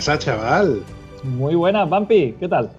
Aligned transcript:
Pasa, 0.00 0.18
chaval? 0.18 0.82
Muy 1.22 1.54
buenas, 1.54 1.86
Vampi, 1.86 2.34
¿qué 2.40 2.48
tal? 2.48 2.70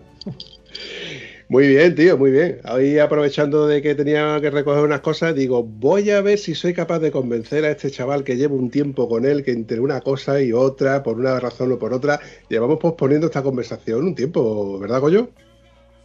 Muy 1.49 1.67
bien, 1.67 1.93
tío, 1.93 2.17
muy 2.17 2.31
bien. 2.31 2.59
Hoy 2.67 2.97
aprovechando 2.97 3.67
de 3.67 3.79
que 3.83 3.93
tenía 3.93 4.39
que 4.41 4.49
recoger 4.49 4.83
unas 4.83 5.01
cosas, 5.01 5.35
digo, 5.35 5.61
voy 5.61 6.09
a 6.09 6.21
ver 6.21 6.39
si 6.39 6.55
soy 6.55 6.73
capaz 6.73 6.97
de 6.97 7.11
convencer 7.11 7.63
a 7.63 7.69
este 7.69 7.91
chaval 7.91 8.23
que 8.23 8.37
llevo 8.37 8.55
un 8.55 8.71
tiempo 8.71 9.07
con 9.07 9.25
él, 9.25 9.43
que 9.43 9.51
entre 9.51 9.79
una 9.79 10.01
cosa 10.01 10.41
y 10.41 10.51
otra, 10.51 11.03
por 11.03 11.19
una 11.19 11.39
razón 11.39 11.71
o 11.71 11.77
por 11.77 11.93
otra, 11.93 12.19
llevamos 12.49 12.79
posponiendo 12.79 13.27
esta 13.27 13.43
conversación 13.43 14.03
un 14.03 14.15
tiempo, 14.15 14.79
¿verdad, 14.79 15.01
Goyo? 15.01 15.29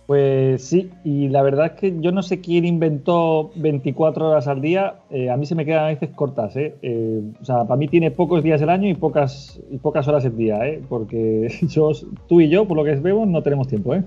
Pues 0.07 0.63
sí, 0.63 0.91
y 1.03 1.29
la 1.29 1.43
verdad 1.43 1.67
es 1.67 1.73
que 1.73 2.01
yo 2.01 2.13
no 2.13 2.23
sé 2.23 2.41
quién 2.41 2.65
inventó 2.65 3.51
24 3.57 4.31
horas 4.31 4.47
al 4.47 4.61
día. 4.61 5.01
Eh, 5.11 5.31
a 5.31 5.37
mí 5.37 5.47
se 5.47 5.57
me 5.57 5.65
quedan 5.65 5.85
a 5.85 5.89
veces 5.89 6.11
cortas, 6.11 6.55
¿eh? 6.57 6.77
¿eh? 6.83 7.23
O 7.41 7.45
sea, 7.45 7.65
para 7.65 7.77
mí 7.77 7.89
tiene 7.89 8.13
pocos 8.13 8.45
días 8.45 8.63
el 8.63 8.71
año 8.71 8.89
y 8.89 8.95
pocas, 8.95 9.61
y 9.69 9.79
pocas 9.79 10.07
horas 10.07 10.25
el 10.25 10.37
día, 10.37 10.65
¿eh? 10.65 10.81
Porque 10.89 11.49
yo, 11.63 11.91
tú 12.29 12.41
y 12.41 12.49
yo, 12.49 12.69
por 12.69 12.77
lo 12.77 12.85
que 12.85 12.95
vemos, 12.95 13.27
no 13.27 13.43
tenemos 13.43 13.67
tiempo, 13.67 13.95
¿eh? 13.95 14.05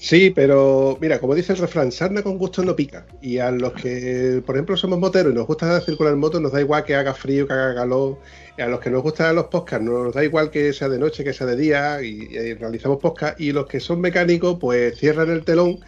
Sí, 0.00 0.30
pero 0.30 0.96
mira, 0.98 1.18
como 1.20 1.34
dice 1.34 1.52
el 1.52 1.58
refrán, 1.58 1.92
sarna 1.92 2.22
con 2.22 2.38
gusto 2.38 2.64
no 2.64 2.74
pica. 2.74 3.04
Y 3.20 3.36
a 3.36 3.50
los 3.50 3.74
que, 3.74 4.42
por 4.46 4.56
ejemplo, 4.56 4.74
somos 4.74 4.98
moteros 4.98 5.30
y 5.30 5.36
nos 5.36 5.46
gusta 5.46 5.78
circular 5.82 6.14
en 6.14 6.20
moto, 6.20 6.40
nos 6.40 6.52
da 6.52 6.60
igual 6.62 6.84
que 6.84 6.94
haga 6.94 7.12
frío, 7.12 7.46
que 7.46 7.52
haga 7.52 7.74
calor. 7.74 8.16
Y 8.56 8.62
a 8.62 8.68
los 8.68 8.80
que 8.80 8.88
nos 8.88 9.02
gustan 9.02 9.34
los 9.36 9.48
podcasts, 9.48 9.84
nos 9.84 10.14
da 10.14 10.24
igual 10.24 10.50
que 10.50 10.72
sea 10.72 10.88
de 10.88 10.98
noche, 10.98 11.22
que 11.22 11.34
sea 11.34 11.46
de 11.46 11.54
día, 11.54 12.02
y, 12.02 12.54
realizamos 12.54 12.96
podcast. 12.96 13.38
Y 13.38 13.52
los 13.52 13.66
que 13.66 13.78
son 13.78 14.00
mecánicos, 14.00 14.56
pues 14.58 14.98
cierran 14.98 15.28
el 15.28 15.44
telón 15.44 15.80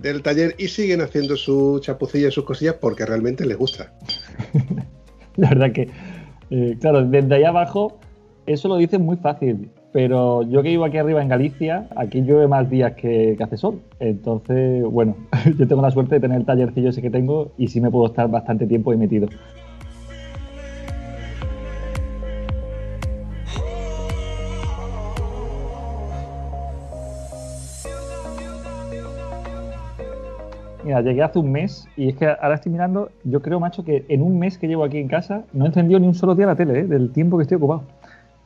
del 0.00 0.22
taller 0.22 0.54
y 0.56 0.68
siguen 0.68 1.00
haciendo 1.00 1.36
su 1.36 1.80
chapucilla 1.82 2.28
y 2.28 2.30
sus 2.30 2.44
cosillas 2.44 2.76
porque 2.80 3.04
realmente 3.04 3.44
les 3.44 3.58
gusta. 3.58 3.92
La 5.36 5.48
verdad 5.48 5.72
que, 5.72 5.90
eh, 6.50 6.76
claro, 6.80 7.04
desde 7.04 7.34
ahí 7.34 7.44
abajo, 7.44 7.98
eso 8.46 8.68
lo 8.68 8.76
dicen 8.76 9.02
muy 9.02 9.16
fácil. 9.16 9.72
Pero 9.92 10.42
yo 10.42 10.62
que 10.62 10.68
vivo 10.68 10.84
aquí 10.84 10.98
arriba 10.98 11.20
en 11.20 11.28
Galicia, 11.28 11.88
aquí 11.96 12.20
llueve 12.22 12.46
más 12.46 12.70
días 12.70 12.92
que, 12.92 13.36
hace 13.40 13.56
sol. 13.56 13.80
Entonces, 13.98 14.84
bueno, 14.84 15.16
yo 15.58 15.66
tengo 15.66 15.82
la 15.82 15.90
suerte 15.90 16.16
de 16.16 16.20
tener 16.20 16.38
el 16.38 16.46
tallercillo 16.46 16.90
ese 16.90 17.02
que 17.02 17.10
tengo 17.10 17.50
y 17.58 17.68
sí 17.68 17.80
me 17.80 17.90
puedo 17.90 18.06
estar 18.06 18.30
bastante 18.30 18.66
tiempo 18.66 18.92
ahí 18.92 18.98
metido. 18.98 19.28
Mira, 30.84 31.02
llegué 31.02 31.22
hace 31.22 31.38
un 31.38 31.52
mes 31.52 31.86
y 31.96 32.08
es 32.08 32.16
que 32.16 32.26
ahora 32.26 32.54
estoy 32.54 32.72
mirando, 32.72 33.10
yo 33.24 33.42
creo, 33.42 33.60
macho, 33.60 33.84
que 33.84 34.04
en 34.08 34.22
un 34.22 34.38
mes 34.38 34.56
que 34.56 34.66
llevo 34.66 34.84
aquí 34.84 34.98
en 34.98 35.08
casa 35.08 35.44
no 35.52 35.66
he 35.66 35.82
ni 35.82 35.94
un 35.94 36.14
solo 36.14 36.34
día 36.34 36.46
la 36.46 36.56
tele, 36.56 36.80
¿eh? 36.80 36.84
del 36.84 37.12
tiempo 37.12 37.36
que 37.36 37.42
estoy 37.42 37.56
ocupado. 37.56 37.82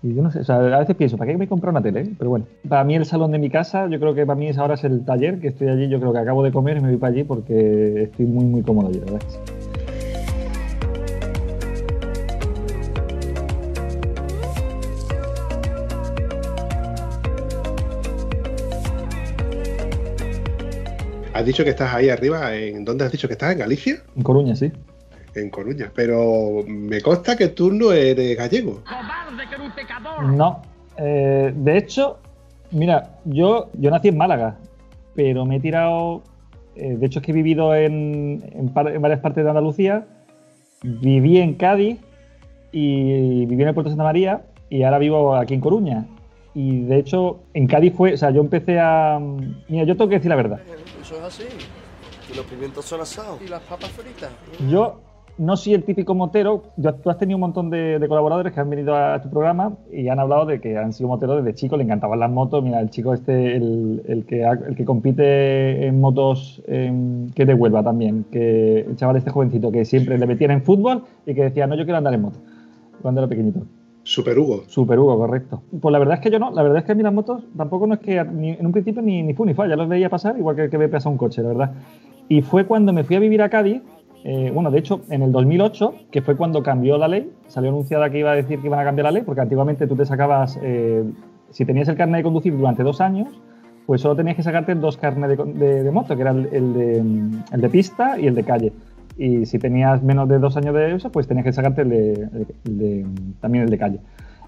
Y 0.04 0.14
yo 0.14 0.22
no 0.22 0.30
sé, 0.30 0.40
o 0.40 0.44
sea, 0.44 0.56
a 0.56 0.80
veces 0.80 0.94
pienso, 0.96 1.16
¿para 1.16 1.32
qué 1.32 1.38
me 1.38 1.48
compro 1.48 1.70
una 1.70 1.80
tele? 1.80 2.02
eh? 2.02 2.10
Pero 2.18 2.28
bueno, 2.28 2.44
para 2.68 2.84
mí 2.84 2.94
el 2.94 3.06
salón 3.06 3.30
de 3.32 3.38
mi 3.38 3.48
casa, 3.48 3.88
yo 3.88 3.98
creo 3.98 4.14
que 4.14 4.26
para 4.26 4.38
mí 4.38 4.48
es 4.48 4.58
ahora 4.58 4.74
es 4.74 4.84
el 4.84 5.02
taller, 5.02 5.40
que 5.40 5.48
estoy 5.48 5.68
allí, 5.68 5.88
yo 5.88 5.98
creo 5.98 6.12
que 6.12 6.18
acabo 6.18 6.42
de 6.42 6.52
comer 6.52 6.76
y 6.76 6.80
me 6.80 6.88
voy 6.88 6.98
para 6.98 7.14
allí 7.14 7.24
porque 7.24 8.02
estoy 8.02 8.26
muy, 8.26 8.44
muy 8.44 8.60
cómodo 8.60 8.88
allí, 8.88 8.98
verdad. 8.98 9.22
Has 21.32 21.46
dicho 21.46 21.64
que 21.64 21.70
estás 21.70 21.94
ahí 21.94 22.10
arriba, 22.10 22.54
¿en 22.54 22.84
dónde 22.84 23.06
has 23.06 23.10
dicho 23.10 23.26
que 23.26 23.32
estás? 23.32 23.52
¿En 23.52 23.58
Galicia? 23.58 24.02
En 24.14 24.22
Coruña, 24.22 24.54
sí. 24.54 24.70
En 25.34 25.50
Coruña, 25.50 25.90
pero 25.94 26.62
me 26.66 27.00
consta 27.00 27.36
que 27.36 27.48
tú 27.48 27.72
no 27.72 27.92
eres 27.92 28.36
gallego. 28.36 28.82
No, 30.22 30.62
eh, 30.96 31.52
de 31.54 31.76
hecho, 31.76 32.18
mira, 32.70 33.18
yo, 33.24 33.68
yo 33.74 33.90
nací 33.90 34.08
en 34.08 34.16
Málaga, 34.16 34.56
pero 35.14 35.44
me 35.44 35.56
he 35.56 35.60
tirado, 35.60 36.22
eh, 36.76 36.96
de 36.96 37.06
hecho 37.06 37.18
es 37.18 37.24
que 37.24 37.32
he 37.32 37.34
vivido 37.34 37.74
en, 37.74 38.44
en, 38.54 38.68
par- 38.68 38.88
en 38.94 39.02
varias 39.02 39.20
partes 39.20 39.42
de 39.42 39.50
Andalucía, 39.50 40.06
viví 40.82 41.38
en 41.38 41.54
Cádiz 41.54 41.98
y 42.70 43.46
viví 43.46 43.62
en 43.62 43.68
el 43.68 43.74
puerto 43.74 43.88
de 43.90 43.92
Santa 43.94 44.04
María 44.04 44.42
y 44.70 44.82
ahora 44.84 44.98
vivo 44.98 45.34
aquí 45.36 45.54
en 45.54 45.60
Coruña. 45.60 46.06
Y 46.54 46.82
de 46.82 46.98
hecho, 46.98 47.40
en 47.54 47.66
Cádiz 47.66 47.92
fue, 47.96 48.14
o 48.14 48.16
sea, 48.16 48.30
yo 48.30 48.40
empecé 48.40 48.78
a... 48.78 49.18
Mira, 49.68 49.84
yo 49.84 49.96
tengo 49.96 50.08
que 50.08 50.16
decir 50.16 50.28
la 50.28 50.36
verdad. 50.36 50.60
Eso 51.02 51.16
es 51.16 51.22
así. 51.22 51.44
Y 52.32 52.36
los 52.36 52.46
pimientos 52.46 52.84
son 52.84 53.00
asados. 53.00 53.40
Y 53.44 53.48
las 53.48 53.60
papas 53.62 53.90
fritas. 53.90 54.30
Yo 54.68 55.00
no 55.38 55.56
soy 55.56 55.74
el 55.74 55.82
típico 55.84 56.14
motero. 56.14 56.62
Yo- 56.76 56.94
tú 56.94 57.10
has 57.10 57.18
tenido 57.18 57.36
un 57.36 57.40
montón 57.42 57.70
de, 57.70 57.98
de 57.98 58.08
colaboradores 58.08 58.52
que 58.52 58.60
han 58.60 58.70
venido 58.70 58.94
a, 58.94 59.20
tu 59.20 59.28
programa 59.30 59.72
y 59.92 60.08
han 60.08 60.18
hablado 60.20 60.46
de 60.46 60.60
que 60.60 60.76
han 60.78 60.92
sido 60.92 61.08
moteros 61.08 61.44
desde 61.44 61.54
chicos, 61.56 61.76
le 61.78 61.84
encantaban 61.84 62.20
las 62.20 62.30
motos. 62.30 62.62
Mira, 62.62 62.80
el 62.80 62.90
chico 62.90 63.12
este, 63.14 63.56
el, 63.56 64.02
el 64.06 64.24
que, 64.26 64.42
el 64.42 64.76
que 64.76 64.84
compite 64.84 65.86
en 65.86 66.00
motos, 66.00 66.62
em, 66.66 67.30
que 67.30 67.44
de 67.46 67.54
Huelva 67.54 67.82
también, 67.82 68.24
que 68.30 68.80
el 68.80 68.96
chaval 68.96 69.16
este 69.16 69.30
jovencito 69.30 69.70
que 69.72 69.84
siempre 69.84 70.18
le 70.18 70.26
metían 70.26 70.50
en 70.52 70.62
fútbol 70.62 71.02
y 71.26 71.34
que 71.34 71.42
decía, 71.44 71.66
no, 71.66 71.74
yo 71.74 71.84
quiero 71.84 71.98
andar 71.98 72.14
en 72.14 72.22
moto, 72.22 72.38
cuando 73.02 73.20
era 73.20 73.28
pequeñito. 73.28 73.60
Super 74.06 74.38
Hugo. 74.38 74.64
Super 74.66 74.98
Hugo, 74.98 75.16
correcto. 75.16 75.62
Pues 75.80 75.90
la 75.90 75.98
verdad 75.98 76.16
es 76.16 76.20
que 76.20 76.30
yo 76.30 76.38
no, 76.38 76.50
la 76.50 76.62
verdad 76.62 76.78
es 76.80 76.84
que 76.84 76.92
a 76.92 76.94
mí 76.94 77.02
las 77.02 77.12
motos 77.14 77.42
tampoco 77.56 77.86
no 77.86 77.94
es 77.94 78.00
que 78.00 78.22
ni- 78.22 78.50
en 78.50 78.66
un 78.66 78.72
principio 78.72 79.00
ni, 79.00 79.22
ni 79.22 79.32
fu 79.32 79.46
ni 79.46 79.54
fa, 79.54 79.66
ya 79.66 79.76
los 79.76 79.88
veía 79.88 80.10
pasar 80.10 80.36
igual 80.36 80.54
que, 80.56 80.68
que 80.68 80.88
pasar 80.88 81.10
un 81.10 81.16
coche, 81.16 81.40
la 81.42 81.48
verdad. 81.48 81.72
Y 82.28 82.42
fue 82.42 82.66
cuando 82.66 82.92
me 82.92 83.02
fui 83.04 83.16
a 83.16 83.18
vivir 83.18 83.40
a 83.40 83.48
Cádiz, 83.48 83.80
eh, 84.26 84.50
bueno, 84.52 84.70
de 84.70 84.78
hecho, 84.78 85.02
en 85.10 85.22
el 85.22 85.32
2008, 85.32 85.94
que 86.10 86.22
fue 86.22 86.34
cuando 86.34 86.62
cambió 86.62 86.96
la 86.96 87.08
ley, 87.08 87.30
salió 87.46 87.68
anunciada 87.68 88.08
que 88.08 88.18
iba 88.18 88.32
a 88.32 88.34
decir 88.34 88.58
que 88.58 88.68
iban 88.68 88.80
a 88.80 88.84
cambiar 88.84 89.04
la 89.04 89.10
ley, 89.10 89.22
porque 89.22 89.42
antiguamente 89.42 89.86
tú 89.86 89.96
te 89.96 90.06
sacabas, 90.06 90.58
eh, 90.62 91.04
si 91.50 91.66
tenías 91.66 91.88
el 91.88 91.96
carnet 91.96 92.20
de 92.20 92.22
conducir 92.22 92.56
durante 92.56 92.82
dos 92.82 93.02
años, 93.02 93.28
pues 93.84 94.00
solo 94.00 94.16
tenías 94.16 94.34
que 94.34 94.42
sacarte 94.42 94.74
dos 94.76 94.96
carnes 94.96 95.36
de, 95.36 95.90
moto, 95.92 96.16
que 96.16 96.22
era 96.22 96.30
el, 96.30 96.72
de, 97.52 97.68
pista 97.68 98.18
y 98.18 98.26
el 98.26 98.34
de 98.34 98.44
calle. 98.44 98.72
Y 99.18 99.44
si 99.44 99.58
tenías 99.58 100.02
menos 100.02 100.26
de 100.26 100.38
dos 100.38 100.56
años 100.56 100.74
de 100.74 100.94
eso, 100.94 101.12
pues 101.12 101.28
tenías 101.28 101.44
que 101.44 101.52
sacarte 101.52 101.82
el 101.82 101.90
de, 101.90 102.28
el 102.64 103.06
también 103.42 103.64
el 103.64 103.70
de 103.70 103.76
calle. 103.76 104.00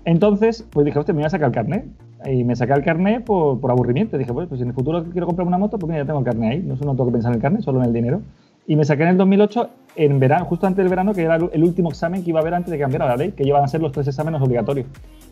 Entonces, 0.07 0.67
pues 0.71 0.87
dije, 0.87 0.99
hostia, 0.99 1.13
me 1.13 1.19
voy 1.19 1.27
a 1.27 1.31
sacar 1.31 1.49
el 1.49 1.55
carnet. 1.55 1.85
Y 2.25 2.45
me 2.45 2.57
saqué 2.57 2.73
el 2.73 2.83
carnet 2.83 3.25
por, 3.25 3.71
aburrimiento. 3.71 4.17
Dije, 4.17 4.33
pues, 4.33 4.49
pues 4.49 4.63
en 4.63 4.69
el 4.69 4.75
futuro 4.75 5.05
quiero 5.05 5.27
comprar 5.27 5.47
una 5.47 5.59
moto, 5.59 5.79
pues 5.79 5.95
ya 5.95 6.07
tengo 6.07 6.21
el 6.21 6.25
carnet 6.25 6.51
ahí. 6.51 6.63
No, 6.63 6.77
no 6.77 6.93
tengo 6.93 7.07
que 7.07 7.13
pensar 7.13 7.33
en 7.33 7.37
el 7.37 7.43
carnet, 7.43 7.61
solo 7.61 7.81
en 7.81 7.87
el 7.87 7.93
dinero. 7.93 8.23
Y 8.67 8.77
me 8.77 8.85
saqué 8.85 9.05
en 9.05 9.11
el 9.11 9.17
2008, 9.17 9.71
en 9.97 10.19
verano, 10.19 10.45
justo 10.45 10.67
antes 10.67 10.83
del 10.83 10.89
verano, 10.89 11.15
que 11.15 11.23
era 11.23 11.37
el 11.37 11.63
último 11.63 11.91
examen 11.91 12.25
que 12.25 12.31
iba 12.31 12.41
a 12.41 12.43
haber 12.43 12.55
antes 12.55 12.71
de 12.71 12.77
que 12.77 12.83
cambiara 12.83 13.07
la 13.07 13.17
ley, 13.17 13.33
que 13.33 13.45
iban 13.45 13.63
a 13.63 13.69
ser 13.69 13.81
los 13.81 13.93
tres 13.93 14.09
exámenes 14.09 14.41
obligatorios. 14.41 14.87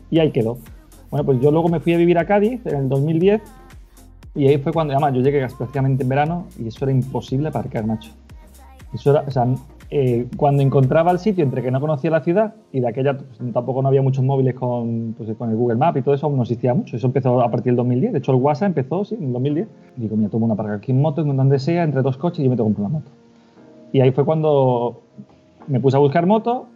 Y 0.09 0.19
ahí 0.19 0.31
quedó. 0.31 0.57
Bueno, 1.11 1.25
pues 1.25 1.39
yo 1.41 1.51
luego 1.51 1.69
me 1.69 1.79
fui 1.79 1.93
a 1.93 1.97
vivir 1.97 2.17
a 2.17 2.25
Cádiz 2.25 2.65
en 2.65 2.75
el 2.75 2.89
2010 2.89 3.41
y 4.35 4.47
ahí 4.47 4.57
fue 4.57 4.73
cuando, 4.73 4.93
además, 4.93 5.13
yo 5.13 5.21
llegué 5.21 5.45
prácticamente 5.57 6.03
en 6.03 6.09
verano 6.09 6.47
y 6.59 6.67
eso 6.67 6.83
era 6.85 6.91
imposible 6.91 7.47
aparcar, 7.47 7.85
macho. 7.85 8.11
Eso 8.93 9.11
era, 9.11 9.23
o 9.27 9.31
sea, 9.31 9.47
eh, 9.91 10.27
cuando 10.35 10.63
encontraba 10.63 11.11
el 11.11 11.19
sitio 11.19 11.43
entre 11.43 11.61
que 11.61 11.71
no 11.71 11.79
conocía 11.79 12.09
la 12.09 12.21
ciudad 12.21 12.55
y 12.71 12.79
de 12.79 12.87
aquella 12.87 13.17
pues, 13.17 13.37
tampoco 13.53 13.81
no 13.81 13.87
había 13.87 14.01
muchos 14.01 14.23
móviles 14.23 14.55
con, 14.55 15.13
pues, 15.17 15.35
con 15.37 15.49
el 15.49 15.55
Google 15.55 15.77
Maps 15.77 15.99
y 15.99 16.01
todo 16.01 16.15
eso, 16.15 16.25
aún 16.25 16.37
no 16.37 16.43
existía 16.43 16.73
mucho. 16.73 16.97
Eso 16.97 17.07
empezó 17.07 17.41
a 17.41 17.49
partir 17.49 17.71
del 17.71 17.77
2010. 17.77 18.13
De 18.13 18.19
hecho, 18.19 18.31
el 18.31 18.39
WhatsApp 18.39 18.69
empezó, 18.69 19.05
sí, 19.05 19.15
en 19.15 19.25
el 19.25 19.33
2010. 19.33 19.67
Y 19.97 20.01
digo, 20.01 20.17
mira, 20.17 20.29
tomo 20.29 20.45
una 20.45 20.55
para 20.55 20.73
aquí 20.73 20.91
en 20.91 21.01
moto, 21.01 21.21
en 21.21 21.37
donde 21.37 21.59
sea, 21.59 21.83
entre 21.83 22.01
dos 22.01 22.17
coches 22.17 22.39
y 22.39 22.43
yo 22.43 22.49
me 22.49 22.57
tengo 22.57 22.73
una 22.77 22.89
moto. 22.89 23.11
Y 23.95 24.01
ahí 24.01 24.11
fue 24.11 24.25
cuando 24.25 25.03
me 25.67 25.79
puse 25.79 25.95
a 25.95 26.01
buscar 26.01 26.25
moto. 26.25 26.67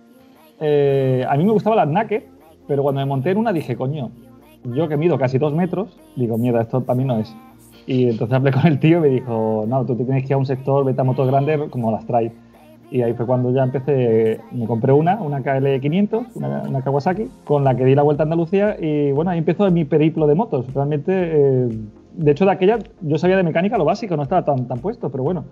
Eh, 0.61 1.25
a 1.27 1.35
mí 1.35 1.43
me 1.43 1.51
gustaban 1.51 1.75
las 1.75 1.89
naked, 1.89 2.23
pero 2.65 2.81
cuando 2.81 3.01
me 3.01 3.05
monté 3.05 3.31
en 3.31 3.37
una 3.39 3.51
dije, 3.51 3.75
coño, 3.75 4.09
yo 4.63 4.87
que 4.87 4.95
mido 4.95 5.17
casi 5.17 5.37
dos 5.37 5.53
metros, 5.53 5.99
digo, 6.15 6.37
mierda, 6.37 6.61
esto 6.61 6.85
para 6.85 6.95
mí 6.95 7.03
no 7.03 7.19
es. 7.19 7.35
Y 7.87 8.07
entonces 8.07 8.33
hablé 8.33 8.53
con 8.53 8.65
el 8.67 8.79
tío 8.79 8.99
y 8.99 9.01
me 9.01 9.07
dijo, 9.09 9.65
no, 9.67 9.85
tú 9.85 9.97
te 9.97 10.05
tienes 10.05 10.23
que 10.23 10.29
ir 10.29 10.35
a 10.35 10.37
un 10.37 10.45
sector, 10.45 10.85
vete 10.85 11.01
a 11.01 11.03
motos 11.03 11.27
grandes 11.27 11.59
como 11.69 11.91
las 11.91 12.05
trae. 12.05 12.31
Y 12.89 13.01
ahí 13.01 13.11
fue 13.11 13.25
cuando 13.25 13.51
ya 13.51 13.63
empecé, 13.63 14.39
me 14.53 14.65
compré 14.65 14.93
una, 14.93 15.21
una 15.21 15.41
KL500, 15.41 16.25
una, 16.35 16.61
una 16.69 16.81
Kawasaki, 16.83 17.29
con 17.43 17.65
la 17.65 17.75
que 17.75 17.83
di 17.83 17.95
la 17.95 18.03
vuelta 18.03 18.23
a 18.23 18.27
Andalucía 18.27 18.77
y 18.79 19.11
bueno, 19.11 19.31
ahí 19.31 19.39
empezó 19.39 19.69
mi 19.71 19.83
periplo 19.83 20.25
de 20.25 20.35
motos. 20.35 20.73
Realmente, 20.73 21.11
eh, 21.13 21.67
de 22.13 22.31
hecho, 22.31 22.45
de 22.45 22.51
aquella 22.51 22.79
yo 23.01 23.17
sabía 23.17 23.35
de 23.35 23.43
mecánica 23.43 23.77
lo 23.77 23.83
básico, 23.83 24.15
no 24.15 24.23
estaba 24.23 24.45
tan, 24.45 24.69
tan 24.69 24.79
puesto, 24.79 25.11
pero 25.11 25.25
bueno, 25.25 25.43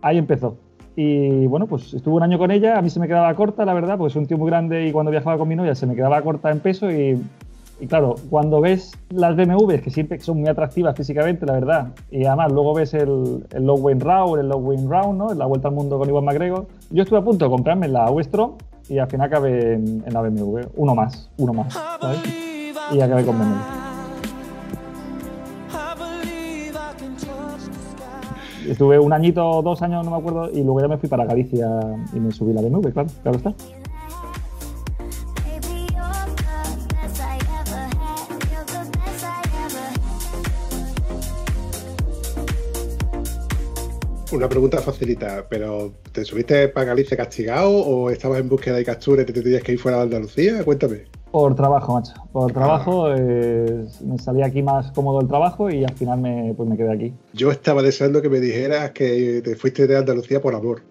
ahí 0.00 0.16
empezó. 0.16 0.56
Y 0.96 1.46
bueno, 1.46 1.66
pues 1.66 1.94
estuve 1.94 2.16
un 2.16 2.22
año 2.22 2.38
con 2.38 2.50
ella, 2.50 2.78
a 2.78 2.82
mí 2.82 2.90
se 2.90 3.00
me 3.00 3.06
quedaba 3.06 3.32
corta, 3.34 3.64
la 3.64 3.74
verdad, 3.74 3.96
porque 3.96 4.10
es 4.10 4.16
un 4.16 4.26
tío 4.26 4.38
muy 4.38 4.50
grande 4.50 4.86
y 4.86 4.92
cuando 4.92 5.10
viajaba 5.10 5.38
con 5.38 5.48
mi 5.48 5.56
novia 5.56 5.74
se 5.74 5.86
me 5.86 5.94
quedaba 5.94 6.20
corta 6.22 6.50
en 6.50 6.60
peso 6.60 6.90
y, 6.90 7.22
y 7.80 7.86
claro, 7.86 8.16
cuando 8.28 8.60
ves 8.60 8.92
las 9.10 9.36
BMWs, 9.36 9.80
que 9.80 9.90
siempre 9.90 10.20
son 10.20 10.40
muy 10.40 10.48
atractivas 10.48 10.96
físicamente, 10.96 11.46
la 11.46 11.54
verdad, 11.54 11.88
y 12.10 12.24
además 12.24 12.52
luego 12.52 12.74
ves 12.74 12.92
el, 12.94 13.46
el 13.50 13.64
Low 13.64 13.78
Wayne 13.78 14.04
Round, 14.04 14.40
el 14.40 14.48
Low 14.48 14.58
Wayne 14.58 14.88
Round, 14.88 15.18
¿no? 15.18 15.34
La 15.34 15.46
Vuelta 15.46 15.68
al 15.68 15.74
Mundo 15.74 15.98
con 15.98 16.08
Iwan 16.08 16.24
McGregor, 16.24 16.66
yo 16.90 17.02
estuve 17.02 17.20
a 17.20 17.22
punto 17.22 17.44
de 17.44 17.50
comprarme 17.50 17.88
la 17.88 18.10
Westrom 18.10 18.52
y 18.88 18.98
al 18.98 19.08
final 19.08 19.28
acabé 19.28 19.74
en, 19.74 20.02
en 20.04 20.12
la 20.12 20.20
BMW, 20.20 20.60
uno 20.76 20.94
más, 20.94 21.30
uno 21.38 21.54
más, 21.54 21.72
¿sabes? 21.72 22.20
Y 22.92 23.00
acabé 23.00 23.24
con 23.24 23.38
BMW. 23.38 23.89
Estuve 28.68 28.98
un 28.98 29.12
añito, 29.12 29.62
dos 29.62 29.82
años, 29.82 30.04
no 30.04 30.10
me 30.10 30.16
acuerdo, 30.18 30.50
y 30.50 30.62
luego 30.62 30.80
ya 30.80 30.88
me 30.88 30.98
fui 30.98 31.08
para 31.08 31.24
Galicia 31.24 31.68
y 32.12 32.20
me 32.20 32.30
subí 32.30 32.52
la 32.52 32.60
BMW, 32.62 32.88
claro, 32.90 33.08
claro 33.22 33.38
está. 33.38 33.54
Una 44.32 44.48
pregunta 44.48 44.78
facilita, 44.78 45.44
pero 45.48 45.92
¿te 46.12 46.24
subiste 46.24 46.68
para 46.68 46.86
Galicia 46.86 47.16
castigado 47.16 47.70
o 47.70 48.10
estabas 48.10 48.38
en 48.38 48.48
búsqueda 48.48 48.76
de 48.76 48.84
captura 48.84 49.22
y 49.22 49.24
te 49.24 49.32
tenías 49.32 49.62
que 49.62 49.72
ir 49.72 49.78
fuera 49.80 49.98
de 49.98 50.04
Andalucía? 50.04 50.62
Cuéntame. 50.64 50.98
Por 51.32 51.54
trabajo, 51.56 51.94
macho. 51.94 52.12
Por 52.32 52.52
trabajo, 52.52 53.12
eh, 53.12 53.84
me 54.04 54.18
salía 54.18 54.46
aquí 54.46 54.62
más 54.62 54.92
cómodo 54.92 55.20
el 55.20 55.26
trabajo 55.28 55.68
y 55.70 55.84
al 55.84 55.92
final 55.94 56.20
me, 56.20 56.54
pues 56.56 56.68
me 56.68 56.76
quedé 56.76 56.92
aquí. 56.92 57.12
Yo 57.32 57.50
estaba 57.50 57.82
deseando 57.82 58.22
que 58.22 58.28
me 58.28 58.38
dijeras 58.38 58.90
que 58.92 59.40
te 59.42 59.56
fuiste 59.56 59.86
de 59.88 59.96
Andalucía 59.98 60.40
por 60.40 60.54
amor. 60.54 60.82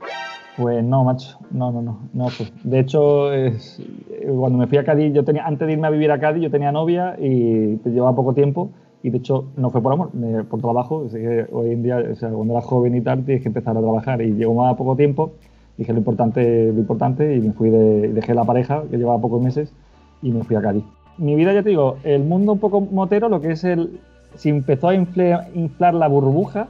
Pues 0.57 0.83
no, 0.83 1.05
macho. 1.05 1.37
No, 1.51 1.71
no, 1.71 1.81
no. 1.81 2.09
no. 2.13 2.27
De 2.65 2.79
hecho, 2.79 3.31
es- 3.33 3.79
eh, 4.11 4.27
cuando 4.37 4.57
me 4.57 4.67
fui 4.67 4.77
a 4.77 4.83
Cádiz, 4.83 5.13
yo 5.13 5.23
tenía, 5.23 5.45
antes 5.45 5.65
de 5.65 5.73
irme 5.73 5.87
a 5.87 5.91
vivir 5.91 6.11
a 6.11 6.19
Cádiz, 6.19 6.43
yo 6.43 6.51
tenía 6.51 6.73
novia 6.73 7.15
y 7.17 7.77
pues, 7.77 7.95
llevaba 7.95 8.13
poco 8.15 8.33
tiempo. 8.33 8.69
Y 9.01 9.09
de 9.11 9.17
hecho, 9.17 9.45
no 9.55 9.69
fue 9.69 9.81
por 9.81 9.93
amor, 9.93 10.09
me- 10.13 10.43
por 10.43 10.59
trabajo. 10.59 11.05
Hoy 11.51 11.71
en 11.71 11.83
día, 11.83 12.03
o 12.11 12.15
sea, 12.15 12.29
cuando 12.29 12.53
eras 12.53 12.65
joven 12.65 12.95
y 12.95 13.01
tal, 13.01 13.23
tienes 13.23 13.41
que 13.43 13.47
empezar 13.49 13.77
a 13.77 13.81
trabajar. 13.81 14.21
Y 14.21 14.33
llegó 14.33 14.53
más 14.53 14.75
poco 14.75 14.95
tiempo, 14.95 15.31
dije 15.77 15.93
lo 15.93 15.99
importante, 15.99 16.71
lo 16.73 16.79
importante, 16.79 17.35
y 17.35 17.39
me 17.39 17.53
fui 17.53 17.69
de, 17.69 18.09
dejé 18.09 18.33
la 18.33 18.43
pareja, 18.43 18.83
que 18.89 18.97
llevaba 18.97 19.19
pocos 19.21 19.41
meses, 19.41 19.73
y 20.21 20.31
me 20.31 20.43
fui 20.43 20.55
a 20.57 20.61
Cádiz. 20.61 20.83
Mi 21.17 21.35
vida, 21.35 21.53
ya 21.53 21.63
te 21.63 21.69
digo, 21.69 21.97
el 22.03 22.23
mundo 22.23 22.53
un 22.53 22.59
poco 22.59 22.81
motero, 22.81 23.29
lo 23.29 23.39
que 23.41 23.51
es 23.51 23.63
el. 23.63 23.99
Si 24.35 24.49
empezó 24.49 24.89
a 24.89 24.95
inflar 24.95 25.93
la 25.93 26.07
burbuja, 26.07 26.67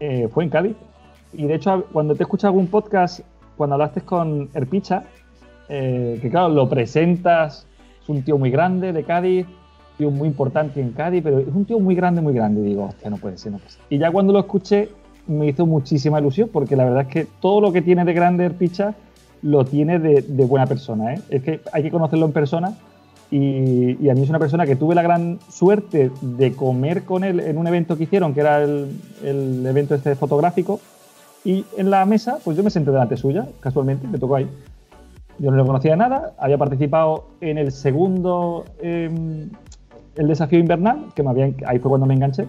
eh, 0.00 0.28
fue 0.32 0.44
en 0.44 0.50
Cádiz. 0.50 0.76
Y 1.32 1.46
de 1.46 1.54
hecho, 1.54 1.84
cuando 1.92 2.14
te 2.14 2.22
escuché 2.22 2.46
algún 2.46 2.66
podcast, 2.66 3.20
cuando 3.56 3.74
hablaste 3.74 4.02
con 4.02 4.48
Erpicha, 4.54 5.04
eh, 5.68 6.18
que 6.20 6.28
claro, 6.30 6.50
lo 6.50 6.68
presentas, 6.68 7.66
es 8.02 8.08
un 8.08 8.22
tío 8.22 8.36
muy 8.38 8.50
grande 8.50 8.92
de 8.92 9.04
Cádiz, 9.04 9.46
tío 10.02 10.10
muy 10.10 10.28
importante 10.28 10.80
en 10.80 10.90
Cádiz, 10.90 11.22
pero 11.22 11.38
es 11.38 11.54
un 11.54 11.64
tío 11.64 11.78
muy 11.78 11.94
grande, 11.94 12.20
muy 12.20 12.34
grande. 12.34 12.60
Y 12.60 12.64
digo, 12.64 12.86
hostia, 12.86 13.08
no 13.08 13.18
puede 13.18 13.38
ser, 13.38 13.52
no 13.52 13.58
puede 13.58 13.70
ser. 13.70 13.80
Y 13.88 13.98
ya 13.98 14.10
cuando 14.10 14.32
lo 14.32 14.40
escuché, 14.40 14.88
me 15.28 15.46
hizo 15.46 15.64
muchísima 15.64 16.18
ilusión, 16.18 16.50
porque 16.52 16.74
la 16.74 16.84
verdad 16.84 17.02
es 17.02 17.08
que 17.08 17.26
todo 17.40 17.60
lo 17.60 17.72
que 17.72 17.82
tiene 17.82 18.04
de 18.04 18.12
grande 18.12 18.44
Erpicha 18.44 18.94
lo 19.42 19.64
tiene 19.64 20.00
de, 20.00 20.22
de 20.22 20.44
buena 20.44 20.66
persona. 20.66 21.14
¿eh? 21.14 21.20
Es 21.30 21.42
que 21.42 21.60
hay 21.72 21.84
que 21.84 21.90
conocerlo 21.90 22.26
en 22.26 22.32
persona. 22.32 22.74
Y, 23.30 23.96
y 24.04 24.10
a 24.10 24.14
mí 24.14 24.22
es 24.22 24.28
una 24.28 24.38
persona 24.38 24.66
que 24.66 24.76
tuve 24.76 24.94
la 24.94 25.02
gran 25.02 25.38
suerte 25.48 26.10
de 26.20 26.52
comer 26.52 27.04
con 27.04 27.24
él 27.24 27.40
en 27.40 27.56
un 27.56 27.66
evento 27.66 27.96
que 27.96 28.02
hicieron, 28.02 28.34
que 28.34 28.40
era 28.40 28.62
el, 28.62 28.90
el 29.24 29.64
evento 29.64 29.94
este 29.94 30.16
fotográfico. 30.16 30.80
Y 31.44 31.64
en 31.78 31.90
la 31.90 32.04
mesa, 32.04 32.38
pues 32.44 32.56
yo 32.56 32.62
me 32.62 32.70
senté 32.70 32.90
delante 32.90 33.16
suya, 33.16 33.46
casualmente, 33.60 34.06
me 34.06 34.18
tocó 34.18 34.36
ahí. 34.36 34.48
Yo 35.38 35.50
no 35.50 35.56
le 35.56 35.64
conocía 35.64 35.92
de 35.92 35.96
nada, 35.96 36.34
había 36.38 36.58
participado 36.58 37.24
en 37.40 37.56
el 37.56 37.72
segundo, 37.72 38.66
eh, 38.80 39.10
el 40.16 40.28
desafío 40.28 40.58
invernal, 40.58 41.06
que 41.14 41.22
me 41.22 41.30
había, 41.30 41.52
ahí 41.66 41.78
fue 41.78 41.88
cuando 41.88 42.06
me 42.06 42.14
enganché 42.14 42.46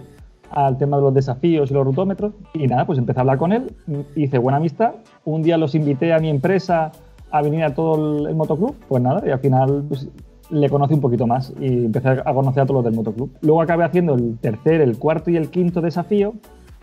al 0.50 0.78
tema 0.78 0.98
de 0.98 1.02
los 1.02 1.14
desafíos 1.14 1.70
y 1.70 1.74
los 1.74 1.84
rutómetros. 1.84 2.32
Y 2.52 2.66
nada, 2.66 2.86
pues 2.86 2.98
empecé 2.98 3.18
a 3.18 3.22
hablar 3.22 3.38
con 3.38 3.52
él, 3.52 3.72
hice 4.14 4.38
buena 4.38 4.58
amistad. 4.58 4.92
Un 5.24 5.42
día 5.42 5.56
los 5.56 5.74
invité 5.74 6.12
a 6.12 6.18
mi 6.18 6.28
empresa 6.28 6.92
a 7.30 7.42
venir 7.42 7.64
a 7.64 7.74
todo 7.74 8.20
el, 8.20 8.26
el 8.28 8.34
motoclub, 8.36 8.76
pues 8.88 9.02
nada, 9.02 9.22
y 9.26 9.30
al 9.30 9.40
final 9.40 9.84
pues, 9.88 10.08
le 10.50 10.68
conocí 10.68 10.94
un 10.94 11.00
poquito 11.00 11.26
más 11.26 11.52
y 11.60 11.86
empecé 11.86 12.08
a 12.08 12.34
conocer 12.34 12.62
a 12.62 12.66
todos 12.66 12.78
los 12.78 12.84
del 12.84 12.94
motoclub. 12.94 13.30
Luego 13.40 13.62
acabé 13.62 13.84
haciendo 13.84 14.14
el 14.14 14.38
tercer, 14.38 14.80
el 14.80 14.98
cuarto 14.98 15.30
y 15.30 15.36
el 15.36 15.50
quinto 15.50 15.80
desafío. 15.80 16.34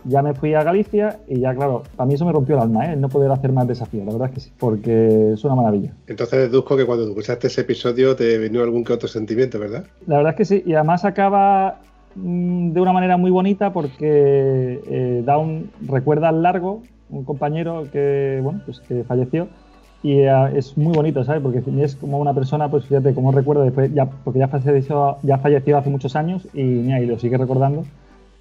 Ya 0.05 0.22
me 0.22 0.34
fui 0.34 0.53
a 0.53 0.63
Galicia 0.63 1.20
y 1.27 1.39
ya, 1.39 1.53
claro, 1.53 1.84
para 1.96 2.08
mí 2.08 2.15
eso 2.15 2.25
me 2.25 2.31
rompió 2.31 2.55
el 2.55 2.62
alma, 2.62 2.91
¿eh? 2.91 2.96
no 2.96 3.10
poder 3.10 3.31
hacer 3.31 3.51
más 3.51 3.67
desafíos, 3.67 4.05
la 4.05 4.12
verdad 4.13 4.29
es 4.29 4.34
que 4.34 4.39
sí, 4.39 4.51
porque 4.58 5.34
es 5.34 5.43
una 5.43 5.55
maravilla. 5.55 5.93
Entonces 6.08 6.39
deduzco 6.39 6.75
que 6.77 6.86
cuando 6.86 7.08
escuchaste 7.08 7.48
ese 7.48 7.62
episodio 7.62 8.15
te 8.15 8.38
vino 8.38 8.62
algún 8.62 8.84
que 8.84 8.93
otro 8.93 9.08
sentimiento, 9.08 9.60
¿verdad? 9.60 9.86
La 10.08 10.17
verdad 10.17 10.31
es 10.31 10.38
que 10.38 10.46
sí, 10.46 10.63
y 10.65 10.74
además 10.74 11.05
acaba 11.05 11.79
mm, 12.15 12.72
de 12.72 12.81
una 12.81 12.93
manera 12.93 13.17
muy 13.17 13.31
bonita 13.31 13.74
porque 13.74 14.81
eh, 14.89 15.22
da 15.25 15.38
un 15.38 15.70
recuerda 15.88 16.29
al 16.29 16.41
largo, 16.41 16.81
un 17.10 17.24
compañero 17.25 17.88
que 17.91 18.39
bueno 18.41 18.62
pues 18.65 18.79
que 18.79 19.03
falleció 19.03 19.50
y 20.03 20.20
eh, 20.22 20.31
es 20.55 20.77
muy 20.77 20.93
bonito, 20.93 21.24
¿sabes? 21.24 21.41
Porque 21.41 21.62
es 21.81 21.96
como 21.96 22.20
una 22.20 22.34
persona, 22.34 22.70
pues 22.70 22.86
fíjate 22.86 23.13
cómo 23.13 23.31
recuerda 23.31 23.63
después, 23.63 23.93
ya, 23.93 24.05
porque 24.05 24.39
ya 24.39 24.48
falleció, 24.48 25.17
ya 25.22 25.38
falleció 25.38 25.77
hace 25.77 25.89
muchos 25.89 26.15
años 26.15 26.48
y, 26.53 26.63
mira, 26.63 27.00
y 27.00 27.05
lo 27.05 27.20
sigue 27.20 27.38
recordando 27.38 27.84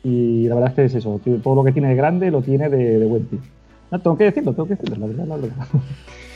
y 0.02 0.48
la 0.48 0.54
verdad 0.54 0.70
es 0.70 0.76
que 0.76 0.84
es 0.84 0.94
eso, 0.94 1.20
todo 1.42 1.54
lo 1.54 1.64
que 1.64 1.72
tiene 1.72 1.88
de 1.88 1.94
grande 1.94 2.30
lo 2.30 2.42
tiene 2.42 2.68
de, 2.68 2.98
de 2.98 3.06
buen 3.06 3.26
tío. 3.26 3.40
No, 3.90 4.00
tengo 4.00 4.16
que 4.16 4.24
decirlo, 4.24 4.52
tengo 4.52 4.68
que 4.68 4.76
decirlo, 4.76 4.96
la 4.98 5.06
verdad, 5.06 5.26
la 5.26 5.36
verdad. 5.36 5.66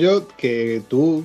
Yo 0.00 0.26
que 0.36 0.82
tú, 0.88 1.24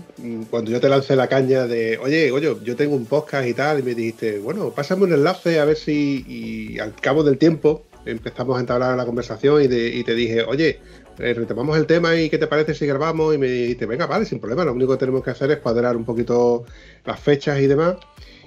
cuando 0.52 0.70
yo 0.70 0.80
te 0.80 0.88
lancé 0.88 1.16
la 1.16 1.28
caña 1.28 1.66
de, 1.66 1.98
oye, 1.98 2.32
oye, 2.32 2.56
yo 2.64 2.76
tengo 2.76 2.96
un 2.96 3.06
podcast 3.06 3.48
y 3.48 3.54
tal, 3.56 3.80
y 3.80 3.84
me 3.84 3.96
dijiste, 3.96 4.38
bueno, 4.38 4.70
pásame 4.70 5.06
un 5.06 5.14
enlace 5.14 5.60
a 5.60 5.66
ver 5.66 5.76
si, 5.76 6.78
al 6.80 6.94
cabo 6.94 7.24
del 7.24 7.40
tiempo 7.40 7.84
empezamos 8.06 8.58
a 8.58 8.60
entablar 8.60 8.96
la 8.98 9.06
conversación 9.06 9.64
y, 9.64 9.68
te 10.04 10.16
dije, 10.16 10.44
oye, 10.44 10.80
eh, 11.20 11.34
retomamos 11.34 11.78
el 11.78 11.86
tema 11.86 12.16
y 12.16 12.30
qué 12.30 12.38
te 12.38 12.48
parece 12.48 12.74
si 12.74 12.86
grabamos 12.86 13.36
y 13.36 13.38
me 13.38 13.48
dijiste, 13.48 13.86
venga, 13.86 14.06
vale, 14.06 14.26
sin 14.26 14.40
problema, 14.40 14.66
lo 14.66 14.74
único 14.74 14.94
que 14.94 15.00
tenemos 15.00 15.24
que 15.24 15.32
hacer 15.32 15.52
es 15.52 15.58
cuadrar 15.58 15.96
un 15.96 16.06
poquito 16.06 16.66
las 17.06 17.20
fechas 17.20 17.60
y 17.60 17.68
demás. 17.68 17.98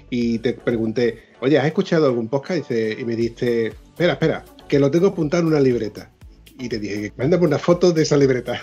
Y 0.09 0.39
te 0.39 0.53
pregunté, 0.53 1.23
oye, 1.41 1.57
¿has 1.57 1.65
escuchado 1.65 2.05
algún 2.05 2.29
podcast? 2.29 2.71
Y 2.71 3.03
me 3.03 3.15
dijiste, 3.15 3.67
espera, 3.67 4.13
espera, 4.13 4.45
que 4.67 4.79
lo 4.79 4.89
tengo 4.89 5.07
apuntado 5.07 5.41
en 5.41 5.47
una 5.47 5.59
libreta. 5.59 6.11
Y 6.59 6.69
te 6.69 6.79
dije, 6.79 7.13
mándame 7.17 7.45
una 7.45 7.59
foto 7.59 7.91
de 7.91 8.03
esa 8.03 8.17
libreta. 8.17 8.61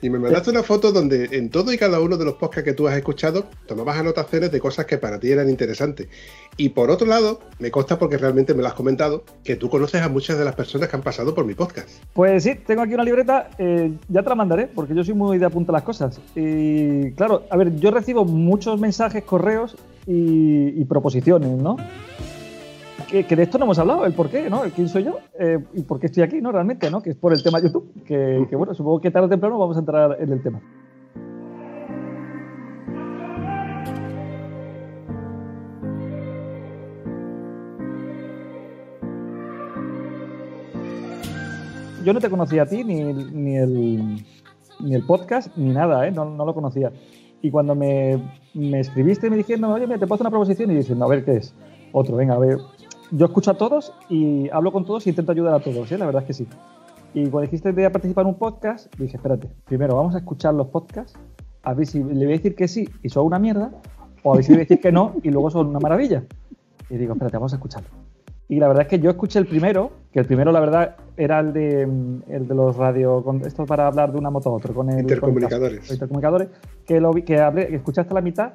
Y 0.00 0.10
me 0.10 0.18
mandaste 0.18 0.50
una 0.50 0.62
foto 0.62 0.92
donde 0.92 1.28
en 1.32 1.50
todo 1.50 1.72
y 1.72 1.78
cada 1.78 2.00
uno 2.00 2.16
de 2.16 2.24
los 2.24 2.34
podcasts 2.34 2.64
que 2.64 2.72
tú 2.72 2.86
has 2.86 2.96
escuchado 2.96 3.46
tomabas 3.66 3.98
anotaciones 3.98 4.52
de 4.52 4.60
cosas 4.60 4.86
que 4.86 4.98
para 4.98 5.18
ti 5.18 5.30
eran 5.30 5.50
interesantes. 5.50 6.08
Y 6.56 6.70
por 6.70 6.90
otro 6.90 7.06
lado, 7.06 7.40
me 7.58 7.70
consta 7.70 7.98
porque 7.98 8.16
realmente 8.16 8.54
me 8.54 8.62
lo 8.62 8.68
has 8.68 8.74
comentado, 8.74 9.24
que 9.44 9.56
tú 9.56 9.68
conoces 9.68 10.02
a 10.02 10.08
muchas 10.08 10.38
de 10.38 10.44
las 10.44 10.54
personas 10.54 10.88
que 10.88 10.96
han 10.96 11.02
pasado 11.02 11.34
por 11.34 11.44
mi 11.44 11.54
podcast. 11.54 11.88
Pues 12.12 12.44
sí, 12.44 12.54
tengo 12.66 12.82
aquí 12.82 12.94
una 12.94 13.04
libreta, 13.04 13.50
eh, 13.58 13.92
ya 14.08 14.22
te 14.22 14.28
la 14.28 14.34
mandaré, 14.34 14.66
porque 14.66 14.94
yo 14.94 15.02
soy 15.04 15.14
muy 15.14 15.38
de 15.38 15.46
apuntar 15.46 15.72
las 15.72 15.82
cosas. 15.82 16.20
Y 16.34 17.12
claro, 17.12 17.44
a 17.50 17.56
ver, 17.56 17.76
yo 17.76 17.90
recibo 17.90 18.24
muchos 18.24 18.78
mensajes, 18.80 19.24
correos 19.24 19.76
y 20.06 20.84
proposiciones, 20.86 21.50
¿no? 21.50 21.76
Que, 23.08 23.24
de 23.24 23.42
esto 23.42 23.56
no 23.56 23.64
hemos 23.64 23.78
hablado, 23.78 24.04
el 24.04 24.12
por 24.12 24.28
qué, 24.28 24.50
¿no? 24.50 24.64
El 24.64 24.72
quién 24.72 24.86
soy 24.86 25.04
yo 25.04 25.18
eh, 25.38 25.58
y 25.72 25.82
por 25.82 25.98
qué 25.98 26.06
estoy 26.06 26.22
aquí, 26.22 26.42
¿no? 26.42 26.52
Realmente, 26.52 26.90
¿no? 26.90 27.00
Que 27.00 27.08
es 27.10 27.16
por 27.16 27.32
el 27.32 27.42
tema 27.42 27.58
YouTube, 27.58 28.04
que, 28.04 28.46
bueno, 28.54 28.74
supongo 28.74 29.00
que 29.00 29.10
tarde 29.10 29.28
o 29.28 29.30
temprano 29.30 29.58
vamos 29.58 29.76
a 29.76 29.80
entrar 29.80 30.18
en 30.20 30.30
el 30.30 30.42
tema. 30.42 30.60
Yo 42.04 42.12
no 42.12 42.20
te 42.20 42.28
conocía 42.28 42.64
a 42.64 42.66
ti, 42.66 42.84
ni, 42.84 43.02
ni, 43.02 43.56
el, 43.56 44.26
ni 44.80 44.94
el 44.94 45.06
podcast, 45.06 45.56
ni 45.56 45.70
nada, 45.70 46.06
¿eh? 46.06 46.10
No, 46.10 46.26
no 46.26 46.44
lo 46.44 46.52
conocía. 46.52 46.92
Y 47.40 47.50
cuando 47.50 47.74
me, 47.74 48.22
me 48.52 48.80
escribiste 48.80 49.30
me 49.30 49.38
dijeron, 49.38 49.64
oye, 49.64 49.86
mira, 49.86 49.98
te 49.98 50.06
puedo 50.06 50.16
hacer 50.16 50.26
una 50.26 50.30
proposición 50.30 50.70
y 50.72 50.74
diciendo, 50.74 51.06
a 51.06 51.08
ver 51.08 51.24
qué 51.24 51.36
es. 51.36 51.54
Otro, 51.92 52.16
venga, 52.16 52.34
a 52.34 52.38
ver. 52.38 52.58
Yo 53.10 53.26
escucho 53.26 53.50
a 53.50 53.54
todos 53.54 53.94
y 54.10 54.50
hablo 54.50 54.70
con 54.70 54.84
todos 54.84 55.06
y 55.06 55.10
intento 55.10 55.32
ayudar 55.32 55.54
a 55.54 55.60
todos, 55.60 55.90
¿eh? 55.90 55.96
La 55.96 56.06
verdad 56.06 56.22
es 56.22 56.26
que 56.26 56.34
sí. 56.34 56.46
Y 57.14 57.22
cuando 57.22 57.40
dijiste 57.40 57.72
de 57.72 57.90
participar 57.90 58.22
en 58.22 58.28
un 58.28 58.34
podcast, 58.34 58.94
dije, 58.98 59.16
espérate, 59.16 59.48
primero 59.64 59.96
vamos 59.96 60.14
a 60.14 60.18
escuchar 60.18 60.52
los 60.52 60.66
podcasts, 60.68 61.14
a 61.62 61.72
ver 61.72 61.86
si 61.86 62.02
le 62.02 62.26
voy 62.26 62.34
a 62.34 62.36
decir 62.36 62.54
que 62.54 62.68
sí 62.68 62.88
y 63.02 63.08
son 63.08 63.24
una 63.24 63.38
mierda, 63.38 63.70
o 64.22 64.32
a 64.32 64.36
ver 64.36 64.44
si 64.44 64.50
le 64.50 64.56
voy 64.58 64.62
a 64.62 64.64
decir 64.64 64.80
que 64.80 64.92
no 64.92 65.14
y 65.22 65.30
luego 65.30 65.50
son 65.50 65.68
una 65.68 65.78
maravilla. 65.78 66.24
Y 66.90 66.96
digo, 66.96 67.14
espérate, 67.14 67.38
vamos 67.38 67.54
a 67.54 67.56
escucharlo. 67.56 67.88
Y 68.50 68.60
la 68.60 68.68
verdad 68.68 68.82
es 68.82 68.88
que 68.88 68.98
yo 68.98 69.10
escuché 69.10 69.38
el 69.38 69.46
primero, 69.46 69.90
que 70.10 70.20
el 70.20 70.26
primero, 70.26 70.52
la 70.52 70.60
verdad, 70.60 70.96
era 71.16 71.40
el 71.40 71.52
de, 71.52 71.86
mm, 71.86 72.22
el 72.28 72.48
de 72.48 72.54
los 72.54 72.76
radio. 72.76 73.22
Con, 73.22 73.42
esto 73.46 73.66
para 73.66 73.86
hablar 73.86 74.10
de 74.10 74.18
una 74.18 74.30
moto 74.30 74.48
a 74.48 74.52
otro. 74.52 74.72
Con 74.72 74.88
el, 74.88 75.00
Intercomunicadores. 75.00 75.80
Con 75.80 75.86
el, 75.86 75.92
intercomunicadores. 75.92 76.48
Que, 76.86 76.98
lo 76.98 77.12
que, 77.12 77.38
hablé, 77.38 77.68
que 77.68 77.76
escuché 77.76 78.00
hasta 78.00 78.14
la 78.14 78.22
mitad 78.22 78.52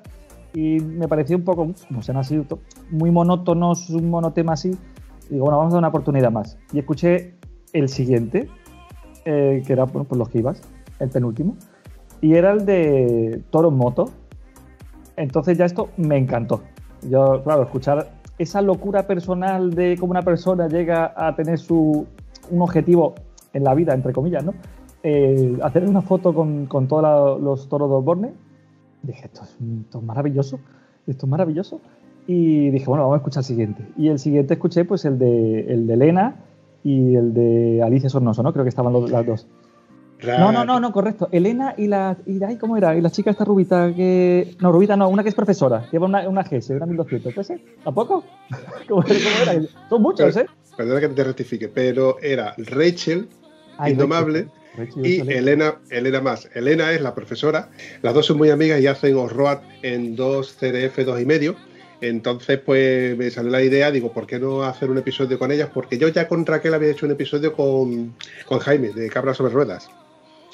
y 0.54 0.80
me 0.80 1.08
pareció 1.08 1.36
un 1.38 1.44
poco. 1.44 1.68
No 1.90 2.02
sé, 2.02 2.14
to- 2.44 2.60
muy 2.92 3.12
monótonos, 3.12 3.90
un 3.90 4.10
monotema 4.10 4.54
así. 4.54 4.70
Y 5.30 5.34
digo, 5.34 5.46
bueno, 5.46 5.58
vamos 5.58 5.74
a 5.74 5.76
dar 5.76 5.80
una 5.82 5.88
oportunidad 5.90 6.32
más. 6.32 6.58
Y 6.72 6.80
escuché 6.80 7.36
el 7.74 7.90
siguiente, 7.90 8.50
eh, 9.26 9.64
que 9.66 9.74
era 9.74 9.86
por 9.86 10.16
los 10.18 10.30
que 10.30 10.40
el 11.00 11.10
penúltimo. 11.10 11.56
Y 12.22 12.36
era 12.36 12.52
el 12.52 12.66
de 12.66 13.42
Toro 13.50 13.72
Moto. 13.72 14.10
Entonces 15.16 15.58
ya 15.58 15.66
esto 15.66 15.90
me 15.98 16.18
encantó. 16.18 16.62
Yo, 17.10 17.42
claro, 17.44 17.64
escuchar 17.64 18.12
esa 18.38 18.62
locura 18.62 19.06
personal 19.06 19.74
de 19.74 19.98
cómo 20.00 20.12
una 20.12 20.22
persona 20.22 20.68
llega 20.68 21.14
a 21.16 21.36
tener 21.36 21.60
su, 21.60 22.06
un 22.50 22.62
objetivo 22.62 23.14
en 23.54 23.64
la 23.64 23.74
vida, 23.76 23.94
entre 23.94 24.14
comillas, 24.14 24.44
¿no? 24.44 24.54
Eh, 25.04 25.58
hacer 25.62 25.84
una 25.88 26.02
foto 26.02 26.34
con, 26.34 26.66
con 26.66 26.88
todos 26.88 27.42
los 27.42 27.68
toros 27.70 27.90
de 27.90 27.96
Osborne, 27.96 28.34
dije, 29.04 29.26
esto 29.26 29.44
es, 29.44 29.56
esto 29.86 30.00
es 30.00 30.04
maravilloso, 30.04 30.60
esto 31.08 31.26
es 31.26 31.30
maravilloso. 31.30 31.80
Y 32.26 32.70
dije, 32.70 32.86
bueno, 32.86 33.04
vamos 33.04 33.16
a 33.16 33.18
escuchar 33.18 33.42
el 33.42 33.46
siguiente. 33.46 33.86
Y 33.98 34.08
el 34.08 34.18
siguiente 34.20 34.54
escuché 34.56 34.86
pues 34.86 35.06
el 35.06 35.20
de, 35.20 35.72
el 35.72 35.86
de 35.88 35.94
Elena 35.94 36.36
y 36.84 37.16
el 37.16 37.34
de 37.34 37.82
Alicia 37.84 38.10
Sornoso, 38.10 38.42
¿no? 38.44 38.52
Creo 38.54 38.64
que 38.64 38.70
estaban 38.70 38.94
los- 38.94 39.12
las 39.12 39.26
dos. 39.26 39.48
No, 40.26 40.54
no, 40.54 40.64
no, 40.64 40.80
no, 40.80 40.94
correcto. 40.94 41.28
Elena 41.34 41.76
y 41.78 41.88
la. 41.88 42.16
Y 42.26 42.42
ahí, 42.46 42.56
¿cómo 42.58 42.78
era? 42.78 42.96
Y 42.96 43.02
la 43.02 43.10
chica 43.10 43.30
esta 43.32 43.44
rubita 43.44 43.94
que. 43.94 44.56
No, 44.62 44.72
rubita 44.72 44.96
no, 44.96 45.10
una 45.10 45.22
que 45.22 45.28
es 45.28 45.36
profesora. 45.36 45.86
Lleva 45.92 46.06
una, 46.06 46.30
una 46.30 46.44
GS, 46.44 46.70
una 46.70 46.86
1200. 46.86 47.34
¿Puede 47.34 47.44
ser? 47.44 47.62
¿Tampoco? 47.84 48.24
¿Cómo, 48.88 49.04
era? 49.04 49.62
Son 49.90 50.02
muchos, 50.02 50.38
¿eh? 50.38 50.46
Perdona 50.78 51.02
que 51.02 51.10
te 51.10 51.24
rectifique, 51.26 51.68
pero 51.68 52.22
era 52.22 52.56
Rachel, 52.58 53.28
Ay, 53.78 53.92
Indomable, 53.92 54.44
Rachel, 54.44 54.52
y. 55.04 55.20
Elena, 55.32 55.80
Elena 55.90 56.22
más. 56.22 56.50
Elena 56.54 56.92
es 56.92 57.02
la 57.02 57.16
profesora. 57.16 57.70
Las 58.02 58.14
dos 58.14 58.26
son 58.26 58.38
muy 58.38 58.50
amigas 58.50 58.82
y 58.82 58.88
hacen 58.88 59.16
off-road 59.16 59.60
en 59.82 60.16
dos 60.16 60.56
CDF, 60.60 61.00
dos 61.06 61.22
y 61.22 61.26
medio. 61.26 61.56
Entonces, 62.02 62.60
pues 62.60 63.18
me 63.18 63.32
salió 63.32 63.50
la 63.50 63.64
idea, 63.64 63.90
digo, 63.90 64.12
¿por 64.12 64.28
qué 64.28 64.38
no 64.38 64.64
hacer 64.64 64.90
un 64.90 64.98
episodio 64.98 65.40
con 65.40 65.52
ellas? 65.52 65.70
Porque 65.74 65.98
yo 65.98 66.10
ya 66.10 66.28
con 66.28 66.46
Raquel 66.46 66.74
había 66.74 66.92
hecho 66.92 67.06
un 67.06 67.14
episodio 67.14 67.54
con, 67.54 68.14
con 68.46 68.60
Jaime, 68.60 68.90
de 68.90 69.10
Cabra 69.10 69.34
sobre 69.34 69.54
Ruedas. 69.54 69.90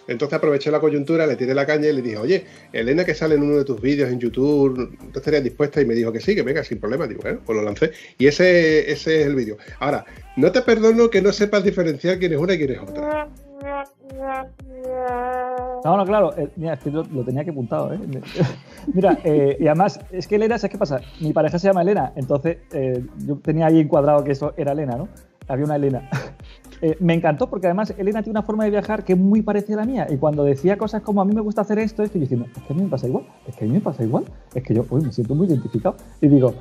Entonces 0.08 0.38
aproveché 0.38 0.72
la 0.72 0.80
coyuntura, 0.80 1.28
le 1.28 1.36
tiré 1.36 1.54
la 1.54 1.66
caña 1.66 1.88
y 1.88 1.94
le 1.94 2.02
dije, 2.02 2.18
oye, 2.18 2.46
Elena 2.74 3.06
que 3.06 3.14
sale 3.14 3.36
en 3.36 3.44
uno 3.44 3.58
de 3.58 3.64
tus 3.64 3.80
vídeos 3.80 4.10
en 4.10 4.20
YouTube, 4.20 4.98
¿tú 5.12 5.20
estarías 5.20 5.44
dispuesta? 5.44 5.82
Y 5.82 5.86
me 5.86 5.94
dijo 5.94 6.12
que 6.12 6.20
sí, 6.20 6.36
que 6.36 6.42
venga, 6.42 6.64
sin 6.64 6.80
problema. 6.80 7.08
Digo, 7.08 7.22
bueno, 7.22 7.40
pues 7.46 7.56
lo 7.56 7.64
lancé. 7.64 7.92
Y 8.18 8.26
ese, 8.26 8.92
ese 8.92 9.22
es 9.22 9.28
el 9.28 9.36
vídeo. 9.36 9.58
Ahora, 9.80 10.06
no 10.36 10.52
te 10.52 10.62
perdono 10.62 11.10
que 11.10 11.22
no 11.22 11.32
sepas 11.32 11.64
diferenciar 11.64 12.18
quién 12.18 12.34
es 12.34 12.40
una 12.40 12.56
y 12.56 12.58
quién 12.58 12.72
es 12.72 12.80
otra. 12.80 13.30
No, 15.84 15.98
no, 15.98 16.06
claro. 16.06 16.36
eh, 16.38 16.50
mira, 16.58 16.74
es 16.74 16.80
que 16.80 16.92
lo, 16.92 17.04
lo 17.04 17.24
tenía 17.24 17.44
que 17.44 17.52
apuntado, 17.52 17.94
¿eh? 17.94 18.00
mira, 18.94 19.18
eh, 19.24 19.58
y 19.60 19.68
además, 19.68 20.00
es 20.12 20.28
que 20.28 20.36
Elena, 20.36 20.58
¿sabes 20.58 20.72
qué 20.72 20.78
pasa? 20.78 21.00
Mi 21.22 21.32
pareja 21.32 21.58
se 21.58 21.68
llama 21.68 21.82
Elena, 21.82 22.12
entonces 22.16 22.58
eh, 22.74 23.06
yo 23.26 23.38
tenía 23.38 23.68
ahí 23.68 23.80
encuadrado 23.80 24.24
que 24.24 24.32
eso 24.32 24.54
era 24.58 24.74
Elena, 24.74 24.98
¿no? 24.98 25.08
Había 25.48 25.66
una 25.66 25.78
Elena. 25.78 26.10
Me 27.02 27.14
encantó 27.14 27.50
porque 27.50 27.68
además 27.68 27.94
Elena 27.98 28.24
tiene 28.24 28.40
una 28.40 28.46
forma 28.46 28.64
de 28.64 28.70
viajar 28.70 29.04
que 29.04 29.12
es 29.14 29.20
muy 29.20 29.42
parecida 29.42 29.76
a 29.76 29.80
la 29.82 29.86
mía. 29.86 30.08
Y 30.10 30.16
cuando 30.16 30.46
decía 30.46 30.78
cosas 30.78 31.02
como 31.02 31.22
a 31.22 31.26
mí 31.26 31.34
me 31.34 31.42
gusta 31.42 31.60
hacer 31.62 31.78
esto, 31.78 32.04
estoy 32.04 32.22
diciendo, 32.22 32.46
es 32.56 32.64
que 32.64 32.72
a 32.72 32.76
mí 32.76 32.84
me 32.84 32.88
pasa 32.88 33.06
igual, 33.06 33.26
es 33.46 33.56
que 33.58 33.66
a 33.66 33.68
mí 33.68 33.74
me 33.74 33.82
pasa 33.82 34.02
igual, 34.04 34.24
es 34.54 34.64
que 34.64 34.74
yo 34.74 34.86
uy, 34.90 35.02
me 35.02 35.12
siento 35.12 35.36
muy 35.36 35.48
identificado. 35.48 35.98
Y 36.22 36.30
digo, 36.30 36.54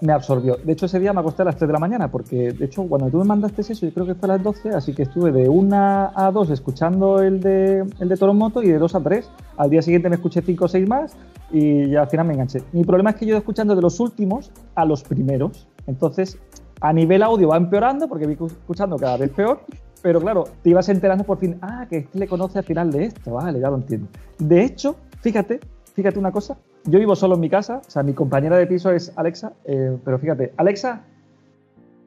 me 0.00 0.12
absorbió. 0.12 0.56
De 0.56 0.72
hecho, 0.72 0.86
ese 0.86 0.98
día 0.98 1.12
me 1.12 1.20
acosté 1.20 1.42
a 1.42 1.46
las 1.46 1.56
3 1.56 1.68
de 1.68 1.72
la 1.72 1.78
mañana 1.78 2.10
porque, 2.10 2.52
de 2.52 2.64
hecho, 2.64 2.84
cuando 2.84 3.08
tú 3.10 3.18
me 3.18 3.24
mandaste 3.24 3.62
eso, 3.62 3.74
yo 3.86 3.92
creo 3.92 4.06
que 4.06 4.14
fue 4.14 4.28
a 4.28 4.36
las 4.36 4.42
12, 4.42 4.70
así 4.70 4.94
que 4.94 5.02
estuve 5.02 5.32
de 5.32 5.48
1 5.48 5.76
a 5.76 6.30
2 6.32 6.50
escuchando 6.50 7.22
el 7.22 7.40
de, 7.40 7.84
el 7.98 8.08
de 8.08 8.16
Toro 8.16 8.34
Moto 8.34 8.62
y 8.62 8.68
de 8.68 8.78
2 8.78 8.94
a 8.94 9.00
3. 9.00 9.30
Al 9.56 9.70
día 9.70 9.82
siguiente 9.82 10.08
me 10.08 10.16
escuché 10.16 10.42
5 10.42 10.64
o 10.64 10.68
6 10.68 10.88
más 10.88 11.16
y 11.50 11.90
ya 11.90 12.02
al 12.02 12.08
final 12.08 12.26
me 12.26 12.34
enganché. 12.34 12.62
Mi 12.72 12.84
problema 12.84 13.10
es 13.10 13.16
que 13.16 13.26
yo 13.26 13.36
escuchando 13.36 13.74
de 13.74 13.82
los 13.82 14.00
últimos 14.00 14.50
a 14.74 14.84
los 14.84 15.02
primeros. 15.02 15.68
Entonces, 15.86 16.38
a 16.80 16.92
nivel 16.92 17.22
audio 17.22 17.48
va 17.48 17.56
empeorando 17.56 18.08
porque 18.08 18.26
voy 18.26 18.36
escuchando 18.46 18.96
cada 18.96 19.16
vez 19.16 19.30
peor. 19.30 19.60
Pero 20.02 20.20
claro, 20.20 20.44
te 20.62 20.70
ibas 20.70 20.88
enterando 20.88 21.22
por 21.22 21.38
fin, 21.38 21.58
ah, 21.62 21.86
que 21.88 21.98
este 21.98 22.18
le 22.18 22.26
conoce 22.26 22.58
al 22.58 22.64
final 22.64 22.90
de 22.90 23.04
esto, 23.04 23.34
vale, 23.34 23.60
ya 23.60 23.70
lo 23.70 23.76
entiendo. 23.76 24.08
De 24.36 24.64
hecho, 24.64 24.96
fíjate, 25.20 25.60
fíjate 25.94 26.18
una 26.18 26.32
cosa, 26.32 26.56
yo 26.84 26.98
vivo 26.98 27.14
solo 27.14 27.34
en 27.34 27.40
mi 27.40 27.50
casa, 27.50 27.82
o 27.86 27.90
sea, 27.90 28.02
mi 28.02 28.12
compañera 28.12 28.56
de 28.56 28.66
piso 28.66 28.90
es 28.90 29.12
Alexa, 29.16 29.52
eh, 29.64 29.98
pero 30.04 30.18
fíjate, 30.18 30.52
Alexa, 30.56 31.04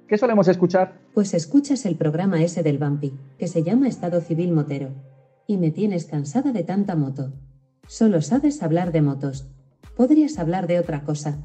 ¿qué 0.08 0.18
solemos 0.18 0.48
escuchar? 0.48 0.94
Pues 1.14 1.34
escuchas 1.34 1.86
el 1.86 1.96
programa 1.96 2.42
ese 2.42 2.64
del 2.64 2.78
Vampi, 2.78 3.14
que 3.38 3.48
se 3.48 3.64
llama 3.64 3.88
Estado 3.88 4.22
Civil 4.22 4.52
Motero. 4.52 4.90
Y 5.48 5.58
me 5.58 5.72
tienes 5.72 6.06
cansada 6.06 6.52
de 6.52 6.64
tanta 6.64 6.96
moto. 6.96 7.32
Solo 7.88 8.22
sabes 8.22 8.64
hablar 8.64 8.92
de 8.92 9.02
motos. 9.02 9.48
Podrías 9.96 10.40
hablar 10.40 10.66
de 10.66 10.80
otra 10.80 11.04
cosa. 11.04 11.38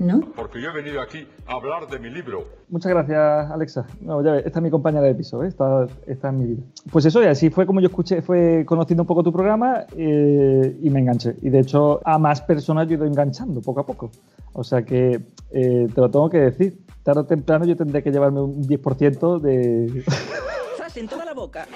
¿No? 0.00 0.32
Porque 0.34 0.62
yo 0.62 0.70
he 0.70 0.72
venido 0.72 1.02
aquí 1.02 1.26
a 1.46 1.52
hablar 1.52 1.86
de 1.86 1.98
mi 1.98 2.08
libro. 2.08 2.48
Muchas 2.70 2.90
gracias, 2.90 3.50
Alexa. 3.50 3.86
No, 4.00 4.24
ya 4.24 4.32
ves, 4.32 4.46
esta 4.46 4.58
es 4.58 4.62
mi 4.62 4.70
compañera 4.70 5.04
de 5.04 5.14
piso, 5.14 5.44
¿eh? 5.44 5.48
está, 5.48 5.86
está 6.06 6.30
en 6.30 6.38
mi 6.38 6.46
vida. 6.46 6.62
Pues 6.90 7.04
eso, 7.04 7.22
y 7.22 7.26
así 7.26 7.50
fue 7.50 7.66
como 7.66 7.82
yo 7.82 7.88
escuché, 7.88 8.22
fue 8.22 8.64
conociendo 8.64 9.02
un 9.02 9.06
poco 9.06 9.22
tu 9.22 9.30
programa 9.30 9.84
eh, 9.94 10.74
y 10.82 10.88
me 10.88 11.00
enganché. 11.00 11.36
Y 11.42 11.50
de 11.50 11.60
hecho, 11.60 12.00
a 12.02 12.18
más 12.18 12.40
personas 12.40 12.88
yo 12.88 12.94
he 12.94 12.96
ido 12.96 13.04
enganchando 13.04 13.60
poco 13.60 13.80
a 13.80 13.86
poco. 13.86 14.10
O 14.54 14.64
sea 14.64 14.82
que 14.82 15.20
eh, 15.50 15.88
te 15.94 16.00
lo 16.00 16.10
tengo 16.10 16.30
que 16.30 16.38
decir. 16.38 16.78
Tarde 17.02 17.20
o 17.20 17.26
temprano 17.26 17.66
yo 17.66 17.76
tendré 17.76 18.02
que 18.02 18.10
llevarme 18.10 18.40
un 18.40 18.66
10% 18.66 19.38
de. 19.38 20.02
¡Zas 20.78 20.96
en 20.96 21.08
toda 21.08 21.26
la 21.26 21.34
boca! 21.34 21.66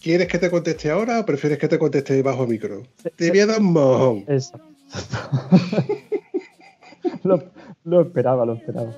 ¿Quieres 0.00 0.28
que 0.28 0.38
te 0.38 0.48
conteste 0.52 0.88
ahora 0.88 1.18
o 1.18 1.26
prefieres 1.26 1.58
que 1.58 1.66
te 1.66 1.80
conteste 1.80 2.22
bajo 2.22 2.46
micro? 2.46 2.84
Te 3.16 3.30
voy 3.30 3.40
a 3.40 3.46
dar 3.46 3.60
un 3.60 3.72
mojón. 3.72 4.24
Exacto. 4.28 4.68
lo, 7.24 7.42
lo 7.84 8.00
esperaba, 8.02 8.44
lo 8.44 8.54
esperaba. 8.54 8.92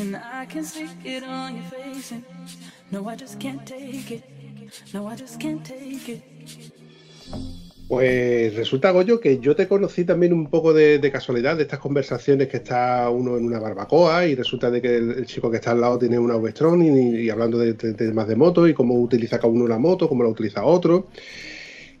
And 0.00 0.16
I 0.16 0.46
can 0.46 0.64
see 0.64 0.88
it 1.04 1.22
on 1.22 1.56
your 1.56 1.64
face. 1.64 2.12
And 2.12 2.24
no, 2.90 3.06
I 3.08 3.16
just 3.16 3.38
can't 3.38 3.64
take 3.66 4.10
it. 4.10 4.24
No, 4.94 5.06
I 5.06 5.16
just 5.16 5.38
can't 5.38 5.62
take 5.62 6.08
it. 6.08 6.22
Pues 7.88 8.54
resulta, 8.54 8.90
Goyo, 8.90 9.20
que 9.20 9.38
yo 9.38 9.54
te 9.54 9.68
conocí 9.68 10.06
también 10.06 10.32
un 10.32 10.46
poco 10.46 10.72
de, 10.72 10.98
de 10.98 11.12
casualidad 11.12 11.56
de 11.56 11.64
estas 11.64 11.78
conversaciones 11.78 12.48
que 12.48 12.56
está 12.56 13.10
uno 13.10 13.36
en 13.36 13.44
una 13.44 13.60
barbacoa 13.60 14.26
y 14.26 14.34
resulta 14.34 14.70
de 14.70 14.80
que 14.80 14.96
el, 14.96 15.10
el 15.10 15.26
chico 15.26 15.50
que 15.50 15.58
está 15.58 15.72
al 15.72 15.82
lado 15.82 15.98
tiene 15.98 16.18
una 16.18 16.36
V-Stron 16.36 16.82
y, 16.82 17.20
y 17.20 17.28
hablando 17.28 17.58
de, 17.58 17.74
de 17.74 17.92
temas 17.92 18.26
de 18.28 18.36
moto 18.36 18.66
y 18.66 18.72
cómo 18.72 18.94
utiliza 18.94 19.38
cada 19.38 19.52
uno 19.52 19.64
una 19.64 19.78
moto, 19.78 20.08
cómo 20.08 20.22
la 20.22 20.30
utiliza 20.30 20.64
otro, 20.64 21.08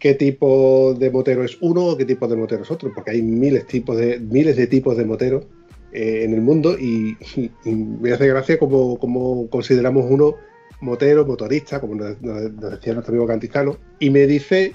qué 0.02 0.14
tipo 0.14 0.96
de 0.98 1.12
motero 1.12 1.44
es 1.44 1.56
uno 1.60 1.86
o 1.86 1.96
qué 1.96 2.04
tipo 2.04 2.26
de 2.26 2.34
motero 2.34 2.64
es 2.64 2.70
otro, 2.72 2.92
porque 2.92 3.12
hay 3.12 3.22
miles, 3.22 3.68
tipos 3.68 3.96
de, 3.96 4.18
miles 4.18 4.56
de 4.56 4.66
tipos 4.66 4.96
de 4.96 5.04
moteros 5.04 5.44
eh, 5.92 6.24
en 6.24 6.34
el 6.34 6.40
mundo 6.40 6.76
y, 6.76 7.16
me 7.64 8.10
hace 8.10 8.26
gracia 8.26 8.58
como, 8.58 8.98
como 8.98 9.48
consideramos 9.48 10.06
uno 10.10 10.34
motero, 10.80 11.24
motorista, 11.24 11.80
como 11.80 11.94
nos, 11.94 12.20
decía 12.20 12.94
nuestro 12.94 13.12
amigo 13.12 13.28
Cantizano, 13.28 13.78
y 14.00 14.10
me 14.10 14.26
dice, 14.26 14.74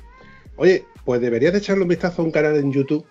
oye, 0.56 0.86
pues 1.04 1.20
deberías 1.20 1.52
de 1.52 1.60
echarle 1.60 1.84
un 1.84 1.90
vistazo 1.90 2.22
a 2.22 2.26
un 2.26 2.32
canal 2.32 2.56
en 2.56 2.72
YouTube 2.72 3.06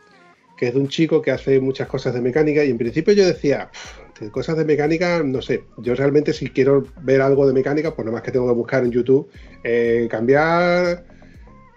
que 0.57 0.69
es 0.69 0.73
de 0.73 0.81
un 0.81 0.89
chico 0.89 1.21
que 1.21 1.33
hace 1.33 1.61
muchas 1.61 1.87
cosas 1.87 2.15
de 2.15 2.23
mecánica 2.23 2.65
y 2.65 2.71
en 2.71 2.79
principio 2.79 3.13
yo 3.13 3.27
decía, 3.27 3.69
"Pff, 3.71 4.21
de 4.23 4.31
cosas 4.31 4.57
de 4.57 4.65
mecánica, 4.65 5.23
no 5.23 5.43
sé, 5.43 5.65
yo 5.77 5.95
realmente 5.95 6.33
si 6.33 6.49
quiero 6.49 6.87
ver 7.03 7.21
algo 7.21 7.47
de 7.47 7.53
mecánica, 7.53 7.95
pues 7.95 8.07
nada 8.07 8.15
más 8.17 8.23
que 8.23 8.33
tengo 8.33 8.47
que 8.47 8.55
buscar 8.55 8.85
en 8.85 8.91
YouTube, 8.91 9.29
eh, 9.65 10.09
cambiar 10.11 11.05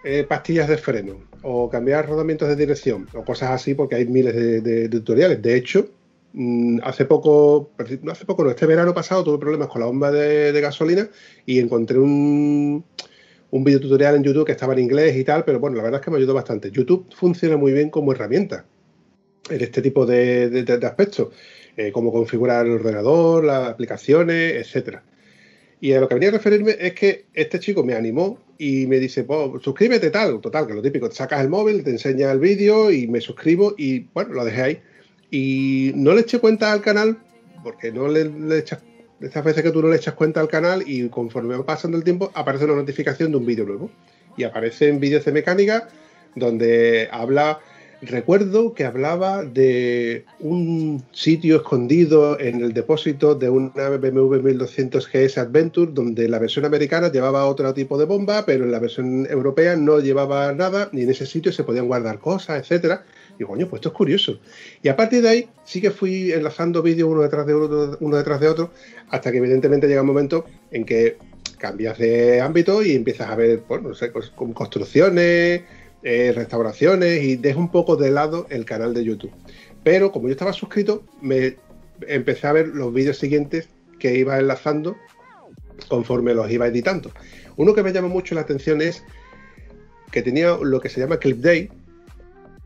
eh, 0.03 0.25
pastillas 0.27 0.68
de 0.68 0.77
freno 0.77 1.18
o 1.41 1.70
cambiar 1.70 2.08
rodamientos 2.08 2.48
de 2.48 2.56
dirección 2.56 3.08
o 3.13 3.24
cosas 3.24 3.51
así 3.51 3.74
porque 3.74 3.96
hay 3.96 4.06
miles 4.06 4.34
de, 4.36 4.89
tutoriales. 4.89 5.41
De 5.41 5.56
hecho, 5.56 5.89
mm, 6.34 6.79
hace 6.84 7.06
poco, 7.06 7.72
no 8.01 8.12
hace 8.12 8.25
poco, 8.25 8.44
no, 8.44 8.50
este 8.50 8.65
verano 8.65 8.94
pasado 8.94 9.24
tuve 9.24 9.38
problemas 9.38 9.68
con 9.68 9.82
la 9.82 9.88
bomba 9.88 10.12
de, 10.12 10.60
gasolina 10.62 11.10
y 11.46 11.60
encontré 11.60 12.00
un, 12.00 12.84
un 13.51 13.63
videotutorial 13.63 14.15
en 14.15 14.24
YouTube 14.24 14.46
que 14.46 14.53
estaba 14.53 14.74
en 14.74 14.79
inglés 14.79 15.15
y 15.18 15.24
tal, 15.24 15.44
pero 15.44 15.60
bueno, 15.60 15.77
la 15.77 15.84
verdad 15.84 16.00
es 16.00 16.06
que 16.06 16.12
me 16.12 16.18
ayudó 16.18 16.34
bastante. 16.34 16.72
YouTube 16.72 17.13
funciona 17.15 17.58
muy 17.58 17.74
bien 17.74 17.89
como 17.89 18.12
herramienta 18.13 18.65
en 19.50 19.62
este 19.62 19.82
tipo 19.82 20.06
de 20.06 20.65
aspectos, 20.84 21.29
eh, 21.75 21.91
como 21.91 22.12
configurar 22.12 22.65
el 22.65 22.74
ordenador, 22.74 23.44
las 23.44 23.70
aplicaciones, 23.70 24.53
etcétera. 24.56 25.03
Y 25.82 25.94
a 25.94 26.02
lo 26.02 26.08
que 26.08 26.16
venía 26.16 26.30
a 26.30 26.34
referirme 26.34 26.76
es 26.80 26.94
que 26.94 27.26
este 27.34 27.60
chico 27.60 27.84
me 27.84 27.94
animó 27.94 28.40
y 28.58 28.86
me 28.88 29.00
dice, 29.00 29.26
suscríbete 29.62 30.10
tal, 30.10 30.42
total, 30.42 30.68
que 30.68 30.74
lo 30.74 30.82
típico, 30.82 31.08
te 31.08 31.16
sacas 31.16 31.42
el 31.42 31.50
móvil, 31.50 31.84
te 31.84 31.92
enseña 31.92 32.32
el 32.32 32.40
vídeo 32.40 32.92
y 32.92 33.08
me 33.08 33.22
suscribo 33.22 33.74
y 33.78 34.08
bueno, 34.14 34.34
lo 34.34 34.44
dejé 34.44 34.62
ahí. 34.62 34.82
Y 35.32 35.92
no 35.96 36.14
le 36.14 36.22
eché 36.22 36.40
cuenta 36.40 36.72
al 36.74 36.82
canal, 36.82 37.20
porque 37.64 37.92
no 37.92 38.10
le, 38.10 38.26
le 38.26 38.58
echas, 38.58 38.80
estas 39.22 39.44
veces 39.46 39.64
que 39.64 39.72
tú 39.72 39.82
no 39.82 39.88
le 39.88 39.96
echas 39.96 40.16
cuenta 40.16 40.42
al 40.42 40.50
canal 40.50 40.84
y 40.86 41.08
conforme 41.08 41.56
va 41.56 41.66
pasando 41.66 41.98
el 41.98 42.04
tiempo 42.04 42.32
aparece 42.34 42.66
una 42.66 42.76
notificación 42.76 43.32
de 43.32 43.38
un 43.38 43.46
vídeo 43.46 43.66
nuevo. 43.66 43.90
Y 44.36 44.44
aparecen 44.44 45.00
vídeos 45.00 45.24
de 45.24 45.32
mecánica 45.32 45.88
donde 46.36 47.08
habla 47.12 47.60
recuerdo 48.01 48.74
que 48.74 48.86
hablaba 48.86 49.44
de 49.44 50.25
un 50.39 51.03
sitio 51.12 51.58
escondido 51.58 52.39
en 52.39 52.62
el 52.62 52.74
depósito 52.74 53.36
de 53.36 53.50
una 53.50 53.89
BMW 53.89 54.41
1200 54.41 55.10
GS 55.12 55.38
Adventure, 55.38 55.91
donde 55.94 56.27
la 56.29 56.39
versión 56.39 56.65
americana 56.65 57.12
llevaba 57.12 57.46
otro 57.46 57.74
tipo 57.74 57.98
de 57.98 58.06
bomba, 58.06 58.46
pero 58.46 58.63
en 58.63 58.72
la 58.72 58.79
versión 58.79 59.27
europea 59.29 59.75
no 59.75 60.00
llevaba 60.00 60.53
nada, 60.53 60.89
ni 60.91 61.01
en 61.03 61.10
ese 61.10 61.25
sitio 61.25 61.51
se 61.51 61.63
podían 61.63 61.88
guardar 61.88 62.20
cosas, 62.20 62.60
etcétera. 62.60 63.03
Y 63.38 63.44
coño, 63.44 63.68
pues 63.68 63.79
esto 63.79 63.89
es 63.89 63.96
curioso. 63.96 64.39
Y 64.84 64.89
a 64.89 64.96
partir 64.96 65.22
de 65.22 65.29
ahí 65.29 65.50
sí 65.63 65.82
que 65.82 65.91
fui 65.91 66.32
enlazando 66.32 66.82
vídeos 66.82 67.10
uno 67.10 67.22
detrás 67.22 67.46
de 67.46 67.53
otro, 67.53 67.98
uno 68.01 68.18
detrás 68.18 68.39
de 68.39 68.48
otro, 68.48 68.72
hasta 69.10 69.32
que 69.32 69.38
evidentemente 69.38 69.88
llega 69.88 70.01
un 70.01 70.08
momento 70.08 70.46
en 70.72 70.86
que 70.86 71.18
cambias 71.58 71.98
de 71.98 72.41
ámbito 72.41 72.82
y 72.84 72.94
empiezas 72.94 73.29
a 73.29 73.36
ver, 73.36 73.63
bueno, 73.68 73.89
no 73.89 73.96
sé, 73.96 74.12
con 74.12 74.53
construcciones, 74.53 75.62
eh, 76.03 76.32
restauraciones 76.36 77.24
y 77.24 77.36
dejo 77.36 77.60
un 77.60 77.72
poco 77.72 77.96
de 77.96 78.12
lado 78.12 78.48
el 78.50 78.65
canal 78.65 78.94
de 78.94 79.03
YouTube. 79.03 79.32
Pero 79.84 80.12
como 80.12 80.27
yo 80.27 80.32
estaba 80.34 80.53
suscrito, 80.53 81.03
me 81.22 81.58
empecé 82.08 82.48
a 82.48 82.53
ver 82.53 82.68
los 82.68 82.94
vídeos 82.94 83.18
siguientes 83.18 83.70
que 84.00 84.15
iba 84.18 84.38
enlazando 84.39 84.98
conforme 85.88 86.34
los 86.34 86.50
iba 86.51 86.68
editando. 86.68 87.12
Uno 87.58 87.74
que 87.74 87.84
me 87.84 87.91
llama 87.91 88.08
mucho 88.08 88.36
la 88.36 88.41
atención 88.41 88.82
es 88.82 89.03
que 90.12 90.22
tenía 90.22 90.58
lo 90.62 90.79
que 90.79 90.89
se 90.89 91.00
llama 91.01 91.18
Clip 91.18 91.38
Day, 91.38 91.70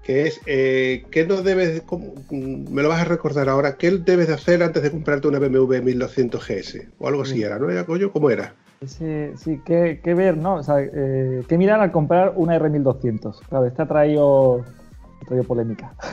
que 0.03 0.27
es 0.27 0.41
eh, 0.45 1.05
qué 1.11 1.25
no 1.25 1.41
debes, 1.41 1.81
cómo- 1.81 2.13
me 2.29 2.81
lo 2.83 2.89
vas 2.89 3.01
a 3.01 3.05
recordar 3.05 3.49
ahora, 3.49 3.77
qué 3.77 3.91
debes 3.91 4.27
de 4.27 4.33
hacer 4.33 4.61
antes 4.61 4.83
de 4.83 4.91
comprarte 4.91 5.27
una 5.27 5.39
BMW 5.39 5.81
1200 5.81 6.45
GS 6.47 6.87
o 6.99 7.07
algo 7.07 7.21
así 7.23 7.41
era, 7.41 7.57
¿no 7.57 7.69
era 7.69 7.85
coño? 7.85 8.11
¿Cómo 8.11 8.29
era? 8.29 8.55
Sí, 8.87 9.31
sí, 9.35 9.61
qué, 9.65 9.99
qué 10.03 10.13
ver, 10.13 10.37
¿no? 10.37 10.55
O 10.55 10.63
sea, 10.63 10.75
eh, 10.79 11.43
qué 11.47 11.57
mirar 11.57 11.79
al 11.79 11.91
comprar 11.91 12.33
una 12.35 12.57
R1200. 12.57 13.39
Claro, 13.49 13.65
esta 13.65 13.83
ha 13.83 13.87
traído, 13.87 14.63
traído 15.27 15.43
polémica. 15.45 15.93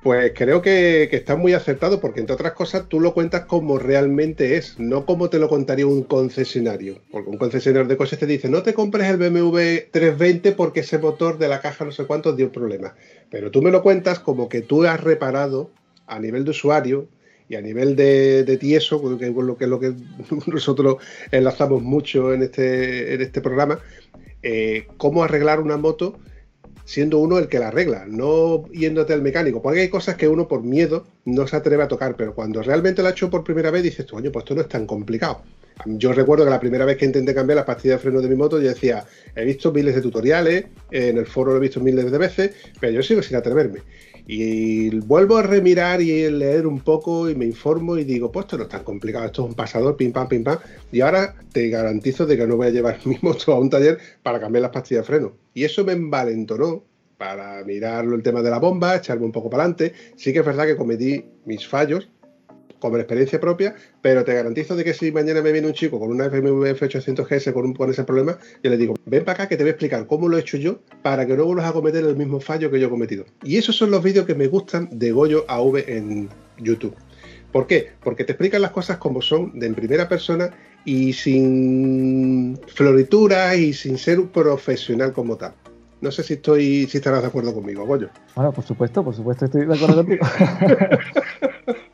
Pues 0.00 0.32
creo 0.34 0.62
que, 0.62 1.08
que 1.10 1.16
está 1.16 1.34
muy 1.34 1.54
acertado 1.54 2.00
porque, 2.00 2.20
entre 2.20 2.34
otras 2.34 2.52
cosas, 2.52 2.88
tú 2.88 3.00
lo 3.00 3.14
cuentas 3.14 3.46
como 3.46 3.78
realmente 3.78 4.56
es, 4.56 4.78
no 4.78 5.04
como 5.04 5.28
te 5.28 5.40
lo 5.40 5.48
contaría 5.48 5.88
un 5.88 6.04
concesionario. 6.04 7.00
Porque 7.10 7.28
un 7.28 7.36
concesionario 7.36 7.88
de 7.88 7.96
coches 7.96 8.18
te 8.18 8.26
dice, 8.26 8.48
no 8.48 8.62
te 8.62 8.74
compres 8.74 9.08
el 9.08 9.16
BMW 9.16 9.90
320 9.90 10.52
porque 10.52 10.80
ese 10.80 10.98
motor 10.98 11.36
de 11.36 11.48
la 11.48 11.60
caja 11.60 11.84
no 11.84 11.90
sé 11.90 12.06
cuántos 12.06 12.36
dio 12.36 12.52
problemas. 12.52 12.92
Pero 13.28 13.50
tú 13.50 13.60
me 13.60 13.72
lo 13.72 13.82
cuentas 13.82 14.20
como 14.20 14.48
que 14.48 14.62
tú 14.62 14.84
has 14.84 15.02
reparado 15.02 15.72
a 16.06 16.20
nivel 16.20 16.44
de 16.44 16.52
usuario 16.52 17.08
y 17.48 17.56
a 17.56 17.60
nivel 17.60 17.96
de, 17.96 18.44
de 18.44 18.56
tieso, 18.56 19.00
que 19.18 19.26
es 19.26 19.34
lo 19.34 19.56
que, 19.56 19.66
lo 19.66 19.80
que 19.80 19.94
nosotros 20.46 20.96
enlazamos 21.30 21.82
mucho 21.82 22.32
en 22.32 22.42
este, 22.42 23.22
este 23.22 23.40
programa, 23.40 23.80
eh, 24.42 24.86
cómo 24.96 25.24
arreglar 25.24 25.60
una 25.60 25.76
moto 25.76 26.18
siendo 26.84 27.18
uno 27.18 27.38
el 27.38 27.48
que 27.48 27.58
la 27.58 27.68
arregla, 27.68 28.06
no 28.08 28.64
yéndote 28.72 29.12
al 29.12 29.20
mecánico. 29.20 29.60
Porque 29.60 29.80
hay 29.80 29.88
cosas 29.88 30.16
que 30.16 30.26
uno 30.26 30.48
por 30.48 30.62
miedo 30.62 31.06
no 31.26 31.46
se 31.46 31.56
atreve 31.56 31.82
a 31.82 31.88
tocar, 31.88 32.16
pero 32.16 32.34
cuando 32.34 32.62
realmente 32.62 33.02
la 33.02 33.10
ha 33.10 33.12
hecho 33.12 33.28
por 33.28 33.44
primera 33.44 33.70
vez 33.70 33.82
dices, 33.82 34.06
coño, 34.06 34.32
pues 34.32 34.44
esto 34.44 34.54
no 34.54 34.62
es 34.62 34.68
tan 34.68 34.86
complicado. 34.86 35.42
Yo 35.84 36.14
recuerdo 36.14 36.44
que 36.44 36.50
la 36.50 36.58
primera 36.58 36.86
vez 36.86 36.96
que 36.96 37.04
intenté 37.04 37.34
cambiar 37.34 37.56
la 37.56 37.66
pastilla 37.66 37.94
de 37.94 38.00
freno 38.00 38.22
de 38.22 38.28
mi 38.28 38.36
moto, 38.36 38.58
yo 38.58 38.68
decía, 38.68 39.04
he 39.36 39.44
visto 39.44 39.70
miles 39.70 39.94
de 39.94 40.00
tutoriales, 40.00 40.64
en 40.90 41.18
el 41.18 41.26
foro 41.26 41.52
lo 41.52 41.58
he 41.58 41.60
visto 41.60 41.78
miles 41.80 42.10
de 42.10 42.18
veces, 42.18 42.50
pero 42.80 42.92
yo 42.94 43.02
sigo 43.02 43.22
sin 43.22 43.36
atreverme. 43.36 43.80
Y 44.30 44.90
vuelvo 44.90 45.38
a 45.38 45.42
remirar 45.42 46.02
y 46.02 46.30
leer 46.30 46.66
un 46.66 46.80
poco 46.80 47.30
y 47.30 47.34
me 47.34 47.46
informo 47.46 47.96
y 47.96 48.04
digo, 48.04 48.30
pues 48.30 48.44
esto 48.44 48.58
no 48.58 48.64
es 48.64 48.68
tan 48.68 48.84
complicado, 48.84 49.24
esto 49.24 49.42
es 49.42 49.48
un 49.48 49.54
pasador, 49.54 49.96
pim 49.96 50.12
pam, 50.12 50.28
pim 50.28 50.44
pam. 50.44 50.58
Y 50.92 51.00
ahora 51.00 51.34
te 51.50 51.70
garantizo 51.70 52.26
de 52.26 52.36
que 52.36 52.46
no 52.46 52.58
voy 52.58 52.66
a 52.66 52.70
llevar 52.70 52.98
mi 53.06 53.16
moto 53.22 53.54
a 53.54 53.58
un 53.58 53.70
taller 53.70 53.98
para 54.22 54.38
cambiar 54.38 54.62
las 54.62 54.70
pastillas 54.70 55.04
de 55.04 55.06
freno. 55.06 55.32
Y 55.54 55.64
eso 55.64 55.82
me 55.82 55.92
envalentonó 55.94 56.84
para 57.16 57.64
mirarlo 57.64 58.16
el 58.16 58.22
tema 58.22 58.42
de 58.42 58.50
la 58.50 58.58
bomba, 58.58 58.96
echarme 58.96 59.24
un 59.24 59.32
poco 59.32 59.48
para 59.48 59.62
adelante. 59.62 59.94
Sí 60.16 60.34
que 60.34 60.40
es 60.40 60.46
verdad 60.46 60.66
que 60.66 60.76
cometí 60.76 61.24
mis 61.46 61.66
fallos 61.66 62.10
como 62.78 62.96
experiencia 62.96 63.40
propia, 63.40 63.74
pero 64.02 64.24
te 64.24 64.34
garantizo 64.34 64.76
de 64.76 64.84
que 64.84 64.94
si 64.94 65.12
mañana 65.12 65.42
me 65.42 65.52
viene 65.52 65.66
un 65.66 65.72
chico 65.72 65.98
con 65.98 66.10
una 66.10 66.28
BMW 66.28 66.66
F800 66.66 67.26
GS 67.28 67.52
con, 67.52 67.66
un, 67.66 67.74
con 67.74 67.90
ese 67.90 68.04
problema, 68.04 68.38
yo 68.62 68.70
le 68.70 68.76
digo, 68.76 68.94
ven 69.06 69.24
para 69.24 69.34
acá 69.34 69.48
que 69.48 69.56
te 69.56 69.62
voy 69.62 69.68
a 69.68 69.72
explicar 69.72 70.06
cómo 70.06 70.28
lo 70.28 70.36
he 70.36 70.40
hecho 70.40 70.56
yo 70.56 70.80
para 71.02 71.26
que 71.26 71.36
no 71.36 71.44
vuelvas 71.44 71.66
a 71.66 71.72
cometer 71.72 72.04
el 72.04 72.16
mismo 72.16 72.40
fallo 72.40 72.70
que 72.70 72.80
yo 72.80 72.86
he 72.86 72.90
cometido. 72.90 73.24
Y 73.42 73.56
esos 73.56 73.76
son 73.76 73.90
los 73.90 74.02
vídeos 74.02 74.26
que 74.26 74.34
me 74.34 74.46
gustan 74.46 74.88
de 74.92 75.12
Goyo 75.12 75.44
AV 75.48 75.84
en 75.88 76.28
YouTube. 76.58 76.94
¿Por 77.52 77.66
qué? 77.66 77.92
Porque 78.02 78.24
te 78.24 78.32
explican 78.32 78.62
las 78.62 78.72
cosas 78.72 78.98
como 78.98 79.22
son, 79.22 79.58
de 79.58 79.66
en 79.66 79.74
primera 79.74 80.08
persona 80.08 80.50
y 80.84 81.12
sin 81.12 82.58
florituras 82.66 83.56
y 83.56 83.72
sin 83.72 83.96
ser 83.98 84.20
un 84.20 84.28
profesional 84.28 85.12
como 85.12 85.36
tal. 85.36 85.54
No 86.00 86.12
sé 86.12 86.22
si 86.22 86.34
estoy, 86.34 86.86
si 86.86 86.98
estarás 86.98 87.22
de 87.22 87.28
acuerdo 87.28 87.52
conmigo, 87.52 87.84
Goyo. 87.84 88.10
Bueno, 88.36 88.52
por 88.52 88.64
supuesto, 88.64 89.02
por 89.02 89.14
supuesto, 89.14 89.46
estoy 89.46 89.66
de 89.66 89.74
acuerdo 89.74 89.96
contigo. 89.96 90.24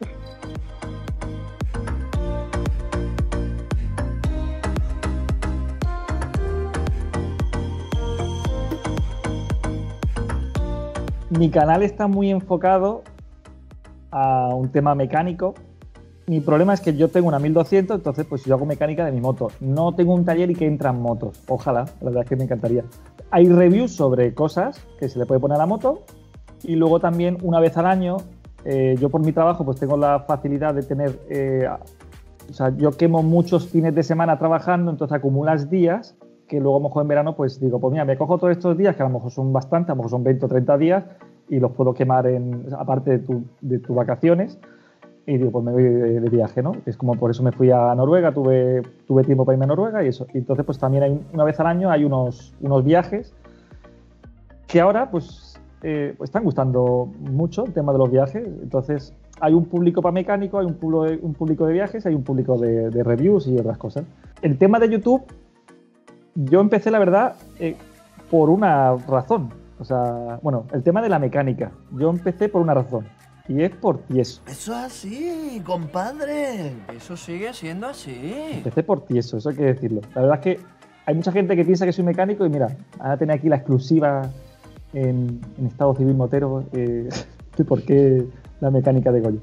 Mi 11.38 11.50
canal 11.50 11.82
está 11.82 12.06
muy 12.06 12.30
enfocado 12.30 13.02
a 14.12 14.54
un 14.54 14.68
tema 14.68 14.94
mecánico. 14.94 15.54
Mi 16.26 16.40
problema 16.40 16.74
es 16.74 16.80
que 16.80 16.96
yo 16.96 17.08
tengo 17.08 17.26
una 17.28 17.40
1200, 17.40 17.96
entonces 17.96 18.24
pues 18.24 18.44
yo 18.44 18.54
hago 18.54 18.66
mecánica 18.66 19.04
de 19.04 19.10
mi 19.10 19.20
moto. 19.20 19.48
No 19.60 19.94
tengo 19.94 20.14
un 20.14 20.24
taller 20.24 20.50
y 20.50 20.54
que 20.54 20.66
entran 20.66 21.02
motos. 21.02 21.42
Ojalá, 21.48 21.86
la 22.00 22.06
verdad 22.06 22.22
es 22.22 22.28
que 22.28 22.36
me 22.36 22.44
encantaría. 22.44 22.84
Hay 23.30 23.48
reviews 23.48 23.92
sobre 23.92 24.32
cosas 24.32 24.80
que 25.00 25.08
se 25.08 25.18
le 25.18 25.26
puede 25.26 25.40
poner 25.40 25.56
a 25.56 25.58
la 25.58 25.66
moto 25.66 26.04
y 26.62 26.76
luego 26.76 27.00
también 27.00 27.38
una 27.42 27.58
vez 27.58 27.76
al 27.76 27.86
año, 27.86 28.18
eh, 28.64 28.96
yo 29.00 29.10
por 29.10 29.24
mi 29.24 29.32
trabajo 29.32 29.64
pues 29.64 29.80
tengo 29.80 29.96
la 29.96 30.20
facilidad 30.20 30.72
de 30.72 30.82
tener, 30.82 31.18
eh, 31.28 31.68
o 32.48 32.52
sea, 32.52 32.72
yo 32.76 32.92
quemo 32.92 33.22
muchos 33.24 33.68
fines 33.68 33.94
de 33.94 34.04
semana 34.04 34.38
trabajando, 34.38 34.92
entonces 34.92 35.16
acumulas 35.16 35.68
días 35.68 36.14
que 36.46 36.60
luego 36.60 36.76
a 36.76 36.80
lo 36.80 36.88
mejor 36.88 37.02
en 37.02 37.08
verano 37.08 37.36
pues 37.36 37.60
digo, 37.60 37.80
pues 37.80 37.92
mira, 37.92 38.04
me 38.04 38.16
cojo 38.16 38.38
todos 38.38 38.52
estos 38.52 38.76
días, 38.76 38.96
que 38.96 39.02
a 39.02 39.06
lo 39.06 39.14
mejor 39.14 39.30
son 39.30 39.52
bastantes, 39.52 39.90
a 39.90 39.92
lo 39.92 39.96
mejor 39.96 40.10
son 40.10 40.24
20 40.24 40.44
o 40.44 40.48
30 40.48 40.78
días 40.78 41.04
y 41.48 41.58
los 41.58 41.72
puedo 41.72 41.94
quemar 41.94 42.26
en, 42.26 42.66
aparte 42.78 43.12
de, 43.12 43.18
tu, 43.20 43.44
de 43.60 43.78
tus 43.78 43.94
vacaciones 43.94 44.58
y 45.26 45.38
digo, 45.38 45.50
pues 45.50 45.64
me 45.64 45.72
voy 45.72 45.82
de, 45.84 46.20
de, 46.20 46.28
viaje, 46.28 46.62
¿no? 46.62 46.72
Es 46.84 46.96
como 46.96 47.14
por 47.14 47.30
eso 47.30 47.42
me 47.42 47.52
fui 47.52 47.70
a 47.70 47.94
Noruega, 47.94 48.32
tuve, 48.32 48.82
tuve 49.06 49.24
tiempo 49.24 49.44
para 49.44 49.54
irme 49.54 49.64
a 49.64 49.68
Noruega 49.68 50.04
y 50.04 50.08
eso. 50.08 50.26
Y 50.34 50.38
entonces 50.38 50.66
pues 50.66 50.78
también 50.78 51.02
hay, 51.02 51.20
una 51.32 51.44
vez 51.44 51.58
al 51.60 51.66
año 51.66 51.90
hay 51.90 52.04
unos, 52.04 52.54
unos 52.60 52.84
viajes 52.84 53.34
que 54.66 54.80
ahora 54.80 55.10
pues, 55.10 55.58
eh, 55.82 56.14
pues 56.18 56.28
están 56.28 56.44
gustando 56.44 57.08
mucho 57.20 57.64
el 57.64 57.72
tema 57.72 57.92
de 57.92 57.98
los 57.98 58.10
viajes. 58.10 58.46
Entonces 58.62 59.14
hay 59.40 59.54
un 59.54 59.64
público 59.64 60.02
para 60.02 60.12
mecánico, 60.12 60.58
hay 60.58 60.66
un 60.66 60.74
público 60.74 61.04
de, 61.04 61.18
un 61.22 61.32
público 61.32 61.66
de 61.66 61.72
viajes, 61.72 62.04
hay 62.04 62.14
un 62.14 62.22
público 62.22 62.58
de, 62.58 62.90
de, 62.90 63.02
reviews 63.02 63.46
y 63.46 63.58
otras 63.58 63.78
cosas. 63.78 64.04
El 64.42 64.58
tema 64.58 64.78
de 64.78 64.90
YouTube, 64.90 65.22
yo 66.34 66.60
empecé 66.60 66.90
la 66.90 66.98
verdad 66.98 67.36
eh, 67.58 67.76
por 68.30 68.50
una 68.50 68.96
razón. 68.96 69.50
O 69.78 69.84
sea, 69.84 70.38
bueno, 70.42 70.66
el 70.72 70.82
tema 70.82 71.02
de 71.02 71.08
la 71.08 71.18
mecánica. 71.18 71.72
Yo 71.92 72.10
empecé 72.10 72.48
por 72.48 72.62
una 72.62 72.74
razón. 72.74 73.06
Y 73.46 73.62
es 73.62 73.70
por 73.72 73.98
tieso. 73.98 74.40
Eso 74.46 74.72
es 74.72 74.78
así, 74.78 75.62
compadre. 75.64 76.72
Eso 76.96 77.16
sigue 77.16 77.52
siendo 77.52 77.88
así. 77.88 78.34
Empecé 78.52 78.82
por 78.82 79.04
tieso, 79.04 79.36
eso 79.36 79.50
hay 79.50 79.56
que 79.56 79.64
decirlo. 79.64 80.00
La 80.14 80.22
verdad 80.22 80.38
es 80.38 80.42
que 80.42 80.64
hay 81.04 81.14
mucha 81.14 81.30
gente 81.30 81.54
que 81.54 81.64
piensa 81.64 81.84
que 81.84 81.92
soy 81.92 82.04
mecánico 82.04 82.46
y 82.46 82.48
mira, 82.48 82.74
ahora 82.98 83.18
tener 83.18 83.36
aquí 83.36 83.50
la 83.50 83.56
exclusiva 83.56 84.22
en, 84.94 85.40
en 85.58 85.66
Estado 85.66 85.94
Civil 85.94 86.14
Motero 86.14 86.64
eh, 86.72 87.08
de 87.58 87.64
por 87.64 87.82
qué 87.82 88.26
la 88.60 88.70
mecánica 88.70 89.12
de 89.12 89.20
Goyo. 89.20 89.40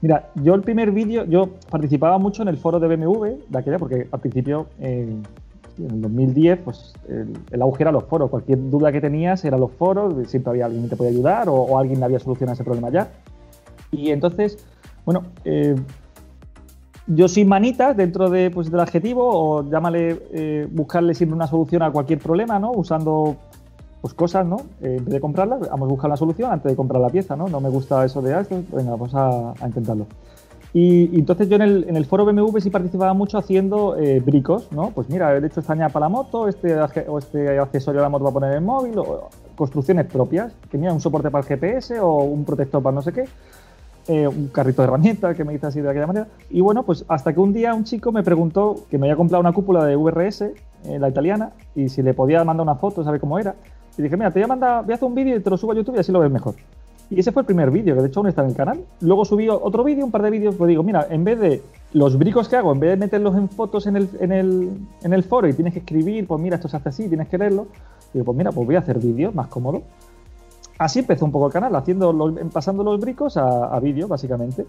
Mira, 0.00 0.30
yo 0.36 0.54
el 0.54 0.62
primer 0.62 0.90
vídeo, 0.90 1.24
yo 1.26 1.50
participaba 1.70 2.18
mucho 2.18 2.42
en 2.42 2.48
el 2.48 2.56
foro 2.56 2.80
de 2.80 2.96
BMW 2.96 3.26
de 3.48 3.58
aquella, 3.58 3.78
porque 3.78 4.08
al 4.10 4.20
principio, 4.20 4.66
eh, 4.80 5.14
en 5.78 5.90
el 5.90 6.02
2010, 6.02 6.58
pues 6.64 6.94
el, 7.08 7.32
el, 7.50 7.62
auge 7.62 7.82
era 7.82 7.92
los 7.92 8.04
foros. 8.04 8.30
Cualquier 8.30 8.70
duda 8.70 8.92
que 8.92 9.00
tenías 9.00 9.44
era 9.44 9.58
los 9.58 9.72
foros, 9.72 10.14
siempre 10.28 10.50
había 10.50 10.66
alguien 10.66 10.84
que 10.84 10.90
te 10.90 10.96
podía 10.96 11.10
ayudar 11.10 11.48
o, 11.48 11.54
o 11.54 11.78
alguien 11.78 12.02
había 12.02 12.18
solucionado 12.18 12.54
ese 12.54 12.64
problema 12.64 12.90
ya. 12.90 13.10
Y 13.90 14.10
entonces, 14.10 14.58
bueno, 15.04 15.24
eh, 15.44 15.76
yo 17.06 17.28
sin 17.28 17.48
manitas 17.48 17.96
dentro 17.96 18.30
de, 18.30 18.50
pues, 18.50 18.70
del 18.70 18.80
adjetivo, 18.80 19.22
o 19.24 19.70
llámale, 19.70 20.22
eh, 20.32 20.68
buscarle 20.70 21.14
siempre 21.14 21.36
una 21.36 21.46
solución 21.46 21.82
a 21.82 21.90
cualquier 21.90 22.18
problema, 22.18 22.58
¿no? 22.58 22.72
Usando 22.72 23.36
pues, 24.00 24.14
cosas, 24.14 24.46
¿no? 24.46 24.56
Eh, 24.80 24.96
en 24.98 25.04
vez 25.04 25.14
de 25.14 25.20
comprarlas, 25.20 25.60
vamos 25.60 25.86
a 25.86 25.90
buscar 25.90 26.08
una 26.08 26.16
solución 26.16 26.52
antes 26.52 26.72
de 26.72 26.76
comprar 26.76 27.00
la 27.00 27.10
pieza, 27.10 27.36
¿no? 27.36 27.48
No 27.48 27.60
me 27.60 27.68
gusta 27.68 28.04
eso 28.04 28.22
de, 28.22 28.34
ah, 28.34 28.40
esto, 28.40 28.62
venga, 28.72 28.92
vamos 28.92 29.14
a, 29.14 29.52
a 29.52 29.66
intentarlo. 29.66 30.06
Y, 30.74 31.18
entonces 31.18 31.48
yo 31.50 31.56
en 31.56 31.62
el, 31.62 31.84
en 31.86 31.96
el, 31.96 32.06
foro 32.06 32.24
BMW 32.24 32.58
sí 32.58 32.70
participaba 32.70 33.12
mucho 33.12 33.36
haciendo 33.36 33.96
eh, 33.98 34.20
bricos, 34.20 34.72
¿no? 34.72 34.90
Pues 34.90 35.08
mira, 35.10 35.36
he 35.36 35.46
hecho 35.46 35.60
esta 35.60 35.74
para 35.74 36.06
la 36.06 36.08
moto, 36.08 36.48
este, 36.48 36.74
o 37.08 37.18
este 37.18 37.58
accesorio 37.58 38.00
a 38.00 38.04
la 38.04 38.08
moto 38.08 38.24
va 38.24 38.30
a 38.30 38.32
poner 38.32 38.56
en 38.56 38.64
móvil, 38.64 38.98
o 38.98 39.28
construcciones 39.54 40.06
propias, 40.06 40.54
que 40.70 40.78
mira, 40.78 40.92
un 40.92 41.00
soporte 41.00 41.30
para 41.30 41.42
el 41.42 41.48
GPS 41.48 42.00
o 42.00 42.24
un 42.24 42.44
protector 42.44 42.82
para 42.82 42.94
no 42.94 43.02
sé 43.02 43.12
qué. 43.12 43.24
Eh, 44.08 44.26
un 44.26 44.48
carrito 44.48 44.82
de 44.82 44.88
herramientas 44.88 45.36
que 45.36 45.44
me 45.44 45.52
dice 45.52 45.66
así 45.66 45.80
de 45.80 45.88
aquella 45.88 46.08
manera. 46.08 46.26
Y 46.50 46.60
bueno, 46.60 46.82
pues 46.82 47.04
hasta 47.06 47.32
que 47.32 47.38
un 47.38 47.52
día 47.52 47.72
un 47.72 47.84
chico 47.84 48.10
me 48.10 48.24
preguntó 48.24 48.86
que 48.90 48.98
me 48.98 49.06
había 49.06 49.16
comprado 49.16 49.40
una 49.40 49.52
cúpula 49.52 49.84
de 49.84 49.94
VRS, 49.94 50.42
eh, 50.42 50.52
la 50.98 51.08
italiana, 51.08 51.52
y 51.76 51.88
si 51.88 52.02
le 52.02 52.12
podía 52.12 52.42
mandar 52.42 52.64
una 52.64 52.74
foto, 52.74 53.04
saber 53.04 53.20
cómo 53.20 53.38
era. 53.38 53.54
Y 53.96 54.02
dije, 54.02 54.16
mira, 54.16 54.30
te 54.30 54.40
voy 54.40 54.44
a 54.44 54.48
mandar, 54.48 54.84
voy 54.84 54.92
a 54.92 54.94
hacer 54.96 55.06
un 55.06 55.14
vídeo 55.14 55.36
y 55.36 55.40
te 55.40 55.50
lo 55.50 55.56
subo 55.56 55.72
a 55.72 55.74
YouTube 55.76 55.96
y 55.96 55.98
así 56.00 56.10
lo 56.10 56.18
ves 56.18 56.30
mejor. 56.32 56.54
Y 57.14 57.20
ese 57.20 57.30
fue 57.30 57.42
el 57.42 57.46
primer 57.46 57.70
vídeo, 57.70 57.94
que 57.94 58.00
de 58.00 58.08
hecho 58.08 58.20
aún 58.20 58.28
está 58.28 58.42
en 58.42 58.48
el 58.48 58.56
canal. 58.56 58.80
Luego 59.00 59.26
subí 59.26 59.46
otro 59.48 59.84
vídeo, 59.84 60.04
un 60.04 60.10
par 60.10 60.22
de 60.22 60.30
vídeos, 60.30 60.54
pues 60.54 60.68
digo, 60.68 60.82
mira, 60.82 61.06
en 61.10 61.24
vez 61.24 61.38
de 61.38 61.62
los 61.92 62.18
bricos 62.18 62.48
que 62.48 62.56
hago, 62.56 62.72
en 62.72 62.80
vez 62.80 62.90
de 62.90 62.96
meterlos 62.96 63.36
en 63.36 63.50
fotos 63.50 63.86
en 63.86 63.96
el, 63.96 64.08
en 64.18 64.32
el, 64.32 64.70
en 65.02 65.12
el 65.12 65.22
foro 65.22 65.46
y 65.46 65.52
tienes 65.52 65.74
que 65.74 65.80
escribir, 65.80 66.26
pues 66.26 66.40
mira, 66.40 66.56
esto 66.56 66.68
se 66.68 66.78
hace 66.78 66.88
así, 66.88 67.08
tienes 67.08 67.28
que 67.28 67.36
leerlo, 67.36 67.66
digo, 68.14 68.24
pues 68.24 68.38
mira, 68.38 68.50
pues 68.50 68.66
voy 68.66 68.76
a 68.76 68.78
hacer 68.78 68.98
vídeos 68.98 69.34
más 69.34 69.48
cómodo. 69.48 69.82
Así 70.78 71.00
empezó 71.00 71.26
un 71.26 71.32
poco 71.32 71.48
el 71.48 71.52
canal, 71.52 71.76
haciendo 71.76 72.34
pasando 72.50 72.82
los 72.82 72.98
bricos 72.98 73.36
a, 73.36 73.66
a 73.66 73.78
vídeo, 73.78 74.08
básicamente. 74.08 74.64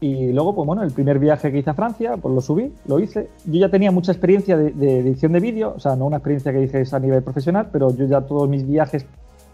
Y 0.00 0.32
luego, 0.32 0.54
pues 0.54 0.66
bueno, 0.66 0.82
el 0.82 0.92
primer 0.92 1.18
viaje 1.18 1.50
que 1.52 1.58
hice 1.58 1.70
a 1.70 1.74
Francia, 1.74 2.16
pues 2.16 2.32
lo 2.34 2.40
subí, 2.40 2.72
lo 2.86 3.00
hice. 3.00 3.28
Yo 3.44 3.60
ya 3.60 3.68
tenía 3.68 3.90
mucha 3.90 4.12
experiencia 4.12 4.56
de, 4.56 5.00
edición 5.00 5.32
de 5.32 5.40
vídeo, 5.40 5.74
o 5.76 5.80
sea, 5.80 5.96
no 5.96 6.06
una 6.06 6.18
experiencia 6.18 6.52
que 6.52 6.58
dije 6.60 6.84
a 6.90 6.98
nivel 7.00 7.22
profesional, 7.22 7.68
pero 7.70 7.94
yo 7.94 8.06
ya 8.06 8.20
todos 8.22 8.48
mis 8.48 8.66
viajes 8.66 9.04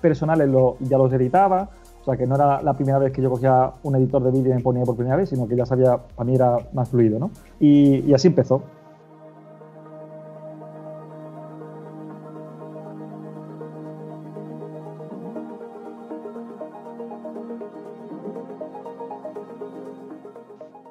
personales 0.01 0.49
lo- 0.49 0.77
ya 0.81 0.99
los 0.99 1.13
editaba. 1.13 1.71
O 2.07 2.09
sea, 2.09 2.17
que 2.17 2.25
no 2.25 2.37
era 2.37 2.63
la 2.63 2.73
primera 2.75 3.01
vez 3.01 3.11
que 3.13 3.21
yo 3.21 3.29
cogía 3.29 3.73
un 3.83 3.97
editor 3.97 4.23
de 4.23 4.31
vídeo 4.31 4.53
y 4.53 4.55
me 4.55 4.63
ponía 4.63 4.85
por 4.85 4.95
primera 4.95 5.17
vez, 5.17 5.29
sino 5.29 5.49
que 5.49 5.57
ya 5.57 5.67
sabía, 5.67 5.97
para 6.15 6.25
mí 6.25 6.37
era 6.37 6.57
más 6.73 6.89
fluido, 6.89 7.19
¿no? 7.19 7.33
Y, 7.59 8.15
así 8.15 8.29
empezó. 8.29 8.63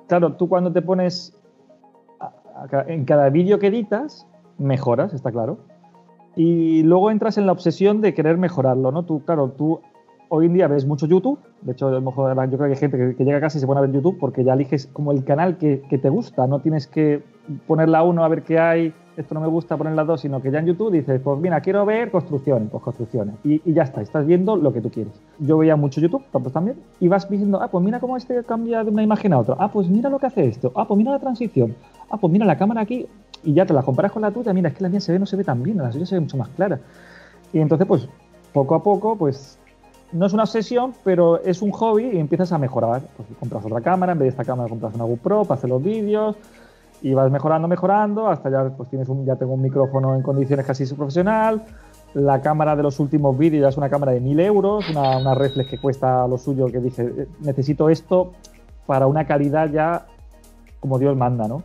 Claro, 0.08 0.34
tú 0.34 0.47
cuando 0.49 0.71
te 0.71 0.82
pones 0.82 1.34
a- 2.19 2.34
a 2.78 2.82
en 2.88 3.06
cada 3.06 3.30
vídeo 3.30 3.58
que 3.60 3.67
editas, 3.67 4.28
mejoras, 4.58 5.13
está 5.13 5.32
claro. 5.32 5.60
Y 6.36 6.84
luego 6.84 7.10
entras 7.10 7.38
en 7.38 7.45
la 7.45 7.54
obsesión 7.54 8.01
de 8.01 8.13
querer 8.13 8.38
mejorarlo, 8.38 8.91
¿no? 8.91 9.04
Tú, 9.04 9.23
claro, 9.23 9.49
tú 9.51 9.80
hoy 10.30 10.48
en 10.48 10.54
día 10.54 10.68
ves 10.68 10.86
mucho 10.86 11.06
YouTube. 11.06 11.40
De 11.62 11.72
hecho, 11.74 11.88
a 11.88 11.92
lo 11.92 12.02
mejor 12.02 12.36
yo 12.50 12.58
creo 12.58 12.70
que 12.70 12.74
hay 12.74 12.80
gente 12.80 13.16
que, 13.16 13.24
llega 13.24 13.38
a 13.38 13.42
casa 13.42 13.58
y 13.58 13.62
se 13.62 13.68
pone 13.68 13.80
a 13.80 13.82
ver 13.82 13.92
YouTube 13.92 14.18
porque 14.20 14.44
ya 14.44 14.54
eliges 14.54 14.88
como 14.88 15.12
el 15.12 15.24
canal 15.24 15.58
que, 15.58 15.78
te 15.90 16.10
gusta. 16.10 16.48
No 16.48 16.60
tienes 16.60 16.88
que 16.88 17.24
ponerla 17.68 18.04
uno 18.04 18.24
a 18.24 18.28
ver 18.28 18.44
qué 18.44 18.60
hay, 18.60 18.94
esto 19.18 19.34
no 19.34 19.42
me 19.42 19.48
gusta, 19.48 19.78
ponerla 19.78 20.04
dos, 20.04 20.22
sino 20.22 20.42
que 20.42 20.52
ya 20.52 20.60
en 20.60 20.66
YouTube 20.66 20.92
dices, 20.92 21.22
pues 21.24 21.40
mira, 21.40 21.62
quiero 21.62 21.86
ver 21.86 22.12
construcciones, 22.12 22.70
pues 22.70 22.84
construcciones. 22.84 23.36
Y, 23.44 23.62
ya 23.72 23.84
está, 23.84 24.02
estás 24.02 24.26
viendo 24.26 24.56
lo 24.56 24.74
que 24.74 24.82
tú 24.82 24.90
quieres. 24.90 25.14
Yo 25.40 25.58
veía 25.58 25.76
mucho 25.76 26.02
YouTube, 26.02 26.24
pues 26.32 26.54
también, 26.54 26.78
y 27.00 27.08
vas 27.08 27.30
diciendo, 27.30 27.60
ah, 27.62 27.70
pues 27.70 27.84
mira 27.84 28.00
cómo 28.00 28.18
este 28.18 28.44
cambia 28.44 28.84
de 28.84 28.92
una 28.92 29.04
imagen 29.04 29.34
a 29.34 29.40
otra. 29.40 29.56
Ah, 29.60 29.72
pues 29.72 29.90
mira 29.90 30.10
lo 30.10 30.20
que 30.20 30.26
hace 30.26 30.46
esto. 30.46 30.72
Ah, 30.76 30.86
pues 30.88 30.98
mira 30.98 31.12
la 31.12 31.20
transición. 31.20 31.76
Ah, 32.10 32.18
pues 32.18 32.32
mira 32.32 32.46
la 32.46 32.58
cámara 32.58 32.82
aquí. 32.82 33.08
Y 33.44 33.54
ya 33.54 33.66
te 33.66 33.74
la 33.74 33.84
comparas 33.84 34.12
con 34.12 34.24
la 34.24 34.32
tuya, 34.32 34.54
mira, 34.54 34.70
es 34.70 34.76
que 34.76 34.84
la 34.84 34.90
mía 34.90 35.00
se 35.00 35.12
ve, 35.12 35.20
no 35.20 35.28
se 35.28 35.36
ve 35.36 35.44
tan 35.44 35.62
bien, 35.62 35.78
la 35.78 35.92
suya 35.92 36.06
se 36.06 36.16
ve 36.16 36.22
mucho 36.22 36.38
más 36.38 36.50
clara. 36.50 36.80
Y 37.54 37.60
entonces, 37.60 37.88
pues, 37.88 38.10
poco 38.52 38.74
a 38.74 38.82
poco, 38.82 39.16
pues, 39.16 39.60
no 40.15 40.25
es 40.25 40.34
una 40.34 40.43
obsesión, 40.43 40.93
pero 41.04 41.41
es 41.41 41.62
un 41.62 41.71
hobby 41.71 42.12
y 42.13 42.19
empiezas 42.19 42.51
a 42.54 42.58
mejorar. 42.58 43.01
Pues 43.17 43.28
compras 43.38 43.65
otra 43.65 43.82
cámara, 43.82 44.13
en 44.13 44.19
vez 44.19 44.28
de 44.28 44.30
esta 44.30 44.45
cámara 44.45 44.69
compras 44.69 44.95
una 44.95 45.04
GoPro 45.04 45.43
para 45.43 45.58
hacer 45.58 45.69
los 45.69 45.84
vídeos 45.84 46.38
y 47.01 47.13
vas 47.13 47.30
mejorando, 47.30 47.67
mejorando, 47.67 48.28
hasta 48.28 48.49
ya 48.49 48.69
pues 48.75 48.89
tienes 48.89 49.10
ya 49.25 49.36
tengo 49.36 49.54
un 49.54 49.62
micrófono 49.62 50.15
en 50.15 50.21
condiciones 50.21 50.65
casi 50.65 50.86
profesional. 50.93 51.63
La 52.13 52.41
cámara 52.41 52.78
de 52.78 52.84
los 52.84 52.99
últimos 53.01 53.38
vídeos 53.38 53.63
ya 53.63 53.69
es 53.69 53.78
una 53.78 53.89
cámara 53.89 54.13
de 54.13 54.21
1000 54.21 54.39
euros, 54.39 54.89
una, 54.89 55.17
una 55.17 55.36
reflex 55.36 55.69
que 55.69 55.78
cuesta 55.78 56.25
lo 56.28 56.38
suyo, 56.38 56.67
que 56.67 56.80
dije, 56.80 57.04
eh, 57.04 57.28
necesito 57.41 57.89
esto 57.89 58.32
para 58.86 59.08
una 59.08 59.28
calidad 59.28 59.69
ya 59.69 60.06
como 60.80 60.97
Dios 60.97 61.17
manda, 61.17 61.47
¿no? 61.47 61.62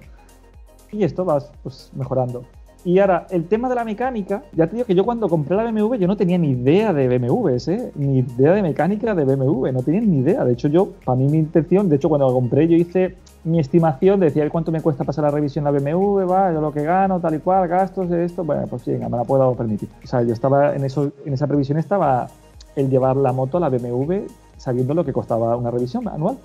Y 0.90 1.04
esto 1.04 1.24
vas 1.24 1.52
pues 1.62 1.92
mejorando. 1.94 2.42
Y 2.84 2.98
ahora, 2.98 3.26
el 3.30 3.46
tema 3.46 3.68
de 3.68 3.74
la 3.74 3.84
mecánica, 3.84 4.42
ya 4.52 4.66
te 4.66 4.76
digo 4.76 4.86
que 4.86 4.94
yo 4.94 5.04
cuando 5.04 5.28
compré 5.28 5.56
la 5.56 5.70
BMW 5.70 5.96
yo 5.96 6.06
no 6.06 6.16
tenía 6.16 6.38
ni 6.38 6.50
idea 6.50 6.92
de 6.92 7.08
BMWs, 7.08 7.68
¿eh? 7.68 7.92
Ni 7.94 8.20
idea 8.20 8.52
de 8.52 8.62
mecánica 8.62 9.14
de 9.14 9.24
BMW, 9.24 9.68
no 9.70 9.82
tenía 9.82 10.00
ni 10.00 10.18
idea. 10.18 10.44
De 10.44 10.54
hecho, 10.54 10.68
yo, 10.68 10.92
para 11.04 11.16
mí 11.16 11.28
mi 11.28 11.38
intención, 11.38 11.88
de 11.88 11.96
hecho 11.96 12.08
cuando 12.08 12.26
la 12.26 12.32
compré 12.32 12.68
yo 12.68 12.76
hice 12.76 13.16
mi 13.44 13.58
estimación, 13.58 14.20
decía 14.20 14.48
cuánto 14.48 14.72
me 14.72 14.80
cuesta 14.80 15.04
pasar 15.04 15.24
la 15.24 15.30
revisión 15.30 15.64
la 15.64 15.70
BMW, 15.70 16.24
va, 16.26 16.52
yo 16.52 16.60
lo 16.60 16.72
que 16.72 16.82
gano, 16.82 17.20
tal 17.20 17.34
y 17.34 17.38
cual, 17.38 17.68
gastos 17.68 18.08
de 18.08 18.24
esto, 18.24 18.44
bueno, 18.44 18.66
pues 18.66 18.86
venga, 18.86 19.08
me 19.08 19.16
la 19.18 19.24
puedo 19.24 19.54
permitir. 19.54 19.88
O 20.02 20.06
sea, 20.06 20.22
yo 20.22 20.32
estaba 20.32 20.74
en, 20.74 20.84
eso, 20.84 21.12
en 21.24 21.34
esa 21.34 21.46
previsión 21.46 21.78
estaba 21.78 22.28
el 22.76 22.88
llevar 22.88 23.16
la 23.16 23.32
moto 23.32 23.58
a 23.58 23.60
la 23.60 23.68
BMW 23.68 24.26
sabiendo 24.56 24.94
lo 24.94 25.04
que 25.04 25.12
costaba 25.12 25.56
una 25.56 25.70
revisión 25.70 26.06
anual. 26.08 26.36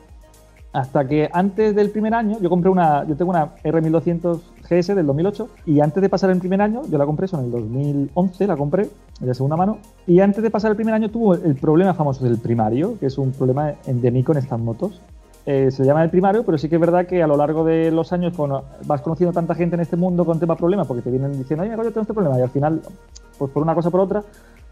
Hasta 0.75 1.07
que 1.07 1.29
antes 1.31 1.73
del 1.73 1.89
primer 1.89 2.13
año, 2.13 2.37
yo 2.41 2.49
compré 2.49 2.69
una, 2.69 3.05
yo 3.05 3.15
tengo 3.15 3.31
una 3.31 3.55
R1200 3.63 4.41
GS 4.69 4.93
del 4.93 5.05
2008 5.05 5.47
y 5.67 5.79
antes 5.79 6.01
de 6.01 6.09
pasar 6.09 6.31
el 6.31 6.39
primer 6.39 6.61
año, 6.61 6.81
yo 6.89 6.97
la 6.97 7.05
compré, 7.05 7.27
eso 7.27 7.39
en 7.39 7.45
el 7.45 7.51
2011 7.51 8.45
la 8.45 8.57
compré 8.57 8.89
de 9.21 9.33
segunda 9.33 9.55
mano 9.55 9.77
y 10.05 10.19
antes 10.19 10.43
de 10.43 10.51
pasar 10.51 10.71
el 10.71 10.75
primer 10.75 10.93
año 10.93 11.09
tuvo 11.09 11.33
el 11.33 11.55
problema 11.55 11.93
famoso 11.93 12.25
del 12.25 12.39
primario, 12.39 12.99
que 12.99 13.05
es 13.05 13.17
un 13.17 13.31
problema 13.31 13.75
endémico 13.85 14.33
en 14.33 14.39
estas 14.39 14.59
motos. 14.59 14.99
Eh, 15.45 15.71
se 15.71 15.85
llama 15.85 16.03
el 16.03 16.09
primario, 16.09 16.43
pero 16.43 16.57
sí 16.57 16.67
que 16.67 16.75
es 16.75 16.81
verdad 16.81 17.05
que 17.05 17.23
a 17.23 17.27
lo 17.27 17.37
largo 17.37 17.63
de 17.63 17.89
los 17.89 18.11
años 18.11 18.33
cuando 18.35 18.65
vas 18.85 19.01
conociendo 19.01 19.31
tanta 19.31 19.55
gente 19.55 19.75
en 19.75 19.81
este 19.81 19.95
mundo 19.95 20.25
con 20.25 20.41
tema 20.41 20.57
problemas, 20.57 20.87
porque 20.87 21.03
te 21.03 21.09
vienen 21.09 21.37
diciendo, 21.37 21.63
oye, 21.63 21.71
yo 21.71 21.83
tengo 21.83 22.01
este 22.01 22.13
problema 22.13 22.37
y 22.37 22.41
al 22.41 22.49
final, 22.49 22.81
pues 23.37 23.49
por 23.49 23.63
una 23.63 23.75
cosa 23.75 23.87
o 23.87 23.91
por 23.91 24.01
otra, 24.01 24.23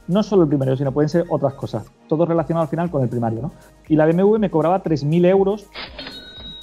no 0.07 0.23
solo 0.23 0.43
el 0.43 0.49
primario, 0.49 0.75
sino 0.75 0.91
pueden 0.91 1.09
ser 1.09 1.25
otras 1.29 1.53
cosas. 1.53 1.85
Todo 2.07 2.25
relacionado 2.25 2.63
al 2.63 2.69
final 2.69 2.91
con 2.91 3.03
el 3.03 3.09
primario, 3.09 3.41
¿no? 3.41 3.51
Y 3.87 3.95
la 3.95 4.05
BMW 4.05 4.37
me 4.37 4.49
cobraba 4.49 4.83
3.000 4.83 5.25
euros 5.27 5.67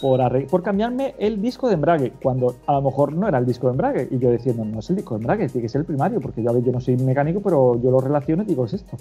por, 0.00 0.20
por 0.46 0.62
cambiarme 0.62 1.14
el 1.18 1.40
disco 1.40 1.68
de 1.68 1.74
embrague, 1.74 2.12
cuando 2.22 2.56
a 2.66 2.72
lo 2.72 2.82
mejor 2.82 3.12
no 3.12 3.28
era 3.28 3.38
el 3.38 3.46
disco 3.46 3.66
de 3.66 3.72
embrague. 3.72 4.08
Y 4.10 4.18
yo 4.18 4.30
diciendo, 4.30 4.64
no 4.64 4.80
es 4.80 4.90
el 4.90 4.96
disco 4.96 5.14
de 5.14 5.20
embrague, 5.20 5.48
tiene 5.48 5.62
que 5.62 5.68
ser 5.68 5.80
el 5.80 5.86
primario, 5.86 6.20
porque 6.20 6.42
yo, 6.42 6.58
yo 6.58 6.72
no 6.72 6.80
soy 6.80 6.96
mecánico, 6.96 7.40
pero 7.40 7.80
yo 7.80 7.90
lo 7.90 8.00
relaciono 8.00 8.42
y 8.42 8.46
digo, 8.46 8.64
es 8.64 8.74
esto. 8.74 8.96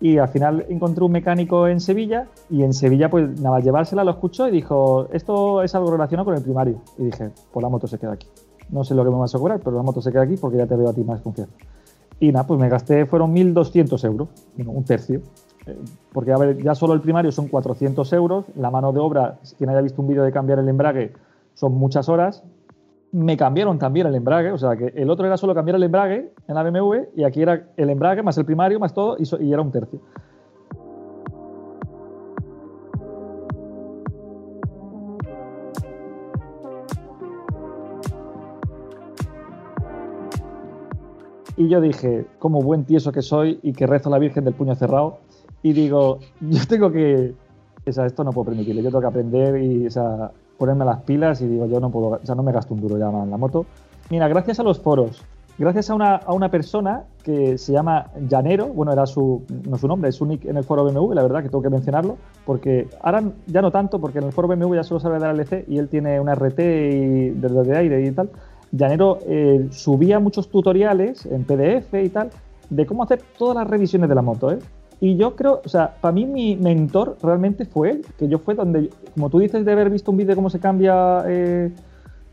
Y 0.00 0.18
al 0.18 0.28
final 0.28 0.64
encontré 0.68 1.04
un 1.04 1.10
mecánico 1.10 1.66
en 1.66 1.80
Sevilla 1.80 2.28
y 2.48 2.62
en 2.62 2.72
Sevilla, 2.72 3.10
pues 3.10 3.40
nada, 3.40 3.58
llevársela 3.58 4.04
lo 4.04 4.12
escuchó 4.12 4.46
y 4.46 4.52
dijo, 4.52 5.08
esto 5.12 5.62
es 5.62 5.74
algo 5.74 5.90
relacionado 5.90 6.26
con 6.26 6.36
el 6.36 6.42
primario. 6.42 6.80
Y 6.98 7.06
dije, 7.06 7.30
pues 7.52 7.62
la 7.62 7.68
moto 7.68 7.88
se 7.88 7.98
queda 7.98 8.12
aquí. 8.12 8.28
No 8.70 8.84
sé 8.84 8.94
lo 8.94 9.04
que 9.04 9.10
me 9.10 9.16
vas 9.16 9.34
a 9.34 9.38
cobrar, 9.38 9.58
pero 9.58 9.76
la 9.76 9.82
moto 9.82 10.00
se 10.00 10.12
queda 10.12 10.22
aquí 10.22 10.36
porque 10.36 10.58
ya 10.58 10.66
te 10.66 10.76
veo 10.76 10.88
a 10.88 10.92
ti 10.92 11.02
más 11.02 11.20
confianza. 11.20 11.54
Y 12.20 12.32
nada, 12.32 12.46
pues 12.46 12.58
me 12.58 12.68
gasté, 12.68 13.06
fueron 13.06 13.34
1.200 13.34 14.04
euros, 14.04 14.28
un 14.58 14.84
tercio. 14.84 15.20
Eh, 15.66 15.76
Porque, 16.12 16.34
ya 16.62 16.74
solo 16.74 16.94
el 16.94 17.00
primario 17.00 17.30
son 17.30 17.48
400 17.48 18.12
euros, 18.12 18.46
la 18.56 18.70
mano 18.70 18.92
de 18.92 19.00
obra, 19.00 19.38
quien 19.56 19.70
haya 19.70 19.80
visto 19.80 20.02
un 20.02 20.08
vídeo 20.08 20.24
de 20.24 20.32
cambiar 20.32 20.58
el 20.58 20.68
embrague, 20.68 21.12
son 21.54 21.74
muchas 21.74 22.08
horas. 22.08 22.42
Me 23.10 23.36
cambiaron 23.36 23.78
también 23.78 24.06
el 24.06 24.14
embrague, 24.14 24.50
o 24.50 24.58
sea 24.58 24.76
que 24.76 24.92
el 24.94 25.08
otro 25.08 25.26
era 25.26 25.36
solo 25.36 25.54
cambiar 25.54 25.76
el 25.76 25.82
embrague 25.84 26.30
en 26.46 26.54
la 26.54 26.62
BMW 26.62 27.04
y 27.16 27.24
aquí 27.24 27.40
era 27.40 27.68
el 27.76 27.88
embrague 27.88 28.22
más 28.22 28.36
el 28.36 28.44
primario 28.44 28.78
más 28.78 28.92
todo 28.92 29.16
y 29.18 29.52
era 29.52 29.62
un 29.62 29.70
tercio. 29.70 30.00
Y 41.58 41.68
yo 41.68 41.80
dije, 41.80 42.24
como 42.38 42.62
buen 42.62 42.84
tieso 42.84 43.10
que 43.10 43.20
soy 43.20 43.58
y 43.64 43.72
que 43.72 43.88
rezo 43.88 44.08
a 44.08 44.12
la 44.12 44.20
Virgen 44.20 44.44
del 44.44 44.54
puño 44.54 44.76
cerrado, 44.76 45.18
y 45.60 45.72
digo, 45.72 46.20
yo 46.40 46.66
tengo 46.68 46.92
que, 46.92 47.34
o 47.84 47.92
sea, 47.92 48.06
esto 48.06 48.22
no 48.22 48.30
puedo 48.30 48.46
permitirle, 48.46 48.80
yo 48.80 48.90
tengo 48.90 49.00
que 49.00 49.06
aprender 49.08 49.60
y, 49.60 49.84
o 49.84 49.90
sea, 49.90 50.30
ponerme 50.56 50.84
las 50.84 51.02
pilas 51.02 51.40
y 51.40 51.48
digo, 51.48 51.66
yo 51.66 51.80
no 51.80 51.90
puedo, 51.90 52.10
o 52.10 52.20
sea, 52.22 52.36
no 52.36 52.44
me 52.44 52.52
gasto 52.52 52.74
un 52.74 52.80
duro 52.80 52.96
ya 52.96 53.08
en 53.08 53.28
la 53.28 53.36
moto. 53.36 53.66
Mira, 54.08 54.28
gracias 54.28 54.60
a 54.60 54.62
los 54.62 54.78
foros, 54.78 55.24
gracias 55.58 55.90
a 55.90 55.96
una, 55.96 56.14
a 56.14 56.32
una 56.32 56.48
persona 56.48 57.06
que 57.24 57.58
se 57.58 57.72
llama 57.72 58.06
Llanero, 58.28 58.68
bueno, 58.68 58.92
era 58.92 59.04
su, 59.06 59.42
no 59.68 59.78
su 59.78 59.88
nombre, 59.88 60.10
es 60.10 60.14
su 60.14 60.26
nick 60.26 60.44
en 60.44 60.58
el 60.58 60.62
foro 60.62 60.84
BMW, 60.84 61.12
la 61.12 61.22
verdad 61.22 61.42
que 61.42 61.48
tengo 61.48 61.62
que 61.62 61.70
mencionarlo, 61.70 62.18
porque 62.46 62.86
ahora 63.02 63.24
ya 63.48 63.62
no 63.62 63.72
tanto, 63.72 64.00
porque 64.00 64.18
en 64.18 64.26
el 64.26 64.32
foro 64.32 64.46
BMW 64.46 64.76
ya 64.76 64.84
solo 64.84 65.00
sabe 65.00 65.18
dar 65.18 65.34
LC 65.34 65.64
y 65.66 65.78
él 65.78 65.88
tiene 65.88 66.20
una 66.20 66.36
RT 66.36 66.60
y 66.60 67.30
de, 67.30 67.48
de 67.64 67.76
aire 67.76 68.06
y 68.06 68.12
tal. 68.12 68.30
Llanero 68.72 69.18
eh, 69.26 69.68
subía 69.70 70.20
muchos 70.20 70.48
tutoriales 70.48 71.26
en 71.26 71.44
PDF 71.44 71.94
y 71.94 72.08
tal 72.08 72.30
de 72.70 72.86
cómo 72.86 73.02
hacer 73.02 73.20
todas 73.38 73.56
las 73.56 73.66
revisiones 73.66 74.08
de 74.08 74.14
la 74.14 74.22
moto, 74.22 74.52
¿eh? 74.52 74.58
Y 75.00 75.16
yo 75.16 75.36
creo, 75.36 75.60
o 75.64 75.68
sea, 75.68 75.94
para 76.00 76.12
mí 76.12 76.26
mi 76.26 76.56
mentor 76.56 77.16
realmente 77.22 77.64
fue 77.64 77.90
él, 77.90 78.06
que 78.18 78.28
yo 78.28 78.38
fue 78.40 78.54
donde, 78.54 78.90
como 79.14 79.30
tú 79.30 79.38
dices 79.38 79.64
de 79.64 79.72
haber 79.72 79.90
visto 79.90 80.10
un 80.10 80.16
vídeo 80.16 80.30
de 80.30 80.36
cómo 80.36 80.50
se 80.50 80.58
cambia 80.58 81.22
eh, 81.26 81.72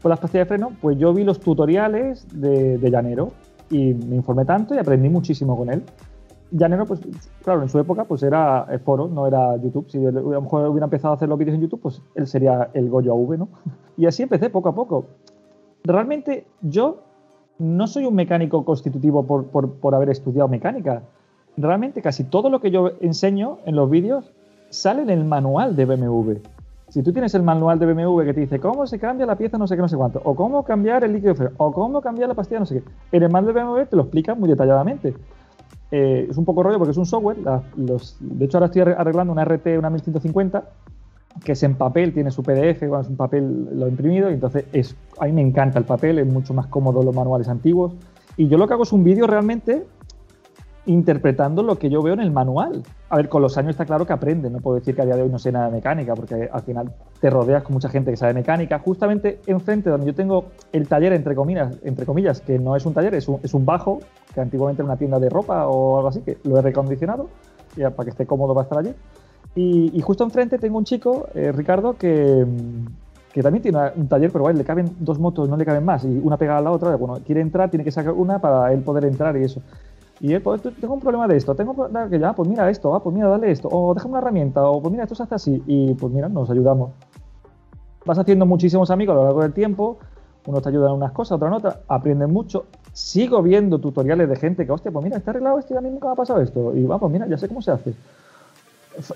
con 0.01 0.09
las 0.09 0.19
pastillas 0.19 0.47
de 0.47 0.55
freno, 0.55 0.71
pues 0.81 0.97
yo 0.97 1.13
vi 1.13 1.23
los 1.23 1.39
tutoriales 1.39 2.27
de, 2.33 2.79
de 2.79 2.89
Llanero 2.89 3.33
y 3.69 3.93
me 3.93 4.15
informé 4.15 4.45
tanto 4.45 4.73
y 4.73 4.79
aprendí 4.79 5.09
muchísimo 5.09 5.55
con 5.55 5.69
él. 5.69 5.83
Llanero, 6.51 6.85
pues 6.85 7.01
claro, 7.43 7.61
en 7.61 7.69
su 7.69 7.77
época 7.79 8.05
pues 8.05 8.23
era 8.23 8.65
el 8.69 8.79
foro, 8.79 9.07
no 9.07 9.27
era 9.27 9.55
YouTube. 9.57 9.89
Si 9.89 10.03
a 10.03 10.11
lo 10.11 10.41
mejor 10.41 10.67
hubiera 10.67 10.85
empezado 10.85 11.13
a 11.13 11.17
hacer 11.17 11.29
los 11.29 11.37
vídeos 11.37 11.55
en 11.55 11.61
YouTube, 11.61 11.81
pues 11.81 12.01
él 12.15 12.27
sería 12.27 12.69
el 12.73 12.89
Goyo 12.89 13.13
AV, 13.13 13.37
¿no? 13.37 13.49
Y 13.97 14.05
así 14.07 14.23
empecé 14.23 14.49
poco 14.49 14.69
a 14.69 14.75
poco. 14.75 15.05
Realmente 15.85 16.45
yo 16.61 16.97
no 17.59 17.87
soy 17.87 18.05
un 18.05 18.15
mecánico 18.15 18.65
constitutivo 18.65 19.23
por, 19.25 19.45
por, 19.45 19.95
haber 19.95 20.09
estudiado 20.09 20.47
mecánica. 20.49 21.03
Realmente 21.57 22.01
casi 22.01 22.23
todo 22.23 22.49
lo 22.49 22.59
que 22.59 22.71
yo 22.71 22.91
enseño 23.01 23.59
en 23.65 23.75
los 23.75 23.89
vídeos 23.89 24.31
sale 24.69 25.03
en 25.03 25.09
el 25.09 25.23
manual 25.23 25.75
de 25.75 25.85
BMW. 25.85 26.33
Si 26.89 27.01
tú 27.03 27.13
tienes 27.13 27.33
el 27.35 27.43
manual 27.43 27.79
de 27.79 27.85
BMW 27.93 28.21
que 28.23 28.33
te 28.33 28.39
dice 28.41 28.59
cómo 28.59 28.85
se 28.87 28.99
cambia 28.99 29.25
la 29.25 29.37
pieza 29.37 29.57
no 29.57 29.67
sé 29.67 29.75
qué, 29.75 29.81
no 29.81 29.87
sé 29.87 29.95
cuánto, 29.95 30.21
o 30.23 30.35
cómo 30.35 30.63
cambiar 30.63 31.03
el 31.03 31.13
líquido 31.13 31.35
freno, 31.35 31.51
o 31.57 31.71
cómo 31.71 32.01
cambiar 32.01 32.29
la 32.29 32.35
pastilla 32.35 32.59
no 32.59 32.65
sé 32.65 32.81
qué, 32.81 32.89
en 33.17 33.23
el 33.23 33.31
manual 33.31 33.53
de 33.53 33.61
BMW 33.61 33.85
te 33.89 33.95
lo 33.95 34.03
explican 34.03 34.39
muy 34.39 34.49
detalladamente. 34.49 35.15
eh, 35.91 36.27
es 36.29 36.37
un 36.37 36.45
poco 36.45 36.63
rollo 36.63 36.77
porque 36.77 36.91
es 36.91 36.97
un 36.97 37.05
software. 37.05 37.37
de 37.37 38.45
hecho, 38.45 38.57
ahora 38.57 38.65
estoy 38.65 38.81
arre- 38.81 38.95
arreglando 38.97 39.31
una 39.31 39.43
RT, 39.43 39.77
una 39.77 39.89
1150, 39.89 40.63
que 41.43 41.51
es 41.53 41.63
en 41.63 41.75
papel, 41.75 42.13
tiene 42.13 42.31
su 42.31 42.43
PDF, 42.43 42.79
bueno, 42.81 43.01
es 43.01 43.09
un 43.09 43.17
papel 43.17 43.77
lo 43.77 43.87
imprimido, 43.87 44.29
y 44.29 44.33
entonces 44.33 44.65
es, 44.71 44.95
a 45.19 45.25
mí 45.25 45.33
me 45.33 45.41
encanta 45.41 45.79
el 45.79 45.85
papel, 45.85 46.19
es 46.19 46.27
mucho 46.27 46.53
más 46.53 46.67
cómodo 46.67 47.03
los 47.03 47.15
manuales 47.15 47.47
antiguos. 47.47 47.93
Y 48.37 48.47
yo 48.47 48.57
lo 48.57 48.67
que 48.67 48.73
hago 48.73 48.83
es 48.83 48.93
un 48.93 49.03
vídeo 49.03 49.27
realmente 49.27 49.85
interpretando 50.87 51.63
lo 51.63 51.77
que 51.77 51.89
yo 51.89 52.01
veo 52.01 52.13
en 52.13 52.19
el 52.19 52.31
manual. 52.31 52.83
A 53.09 53.17
ver, 53.17 53.29
con 53.29 53.41
los 53.41 53.57
años 53.57 53.71
está 53.71 53.85
claro 53.85 54.05
que 54.05 54.13
aprende, 54.13 54.49
no 54.49 54.59
puedo 54.59 54.77
decir 54.77 54.95
que 54.95 55.01
a 55.01 55.05
día 55.05 55.15
de 55.15 55.23
hoy 55.23 55.29
no 55.29 55.39
sé 55.39 55.51
nada 55.51 55.65
de 55.65 55.71
mecánica, 55.71 56.13
porque 56.13 56.47
al 56.51 56.61
final 56.61 56.93
te 57.19 57.29
rodeas 57.29 57.63
con 57.63 57.73
mucha 57.73 57.89
gente 57.89 58.11
que 58.11 58.17
sabe 58.17 58.33
mecánica. 58.33 58.79
Justamente 58.79 59.39
enfrente 59.47 59.89
donde 59.89 60.05
yo 60.05 60.13
tengo 60.13 60.45
el 60.71 60.87
taller, 60.87 61.13
entre 61.13 61.33
comillas, 61.33 61.77
entre 61.83 62.05
comillas 62.05 62.41
que 62.41 62.59
no 62.59 62.75
es 62.75 62.85
un 62.85 62.93
taller, 62.93 63.15
es 63.15 63.27
un, 63.27 63.39
es 63.41 63.53
un 63.53 63.65
bajo, 63.65 63.99
que 64.33 64.41
antiguamente 64.41 64.81
era 64.81 64.85
una 64.85 64.97
tienda 64.97 65.19
de 65.19 65.29
ropa 65.29 65.67
o 65.67 65.97
algo 65.97 66.09
así, 66.09 66.21
que 66.21 66.37
lo 66.43 66.59
he 66.59 66.61
recondicionado 66.61 67.29
ya 67.75 67.89
para 67.89 68.05
que 68.05 68.11
esté 68.11 68.25
cómodo 68.25 68.53
para 68.53 68.63
estar 68.63 68.79
allí. 68.79 68.93
Y, 69.55 69.91
y 69.97 70.01
justo 70.01 70.23
enfrente 70.23 70.59
tengo 70.59 70.77
un 70.77 70.83
chico, 70.83 71.27
eh, 71.33 71.51
Ricardo, 71.53 71.93
que, 71.97 72.45
que 73.31 73.41
también 73.41 73.63
tiene 73.63 73.79
un 73.95 74.07
taller, 74.07 74.31
pero 74.31 74.43
bueno, 74.43 74.57
le 74.57 74.65
caben 74.65 74.95
dos 74.99 75.17
motos, 75.17 75.47
no 75.47 75.55
le 75.55 75.65
caben 75.65 75.85
más, 75.85 76.03
y 76.03 76.19
una 76.21 76.37
pegada 76.37 76.59
a 76.59 76.61
la 76.61 76.71
otra. 76.71 76.95
Bueno, 76.97 77.19
quiere 77.25 77.41
entrar, 77.41 77.69
tiene 77.69 77.83
que 77.83 77.91
sacar 77.91 78.13
una 78.13 78.39
para 78.39 78.73
él 78.73 78.81
poder 78.81 79.05
entrar 79.05 79.37
y 79.37 79.43
eso. 79.43 79.61
Y 80.19 80.33
él, 80.33 80.41
pues, 80.41 80.61
tengo 80.61 80.93
un 80.93 80.99
problema 80.99 81.27
de 81.27 81.37
esto, 81.37 81.55
tengo 81.55 81.71
un 81.71 81.77
problema 81.77 82.09
que 82.09 82.19
ya, 82.19 82.33
pues 82.33 82.47
mira 82.49 82.69
esto, 82.69 82.93
ah, 82.95 83.01
pues 83.01 83.15
mira, 83.15 83.27
dale 83.27 83.51
esto, 83.51 83.69
o 83.71 83.93
déjame 83.93 84.11
una 84.11 84.19
herramienta, 84.19 84.63
o 84.63 84.81
pues 84.81 84.91
mira, 84.91 85.03
esto 85.03 85.15
se 85.15 85.23
hace 85.23 85.35
así, 85.35 85.63
y 85.67 85.93
pues 85.93 86.11
mira, 86.11 86.29
nos 86.29 86.49
ayudamos. 86.49 86.91
Vas 88.05 88.19
haciendo 88.19 88.45
muchísimos 88.45 88.91
amigos 88.91 89.13
a 89.13 89.19
lo 89.19 89.23
largo 89.25 89.41
del 89.41 89.53
tiempo, 89.53 89.97
unos 90.47 90.61
te 90.61 90.69
ayudan 90.69 90.91
en 90.91 90.97
unas 90.97 91.11
cosas, 91.11 91.37
otros 91.37 91.49
en 91.49 91.53
otras, 91.55 91.79
aprendes 91.87 92.29
mucho. 92.29 92.65
Sigo 92.93 93.41
viendo 93.41 93.79
tutoriales 93.79 94.29
de 94.29 94.35
gente 94.35 94.65
que, 94.65 94.71
hostia, 94.71 94.91
pues 94.91 95.03
mira, 95.03 95.17
está 95.17 95.31
arreglado 95.31 95.59
esto 95.59 95.73
y 95.73 95.77
a 95.77 95.81
mí 95.81 95.89
nunca 95.89 96.07
me 96.07 96.13
ha 96.13 96.15
pasado 96.15 96.39
esto. 96.39 96.75
Y 96.75 96.85
va, 96.85 96.99
pues 96.99 97.11
mira, 97.11 97.27
ya 97.27 97.37
sé 97.37 97.47
cómo 97.47 97.61
se 97.61 97.71
hace. 97.71 97.93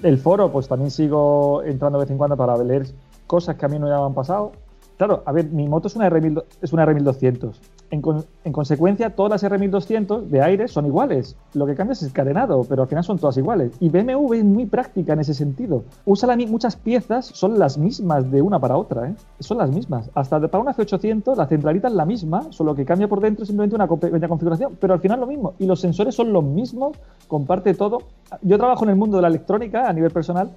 El 0.04 0.18
foro, 0.18 0.52
pues 0.52 0.68
también 0.68 0.92
sigo 0.92 1.63
entrando 1.63 2.00
de 2.00 2.06
vez 2.06 2.12
en 2.12 2.18
cuando 2.18 2.36
para 2.36 2.58
leer 2.58 2.88
cosas 3.28 3.56
que 3.56 3.65
a 3.65 3.70
mí 3.70 3.80
no 3.80 3.88
me 3.88 3.94
han 3.94 4.13
pasado. 4.13 4.52
Claro, 4.98 5.24
a 5.26 5.32
ver, 5.32 5.46
mi 5.46 5.68
moto 5.68 5.88
es 5.88 5.96
una, 5.96 6.10
R1000 6.10 6.44
es 6.62 6.74
una 6.74 6.86
R1200. 6.86 7.54
En, 7.91 8.02
con- 8.02 8.23
en 8.43 8.54
consecuencia, 8.54 9.15
todas 9.15 9.41
las 9.41 9.52
R1200 9.52 10.28
de 10.28 10.41
aire 10.43 10.67
son 10.67 10.86
iguales. 10.86 11.36
Lo 11.54 11.65
que 11.65 11.73
cambia 11.75 11.93
es 11.93 12.04
el 12.04 12.12
carenado, 12.12 12.63
pero 12.69 12.84
al 12.84 12.88
final 12.88 13.04
son 13.04 13.17
todas 13.17 13.36
iguales. 13.38 13.71
Y 13.80 13.89
BMW 13.89 14.34
es 14.34 14.43
muy 14.43 14.65
práctica 14.67 15.13
en 15.13 15.19
ese 15.21 15.34
sentido. 15.34 15.84
Usa 16.06 16.36
muchas 16.36 16.75
piezas, 16.75 17.25
son 17.25 17.58
las 17.58 17.78
mismas 17.80 18.30
de 18.30 18.41
una 18.43 18.60
para 18.60 18.78
otra, 18.78 19.10
¿eh? 19.10 19.15
Son 19.39 19.58
las 19.58 19.71
mismas. 19.71 20.10
Hasta 20.13 20.39
para 20.39 20.62
una 20.62 20.73
C800, 20.75 21.36
la 21.36 21.47
centralita 21.47 21.88
es 21.88 21.93
la 21.95 22.06
misma, 22.06 22.52
solo 22.52 22.75
que 22.75 22.86
cambia 22.86 23.08
por 23.08 23.21
dentro 23.21 23.43
simplemente 23.45 23.75
una 23.75 23.88
pequeña 23.88 24.28
configuración, 24.28 24.78
pero 24.80 24.93
al 24.93 24.99
final 24.99 25.19
lo 25.19 25.25
mismo. 25.28 25.54
Y 25.58 25.65
los 25.65 25.80
sensores 25.82 26.13
son 26.13 26.32
los 26.32 26.43
mismos, 26.43 26.95
comparte 27.28 27.73
todo. 27.73 28.04
Yo 28.43 28.58
trabajo 28.58 28.84
en 28.84 28.91
el 28.91 28.95
mundo 28.97 29.17
de 29.17 29.23
la 29.23 29.30
electrónica 29.30 29.89
a 29.89 29.93
nivel 29.93 30.12
personal 30.12 30.52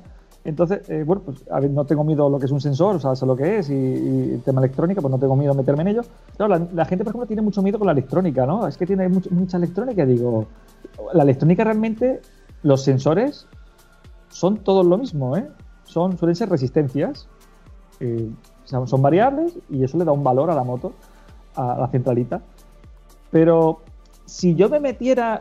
entonces, 0.45 0.89
eh, 0.91 1.05
bueno, 1.05 1.23
pues 1.25 1.45
a 1.51 1.61
ver, 1.61 1.71
no 1.71 1.85
tengo 1.85 2.03
miedo 2.03 2.27
a 2.27 2.31
lo 2.31 2.39
que 2.39 2.47
es 2.47 2.53
un 2.53 2.61
sensor, 2.61 2.97
o 2.97 3.01
sea, 3.01 3.15
sé 3.15 3.25
lo 3.27 3.37
que 3.37 3.59
es 3.59 3.71
y, 3.71 3.75
el 4.35 4.43
tema 4.45 4.61
electrónica, 4.61 5.01
pues 5.01 5.11
no 5.13 5.19
tengo 5.19 5.37
miedo 5.37 5.53
a 5.53 5.55
meterme 5.55 5.83
en 5.83 5.89
ello. 5.89 6.03
Claro, 6.37 6.69
la, 6.73 6.85
gente, 6.85 7.05
por 7.05 7.13
ejemplo, 7.13 7.27
tiene 7.27 7.43
mucho 7.43 7.63
miedo 7.63 7.79
con 7.79 7.87
la 7.87 7.93
electrónica, 7.93 8.45
¿no? 8.45 8.67
Es 8.67 8.77
que 8.77 8.87
tiene 8.87 9.09
mucho- 9.09 9.31
mucha 9.31 9.57
electrónica. 9.57 10.05
Digo, 10.05 10.47
la 11.13 11.23
electrónica 11.23 11.63
realmente, 11.63 12.21
los 12.65 12.83
sensores 12.83 13.47
son 14.31 14.59
todos 14.59 14.85
lo 14.85 14.99
mismo, 14.99 15.37
¿eh? 15.37 15.49
Son, 15.85 16.19
suelen 16.19 16.35
ser 16.35 16.49
resistencias, 16.49 17.29
eh, 18.01 18.29
son 18.65 19.03
variables 19.03 19.59
y 19.71 19.85
eso 19.85 19.99
le 19.99 20.05
da 20.05 20.13
un 20.13 20.25
valor 20.25 20.51
a 20.51 20.55
la 20.55 20.65
moto, 20.65 20.93
a 21.55 21.79
la 21.79 21.89
centralita. 21.89 22.41
Pero 23.31 23.81
si 24.25 24.55
yo 24.55 24.69
me 24.69 24.81
metiera 24.81 25.41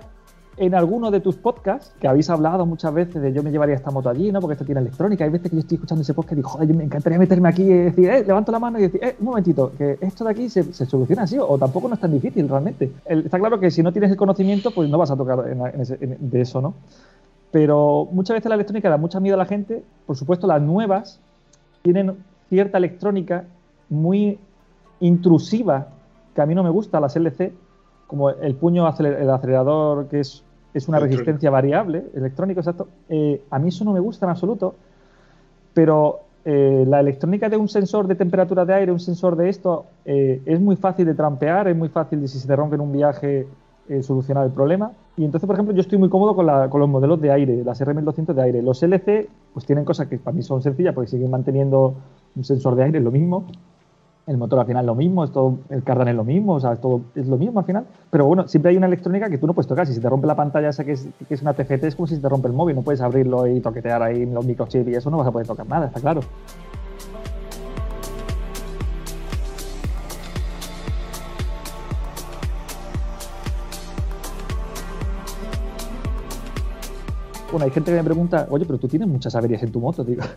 en 0.58 0.76
alguno 0.76 1.12
de 1.12 1.22
tus 1.22 1.38
podcasts, 1.38 1.94
que 2.00 2.08
habéis 2.08 2.30
hablado 2.30 2.66
muchas 2.66 2.94
veces 2.94 3.22
de 3.22 3.32
yo 3.34 3.42
me 3.42 3.52
llevaría 3.52 3.76
esta 3.76 3.90
moto 3.90 4.10
allí, 4.10 4.32
¿no? 4.32 4.42
Porque 4.42 4.54
esto 4.54 4.66
tiene 4.66 4.82
electrónica. 4.82 5.24
Hay 5.24 5.30
veces 5.30 5.50
que 5.50 5.56
yo 5.56 5.62
estoy 5.62 5.76
escuchando 5.76 6.02
ese 6.02 6.14
podcast 6.14 6.34
y 6.34 6.36
digo, 6.36 6.50
joder, 6.50 6.74
me 6.74 6.84
encantaría 6.84 7.18
meterme 7.18 7.50
aquí 7.50 7.64
y 7.64 7.74
decir, 7.74 8.10
eh, 8.10 8.24
levanto 8.26 8.52
la 8.52 8.60
mano 8.60 8.78
y 8.78 8.84
decir, 8.84 9.04
eh, 9.04 9.16
un 9.20 9.26
momentito, 9.26 9.72
que 9.78 9.98
esto 10.02 10.24
de 10.26 10.32
aquí 10.32 10.50
se, 10.50 10.64
se 10.74 10.86
soluciona 10.86 11.24
así, 11.24 11.38
o 11.40 11.58
tampoco 11.58 11.88
no 11.88 11.96
es 11.96 12.02
tan 12.02 12.12
difícil 12.12 12.48
realmente. 12.50 12.92
Está 13.06 13.40
claro 13.40 13.60
que 13.60 13.72
si 13.72 13.82
no 13.82 13.92
tienes 13.92 14.12
el 14.12 14.18
conocimiento, 14.18 14.72
pues 14.72 14.90
no 14.90 14.98
vas 14.98 15.12
a 15.12 15.18
tocar 15.18 15.44
de 15.44 16.42
eso, 16.42 16.62
¿no? 16.62 16.74
Pero 17.52 18.08
muchas 18.12 18.36
veces 18.36 18.50
la 18.50 18.56
electrónica 18.56 18.90
da 18.90 18.98
mucha 18.98 19.20
miedo 19.20 19.36
a 19.36 19.38
la 19.38 19.46
gente. 19.46 19.84
Por 20.06 20.16
supuesto, 20.16 20.48
las 20.48 20.62
nuevas 20.62 21.20
tienen 21.82 22.16
cierta 22.50 22.78
electrónica 22.78 23.46
muy 23.90 24.40
intrusiva, 25.00 25.88
que 26.34 26.42
a 26.42 26.46
mí 26.46 26.56
no 26.56 26.64
me 26.64 26.70
gusta, 26.70 27.00
las 27.00 27.16
LC, 27.16 27.54
como 28.12 28.30
el 28.30 28.56
puño, 28.56 28.84
el 29.00 29.30
acelerador, 29.30 30.08
que 30.10 30.20
es, 30.20 30.44
es 30.74 30.88
una 30.90 30.98
Electrónico. 30.98 31.22
resistencia 31.22 31.50
variable, 31.50 32.04
electrónico, 32.14 32.60
exacto. 32.60 32.88
Eh, 33.10 33.42
a 33.50 33.58
mí 33.58 33.70
eso 33.70 33.86
no 33.86 33.94
me 33.94 34.00
gusta 34.02 34.26
en 34.26 34.30
absoluto, 34.32 34.76
pero 35.74 36.20
eh, 36.44 36.84
la 36.88 37.00
electrónica 37.00 37.48
de 37.50 37.56
un 37.58 37.68
sensor 37.70 38.08
de 38.08 38.16
temperatura 38.16 38.66
de 38.66 38.74
aire, 38.74 38.92
un 38.92 39.00
sensor 39.00 39.36
de 39.38 39.48
esto, 39.50 39.86
eh, 40.06 40.42
es 40.46 40.60
muy 40.60 40.76
fácil 40.76 41.06
de 41.06 41.14
trampear, 41.14 41.70
es 41.70 41.76
muy 41.78 41.88
fácil 41.90 42.20
de 42.22 42.28
si 42.28 42.38
se 42.38 42.48
te 42.48 42.56
rompe 42.56 42.76
en 42.76 42.82
un 42.82 42.92
viaje 42.92 43.48
solucionar 44.02 44.46
el 44.46 44.52
problema. 44.52 44.92
Y 45.18 45.26
entonces, 45.26 45.46
por 45.46 45.56
ejemplo, 45.56 45.74
yo 45.76 45.82
estoy 45.82 45.98
muy 45.98 46.08
cómodo 46.08 46.34
con, 46.34 46.46
la- 46.46 46.70
con 46.70 46.80
los 46.80 46.88
modelos 46.90 47.20
de 47.20 47.30
aire, 47.32 47.62
las 47.66 47.82
RM1200 47.82 48.34
de 48.36 48.42
aire. 48.42 48.62
Los 48.62 48.82
LC, 48.84 49.28
pues 49.54 49.66
tienen 49.66 49.84
cosas 49.84 50.08
que 50.08 50.18
para 50.18 50.34
mí 50.36 50.42
son 50.44 50.62
sencillas 50.62 50.94
porque 50.96 51.10
siguen 51.10 51.30
manteniendo 51.30 51.96
un 52.36 52.44
sensor 52.46 52.76
de 52.76 52.84
aire, 52.84 53.00
es 53.00 53.04
lo 53.04 53.12
mismo. 53.12 53.48
El 54.28 54.38
motor 54.38 54.60
al 54.60 54.66
final 54.66 54.84
es 54.84 54.88
lo 54.88 54.96
mismo, 54.96 55.24
es 55.24 55.32
el 55.70 55.84
cardan 55.84 56.08
es 56.08 56.16
lo 56.16 56.24
mismo, 56.24 56.54
o 56.54 56.60
sea, 56.60 56.76
todo 56.76 57.02
es 57.16 57.28
lo 57.28 57.38
mismo 57.38 57.60
al 57.60 57.66
final. 57.66 57.86
Pero 58.10 58.26
bueno, 58.26 58.48
siempre 58.48 58.72
hay 58.72 58.78
una 58.78 58.88
electrónica 58.88 59.30
que 59.30 59.38
tú 59.38 59.48
no 59.48 59.54
puedes 59.54 59.68
tocar. 59.68 59.88
Si 59.88 59.94
se 59.94 60.00
te 60.02 60.10
rompe 60.10 60.28
la 60.28 60.36
pantalla 60.36 60.70
esa 60.70 60.84
que 60.84 60.92
es, 60.92 61.08
que 61.28 61.34
es 61.34 61.42
una 61.42 61.54
TFT, 61.54 61.84
es 61.86 61.96
como 61.96 62.08
si 62.08 62.16
se 62.16 62.22
te 62.22 62.30
rompe 62.30 62.48
el 62.48 62.54
móvil. 62.54 62.76
No 62.76 62.84
puedes 62.84 63.02
abrirlo 63.02 63.48
y 63.48 63.60
toquetear 63.62 64.04
ahí 64.04 64.26
los 64.26 64.46
microchips 64.46 64.88
y 64.88 64.94
eso 64.94 65.10
no 65.10 65.18
vas 65.18 65.28
a 65.28 65.32
poder 65.32 65.48
tocar 65.48 65.68
nada, 65.68 65.88
está 65.88 66.00
claro. 66.00 66.22
Bueno, 77.52 77.66
hay 77.66 77.72
gente 77.72 77.92
que 77.92 77.98
me 77.98 78.04
pregunta, 78.04 78.48
oye, 78.50 78.66
pero 78.66 78.80
tú 78.80 78.88
tienes 78.88 79.10
muchas 79.10 79.36
averías 79.36 79.62
en 79.62 79.72
tu 79.72 79.80
moto, 79.80 80.04
digo. 80.04 80.24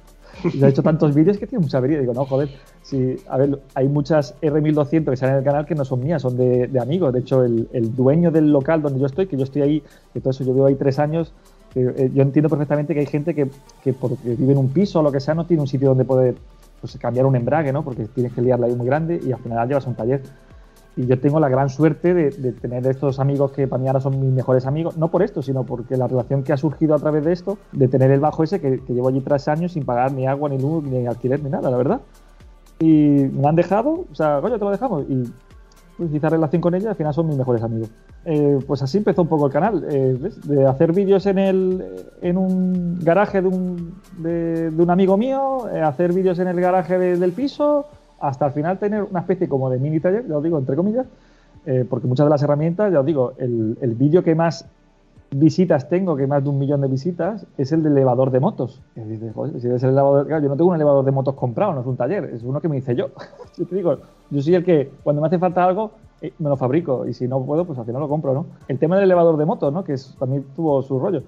Y 0.53 0.63
has 0.63 0.71
hecho 0.71 0.83
tantos 0.83 1.15
vídeos 1.15 1.39
que 1.39 1.47
tienes 1.47 1.65
muchas 1.65 1.79
averías. 1.79 2.01
Digo, 2.01 2.13
no, 2.13 2.27
joder, 2.27 2.51
sí, 2.83 3.17
a 3.29 3.39
ver, 3.39 3.61
hay 3.75 3.89
muchas 3.89 4.35
R1200 4.43 5.11
que 5.11 5.17
salen 5.17 5.37
en 5.37 5.39
el 5.39 5.45
canal 5.45 5.65
que 5.65 5.77
no 5.77 5.85
son 5.85 6.01
mías, 6.01 6.21
son 6.23 6.37
de, 6.37 6.67
de 6.67 6.81
amigos. 6.81 7.13
De 7.13 7.21
hecho, 7.21 7.45
el, 7.45 7.69
el 7.73 7.95
dueño 7.95 8.33
del 8.33 8.53
local 8.53 8.83
donde 8.83 8.99
yo 8.99 9.07
estoy, 9.07 9.27
que 9.27 9.37
yo 9.37 9.45
estoy 9.45 9.63
ahí, 9.63 9.83
que 10.13 10.21
todo 10.21 10.31
eso 10.31 10.43
yo 10.43 10.53
vivo 10.53 10.67
ahí 10.67 10.75
tres 10.75 10.99
años, 10.99 11.33
que, 11.73 11.83
eh, 11.83 12.11
yo 12.13 12.23
entiendo 12.23 12.49
perfectamente 12.49 12.95
que 12.95 13.01
hay 13.01 13.07
gente 13.07 13.35
que, 13.35 13.49
que 13.83 13.93
porque 13.93 14.35
vive 14.35 14.53
en 14.53 14.59
un 14.59 14.71
piso 14.71 14.99
o 14.99 15.03
lo 15.03 15.13
que 15.13 15.21
sea, 15.21 15.35
no 15.35 15.47
tiene 15.47 15.63
un 15.63 15.69
sitio 15.69 15.89
donde 15.89 16.05
poder 16.05 16.35
pues, 16.81 16.99
cambiar 16.99 17.27
un 17.27 17.37
embrague, 17.37 17.73
¿no? 17.73 17.85
Porque 17.85 18.05
tienes 18.07 18.33
que 18.33 18.43
liarla 18.43 18.67
ahí 18.67 18.75
muy 18.75 18.87
grande 18.87 19.21
y 19.25 19.31
al 19.31 19.39
final 19.39 19.67
llevas 19.69 19.87
a 19.87 19.89
un 19.89 19.95
taller. 19.97 20.23
Y 20.97 21.07
yo 21.07 21.19
tengo 21.19 21.41
la 21.41 21.49
gran 21.49 21.69
suerte 21.71 22.15
de, 22.15 22.31
de 22.31 22.53
tener 22.53 22.87
estos 22.87 23.19
amigos 23.19 23.51
que 23.53 23.67
para 23.67 23.81
mí 23.83 23.89
ahora 23.89 24.01
son 24.01 24.21
mis 24.21 24.33
mejores 24.33 24.65
amigos, 24.67 24.97
no 24.97 25.09
por 25.09 25.23
esto, 25.23 25.43
sino 25.43 25.65
porque 25.65 25.97
la 25.97 26.07
relación 26.07 26.43
que 26.45 26.53
ha 26.53 26.57
surgido 26.57 26.95
a 26.95 26.99
través 26.99 27.25
de 27.25 27.33
esto, 27.33 27.59
de 27.73 27.89
tener 27.89 28.11
el 28.13 28.21
bajo 28.21 28.45
ese 28.45 28.61
que, 28.61 28.79
que 28.81 28.93
llevo 28.95 29.09
allí 29.09 29.21
tres 29.21 29.49
años 29.49 29.73
sin 29.73 29.85
pagar 29.85 30.13
ni 30.13 30.27
agua, 30.27 30.49
ni 30.49 30.59
luz, 30.59 30.85
ni 30.85 31.07
alquiler, 31.07 31.43
ni 31.43 31.51
nada, 31.51 31.69
la 31.71 31.77
verdad. 31.77 32.01
Y 32.79 33.29
me 33.33 33.49
han 33.49 33.57
dejado, 33.57 34.05
o 34.11 34.15
sea, 34.15 34.41
coño, 34.41 34.59
te 34.59 34.65
lo 34.65 34.71
dejamos. 34.71 35.05
Y 35.09 35.25
pues, 35.97 36.23
relación 36.23 36.61
con 36.63 36.75
ella 36.75 36.91
al 36.91 36.97
final 36.97 37.13
son 37.15 37.27
mis 37.29 37.37
mejores 37.37 37.63
amigos. 37.63 37.91
Eh, 38.25 38.59
pues 38.67 38.83
así 38.83 38.99
empezó 38.99 39.23
un 39.23 39.29
poco 39.29 39.47
el 39.47 39.53
canal, 39.53 39.85
eh, 39.91 40.17
de 40.45 40.67
hacer 40.67 40.93
vídeos 40.93 41.27
en, 41.27 41.39
el, 41.39 41.85
en 42.23 42.39
un 42.39 42.99
garaje 43.03 43.43
de 43.43 43.49
un, 43.49 43.95
de, 44.19 44.71
de 44.71 44.83
un 44.83 44.91
amigo 44.91 45.17
mío, 45.17 45.69
eh, 45.73 45.81
hacer 45.81 46.13
vídeos 46.13 46.39
en 46.39 46.49
el 46.49 46.59
garaje 46.61 46.99
de- 46.99 47.17
del 47.19 47.33
piso, 47.33 47.85
hasta 48.29 48.47
al 48.47 48.53
final 48.53 48.79
tener 48.79 49.03
una 49.03 49.21
especie 49.21 49.49
como 49.49 49.71
de 49.71 49.79
mini 49.79 50.01
taller, 50.01 50.27
ya 50.27 50.37
os 50.37 50.43
digo, 50.43 50.59
entre 50.59 50.77
comillas, 50.77 51.07
eh, 51.67 51.85
porque 51.89 52.07
muchas 52.07 52.27
de 52.27 52.31
las 52.31 52.43
herramientas, 52.43 52.93
ya 52.93 53.01
os 53.01 53.07
digo, 53.07 53.33
el, 53.39 53.77
el 53.81 53.95
vídeo 53.95 54.23
que 54.23 54.35
más 54.35 54.67
visitas 55.31 55.89
tengo, 55.89 56.15
que 56.17 56.27
más 56.27 56.45
de 56.45 56.51
un 56.51 56.59
millón 56.59 56.81
de 56.81 56.89
visitas, 56.89 57.45
es 57.59 57.73
el 57.73 57.83
del 57.83 57.93
elevador 57.93 58.31
de 58.31 58.39
motos. 58.41 58.81
Y 58.95 59.01
dices, 59.01 59.33
joder, 59.35 59.61
si 59.61 59.69
es 59.69 59.83
el 59.83 59.91
elevador, 59.91 60.27
claro, 60.27 60.43
yo 60.43 60.49
no 60.49 60.57
tengo 60.57 60.71
un 60.71 60.77
elevador 60.77 61.05
de 61.05 61.11
motos 61.11 61.35
comprado, 61.35 61.73
no 61.73 61.81
es 61.81 61.87
un 61.87 61.97
taller, 61.97 62.25
es 62.27 62.43
uno 62.45 62.61
que 62.61 62.69
me 62.69 62.77
hice 62.77 62.95
yo. 62.95 63.09
yo 63.59 63.67
te 63.67 63.75
digo, 63.75 63.97
yo 64.31 64.43
soy 64.43 64.55
el 64.55 64.65
que 64.65 64.91
cuando 65.03 65.21
me 65.23 65.27
hace 65.29 65.39
falta 65.39 65.65
algo, 65.65 65.93
eh, 66.21 66.33
me 66.39 66.49
lo 66.49 66.57
fabrico 66.57 67.07
y 67.07 67.15
si 67.15 67.27
no 67.27 67.43
puedo, 67.43 67.65
pues 67.65 67.79
al 67.79 67.85
final 67.85 68.01
lo 68.01 68.09
compro, 68.09 68.33
¿no? 68.33 68.47
El 68.69 68.79
tema 68.79 68.95
del 68.97 69.05
elevador 69.07 69.37
de 69.37 69.45
motos, 69.45 69.73
¿no? 69.73 69.83
Que 69.83 69.95
es- 69.95 70.15
también 70.19 70.45
tuvo 70.55 70.81
su 70.83 70.99
rollo. 71.01 71.23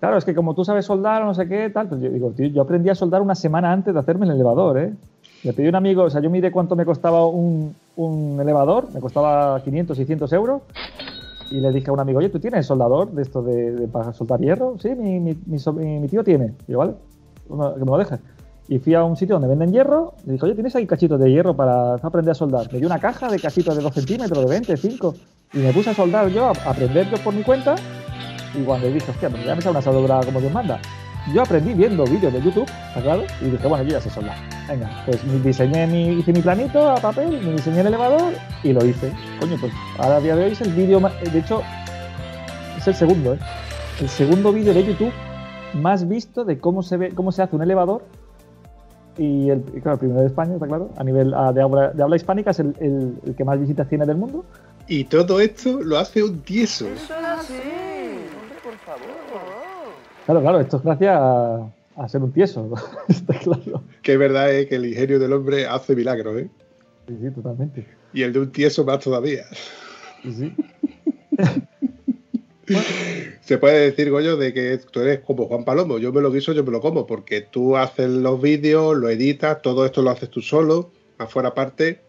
Claro, 0.00 0.16
es 0.18 0.24
que 0.24 0.34
como 0.34 0.54
tú 0.54 0.64
sabes 0.64 0.84
soldar 0.84 1.22
o 1.22 1.24
no 1.24 1.34
sé 1.34 1.48
qué, 1.48 1.70
tal, 1.70 1.88
pues 1.88 2.00
yo 2.00 2.10
digo, 2.10 2.30
tío, 2.30 2.46
yo 2.48 2.62
aprendí 2.62 2.88
a 2.90 2.94
soldar 2.94 3.20
una 3.22 3.34
semana 3.34 3.72
antes 3.72 3.92
de 3.94 3.98
hacerme 3.98 4.26
el 4.26 4.32
elevador, 4.32 4.78
¿eh? 4.78 4.92
Le 5.44 5.52
pedí 5.52 5.66
a 5.66 5.70
un 5.70 5.76
amigo, 5.76 6.02
o 6.04 6.10
sea, 6.10 6.20
yo 6.20 6.30
miré 6.30 6.50
cuánto 6.50 6.74
me 6.76 6.84
costaba 6.84 7.24
un, 7.26 7.74
un 7.96 8.38
elevador, 8.40 8.88
me 8.92 9.00
costaba 9.00 9.60
500, 9.62 9.96
600 9.96 10.32
euros, 10.32 10.62
y 11.50 11.60
le 11.60 11.70
dije 11.72 11.90
a 11.90 11.92
un 11.92 12.00
amigo, 12.00 12.18
oye, 12.18 12.28
¿tú 12.28 12.40
tienes 12.40 12.66
soldador 12.66 13.10
de 13.12 13.22
esto 13.22 13.42
de, 13.42 13.70
de 13.72 13.88
para 13.88 14.12
soldar 14.12 14.40
hierro? 14.40 14.74
Sí, 14.80 14.90
mi, 14.96 15.20
mi, 15.20 15.36
mi 15.46 15.58
mi- 16.00 16.08
tío 16.08 16.22
tiene. 16.24 16.54
Y 16.66 16.72
yo, 16.72 16.78
vale, 16.78 16.92
que 17.48 17.54
me 17.84 17.86
lo 17.90 17.96
dejes. 17.98 18.18
Y 18.68 18.78
fui 18.80 18.94
a 18.94 19.02
un 19.04 19.16
sitio 19.16 19.36
donde 19.36 19.48
venden 19.48 19.72
hierro, 19.72 20.12
y 20.26 20.32
dije, 20.32 20.44
oye, 20.44 20.54
¿tienes 20.54 20.74
ahí 20.76 20.86
cachitos 20.86 21.18
de 21.18 21.30
hierro 21.30 21.54
para 21.54 21.94
aprender 21.94 22.32
a 22.32 22.34
soldar? 22.34 22.70
Me 22.72 22.78
dio 22.78 22.86
una 22.86 22.98
caja 22.98 23.30
de 23.30 23.38
cachitos 23.38 23.74
de 23.76 23.80
2 23.82 23.94
centímetros, 23.94 24.42
de 24.42 24.48
20, 24.50 24.76
5, 24.76 25.14
y 25.54 25.58
me 25.58 25.72
puse 25.72 25.90
a 25.90 25.94
soldar 25.94 26.28
yo, 26.28 26.46
a 26.46 26.52
a 26.66 26.70
aprender 26.72 27.08
yo 27.10 27.16
por 27.24 27.32
mi 27.32 27.42
cuenta, 27.42 27.76
Y 28.58 28.62
cuando 28.64 28.88
dije, 28.88 29.10
hostia, 29.10 29.30
pues 29.30 29.44
ya 29.44 29.54
me 29.54 29.62
sale 29.62 29.70
una 29.70 29.78
asadora 29.78 30.20
como 30.24 30.40
Dios 30.40 30.52
manda. 30.52 30.78
Yo 31.34 31.42
aprendí 31.42 31.74
viendo 31.74 32.04
vídeos 32.04 32.32
de 32.32 32.40
YouTube, 32.40 32.68
¿está 32.88 33.02
claro? 33.02 33.24
Y 33.42 33.50
dije, 33.50 33.66
bueno, 33.66 33.84
yo 33.84 33.90
ya 33.90 34.00
sé 34.00 34.08
soldar. 34.08 34.36
Venga, 34.66 35.02
pues 35.04 35.20
diseñé 35.44 35.86
mi, 35.86 36.08
hice 36.18 36.32
mi 36.32 36.40
planito 36.40 36.90
a 36.90 36.96
papel, 36.96 37.40
me 37.42 37.52
diseñé 37.52 37.80
el 37.80 37.88
elevador 37.88 38.32
y 38.62 38.72
lo 38.72 38.84
hice. 38.84 39.12
Coño, 39.40 39.56
pues 39.60 39.72
ahora 39.98 40.16
a 40.16 40.20
día 40.20 40.34
de 40.36 40.44
hoy 40.46 40.52
es 40.52 40.60
el 40.62 40.72
vídeo 40.72 41.00
más. 41.00 41.12
De 41.20 41.38
hecho, 41.38 41.62
es 42.78 42.86
el 42.88 42.94
segundo, 42.94 43.34
¿eh? 43.34 43.38
El 44.00 44.08
segundo 44.08 44.52
vídeo 44.52 44.72
de 44.72 44.84
YouTube 44.84 45.12
más 45.74 46.08
visto 46.08 46.44
de 46.44 46.58
cómo 46.58 46.82
se 46.82 46.96
ve, 46.96 47.10
cómo 47.14 47.30
se 47.30 47.42
hace 47.42 47.54
un 47.56 47.62
elevador. 47.62 48.04
Y 49.18 49.50
el, 49.50 49.64
y 49.74 49.80
claro, 49.80 49.94
el 49.94 49.98
primero 49.98 50.20
de 50.20 50.28
España, 50.28 50.54
está 50.54 50.66
claro. 50.66 50.90
A 50.96 51.04
nivel 51.04 51.30
de, 51.52 51.60
habla, 51.62 51.88
de 51.90 52.02
habla 52.02 52.16
hispánica 52.16 52.52
es 52.52 52.60
el, 52.60 52.74
el- 52.80 53.18
el 53.26 53.34
que 53.34 53.44
más 53.44 53.58
visitas 53.60 53.86
tiene 53.88 54.06
del 54.06 54.16
mundo. 54.16 54.44
Y 54.86 55.04
todo 55.04 55.40
esto 55.40 55.80
lo 55.82 55.98
hace 55.98 56.22
un 56.22 56.40
tieso. 56.40 56.86
Eso 56.86 57.14
es 57.14 57.26
así. 57.26 57.54
Hombre, 57.54 58.58
por 58.62 58.74
favor. 58.78 59.17
Claro, 60.28 60.42
claro, 60.42 60.60
esto 60.60 60.76
es 60.76 60.82
gracias 60.82 61.16
a, 61.18 61.72
a 61.96 62.06
ser 62.06 62.22
un 62.22 62.32
tieso. 62.32 62.70
está 63.08 63.32
claro. 63.38 63.82
Que 64.02 64.12
es 64.12 64.18
verdad 64.18 64.54
eh, 64.54 64.68
que 64.68 64.74
el 64.74 64.84
ingenio 64.84 65.18
del 65.18 65.32
hombre 65.32 65.64
hace 65.64 65.96
milagros, 65.96 66.42
¿eh? 66.42 66.50
Sí, 67.08 67.16
sí, 67.18 67.30
totalmente. 67.30 67.86
Y 68.12 68.24
el 68.24 68.34
de 68.34 68.40
un 68.40 68.52
tieso 68.52 68.84
más 68.84 68.98
todavía. 68.98 69.46
Sí, 70.22 70.34
sí. 70.34 70.54
Se 73.40 73.56
puede 73.56 73.90
decir, 73.90 74.10
Goyo, 74.10 74.36
de 74.36 74.52
que 74.52 74.78
tú 74.90 75.00
eres 75.00 75.20
como 75.20 75.46
Juan 75.46 75.64
Palomo. 75.64 75.96
Yo 75.96 76.12
me 76.12 76.20
lo 76.20 76.30
guiso, 76.30 76.52
yo 76.52 76.62
me 76.62 76.72
lo 76.72 76.82
como, 76.82 77.06
porque 77.06 77.40
tú 77.40 77.78
haces 77.78 78.10
los 78.10 78.38
vídeos, 78.38 78.98
lo 78.98 79.08
editas, 79.08 79.62
todo 79.62 79.86
esto 79.86 80.02
lo 80.02 80.10
haces 80.10 80.28
tú 80.28 80.42
solo, 80.42 80.90
afuera 81.16 81.48
aparte, 81.48 82.02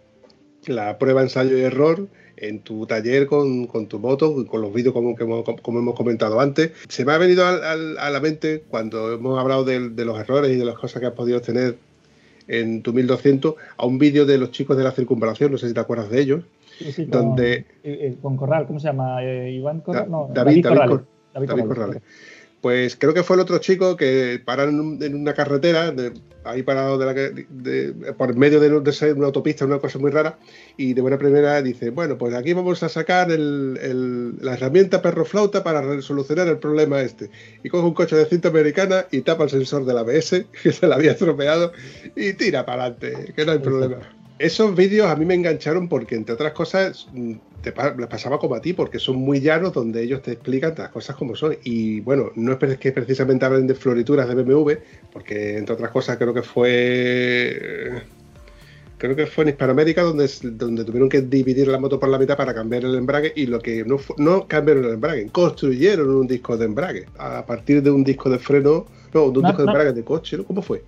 la 0.65 0.97
prueba, 0.97 1.21
ensayo 1.21 1.57
y 1.57 1.61
error 1.61 2.09
en 2.41 2.59
tu 2.61 2.85
taller 2.85 3.27
con, 3.27 3.67
con 3.67 3.87
tu 3.87 3.99
moto, 3.99 4.45
con 4.47 4.61
los 4.61 4.73
vídeos 4.73 4.93
como, 4.93 5.15
que 5.15 5.23
hemos- 5.23 5.43
como 5.61 5.79
hemos 5.79 5.95
comentado 5.95 6.39
antes. 6.39 6.71
Se 6.87 7.03
me 7.05 7.11
ha 7.13 7.17
venido 7.17 7.45
al- 7.45 7.63
al- 7.63 7.97
a 7.97 8.09
la 8.09 8.19
mente 8.19 8.63
cuando 8.69 9.13
hemos 9.13 9.37
hablado 9.39 9.63
de, 9.65 9.89
de 9.89 10.05
los 10.05 10.19
errores 10.19 10.51
y 10.51 10.55
de 10.55 10.65
las 10.65 10.75
cosas 10.77 10.99
que 11.01 11.07
has 11.07 11.13
podido 11.13 11.41
tener 11.41 11.75
en 12.47 12.81
tu 12.81 12.93
1200 12.93 13.55
a 13.77 13.85
un 13.85 13.99
vídeo 13.99 14.25
de 14.25 14.37
los 14.37 14.51
chicos 14.51 14.75
de 14.77 14.83
la 14.83 14.91
circunvalación, 14.91 15.51
no 15.51 15.57
sé 15.57 15.67
si 15.67 15.73
te 15.73 15.79
acuerdas 15.79 16.09
de 16.09 16.21
ellos, 16.21 16.43
Sí, 16.79 16.91
sí, 16.93 17.05
donde 17.05 17.53
eh, 17.53 17.65
eh, 17.83 18.17
con 18.21 18.37
Corral, 18.37 18.65
¿cómo 18.65 18.79
se 18.79 18.87
llama? 18.87 19.23
Eh, 19.23 19.51
Iván 19.51 19.81
Corral. 19.81 20.09
No, 20.09 20.29
David- 20.33 20.63
David 20.63 20.63
Corrales. 20.63 20.99
David 21.33 21.47
David 21.49 21.61
Corrales. 21.63 21.77
Corrales. 21.97 22.03
Pues 22.61 22.97
creo 22.97 23.13
que 23.13 23.23
fue 23.23 23.37
el 23.37 23.41
otro 23.41 23.57
chico 23.59 23.95
que 23.95 24.41
paran 24.43 24.69
en, 24.69 24.79
un- 24.81 25.03
en 25.03 25.15
una 25.15 25.33
carretera, 25.33 25.91
de- 25.91 26.11
ahí 26.43 26.61
parado 26.63 26.97
de 26.97 27.05
la 27.05 27.13
de- 27.13 28.13
por 28.17 28.35
medio 28.35 28.59
de, 28.59 28.81
de 28.81 28.91
ser 28.91 29.13
una 29.13 29.27
autopista, 29.27 29.65
una 29.65 29.79
cosa 29.79 29.97
muy 29.99 30.11
rara, 30.11 30.37
y 30.75 30.93
de 30.93 31.01
buena 31.01 31.17
primera 31.17 31.61
dice, 31.61 31.89
bueno, 31.89 32.17
pues 32.17 32.33
aquí 32.33 32.51
vamos 32.53 32.83
a 32.83 32.89
sacar 32.89 33.31
el- 33.31 34.35
la 34.41 34.53
herramienta 34.55 35.01
perro 35.01 35.23
flauta 35.23 35.63
para 35.63 36.01
solucionar 36.01 36.47
el 36.49 36.57
problema 36.57 37.01
este. 37.01 37.29
Y 37.63 37.69
coge 37.69 37.85
un 37.87 37.93
coche 37.93 38.15
de 38.17 38.25
cinta 38.25 38.49
americana 38.49 39.05
y 39.11 39.21
tapa 39.21 39.45
el 39.45 39.49
sensor 39.49 39.85
del 39.85 39.97
ABS, 39.97 40.47
que 40.63 40.71
se 40.73 40.87
le 40.87 40.93
había 40.93 41.11
estropeado, 41.13 41.71
y 42.15 42.33
tira 42.33 42.65
para 42.65 42.83
adelante, 42.85 43.33
que 43.33 43.45
no 43.45 43.51
hay 43.53 43.59
problema. 43.59 43.99
Esos 44.39 44.73
vídeos 44.73 45.07
a 45.07 45.17
mí 45.17 45.25
me 45.25 45.33
engancharon 45.33 45.89
porque, 45.89 46.15
entre 46.15 46.33
otras 46.33 46.53
cosas, 46.53 47.07
mm, 47.11 47.33
te 47.61 47.73
les 47.97 48.07
pasaba 48.07 48.39
como 48.39 48.55
a 48.55 48.61
ti, 48.61 48.71
porque 48.71 48.97
son 48.97 49.17
muy 49.17 49.41
llanos 49.41 49.73
donde 49.73 50.01
ellos 50.01 50.21
te 50.21 50.31
explican 50.31 50.73
las 50.77 50.89
cosas 50.89 51.17
como 51.17 51.35
son. 51.35 51.57
Y 51.63 51.99
bueno, 51.99 52.31
no 52.35 52.53
es 52.53 52.77
que 52.77 52.93
precisamente 52.93 53.45
hablen 53.45 53.67
de 53.67 53.75
florituras 53.75 54.29
de 54.29 54.35
BMW, 54.35 54.71
porque 55.11 55.57
entre 55.57 55.75
otras 55.75 55.91
cosas 55.91 56.17
creo 56.17 56.33
que 56.33 56.41
fue. 56.41 58.01
Creo 58.97 59.15
que 59.15 59.27
fue 59.27 59.43
en 59.43 59.49
Hispanoamérica 59.49 60.03
donde, 60.03 60.29
donde 60.43 60.83
tuvieron 60.85 61.09
que 61.09 61.21
dividir 61.21 61.67
la 61.67 61.79
moto 61.79 61.99
por 61.99 62.09
la 62.09 62.17
mitad 62.17 62.35
para 62.35 62.53
cambiar 62.53 62.83
el 62.83 62.95
embrague 62.95 63.31
y 63.35 63.45
lo 63.45 63.59
que 63.59 63.83
no, 63.85 63.97
no 64.17 64.45
cambiaron 64.47 64.83
el 64.85 64.93
embrague, 64.93 65.27
construyeron 65.31 66.09
un 66.09 66.27
disco 66.27 66.57
de 66.57 66.65
embrague 66.65 67.05
a 67.17 67.45
partir 67.45 67.81
de 67.81 67.91
un 67.91 68.03
disco 68.03 68.29
de 68.29 68.39
freno, 68.39 68.85
no, 69.13 69.31
de 69.31 69.39
un 69.39 69.43
No, 69.43 69.49
disco 69.49 69.63
de 69.63 69.67
embrague 69.69 69.93
de 69.93 70.03
coche, 70.03 70.37
¿no? 70.37 70.43
¿Cómo 70.43 70.61
fue? 70.61 70.83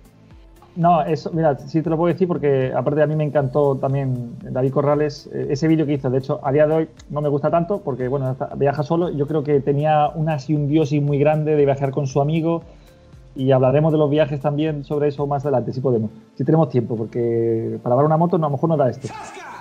No, 0.74 1.02
eso, 1.02 1.30
mira, 1.32 1.58
sí 1.58 1.82
te 1.82 1.90
lo 1.90 1.98
puedo 1.98 2.10
decir 2.12 2.26
porque 2.26 2.72
aparte 2.74 3.02
a 3.02 3.06
mí 3.06 3.14
me 3.14 3.24
encantó 3.24 3.76
también 3.76 4.38
David 4.42 4.72
Corrales, 4.72 5.28
eh, 5.30 5.48
ese 5.50 5.68
vídeo 5.68 5.84
que 5.84 5.92
hizo. 5.92 6.08
De 6.08 6.18
hecho, 6.18 6.40
a 6.42 6.50
día 6.50 6.66
de 6.66 6.74
hoy 6.74 6.88
no 7.10 7.20
me 7.20 7.28
gusta 7.28 7.50
tanto 7.50 7.82
porque, 7.82 8.08
bueno, 8.08 8.34
viaja 8.56 8.82
solo. 8.82 9.10
Yo 9.10 9.26
creo 9.26 9.44
que 9.44 9.60
tenía 9.60 10.08
una 10.14 10.38
simbiosis 10.38 11.02
muy 11.02 11.18
grande 11.18 11.56
de 11.56 11.64
viajar 11.66 11.90
con 11.90 12.06
su 12.06 12.22
amigo 12.22 12.62
y 13.34 13.50
hablaremos 13.52 13.92
de 13.92 13.98
los 13.98 14.10
viajes 14.10 14.40
también 14.40 14.84
sobre 14.84 15.08
eso 15.08 15.26
más 15.26 15.44
adelante, 15.44 15.72
si 15.72 15.80
podemos, 15.80 16.10
si 16.36 16.44
tenemos 16.44 16.68
tiempo, 16.68 16.96
porque 16.96 17.78
para 17.82 17.96
dar 17.96 18.04
una 18.04 18.16
moto 18.16 18.36
no, 18.38 18.46
a 18.46 18.50
lo 18.50 18.56
mejor 18.56 18.68
no 18.68 18.76
da 18.76 18.90
esto. 18.90 19.08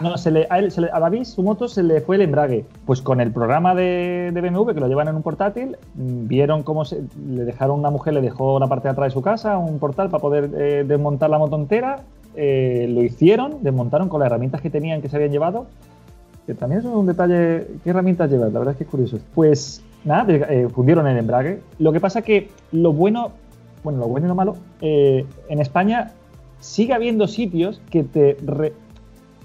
No, 0.02 0.18
se 0.18 0.32
le, 0.32 0.48
a, 0.50 0.60
él, 0.60 0.72
se 0.72 0.82
David 0.82 1.24
su 1.26 1.44
moto 1.44 1.68
se 1.68 1.84
le 1.84 2.02
fue 2.02 2.16
el 2.16 2.24
embrague. 2.24 2.66
Pues 2.86 3.02
con 3.02 3.22
el 3.22 3.32
programa 3.32 3.76
de, 3.76 4.32
de 4.34 4.42
BMW, 4.42 4.72
que 4.72 4.80
lo 4.80 4.88
llevan 4.88 5.08
en 5.08 5.16
un 5.16 5.22
portátil, 5.22 5.78
mm, 5.96 6.28
vieron 6.28 6.64
cómo 6.64 6.86
se, 6.86 7.04
le 7.28 7.46
dejaron, 7.46 7.80
una 7.80 7.92
mujer 7.92 8.14
le 8.14 8.22
dejó 8.22 8.60
la 8.60 8.68
parte 8.68 8.88
de 8.88 8.94
atrás 8.94 9.08
de 9.08 9.12
su 9.14 9.22
casa, 9.22 9.58
un 9.58 9.80
portal 9.80 10.10
para 10.10 10.22
poder 10.22 10.50
eh, 10.56 10.84
desmontar 10.88 11.30
la 11.30 11.38
moto 11.38 11.56
entera. 11.56 12.02
eh, 12.36 12.88
lo 12.90 13.04
hicieron, 13.04 13.62
desmontaron 13.62 14.10
con 14.10 14.20
las 14.20 14.28
herramientas 14.28 14.62
que 14.62 14.70
tenían, 14.70 15.02
que 15.02 15.10
se 15.10 15.16
habían 15.18 15.32
llevado. 15.32 15.68
Que 16.46 16.56
también 16.56 16.80
es 16.80 16.86
un 16.86 17.06
detalle. 17.06 17.68
¿Qué 17.84 17.90
herramientas 17.92 18.30
llevas? 18.30 18.52
La 18.52 18.60
verdad 18.60 18.74
es 18.74 18.78
que 18.78 18.84
es 18.86 18.90
curioso. 18.90 19.20
Pues 19.36 19.84
nada, 20.04 20.26
eh, 20.30 20.68
fundieron 20.74 21.08
el 21.08 21.18
embrague. 21.18 21.62
Lo 21.80 21.92
que 21.92 22.00
pasa 22.00 22.22
que 22.22 22.50
lo 22.72 22.94
bueno, 22.94 23.32
bueno, 23.84 24.00
lo 24.00 24.08
bueno 24.08 24.28
y 24.28 24.30
lo 24.30 24.36
malo, 24.36 24.56
eh, 24.82 25.26
en 25.50 25.60
España 25.60 26.12
sigue 26.60 26.94
habiendo 26.94 27.28
sitios 27.28 27.82
que 27.90 28.04
te 28.04 28.38
re- 28.46 28.74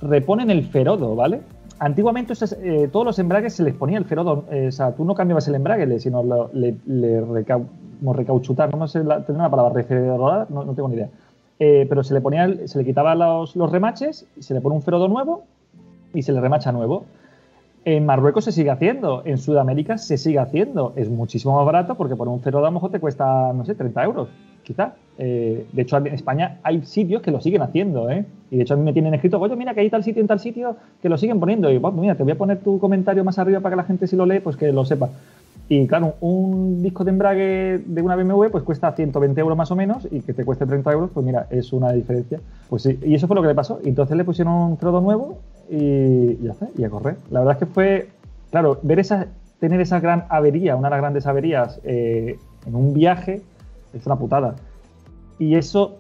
reponen 0.03 0.51
el 0.51 0.64
ferodo, 0.64 1.14
¿vale? 1.16 1.40
Antiguamente 1.79 2.33
eh, 2.62 2.88
todos 2.90 3.05
los 3.05 3.18
embragues 3.18 3.55
se 3.55 3.62
les 3.62 3.75
ponía 3.75 3.99
el 3.99 4.05
ferodo, 4.05 4.44
eh, 4.51 4.68
o 4.68 4.72
sea, 4.72 4.92
tú 4.92 5.05
no 5.05 5.14
cambiabas 5.14 5.46
el 5.49 5.55
embrague, 5.55 5.99
sino 6.01 6.22
lo- 6.22 6.51
le, 6.53 6.77
le 6.87 7.22
como 8.01 8.12
recauchutar, 8.12 8.75
no 8.77 8.87
sé 8.88 9.03
la, 9.05 9.16
tendré 9.25 9.37
una 9.40 9.51
palabra, 9.51 9.72
referodar, 9.75 10.51
no, 10.51 10.64
no 10.64 10.75
tengo 10.75 10.88
ni 10.88 10.96
idea. 10.96 11.09
Eh, 11.59 11.87
pero 11.88 12.03
se 12.05 12.12
le 12.12 12.20
ponía, 12.20 12.46
se 12.66 12.79
le 12.79 12.85
quitaba 12.85 13.14
los, 13.14 13.57
los 13.57 13.70
remaches, 13.72 14.27
se 14.38 14.53
le 14.55 14.61
pone 14.61 14.77
un 14.77 14.83
ferodo 14.83 15.09
nuevo 15.09 15.44
y 16.12 16.22
se 16.22 16.33
le 16.33 16.40
remacha 16.42 16.72
nuevo. 16.72 17.05
En 17.87 18.05
Marruecos 18.05 18.42
se 18.42 18.51
sigue 18.51 18.70
haciendo, 18.70 19.23
en 19.25 19.38
Sudamérica 19.38 19.96
se 19.96 20.19
sigue 20.19 20.40
haciendo. 20.40 20.92
Es 20.96 21.08
muchísimo 21.08 21.54
más 21.54 21.65
barato 21.65 21.94
porque 21.94 22.17
por 22.17 22.27
un 22.27 22.40
ferodo 22.40 22.67
a 22.67 22.71
lo 22.73 22.90
te 22.90 22.98
cuesta, 22.98 23.52
no 23.52 23.65
sé, 23.65 23.77
30 23.77 24.02
euros, 24.02 24.29
quizá. 24.65 24.94
Eh, 25.17 25.65
de 25.73 25.83
hecho, 25.83 25.96
en 25.98 26.08
España 26.08 26.58
hay 26.65 26.83
sitios 26.83 27.23
que 27.23 27.31
lo 27.31 27.40
siguen 27.40 27.63
haciendo, 27.63 28.11
¿eh? 28.11 28.27
Y 28.50 28.56
de 28.56 28.63
hecho 28.65 28.75
a 28.75 28.77
mí 28.77 28.83
me 28.83 28.92
tienen 28.92 29.15
escrito, 29.15 29.38
oye, 29.38 29.54
mira 29.54 29.73
que 29.73 29.83
hay 29.83 29.88
tal 29.88 30.02
sitio 30.02 30.21
en 30.21 30.27
tal 30.27 30.40
sitio 30.40 30.75
que 31.00 31.08
lo 31.08 31.17
siguen 31.17 31.38
poniendo. 31.38 31.71
Y 31.71 31.79
bueno, 31.79 32.00
mira, 32.00 32.17
te 32.17 32.25
voy 32.25 32.33
a 32.33 32.37
poner 32.37 32.58
tu 32.58 32.81
comentario 32.81 33.23
más 33.23 33.38
arriba 33.38 33.61
para 33.61 33.75
que 33.75 33.77
la 33.77 33.85
gente 33.85 34.08
si 34.08 34.17
lo 34.17 34.27
lee, 34.27 34.40
pues 34.40 34.56
que 34.56 34.73
lo 34.73 34.85
sepa. 34.85 35.08
Y 35.69 35.87
claro, 35.87 36.17
un 36.21 36.83
disco 36.83 37.04
de 37.04 37.11
embrague 37.11 37.83
de 37.87 38.02
una 38.02 38.17
BMW 38.17 38.48
pues 38.50 38.65
cuesta 38.65 38.90
120 38.90 39.40
euros 39.40 39.56
más 39.56 39.71
o 39.71 39.77
menos 39.77 40.08
y 40.11 40.23
que 40.23 40.33
te 40.33 40.44
cueste 40.44 40.67
30 40.67 40.90
euros, 40.90 41.11
pues 41.15 41.25
mira, 41.25 41.46
es 41.50 41.73
una 41.73 41.92
diferencia. 41.92 42.40
Pues 42.69 42.83
sí, 42.83 42.98
y 43.04 43.15
eso 43.15 43.29
fue 43.29 43.37
lo 43.37 43.42
que 43.42 43.48
le 43.48 43.54
pasó. 43.54 43.79
Entonces 43.85 44.17
le 44.17 44.25
pusieron 44.25 44.54
un 44.54 44.77
ferodo 44.77 45.00
nuevo 45.00 45.38
y 45.71 46.37
ya 46.42 46.52
está, 46.52 46.69
y 46.77 46.85
a 46.85 46.90
correr. 46.90 47.17
La 47.31 47.40
verdad 47.40 47.54
es 47.54 47.58
que 47.58 47.73
fue, 47.73 48.08
claro, 48.50 48.79
ver 48.83 48.98
esa, 48.98 49.27
tener 49.58 49.81
esa 49.81 50.00
gran 50.00 50.25
avería, 50.29 50.77
una 50.77 50.88
de 50.88 50.90
las 50.90 51.00
grandes 51.00 51.27
averías 51.27 51.81
eh, 51.85 52.38
en 52.67 52.75
un 52.75 52.92
viaje 52.92 53.42
es 53.92 54.06
una 54.06 54.17
putada. 54.17 54.56
Y 55.38 55.54
eso, 55.54 55.96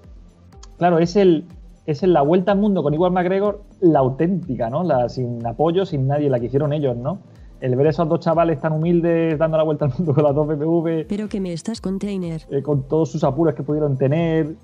claro, 0.78 0.98
es 0.98 1.16
el, 1.16 1.44
es 1.86 2.02
el 2.02 2.12
la 2.12 2.22
vuelta 2.22 2.52
al 2.52 2.58
mundo 2.58 2.82
con 2.82 2.94
Igual 2.94 3.12
McGregor, 3.12 3.62
la 3.80 4.00
auténtica, 4.00 4.70
¿no? 4.70 4.82
La 4.82 5.08
sin 5.08 5.44
apoyo, 5.46 5.84
sin 5.86 6.06
nadie, 6.06 6.28
la 6.30 6.40
que 6.40 6.46
hicieron 6.46 6.72
ellos, 6.72 6.96
¿no? 6.96 7.18
El 7.60 7.74
ver 7.76 7.86
esos 7.86 8.06
dos 8.08 8.20
chavales 8.20 8.60
tan 8.60 8.72
humildes 8.72 9.38
dando 9.38 9.56
la 9.56 9.62
vuelta 9.62 9.86
al 9.86 9.92
mundo 9.96 10.14
con 10.14 10.24
las 10.24 10.34
dos 10.34 10.46
BMW, 10.46 11.06
Pero 11.08 11.28
que 11.28 11.40
me 11.40 11.52
estás 11.52 11.80
container. 11.80 12.42
eh, 12.50 12.62
con 12.62 12.82
todos 12.86 13.10
sus 13.10 13.24
apuros 13.24 13.54
que 13.54 13.62
pudieron 13.62 13.96
tener, 13.96 14.54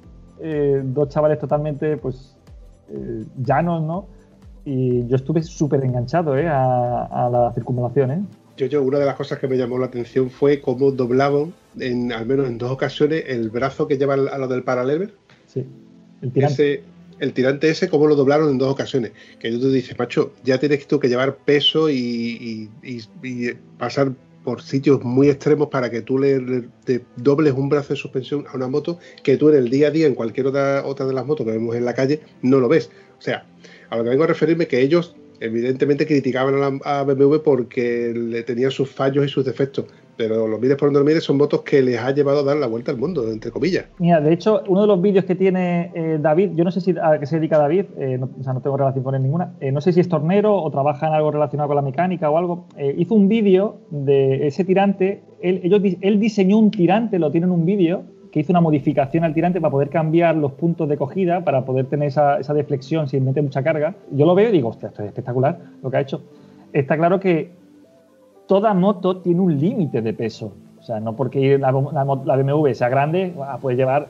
eh, 0.41 0.83
dos 0.85 1.09
chavales 1.09 1.39
totalmente, 1.39 1.97
pues, 1.97 2.37
eh, 2.91 3.25
llanos, 3.39 3.83
¿no? 3.83 4.07
Y 4.65 5.07
yo 5.09 5.17
estuve 5.17 5.43
súper 5.43 5.85
enganchado 5.85 6.37
¿eh? 6.39 6.47
a, 6.49 7.05
a 7.05 7.29
la 7.31 7.53
circunvalación, 7.53 8.11
¿eh? 8.11 8.23
Yo, 8.57 8.67
yo, 8.67 8.83
una 8.83 8.99
de 8.99 9.07
las 9.07 9.17
cosas 9.17 9.39
que 9.39 9.49
me 9.49 9.57
llamó 9.57 9.79
la 9.79 9.87
atención 9.87 10.31
fue 10.31 10.61
cómo 10.61 10.93
doblaban, 10.93 11.53
en, 11.81 12.13
al 12.13 12.27
menos 12.27 12.47
en 12.47 12.59
dos 12.59 12.71
ocasiones, 12.71 13.25
el 13.27 13.51
brazo 13.51 13.89
que 13.89 13.97
lleva 13.99 14.15
a 14.15 14.39
lo 14.39 14.47
del 14.47 14.63
paralever. 14.63 15.15
Sí, 15.47 15.65
el 16.21 16.31
tirante. 16.33 16.75
Ese, 16.75 16.85
el 17.19 17.33
tirante 17.33 17.71
ese, 17.71 17.89
cómo 17.89 18.07
lo 18.07 18.15
doblaron 18.15 18.51
en 18.51 18.59
dos 18.59 18.71
ocasiones. 18.71 19.13
Que 19.41 19.51
tú 19.51 19.61
te 19.61 19.69
dices, 19.69 19.99
macho, 19.99 20.33
ya 20.45 20.59
tienes 20.59 20.87
tú 20.87 21.01
que 21.01 21.09
llevar 21.09 21.37
peso 21.37 21.89
y, 21.89 21.97
y- 21.97 22.71
y- 22.83 23.27
y 23.27 23.55
pasar 23.79 24.13
por 24.45 24.61
sitios 24.61 25.03
muy 25.03 25.29
extremos 25.31 25.69
para 25.69 25.89
que 25.91 26.03
tú 26.03 26.19
le, 26.19 26.41
le- 26.41 26.69
te 26.85 27.05
dobles 27.17 27.55
un 27.55 27.69
brazo 27.69 27.95
de 27.95 27.97
suspensión 27.97 28.45
a 28.53 28.57
una 28.57 28.69
moto 28.69 28.99
que 29.23 29.37
tú 29.37 29.49
en 29.49 29.57
el 29.57 29.71
día 29.71 29.89
a 29.89 29.91
día, 29.91 30.07
en 30.07 30.15
cualquier 30.15 30.49
otra, 30.49 30.83
otra 30.85 31.07
de 31.07 31.15
las 31.15 31.25
motos 31.25 31.47
que 31.47 31.53
vemos 31.53 31.75
en 31.75 31.85
la 31.85 31.95
calle, 31.95 32.21
no 32.43 32.59
lo 32.61 32.69
ves. 32.69 32.91
O 33.19 33.23
sea, 33.23 33.47
a 33.93 33.97
lo 33.97 34.05
que 34.05 34.11
vengo 34.11 34.25
a 34.25 34.27
referirme 34.27 34.67
que 34.67 34.81
ellos 34.81 35.15
evidentemente 35.41 36.07
criticaban 36.07 36.81
a, 36.83 37.03
BMW 37.03 37.37
porque 37.45 38.15
le 38.15 38.43
tenían 38.43 38.71
sus 38.71 38.89
fallos 38.89 39.27
y 39.27 39.29
sus 39.29 39.45
defectos, 39.45 39.85
pero 40.17 40.49
lo 40.49 40.59
mires 40.59 40.79
por 40.79 40.87
donde 40.87 41.01
lo 41.01 41.05
mires, 41.05 41.25
son 41.25 41.37
motos 41.37 41.61
que 41.61 41.83
les 41.83 41.99
ha 41.99 42.11
llevado 42.11 42.41
a 42.41 42.43
dar 42.43 42.57
la 42.57 42.69
vuelta 42.69 42.91
al 42.91 42.97
mundo, 42.97 43.31
entre 43.31 43.51
comillas. 43.51 43.85
Mira, 43.99 44.23
de 44.23 44.33
hecho, 44.33 44.63
uno 44.67 44.83
de 44.83 44.87
los 44.87 45.03
vídeos 45.03 45.27
que 45.27 45.35
tiene 45.35 45.91
eh, 45.95 46.19
David, 46.19 46.53
yo 46.55 46.65
no 46.65 46.71
sé 46.71 46.81
si 46.81 46.93
a 46.93 47.19
qué 47.19 47.27
se 47.27 47.37
dedica 47.37 47.59
David, 47.59 47.85
eh, 47.99 48.19
o 48.23 48.43
sea, 48.43 48.55
no 48.55 48.63
tengo 48.63 48.79
relación 48.79 49.05
con 49.05 49.15
él 49.15 49.23
ninguna, 49.23 49.53
eh, 49.61 49.73
no 49.73 49.83
sé 49.83 49.93
si 49.93 50.01
es 50.01 50.09
tornero 50.09 50.57
o 50.57 50.71
trabaja 50.71 51.09
en 51.09 51.13
algo 51.13 51.31
relacionado 51.31 51.69
con 51.69 51.77
la 51.77 51.83
mecánica 51.83 52.31
o 52.31 52.39
algo, 52.39 52.69
hizo 52.97 53.15
un 53.15 53.29
vídeo 53.29 53.77
de 53.91 54.47
ese 54.47 54.65
tirante, 54.65 55.23
él 55.43 56.19
diseñó 56.19 56.57
un 56.57 56.71
tirante, 56.71 57.19
lo 57.19 57.31
tiene 57.31 57.47
en 57.47 57.53
un 57.53 57.67
vídeo, 57.67 58.05
que 58.33 58.41
hizo 58.41 58.53
una 58.53 58.63
modificación 58.63 59.25
al 59.25 59.35
tirante 59.35 59.61
para 59.61 59.71
poder 59.71 59.91
cambiar 59.91 60.35
los 60.35 60.53
puntos 60.53 60.89
de 60.89 60.97
cogida, 60.97 61.45
para 61.45 61.65
poder 61.67 61.87
tener 61.87 62.09
esa, 62.09 62.39
esa 62.39 62.55
deflexión 62.55 63.07
sin 63.07 63.25
meter 63.27 63.43
mucha 63.43 63.63
carga. 63.63 63.95
Yo 64.11 64.25
lo 64.25 64.35
veo 64.35 64.49
y 64.49 64.53
digo, 64.53 64.71
hostia, 64.71 64.89
esto 64.89 65.03
es 65.03 65.09
espectacular 65.09 65.59
lo 65.83 65.91
que 65.91 65.97
ha 65.99 66.01
hecho. 66.01 66.23
Está 66.73 66.97
claro 66.97 67.21
que 67.21 67.53
toda 68.47 68.73
moto 68.73 69.19
tiene 69.19 69.41
un 69.41 69.59
límite 69.59 70.01
de 70.01 70.15
peso. 70.15 70.55
O 70.81 70.83
sea, 70.83 70.99
no 70.99 71.15
porque 71.15 71.59
la, 71.59 71.71
la 71.71 72.37
BMW 72.37 72.73
sea 72.73 72.89
grande, 72.89 73.35
ah, 73.41 73.59
puede 73.61 73.77
llevar 73.77 74.09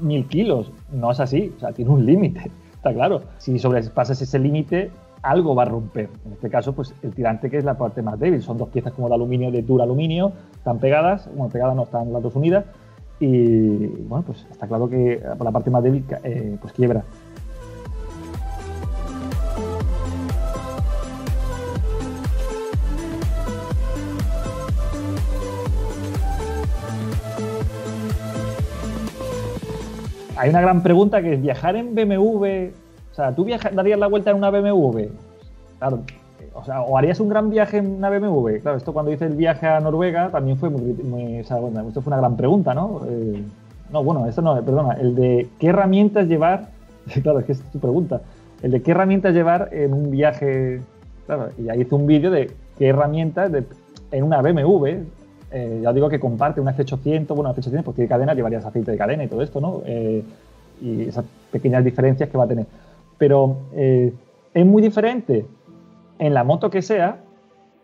mil 0.00 0.26
kilos. 0.26 0.72
No 0.92 1.12
es 1.12 1.20
así. 1.20 1.52
O 1.56 1.60
sea, 1.60 1.72
tiene 1.72 1.92
un 1.92 2.04
límite. 2.04 2.50
Está 2.74 2.92
claro. 2.92 3.22
Si 3.38 3.56
sobrepasas 3.60 4.20
ese 4.20 4.40
límite, 4.40 4.90
algo 5.22 5.54
va 5.54 5.62
a 5.62 5.66
romper. 5.66 6.08
En 6.26 6.32
este 6.32 6.50
caso, 6.50 6.74
pues 6.74 6.94
el 7.02 7.14
tirante, 7.14 7.48
que 7.48 7.58
es 7.58 7.64
la 7.64 7.78
parte 7.78 8.02
más 8.02 8.18
débil. 8.18 8.42
Son 8.42 8.58
dos 8.58 8.68
piezas 8.70 8.92
como 8.92 9.08
de 9.08 9.14
aluminio, 9.14 9.50
de 9.50 9.62
duro 9.62 9.84
aluminio, 9.84 10.32
están 10.52 10.78
pegadas. 10.78 11.28
Bueno, 11.34 11.48
pegadas 11.48 11.76
no, 11.76 11.84
están 11.84 12.12
las 12.12 12.22
dos 12.22 12.34
unidas. 12.34 12.64
Y 13.18 13.86
bueno, 13.86 14.24
pues 14.26 14.44
está 14.50 14.66
claro 14.66 14.88
que 14.88 15.20
la 15.40 15.50
parte 15.50 15.70
más 15.70 15.82
débil, 15.82 16.04
eh, 16.22 16.56
pues 16.60 16.72
quiebra. 16.74 17.04
Hay 30.36 30.50
una 30.50 30.60
gran 30.60 30.82
pregunta 30.82 31.22
que 31.22 31.34
es 31.34 31.42
viajar 31.42 31.76
en 31.76 31.94
BMW. 31.94 32.70
O 33.12 33.14
sea, 33.14 33.34
¿tú 33.34 33.44
viaja- 33.44 33.70
darías 33.70 33.98
la 33.98 34.06
vuelta 34.06 34.30
en 34.30 34.36
una 34.36 34.50
BMW? 34.50 35.08
Claro. 35.78 36.00
O 36.58 36.64
sea, 36.64 36.82
o 36.82 36.96
harías 36.96 37.20
un 37.20 37.28
gran 37.28 37.50
viaje 37.50 37.78
en 37.78 37.96
una 37.96 38.08
BMW. 38.10 38.60
Claro, 38.62 38.76
esto 38.76 38.92
cuando 38.92 39.12
hice 39.12 39.26
el 39.26 39.34
viaje 39.34 39.66
a 39.66 39.78
Noruega 39.80 40.30
también 40.30 40.56
fue 40.56 40.70
muy, 40.70 40.80
muy- 41.02 41.40
o 41.40 41.44
sea, 41.44 41.58
bueno, 41.58 41.86
esto 41.86 42.00
fue 42.02 42.10
una 42.10 42.16
gran 42.20 42.36
pregunta, 42.36 42.74
¿no? 42.74 43.02
Eh, 43.08 43.42
no, 43.92 44.02
bueno, 44.02 44.26
esto 44.26 44.42
no, 44.42 44.54
perdona. 44.62 44.94
El 44.94 45.14
de 45.14 45.48
qué 45.58 45.68
herramientas 45.68 46.26
llevar. 46.26 46.68
Claro, 47.22 47.38
es 47.38 47.44
que 47.44 47.52
es 47.52 47.60
tu 47.70 47.78
pregunta. 47.78 48.20
El 48.62 48.72
de 48.72 48.82
qué 48.82 48.90
herramientas 48.92 49.32
llevar 49.34 49.68
en 49.72 49.92
un 49.92 50.10
viaje. 50.10 50.80
Claro, 51.26 51.48
y 51.58 51.68
ahí 51.68 51.82
hice 51.82 51.94
un 51.94 52.06
vídeo 52.06 52.30
de 52.30 52.50
qué 52.78 52.88
herramientas 52.88 53.52
en 54.10 54.24
una 54.24 54.40
BMW. 54.42 54.86
eh, 55.52 55.80
ya 55.82 55.92
digo 55.92 56.08
que 56.08 56.18
comparte 56.18 56.60
una 56.60 56.72
F800, 56.76 57.28
bueno, 57.28 57.50
una 57.50 57.54
F800 57.54 57.82
pues 57.84 57.94
tiene 57.94 58.08
cadena, 58.08 58.34
llevarías 58.34 58.64
aceite 58.64 58.90
de 58.90 58.98
cadena 58.98 59.22
y 59.24 59.28
todo 59.28 59.42
esto, 59.42 59.60
¿no? 59.60 59.82
Eh, 59.86 60.24
y 60.82 61.02
esas 61.02 61.24
pequeñas 61.52 61.84
diferencias 61.84 62.28
que 62.28 62.36
va 62.38 62.44
a 62.44 62.48
tener. 62.48 62.66
Pero 63.18 63.56
es 63.72 64.66
muy 64.66 64.82
diferente 64.82 65.44
en 66.18 66.34
la 66.34 66.44
moto 66.44 66.70
que 66.70 66.82
sea 66.82 67.18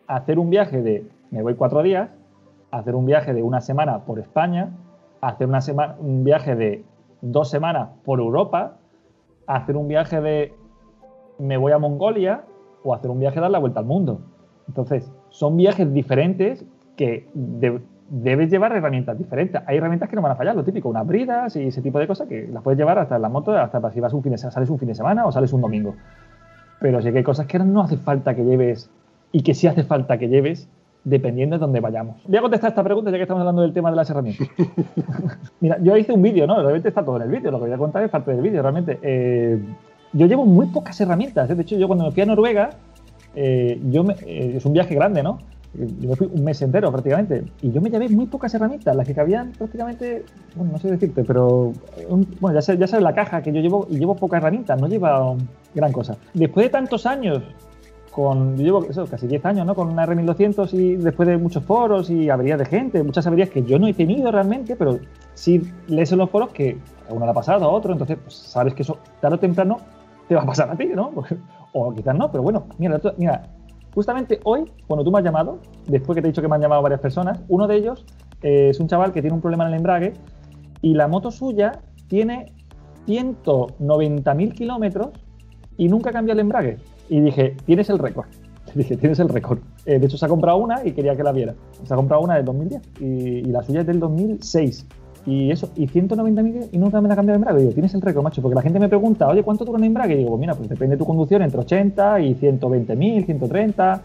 hacer 0.07 0.39
un 0.39 0.51
viaje 0.51 0.83
de 0.83 1.07
me 1.31 1.43
voy 1.43 1.55
cuatro 1.55 1.83
días, 1.83 2.11
hacer 2.71 2.95
un 2.95 3.07
viaje 3.07 3.33
de 3.35 3.43
una 3.43 3.61
semana 3.61 4.01
por 4.01 4.19
España, 4.19 4.71
hacer 5.21 5.47
una 5.47 5.61
semana, 5.61 5.97
un 6.01 6.25
viaje 6.25 6.55
de 6.57 6.85
dos 7.21 7.49
semanas 7.51 7.89
por 8.05 8.19
Europa, 8.19 8.77
hacer 9.47 9.77
un 9.77 9.89
viaje 9.89 10.21
de 10.21 10.55
me 11.39 11.57
voy 11.57 11.73
a 11.73 11.79
Mongolia 11.79 12.43
o 12.85 12.95
hacer 12.95 13.11
un 13.11 13.19
viaje 13.21 13.37
de 13.37 13.41
dar 13.43 13.51
la 13.51 13.59
vuelta 13.59 13.81
al 13.81 13.87
mundo. 13.87 14.21
Entonces, 14.69 15.11
son 15.31 15.57
viajes 15.57 15.93
diferentes 15.93 16.65
que 16.97 17.29
de- 17.35 17.81
debes 18.11 18.51
llevar 18.51 18.73
herramientas 18.77 19.17
diferentes. 19.17 19.63
Hay 19.67 19.79
herramientas 19.79 20.09
que 20.09 20.17
no 20.17 20.23
van 20.23 20.33
a 20.33 20.37
fallar, 20.37 20.55
lo 20.55 20.65
típico, 20.65 20.89
unas 20.89 21.07
bridas 21.07 21.57
y 21.57 21.69
ese 21.69 21.81
tipo 21.81 21.99
de 21.99 22.07
cosas 22.07 22.29
que 22.29 22.47
las 22.49 22.63
puedes 22.63 22.79
llevar 22.79 22.99
hasta 22.99 23.19
la 23.19 23.29
moto, 23.29 23.53
hasta 23.57 23.91
si 23.91 24.01
vas 24.01 24.13
un 24.13 24.23
fin 24.23 24.33
de, 24.33 24.39
se- 24.39 24.51
sales 24.51 24.69
un 24.71 24.79
fin 24.79 24.89
de 24.89 24.95
semana 24.95 25.25
o 25.27 25.33
sales 25.33 25.53
un 25.53 25.61
domingo. 25.63 25.95
Pero 26.83 27.01
sí 27.01 27.11
que 27.13 27.19
hay 27.19 27.25
cosas 27.25 27.47
que 27.47 27.59
no 27.59 27.81
hace 27.83 27.97
falta 27.97 28.35
que 28.35 28.45
lleves 28.45 28.91
y 29.33 29.43
que 29.43 29.55
sí 29.55 29.67
hace 29.67 29.85
falta 29.85 30.19
que 30.19 30.29
lleves 30.29 30.69
dependiendo 31.05 31.57
de 31.57 31.61
dónde 31.61 31.81
vayamos. 31.81 32.17
Voy 32.27 32.37
a 32.37 32.41
contestar 32.43 32.71
esta 32.71 32.85
pregunta 32.85 33.11
ya 33.11 33.17
que 33.17 33.23
estamos 33.23 33.41
hablando 33.41 33.63
del 33.63 33.73
tema 33.73 33.91
de 33.91 33.97
las 33.97 34.09
herramientas. 34.11 34.47
Mira, 35.61 35.79
yo 35.83 35.97
hice 35.97 36.13
un 36.13 36.23
vídeo, 36.23 36.47
¿no? 36.47 36.57
Realmente 36.61 36.89
está 36.89 37.05
todo 37.05 37.17
en 37.17 37.23
el 37.23 37.29
vídeo, 37.29 37.51
lo 37.51 37.59
que 37.59 37.65
voy 37.67 37.73
a 37.75 37.79
contar 37.79 38.03
es 38.05 38.11
parte 38.11 38.33
del 38.33 38.41
vídeo, 38.43 38.63
realmente. 38.63 38.99
Eh, 39.03 39.59
yo 40.13 40.27
llevo 40.27 40.45
muy 40.45 40.67
pocas 40.67 41.01
herramientas, 41.01 41.49
¿eh? 41.51 41.55
de 41.55 41.63
hecho 41.63 41.77
yo 41.77 41.87
cuando 41.87 42.05
me 42.05 42.11
fui 42.13 42.23
a 42.23 42.27
Noruega, 42.27 42.71
eh, 43.35 43.81
yo 43.91 44.05
me- 44.05 44.15
eh, 44.27 44.55
es 44.57 44.65
un 44.67 44.75
viaje 44.75 44.95
grande, 44.95 45.23
¿no? 45.23 45.39
Yo 45.75 46.09
me 46.11 46.17
fui 46.17 46.29
un 46.31 46.45
mes 46.45 46.61
entero 46.61 46.91
prácticamente 46.93 47.45
y 47.63 47.73
yo 47.73 47.81
me 47.81 47.89
llevé 47.89 48.09
muy 48.11 48.27
pocas 48.27 48.53
herramientas, 48.55 48.95
las 48.95 49.07
que 49.07 49.15
cabían 49.15 49.53
prácticamente, 49.57 50.27
bueno, 50.55 50.73
no 50.73 50.79
sé 50.79 50.91
decirte, 50.91 51.25
pero 51.25 51.73
un- 52.09 52.29
bueno, 52.41 52.55
ya 52.57 52.61
sabes, 52.63 52.79
ya 52.81 52.87
sabes 52.87 53.03
la 53.03 53.15
caja 53.15 53.41
que 53.43 53.53
yo 53.53 53.61
llevo 53.63 53.87
y 53.91 53.97
llevo 53.97 54.15
pocas 54.17 54.39
herramientas, 54.43 54.79
no 54.79 54.87
lleva 54.87 55.35
gran 55.75 55.93
cosa. 55.93 56.19
Después 56.35 56.67
de 56.67 56.71
tantos 56.71 57.07
años 57.07 57.43
con, 58.11 58.59
yo 58.59 58.63
llevo 58.65 58.85
eso, 58.85 59.07
casi 59.07 59.27
10 59.27 59.43
años, 59.47 59.65
¿no? 59.67 59.75
Con 59.75 59.89
una 59.89 60.05
R1200 60.05 60.75
y 60.75 60.97
después 60.97 61.27
de 61.27 61.39
muchos 61.39 61.65
foros 61.65 62.11
y 62.11 62.29
averías 62.29 62.59
de 62.59 62.67
gente, 62.67 63.03
muchas 63.03 63.27
averías 63.27 63.49
que 63.49 63.63
yo 63.63 63.79
no 63.79 63.87
he 63.87 63.95
tenido 63.95 64.31
realmente, 64.31 64.77
pero 64.77 64.99
sí 65.33 65.63
lees 65.89 66.13
en 66.13 66.19
los 66.19 66.29
foros 66.29 66.51
que 66.51 66.77
a 67.09 67.15
uno 67.15 67.25
le 67.25 67.31
ha 67.31 67.35
pasado, 67.35 67.65
a 67.65 67.69
otro, 67.69 67.93
entonces 67.95 68.19
pues, 68.23 68.35
sabes 68.37 68.75
que 68.75 68.83
eso 68.83 68.99
tarde 69.23 69.37
o 69.37 69.39
temprano 69.41 69.79
te 70.29 70.35
va 70.35 70.43
a 70.43 70.47
pasar 70.47 70.69
a 70.71 70.77
ti, 70.77 70.91
¿no? 70.95 71.11
o 71.73 71.95
quizás 71.95 72.15
no, 72.15 72.31
pero 72.31 72.43
bueno, 72.43 72.65
mira, 72.77 73.01
mira, 73.17 73.49
justamente 73.95 74.41
hoy, 74.45 74.65
cuando 74.87 75.05
tú 75.05 75.11
me 75.11 75.19
has 75.19 75.25
llamado, 75.25 75.59
después 75.87 76.17
que 76.17 76.23
te 76.23 76.29
he 76.29 76.31
dicho 76.31 76.43
que 76.43 76.49
me 76.49 76.57
han 76.57 76.63
llamado 76.63 76.83
varias 76.83 77.01
personas, 77.01 77.41
uno 77.49 77.67
de 77.67 77.77
ellos 77.77 78.05
eh, 78.43 78.69
es 78.71 78.81
un 78.81 78.89
chaval 78.89 79.13
que 79.13 79.21
tiene 79.21 79.35
un 79.35 79.41
problema 79.41 79.65
en 79.65 79.73
el 79.73 79.79
embrague 79.79 80.15
y 80.81 80.95
la 80.95 81.09
moto 81.09 81.31
suya 81.31 81.81
tiene 82.09 82.53
190.000 83.07 84.53
kilómetros 84.53 85.11
y 85.77 85.89
nunca 85.89 86.13
cambia 86.13 86.33
el 86.33 86.41
embrague. 86.41 86.79
Y 87.09 87.21
dije, 87.21 87.57
tienes 87.67 87.91
el 87.91 87.99
récord. 87.99 88.27
Dije, 88.75 88.97
tienes 88.97 89.19
el 89.19 89.29
récord. 89.29 89.59
Eh, 89.85 89.99
de 89.99 90.07
hecho, 90.07 90.17
se 90.17 90.25
ha 90.25 90.29
comprado 90.29 90.57
una 90.57 90.87
y 90.87 90.93
quería 90.93 91.15
que 91.15 91.23
la 91.23 91.33
viera. 91.33 91.55
Se 91.85 91.93
ha 91.93 91.97
comprado 91.97 92.23
una 92.23 92.37
del 92.37 92.45
2010 92.47 92.83
y, 93.01 93.05
y 93.05 93.45
la 93.45 93.63
suya 93.63 93.81
es 93.81 93.87
del 93.87 94.01
2006. 94.01 94.87
Y 95.25 95.53
eso, 95.53 95.71
y 95.77 95.87
190.000 95.87 96.71
y 96.73 96.79
nunca 96.79 97.01
me 97.01 97.09
la 97.09 97.15
cambiado 97.15 97.37
el 97.37 97.43
embrague. 97.43 97.61
Digo, 97.61 97.73
tienes 97.73 97.95
el 97.95 98.03
récord, 98.03 98.25
macho. 98.25 98.43
Porque 98.43 98.57
la 98.57 98.63
gente 98.63 98.81
me 98.81 98.89
pregunta, 98.89 99.29
oye, 99.29 99.43
¿cuánto 99.43 99.65
dura 99.65 99.79
un 99.79 99.85
embrague? 99.85 100.15
Y 100.15 100.19
digo, 100.19 100.37
mira, 100.37 100.55
pues 100.55 100.69
depende 100.69 100.97
de 100.97 100.99
tu 100.99 101.05
conducción, 101.05 101.43
entre 101.43 101.61
80 101.61 102.21
y 102.21 102.35
120.000, 102.35 103.27
130. 103.27 104.03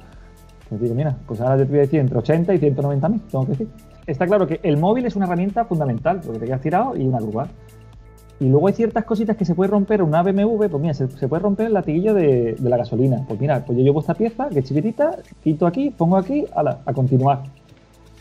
Pues 0.70 0.82
digo, 0.82 0.94
mira, 0.94 1.16
pues 1.26 1.42
ahora 1.42 1.58
te 1.58 1.64
voy 1.64 1.78
a 1.78 1.82
decir 1.82 2.00
entre 2.00 2.18
80 2.20 2.54
y 2.54 2.60
190.000, 2.60 3.22
tengo 3.32 3.46
que 3.46 3.52
decir. 3.52 3.68
Está 4.06 4.26
claro 4.28 4.48
que 4.48 4.60
el 4.64 4.78
móvil 4.78 5.06
es 5.06 5.16
una 5.16 5.26
herramienta 5.26 5.66
fundamental, 5.66 6.22
porque 6.24 6.40
te 6.40 6.46
quedas 6.46 6.62
tirado 6.62 6.96
y 6.96 7.08
una 7.08 7.20
grúa. 7.20 7.48
Y 8.40 8.50
luego 8.50 8.68
hay 8.68 8.74
ciertas 8.74 9.04
cositas 9.04 9.36
que 9.36 9.46
se 9.46 9.56
puede 9.56 9.72
romper 9.72 10.04
una 10.04 10.22
BMW, 10.22 10.68
pues 10.70 10.82
mira, 10.82 10.94
se, 10.94 11.08
puede 11.08 11.42
romper 11.42 11.68
el 11.68 11.74
latiguillo 11.74 12.14
de, 12.14 12.56
de 12.58 12.70
la 12.70 12.78
gasolina. 12.78 13.26
Pues 13.28 13.40
mira, 13.40 13.66
pues 13.66 13.78
yo 13.78 13.84
llevo 13.84 14.02
esta 14.02 14.14
pieza, 14.14 14.50
que 14.50 14.60
es 14.60 14.66
chiquitita, 14.66 15.18
quito 15.44 15.66
aquí, 15.66 15.90
pongo 15.90 16.18
aquí, 16.18 16.46
ala, 16.54 16.82
a 16.86 16.94
continuar. 16.94 17.44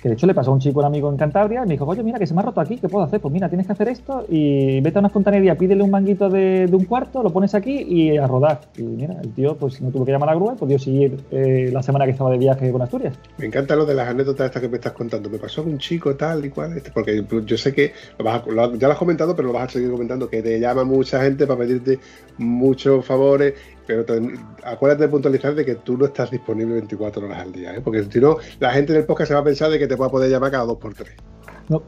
Que 0.03 0.09
de 0.11 0.15
hecho 0.15 0.27
le 0.27 0.35
pasó 0.35 0.51
a 0.51 0.55
un 0.55 0.61
chico, 0.61 0.81
un 0.81 0.87
amigo 0.87 1.11
en 1.11 1.17
Cantabria, 1.17 1.63
y 1.65 1.67
me 1.67 1.75
dijo, 1.75 1.85
oye, 1.87 2.03
mira, 2.03 2.19
que 2.19 2.27
se 2.27 2.35
me 2.35 2.41
ha 2.41 2.45
roto 2.45 2.61
aquí, 2.61 2.77
¿qué 2.77 2.89
puedo 2.89 3.05
hacer? 3.05 3.21
Pues 3.21 3.33
mira, 3.33 3.49
tienes 3.49 3.67
que 3.67 3.73
hacer 3.73 3.89
esto 3.89 4.25
y 4.29 4.81
vete 4.81 4.99
a 4.99 5.01
una 5.01 5.09
fontanería, 5.09 5.57
pídele 5.57 5.83
un 5.83 5.91
manguito 5.91 6.29
de, 6.29 6.69
un 6.73 6.85
cuarto, 6.85 7.23
lo 7.23 7.31
pones 7.33 7.55
aquí 7.55 7.79
y 7.89 8.17
a 8.19 8.27
rodar. 8.27 8.61
Y 8.77 8.83
mira, 8.83 9.17
el 9.23 9.33
tío 9.33 9.57
pues 9.57 9.81
no 9.81 9.91
tuvo 9.91 10.05
que 10.05 10.13
llamar 10.13 10.29
a 10.29 10.33
la 10.33 10.37
grúa, 10.39 10.55
podía 10.55 10.79
seguir 10.79 11.17
eh, 11.31 11.71
la 11.73 11.83
semana 11.83 12.05
que 12.05 12.11
estaba 12.13 12.31
de 12.31 12.39
viaje 12.39 12.71
con 12.71 12.83
Asturias. 12.83 13.15
Me 13.39 13.47
encanta 13.47 13.75
lo 13.75 13.87
de 13.87 13.95
las 13.95 14.09
anécdotas 14.09 14.47
estas 14.47 14.63
que 14.63 14.69
me 14.69 14.77
estás 14.77 14.93
contando. 14.93 15.31
Me 15.31 15.39
pasó 15.39 15.63
con 15.63 15.73
un 15.73 15.79
chico 15.79 16.15
tal 16.15 16.45
y 16.45 16.51
cual, 16.51 16.77
este, 16.77 16.91
porque 16.91 17.25
yo 17.47 17.57
sé 17.57 17.73
que 17.73 17.93
lo 18.19 18.25
vas 18.25 18.43
a- 18.47 18.51
lo- 18.51 18.75
ya 18.77 18.87
lo 18.89 18.93
has 18.93 18.99
comentado, 18.99 19.35
pero 19.35 19.49
lo 19.49 19.55
vas 19.55 19.65
a 19.65 19.69
seguir 19.73 19.91
comentando, 19.91 20.29
que 20.29 20.43
te 20.43 20.61
llama 20.61 20.85
mucha 20.85 21.23
gente 21.23 21.47
para 21.47 21.61
pedirte 21.61 21.99
muchos 22.39 23.05
favores, 23.05 23.55
pero 23.87 24.05
te- 24.05 24.21
acuérdate 24.65 25.05
de 25.05 25.09
puntualizar 25.09 25.55
de 25.55 25.65
que 25.65 25.77
tú 25.77 25.97
no 25.97 26.07
estás 26.07 26.31
disponible 26.31 26.75
24 26.75 27.25
horas 27.27 27.39
al 27.41 27.53
día, 27.53 27.75
¿eh? 27.75 27.81
porque 27.83 28.05
si 28.05 28.21
no, 28.21 28.37
la 28.61 28.73
gente 28.73 28.93
en 28.93 28.99
el 29.01 29.05
podcast 29.07 29.29
se 29.29 29.35
va 29.35 29.41
a 29.41 29.45
pensar 29.45 29.71
de 29.71 29.79
que 29.79 29.87
te 29.87 29.97
va 29.97 30.07
a 30.07 30.11
poder 30.11 30.31
llamar 30.31 30.51
cada 30.51 30.65
dos 30.65 30.79
por 30.79 30.95
tres. 30.95 31.13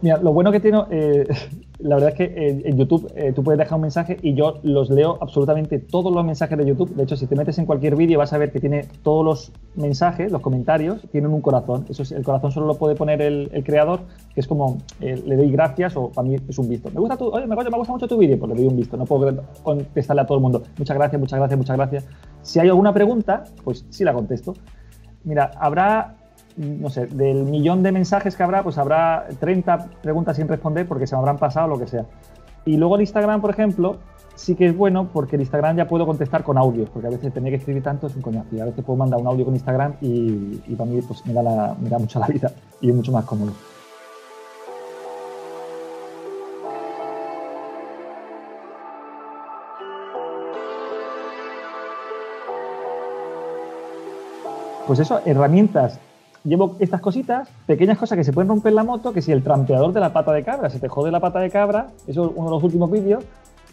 Mira, 0.00 0.18
lo 0.18 0.32
bueno 0.32 0.50
que 0.50 0.60
tiene, 0.60 0.82
eh, 0.90 1.26
la 1.78 1.96
verdad 1.96 2.10
es 2.10 2.14
que 2.16 2.24
eh, 2.24 2.62
en 2.64 2.76
YouTube 2.76 3.10
eh, 3.14 3.32
tú 3.32 3.44
puedes 3.44 3.58
dejar 3.58 3.76
un 3.76 3.82
mensaje 3.82 4.16
y 4.22 4.34
yo 4.34 4.58
los 4.62 4.90
leo 4.90 5.18
absolutamente 5.20 5.78
todos 5.78 6.12
los 6.12 6.24
mensajes 6.24 6.58
de 6.58 6.66
YouTube. 6.66 6.94
De 6.94 7.04
hecho, 7.04 7.16
si 7.16 7.26
te 7.26 7.36
metes 7.36 7.58
en 7.58 7.66
cualquier 7.66 7.94
vídeo 7.94 8.18
vas 8.18 8.32
a 8.32 8.38
ver 8.38 8.50
que 8.50 8.60
tiene 8.60 8.86
todos 9.02 9.24
los 9.24 9.52
mensajes, 9.76 10.32
los 10.32 10.40
comentarios, 10.40 11.00
tienen 11.12 11.32
un 11.32 11.40
corazón. 11.40 11.86
Eso 11.88 12.02
es, 12.02 12.12
el 12.12 12.24
corazón 12.24 12.50
solo 12.50 12.66
lo 12.66 12.74
puede 12.74 12.96
poner 12.96 13.22
el, 13.22 13.48
creador, 13.64 14.00
que 14.34 14.40
es 14.40 14.46
como 14.46 14.78
le 15.00 15.36
doy 15.36 15.50
gracias 15.50 15.96
o 15.96 16.10
para 16.10 16.26
mí 16.26 16.36
es 16.48 16.58
un 16.58 16.68
visto. 16.68 16.90
Me 16.90 17.00
gusta 17.00 17.16
tu, 17.16 17.26
oye, 17.28 17.46
me, 17.46 17.54
me 17.54 17.64
gusta 17.64 17.92
mucho 17.92 18.08
tu 18.08 18.18
vídeo, 18.18 18.38
pues 18.38 18.50
le 18.50 18.56
doy 18.56 18.66
un 18.66 18.76
visto. 18.76 18.96
No 18.96 19.04
puedo 19.04 19.44
contestarle 19.62 20.22
a 20.22 20.26
todo 20.26 20.38
el 20.38 20.42
mundo. 20.42 20.62
Muchas 20.78 20.96
gracias, 20.96 21.20
muchas 21.20 21.38
gracias, 21.38 21.58
muchas 21.58 21.76
gracias. 21.76 22.06
Si 22.42 22.58
hay 22.58 22.68
alguna 22.68 22.92
pregunta, 22.92 23.44
pues 23.62 23.86
sí 23.90 24.04
la 24.04 24.12
contesto. 24.12 24.54
Mira, 25.24 25.50
habrá 25.58 26.16
no 26.58 26.90
sé, 26.90 27.06
del 27.06 27.44
millón 27.44 27.82
de 27.82 27.92
mensajes 27.92 28.34
que 28.36 28.42
habrá, 28.42 28.62
pues 28.62 28.78
habrá 28.78 29.26
30 29.40 29.86
preguntas 30.02 30.36
sin 30.36 30.48
responder 30.48 30.86
porque 30.86 31.06
se 31.06 31.14
me 31.14 31.20
habrán 31.20 31.38
pasado 31.38 31.68
lo 31.68 31.78
que 31.78 31.86
sea. 31.86 32.04
Y 32.64 32.76
luego 32.76 32.96
el 32.96 33.02
Instagram, 33.02 33.40
por 33.40 33.50
ejemplo, 33.50 33.96
sí 34.34 34.54
que 34.56 34.66
es 34.66 34.76
bueno 34.76 35.08
porque 35.12 35.36
el 35.36 35.42
Instagram 35.42 35.76
ya 35.76 35.88
puedo 35.88 36.04
contestar 36.04 36.42
con 36.42 36.58
audios, 36.58 36.90
porque 36.90 37.06
a 37.06 37.10
veces 37.10 37.32
tenía 37.32 37.50
que 37.50 37.56
escribir 37.56 37.82
tanto 37.82 38.08
es 38.08 38.16
un 38.16 38.22
coñazo. 38.22 38.48
Y 38.54 38.60
a 38.60 38.64
veces 38.66 38.84
puedo 38.84 38.96
mandar 38.98 39.20
un 39.20 39.26
audio 39.28 39.44
con 39.44 39.54
Instagram 39.54 39.94
y, 40.00 40.56
para 40.76 40.90
mí 40.90 41.00
pues, 41.00 41.24
me, 41.26 41.32
da 41.32 41.42
la- 41.42 41.76
me 41.80 41.88
da 41.88 41.98
mucho 41.98 42.18
la 42.18 42.26
vida 42.26 42.50
y 42.80 42.90
es 42.90 42.94
mucho 42.94 43.12
más 43.12 43.24
cómodo. 43.24 43.52
Pues 54.86 54.98
eso, 55.00 55.20
herramientas. 55.24 55.98
Llevo 56.44 56.76
estas 56.78 57.00
cositas, 57.00 57.48
pequeñas 57.66 57.98
cosas 57.98 58.16
que 58.16 58.24
se 58.24 58.32
pueden 58.32 58.48
romper 58.48 58.72
la 58.72 58.84
moto, 58.84 59.12
que 59.12 59.22
si 59.22 59.32
el 59.32 59.42
trampeador 59.42 59.92
de 59.92 60.00
la 60.00 60.12
pata 60.12 60.32
de 60.32 60.44
cabra, 60.44 60.70
se 60.70 60.78
te 60.78 60.88
jode 60.88 61.10
la 61.10 61.20
pata 61.20 61.40
de 61.40 61.50
cabra, 61.50 61.88
eso 62.06 62.26
es 62.26 62.32
uno 62.34 62.48
de 62.48 62.54
los 62.54 62.62
últimos 62.62 62.90
vídeos, 62.90 63.24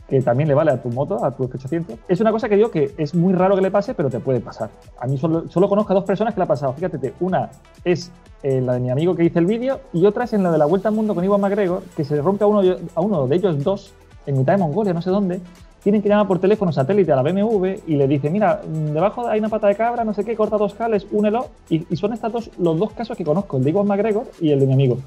que 0.07 0.22
también 0.22 0.47
le 0.47 0.53
vale 0.53 0.72
a 0.72 0.82
tu 0.82 0.89
moto, 0.89 1.24
a 1.24 1.32
tu 1.32 1.47
F800. 1.47 1.97
Es 2.07 2.22
una 2.22 2.32
cosa 2.32 2.47
que 2.47 2.55
digo 2.55 2.70
que 2.70 2.93
es 2.97 3.16
muy 3.16 3.34
raro 3.34 3.55
que 3.55 3.61
le 3.61 3.72
pase, 3.72 3.93
pero 3.93 4.09
te 4.09 4.20
puede 4.20 4.39
pasar. 4.39 4.70
A 4.99 5.07
mí 5.07 5.18
solo, 5.18 5.49
solo 5.49 5.68
conozco 5.68 5.93
a 5.93 5.95
dos 5.95 6.03
personas 6.03 6.34
que 6.34 6.39
le 6.39 6.43
ha 6.43 6.47
pasado. 6.47 6.74
Fíjate, 6.74 7.13
una 7.20 7.49
es 7.84 8.11
eh, 8.43 8.61
la 8.61 8.74
de 8.74 8.80
mi 8.80 8.91
amigo 8.91 9.16
que 9.16 9.24
hizo 9.24 9.39
el 9.39 9.45
vídeo 9.45 9.80
y 9.93 10.05
otra 10.05 10.26
es 10.26 10.34
en 10.34 10.43
la 10.43 10.51
de 10.51 10.57
la 10.57 10.66
Vuelta 10.66 10.89
al 10.89 10.95
Mundo 10.95 11.16
con 11.16 11.24
Iwan 11.24 11.41
McGregor, 11.41 11.82
que 11.95 12.03
se 12.03 12.16
le 12.16 12.22
rompe 12.22 12.43
a 12.43 12.47
uno, 12.47 12.61
a 12.93 13.01
uno 13.01 13.28
de 13.28 13.36
ellos 13.36 13.63
dos 13.63 13.93
en 14.28 14.38
mitad 14.38 14.53
de 14.53 14.59
Mongolia, 14.59 14.93
no 14.93 15.01
sé 15.01 15.09
dónde. 15.09 15.39
Tienen 15.86 16.01
que 16.01 16.09
llamar 16.09 16.25
por 16.25 16.39
teléfono 16.39 16.71
satélite 16.71 17.11
a 17.11 17.15
la 17.15 17.21
BMW 17.21 17.75
y 17.86 17.95
le 17.95 18.07
dice, 18.07 18.31
mira, 18.31 18.59
mm, 18.67 18.93
debajo 18.93 19.27
hay 19.27 19.38
una 19.38 19.49
pata 19.49 19.67
de 19.67 19.75
cabra, 19.75 20.03
no 20.03 20.15
sé 20.15 20.25
qué, 20.25 20.36
corta 20.36 20.57
dos 20.57 20.73
cables, 20.73 21.05
únelo. 21.11 21.45
Y, 21.69 21.95
son 21.95 22.11
estos 22.11 22.31
dos, 22.31 22.49
los 22.57 22.79
dos 22.79 22.91
casos 22.93 23.15
que 23.15 23.23
conozco, 23.23 23.57
el 23.57 23.63
de 23.63 23.69
Iwan 23.69 23.86
McGregor 23.86 24.25
y 24.41 24.49
el 24.49 24.61
de 24.61 24.65
mi 24.65 24.73
amigo. 24.73 24.97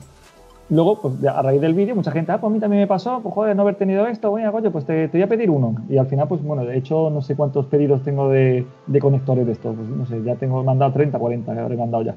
Luego, 0.70 1.01
pues 1.01 1.14
a 1.24 1.43
raíz 1.43 1.61
del 1.61 1.74
vídeo, 1.74 1.97
mucha 1.97 2.12
gente, 2.12 2.31
ah, 2.31 2.39
pues 2.41 2.53
a 2.53 2.55
mí 2.55 2.61
también 2.61 2.83
me 2.83 2.87
pasó, 2.87 3.18
pues 3.20 3.35
joder, 3.35 3.57
no 3.57 3.62
haber 3.62 3.74
tenido 3.74 4.07
esto, 4.07 4.31
bueno, 4.31 4.53
coño, 4.53 4.70
pues 4.70 4.85
te, 4.85 5.09
voy 5.09 5.22
a 5.22 5.26
pedir 5.26 5.51
uno. 5.51 5.74
Y 5.89 5.97
al 5.97 6.07
final, 6.07 6.29
pues 6.29 6.45
bueno, 6.45 6.64
de 6.64 6.79
hecho, 6.79 7.11
no 7.11 7.22
sé 7.22 7.35
cuántos 7.35 7.66
pedidos 7.66 8.05
tengo 8.05 8.29
de, 8.29 8.64
de 8.87 9.01
conectores 9.01 9.47
de 9.47 9.55
esto, 9.55 9.72
pues 9.72 9.89
no 9.89 10.07
sé, 10.07 10.22
ya 10.22 10.37
tengo 10.37 10.62
mandado 10.62 10.93
30, 10.93 11.18
40, 11.18 11.55
que 11.55 11.59
habré 11.59 11.76
mandado 11.76 12.05
ya. 12.05 12.14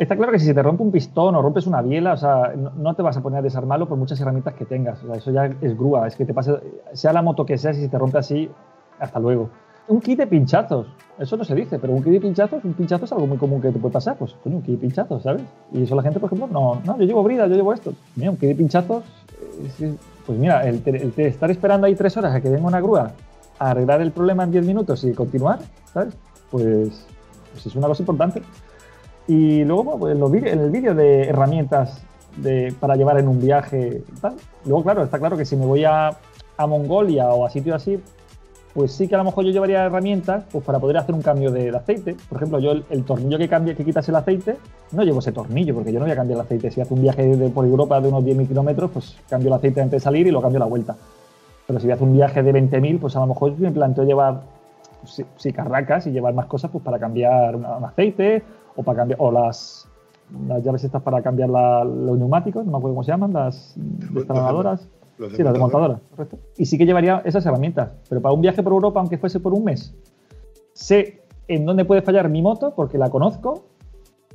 Está 0.00 0.16
claro 0.16 0.32
que 0.32 0.38
si 0.38 0.54
te 0.54 0.62
rompe 0.62 0.82
un 0.82 0.90
pistón 0.90 1.34
o 1.34 1.42
rompes 1.42 1.66
una 1.66 1.82
biela, 1.82 2.14
o 2.14 2.16
sea, 2.16 2.54
no, 2.56 2.94
te 2.94 3.02
vas 3.02 3.18
a 3.18 3.20
poner 3.20 3.40
a 3.40 3.42
desarmarlo 3.42 3.86
por 3.86 3.98
muchas 3.98 4.18
herramientas 4.18 4.54
que 4.54 4.64
tengas. 4.64 5.02
O 5.04 5.06
sea, 5.08 5.16
eso 5.16 5.30
ya 5.30 5.44
es 5.60 5.76
grúa, 5.76 6.06
es 6.08 6.16
que 6.16 6.24
te 6.24 6.32
pase, 6.32 6.54
sea 6.94 7.12
la 7.12 7.20
moto 7.20 7.44
que 7.44 7.58
sea, 7.58 7.74
si 7.74 7.82
se 7.82 7.88
te 7.90 7.98
rompe 7.98 8.16
así, 8.16 8.48
hasta 8.98 9.20
luego. 9.20 9.50
Un 9.88 10.00
kit 10.00 10.18
de 10.18 10.26
pinchazos, 10.26 10.86
eso 11.18 11.36
no 11.36 11.44
se 11.44 11.54
dice, 11.54 11.78
pero 11.78 11.92
un 11.92 12.02
kit 12.02 12.14
de 12.14 12.20
pinchazos, 12.20 12.64
un 12.64 12.72
pinchazo 12.72 13.04
es 13.04 13.12
algo 13.12 13.26
muy 13.26 13.36
común 13.36 13.60
que 13.60 13.70
te 13.72 13.78
puede 13.78 13.92
pasar, 13.92 14.16
pues 14.16 14.32
coño, 14.42 14.56
un 14.56 14.62
kit 14.62 14.76
de 14.76 14.80
pinchazos, 14.86 15.22
¿sabes? 15.22 15.42
Y 15.70 15.82
eso 15.82 15.94
la 15.94 16.02
gente, 16.02 16.18
por 16.18 16.28
ejemplo, 16.32 16.48
no, 16.50 16.80
no, 16.82 16.96
yo 16.98 17.04
llevo 17.04 17.22
brida, 17.22 17.46
yo 17.46 17.54
llevo 17.56 17.74
esto. 17.74 17.92
Mira, 18.16 18.30
un 18.30 18.38
kit 18.38 18.48
de 18.48 18.54
pinchazos, 18.54 19.04
eh, 19.80 19.94
pues 20.24 20.38
mira, 20.38 20.66
el, 20.66 20.80
el 20.86 21.12
te- 21.12 21.26
estar 21.26 21.50
esperando 21.50 21.86
ahí 21.86 21.94
tres 21.94 22.16
horas 22.16 22.34
a 22.34 22.40
que 22.40 22.48
venga 22.48 22.66
una 22.66 22.80
grúa 22.80 23.10
a 23.58 23.70
arreglar 23.70 24.00
el 24.00 24.12
problema 24.12 24.44
en 24.44 24.52
10 24.52 24.64
minutos 24.64 25.04
y 25.04 25.12
continuar, 25.12 25.58
¿sabes? 25.92 26.14
Pues, 26.50 27.06
pues 27.52 27.66
es 27.66 27.76
una 27.76 27.86
cosa 27.88 28.02
importante. 28.02 28.40
Y 29.30 29.62
luego, 29.62 29.96
pues, 29.96 30.12
en, 30.12 30.18
los 30.18 30.34
en 30.34 30.58
el 30.58 30.70
vídeo 30.70 30.92
de 30.92 31.28
herramientas 31.28 32.02
de, 32.36 32.74
para 32.80 32.96
llevar 32.96 33.16
en 33.20 33.28
un 33.28 33.40
viaje. 33.40 34.02
Luego, 34.64 34.82
claro, 34.82 35.04
está 35.04 35.20
claro 35.20 35.36
que 35.36 35.44
si 35.44 35.54
me 35.54 35.66
voy 35.66 35.84
a, 35.84 36.10
a 36.56 36.66
Mongolia 36.66 37.28
o 37.28 37.46
a 37.46 37.50
sitios 37.50 37.76
así, 37.76 38.00
pues 38.74 38.90
sí 38.90 39.06
que 39.06 39.14
a 39.14 39.18
lo 39.18 39.24
mejor 39.24 39.44
yo 39.44 39.52
llevaría 39.52 39.84
herramientas 39.84 40.42
pues 40.50 40.64
para 40.64 40.80
poder 40.80 40.96
hacer 40.96 41.14
un 41.14 41.22
cambio 41.22 41.52
de, 41.52 41.68
aceite. 41.70 42.16
Por 42.28 42.38
ejemplo, 42.38 42.58
yo 42.58 42.72
el, 42.72 43.04
tornillo 43.04 43.38
que 43.38 43.48
cambie, 43.48 43.76
que 43.76 43.84
quitas 43.84 44.08
el 44.08 44.16
aceite, 44.16 44.56
no 44.90 45.04
llevo 45.04 45.20
ese 45.20 45.30
tornillo, 45.30 45.74
porque 45.74 45.92
yo 45.92 46.00
no 46.00 46.06
voy 46.06 46.12
a 46.12 46.16
cambiar 46.16 46.38
el 46.38 46.44
aceite. 46.44 46.72
Si 46.72 46.80
hace 46.80 46.92
un 46.92 47.02
viaje 47.02 47.32
por 47.54 47.64
Europa 47.64 48.00
de 48.00 48.08
unos 48.08 48.24
10.000 48.24 48.48
kilómetros, 48.48 48.90
pues 48.90 49.16
cambio 49.28 49.46
el 49.46 49.54
aceite 49.54 49.80
antes 49.80 50.00
de 50.00 50.04
salir 50.04 50.26
y 50.26 50.32
lo 50.32 50.42
cambio 50.42 50.56
a 50.56 50.64
la 50.64 50.66
vuelta. 50.66 50.96
Pero 51.68 51.78
si 51.78 51.88
hace 51.88 52.02
un 52.02 52.14
viaje 52.14 52.42
de 52.42 52.52
20.000, 52.52 52.98
pues 52.98 53.14
a 53.14 53.20
lo 53.20 53.28
mejor 53.28 53.56
me 53.60 53.70
planteo 53.70 54.02
llevar 54.02 54.40
sí, 55.04 55.24
sí, 55.36 55.52
carracas 55.52 56.08
y 56.08 56.10
llevar 56.10 56.34
más 56.34 56.46
cosas 56.46 56.72
pues 56.72 56.82
para 56.82 56.98
cambiar 56.98 57.54
una- 57.54 57.76
un 57.76 57.84
aceite 57.84 58.42
o 58.76 58.82
para 58.82 58.98
cambiar 58.98 59.18
o 59.20 59.30
las, 59.30 59.88
las 60.46 60.62
llaves 60.62 60.84
estas 60.84 61.02
para 61.02 61.22
cambiar 61.22 61.48
la- 61.50 61.84
los 61.84 62.18
neumáticos, 62.18 62.64
no 62.64 62.72
me 62.72 62.78
acuerdo 62.78 62.94
cómo 62.94 63.04
se 63.04 63.10
llaman, 63.12 63.32
las 63.32 63.74
destranadoras. 63.76 64.88
Los 65.18 65.32
Sí, 65.34 65.42
las 65.42 65.52
desmontadoras, 65.52 66.00
correcto. 66.12 66.38
Y 66.56 66.64
sí 66.64 66.78
que 66.78 66.86
llevaría 66.86 67.20
esas 67.26 67.44
herramientas, 67.44 67.90
pero 68.08 68.22
para 68.22 68.32
un 68.32 68.40
viaje 68.40 68.62
por 68.62 68.72
Europa, 68.72 69.00
aunque 69.00 69.18
fuese 69.18 69.38
por 69.38 69.52
un 69.52 69.64
mes, 69.64 69.94
sé 70.72 71.20
en 71.46 71.66
dónde 71.66 71.84
puede 71.84 72.00
fallar 72.00 72.28
mi 72.30 72.40
moto 72.40 72.72
porque 72.74 72.96
la 72.96 73.10
conozco. 73.10 73.64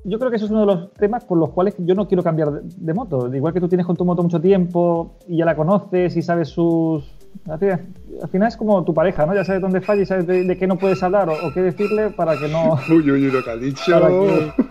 Yo 0.03 0.19
creo 0.19 0.29
que 0.29 0.35
eso 0.35 0.45
es 0.45 0.51
uno 0.51 0.59
de 0.59 0.65
los 0.67 0.91
temas 0.93 1.23
por 1.25 1.39
los 1.39 1.49
cuales 1.49 1.73
yo 1.79 1.95
no 1.95 2.07
quiero 2.07 2.21
cambiar 2.21 2.51
de, 2.51 2.61
de 2.77 2.93
moto. 2.93 3.33
Igual 3.33 3.51
que 3.53 3.59
tú 3.59 3.67
tienes 3.67 3.87
con 3.87 3.95
tu 3.95 4.05
moto 4.05 4.21
mucho 4.21 4.39
tiempo 4.39 5.15
y 5.27 5.37
ya 5.37 5.45
la 5.45 5.55
conoces 5.55 6.15
y 6.15 6.21
sabes 6.21 6.49
sus... 6.49 7.11
Al 7.49 7.59
final, 7.59 7.79
al 8.21 8.29
final 8.29 8.47
es 8.47 8.57
como 8.57 8.83
tu 8.83 8.93
pareja, 8.93 9.25
¿no? 9.25 9.33
Ya 9.35 9.43
sabes 9.43 9.61
dónde 9.61 9.81
falla 9.81 10.01
y 10.01 10.05
sabes 10.05 10.25
de, 10.27 10.43
de 10.43 10.57
qué 10.57 10.67
no 10.67 10.77
puedes 10.77 11.01
hablar 11.03 11.29
o, 11.29 11.33
o 11.33 11.53
qué 11.53 11.61
decirle 11.61 12.09
para 12.09 12.37
que 12.37 12.47
no... 12.47 12.79
Uy, 12.89 13.11
uy, 13.11 13.29
lo 13.31 13.43
que 13.43 13.49
ha 13.49 13.55
dicho. 13.55 13.91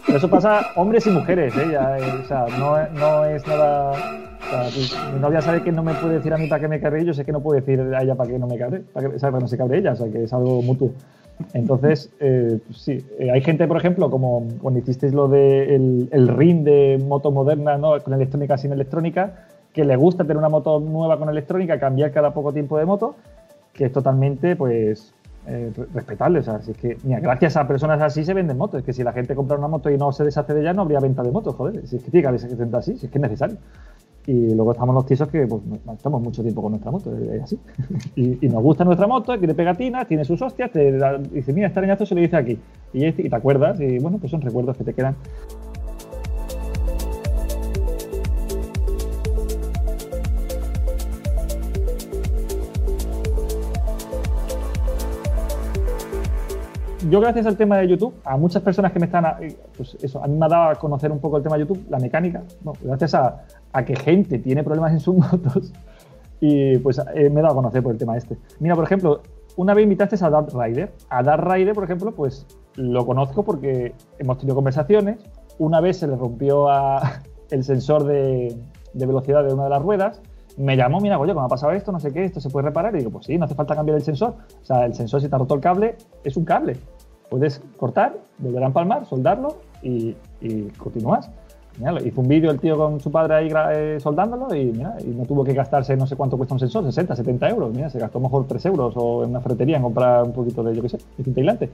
Que- 0.07 0.17
eso 0.17 0.29
pasa 0.29 0.73
hombres 0.75 1.07
y 1.07 1.11
mujeres, 1.11 1.57
¿eh? 1.57 1.69
Ya, 1.71 1.99
eh, 1.99 2.03
o 2.21 2.25
sea, 2.25 2.47
no, 2.59 2.77
no 2.99 3.25
es 3.25 3.47
nada. 3.47 3.93
o 3.93 4.49
sea, 4.51 4.69
tu- 4.71 5.13
mi 5.13 5.19
novia 5.21 5.41
sabe 5.41 5.63
que 5.63 5.73
no 5.73 5.83
me 5.83 5.95
puede 5.95 6.15
decir 6.17 6.33
a 6.33 6.39
mí 6.39 6.47
para 6.47 6.61
que 6.61 6.69
me 6.69 6.81
cabre, 6.81 7.05
yo 7.05 7.15
sé 7.15 7.25
que 7.25 7.33
no 7.33 7.41
puedo 7.41 7.59
decir 7.61 7.81
a 7.81 8.03
ella 8.03 8.15
para 8.15 8.31
que 8.31 8.39
no 8.39 8.47
me 8.47 8.59
cabre, 8.59 8.81
para 8.93 9.09
que, 9.09 9.17
o 9.17 9.19
sea, 9.19 9.31
para 9.31 9.39
que 9.39 9.45
no 9.45 9.49
se 9.49 9.57
cabre 9.59 9.79
ella, 9.79 9.93
o 9.93 9.97
sea, 9.97 10.11
que 10.11 10.25
es 10.25 10.33
algo 10.33 10.63
mutuo. 10.63 10.91
Entonces, 11.53 12.11
eh, 12.21 12.59
pues 12.67 12.79
sí, 12.79 13.05
eh, 13.19 13.31
hay 13.31 13.41
gente, 13.41 13.67
por 13.67 13.77
ejemplo, 13.77 14.09
como 14.11 14.47
cuando 14.63 14.79
hicisteis 14.81 15.13
lo 15.13 15.27
de 15.29 15.75
el, 15.75 16.09
el 16.13 16.29
ring 16.29 16.63
de 16.65 17.03
moto 17.05 17.31
moderna, 17.33 17.77
¿no? 17.77 17.99
Con 18.03 18.15
electrónica 18.15 18.57
sin 18.57 18.73
electrónica, 18.73 19.33
que 19.75 19.85
le 19.85 19.97
gusta 19.97 20.23
tener 20.23 20.39
una 20.39 20.49
moto 20.49 20.81
nueva 20.81 21.19
con 21.19 21.29
electrónica, 21.29 21.79
cambiar 21.79 22.13
cada 22.13 22.33
poco 22.33 22.53
tiempo 22.55 22.79
de 22.79 22.87
moto, 22.87 23.17
que 23.75 23.85
es 23.87 23.93
totalmente, 23.93 24.57
pues, 24.57 25.13
eh, 25.47 25.71
re- 25.77 25.87
respetable. 25.93 26.39
O 26.39 26.43
sea, 26.43 26.63
si 26.63 26.71
es 26.71 26.77
que, 26.79 26.97
mira, 27.03 27.21
gracias 27.21 27.57
a 27.59 27.67
personas 27.69 28.01
así 28.01 28.25
se 28.25 28.33
venden 28.33 28.57
motos. 28.57 28.79
Es 28.81 28.87
que 28.87 28.93
si 28.95 29.03
la 29.03 29.13
gente 29.13 29.35
compra 29.35 29.59
una 29.59 29.69
moto 29.69 29.91
y 29.91 29.99
no 29.99 30.13
se 30.13 30.25
deshace 30.25 30.55
de 30.55 30.61
ella, 30.63 30.73
no 30.73 30.83
habría 30.83 31.01
venta 31.01 31.23
de 31.23 31.31
motos, 31.33 31.55
joder. 31.57 31.87
Si 31.87 31.97
es 31.97 32.03
que 32.05 32.11
tiene 32.11 32.31
que 32.39 32.39
gente 32.49 32.77
así, 32.77 32.97
si 32.97 33.07
es 33.07 33.13
que 33.13 33.19
es 33.19 33.23
necesario. 33.23 33.57
Y 34.27 34.55
luego 34.55 34.73
estamos 34.73 34.95
los 34.95 35.05
tisos 35.05 35.29
que 35.29 35.47
pues, 35.47 35.61
estamos 35.95 36.23
mucho 36.23 36.41
tiempo 36.43 36.63
con 36.63 36.71
nuestra 36.73 36.91
moto, 36.91 37.11
es 37.15 37.43
así. 37.43 37.59
y, 38.17 38.47
y 38.47 38.49
nos 38.49 38.63
gusta 38.63 38.83
nuestra 38.85 39.07
moto, 39.07 39.37
tiene 39.39 39.55
pegatinas, 39.55 40.07
tiene 40.09 40.25
sus 40.25 40.41
hostias, 40.41 40.71
te 40.71 40.93
da- 40.97 41.19
dice, 41.19 41.53
mira, 41.53 41.67
este 41.67 41.81
arañazo 41.81 42.07
se 42.07 42.15
lo 42.15 42.21
dice 42.23 42.37
aquí. 42.37 42.59
Y, 42.95 43.05
es- 43.05 43.19
y 43.19 43.29
te 43.29 43.37
acuerdas, 43.37 43.79
y 43.81 43.99
bueno, 43.99 44.17
pues 44.19 44.31
son 44.31 44.41
recuerdos 44.41 44.77
que 44.79 44.85
te 44.85 44.95
quedan. 44.95 45.15
Yo 57.09 57.21
gracias 57.21 57.47
al 57.47 57.57
tema 57.57 57.79
de 57.79 57.89
YouTube, 57.89 58.15
a 58.25 58.37
muchas 58.37 58.63
personas 58.63 58.93
que 58.93 58.99
me 58.99 59.07
están, 59.07 59.25
a- 59.27 59.37
eh, 59.41 59.57
pues 59.77 59.97
eso, 60.03 60.23
a 60.23 60.27
mí 60.27 60.37
me 60.37 60.47
ha 60.47 60.49
dado 60.49 60.71
a 60.71 60.75
conocer 60.77 61.11
un 61.13 61.19
poco 61.19 61.37
el 61.39 61.43
tema 61.43 61.57
de 61.57 61.63
YouTube, 61.63 61.85
la 61.89 61.99
mecánica, 61.99 62.43
¿no? 62.65 62.73
gracias 62.83 63.15
a, 63.15 63.45
a 63.73 63.85
que 63.85 63.97
gente 63.97 64.39
tiene 64.39 64.63
problemas 64.63 64.93
en 64.93 65.01
sus 65.01 65.15
motos 65.17 65.73
y 66.41 66.79
pues 66.79 66.99
eh, 67.15 67.31
me 67.31 67.41
he 67.41 67.43
dado 67.43 67.53
a 67.53 67.55
conocer 67.57 67.83
por 67.83 67.93
el 67.93 67.99
tema 67.99 68.17
este. 68.17 68.37
Mira, 68.61 68.75
por 68.75 68.85
ejemplo, 68.85 69.23
una 69.57 69.73
vez 69.75 69.85
invitaste 69.85 70.23
a 70.25 70.31
Darth 70.31 70.53
Rider. 70.53 70.93
A 71.09 71.23
Darth 71.23 71.45
Rider, 71.51 71.75
por 71.75 71.85
ejemplo, 71.85 72.13
pues 72.13 72.47
lo 72.77 73.07
conozco 73.07 73.45
porque 73.45 73.95
hemos 74.19 74.39
tenido 74.39 74.55
conversaciones. 74.55 75.19
Una 75.59 75.81
vez 75.81 75.99
se 75.99 76.07
le 76.07 76.17
rompió 76.17 76.69
a- 76.69 77.21
el 77.51 77.63
sensor 77.65 78.05
de, 78.05 78.57
de 78.93 79.07
velocidad 79.07 79.45
de 79.45 79.55
una 79.55 79.65
de 79.65 79.71
las 79.71 79.81
ruedas. 79.83 80.21
Me 80.57 80.77
llamó, 80.77 81.01
mira, 81.01 81.19
oye, 81.19 81.33
¿cómo 81.35 81.47
ha 81.47 81.49
pasado 81.49 81.73
esto? 81.73 81.91
No 81.93 81.99
sé 81.99 82.13
qué, 82.13 82.25
esto 82.25 82.41
se 82.41 82.51
puede 82.51 82.67
reparar. 82.67 82.95
Y 82.95 82.99
digo, 82.99 83.11
pues 83.11 83.27
sí, 83.27 83.39
no 83.39 83.45
hace 83.45 83.55
falta 83.55 83.75
cambiar 83.75 83.97
el 83.97 84.03
sensor. 84.05 84.35
O 84.63 84.65
sea, 84.65 84.85
el 84.87 84.95
sensor, 84.95 85.21
si 85.21 85.29
te 85.29 85.35
ha 85.35 85.39
roto 85.39 85.55
el 85.55 85.61
cable, 85.61 85.97
es 86.25 86.37
un 86.37 86.45
cable. 86.45 86.77
Puedes 87.29 87.61
cortar, 87.77 88.17
volver 88.39 88.63
a 88.63 88.67
empalmar, 88.67 89.07
soldarlo 89.07 89.57
y, 89.83 90.15
y 90.41 90.63
continúas. 90.79 91.31
Hizo 92.05 92.21
un 92.21 92.29
vídeo 92.29 92.53
el 92.53 92.61
tío 92.61 92.77
con 92.77 93.01
su 93.01 93.11
padre 93.11 93.35
ahí 93.35 93.49
eh, 93.73 93.99
soldándolo 93.99 94.55
y, 94.55 94.67
mira, 94.67 94.95
y 95.01 95.09
no 95.09 95.25
tuvo 95.25 95.43
que 95.43 95.53
gastarse 95.55 95.97
no 95.97 96.07
sé 96.07 96.15
cuánto 96.15 96.37
cuesta 96.37 96.55
un 96.55 96.61
sensor, 96.61 96.85
60, 96.85 97.17
70 97.17 97.49
euros. 97.51 97.75
Mira, 97.75 97.91
se 97.91 97.99
gastó 97.99 98.19
a 98.19 98.23
mejor 98.23 98.47
3 98.47 98.65
euros 98.67 98.95
o 98.97 99.25
en 99.25 99.31
una 99.31 99.41
ferretería 99.41 99.79
en 99.79 99.83
comprar 99.83 100.23
un 100.23 100.33
poquito 100.33 100.63
de, 100.63 100.75
yo 100.77 100.83
qué 100.83 100.91
sé, 100.91 100.99
de 101.19 101.25
tinta 101.25 101.41
aislante. 101.41 101.71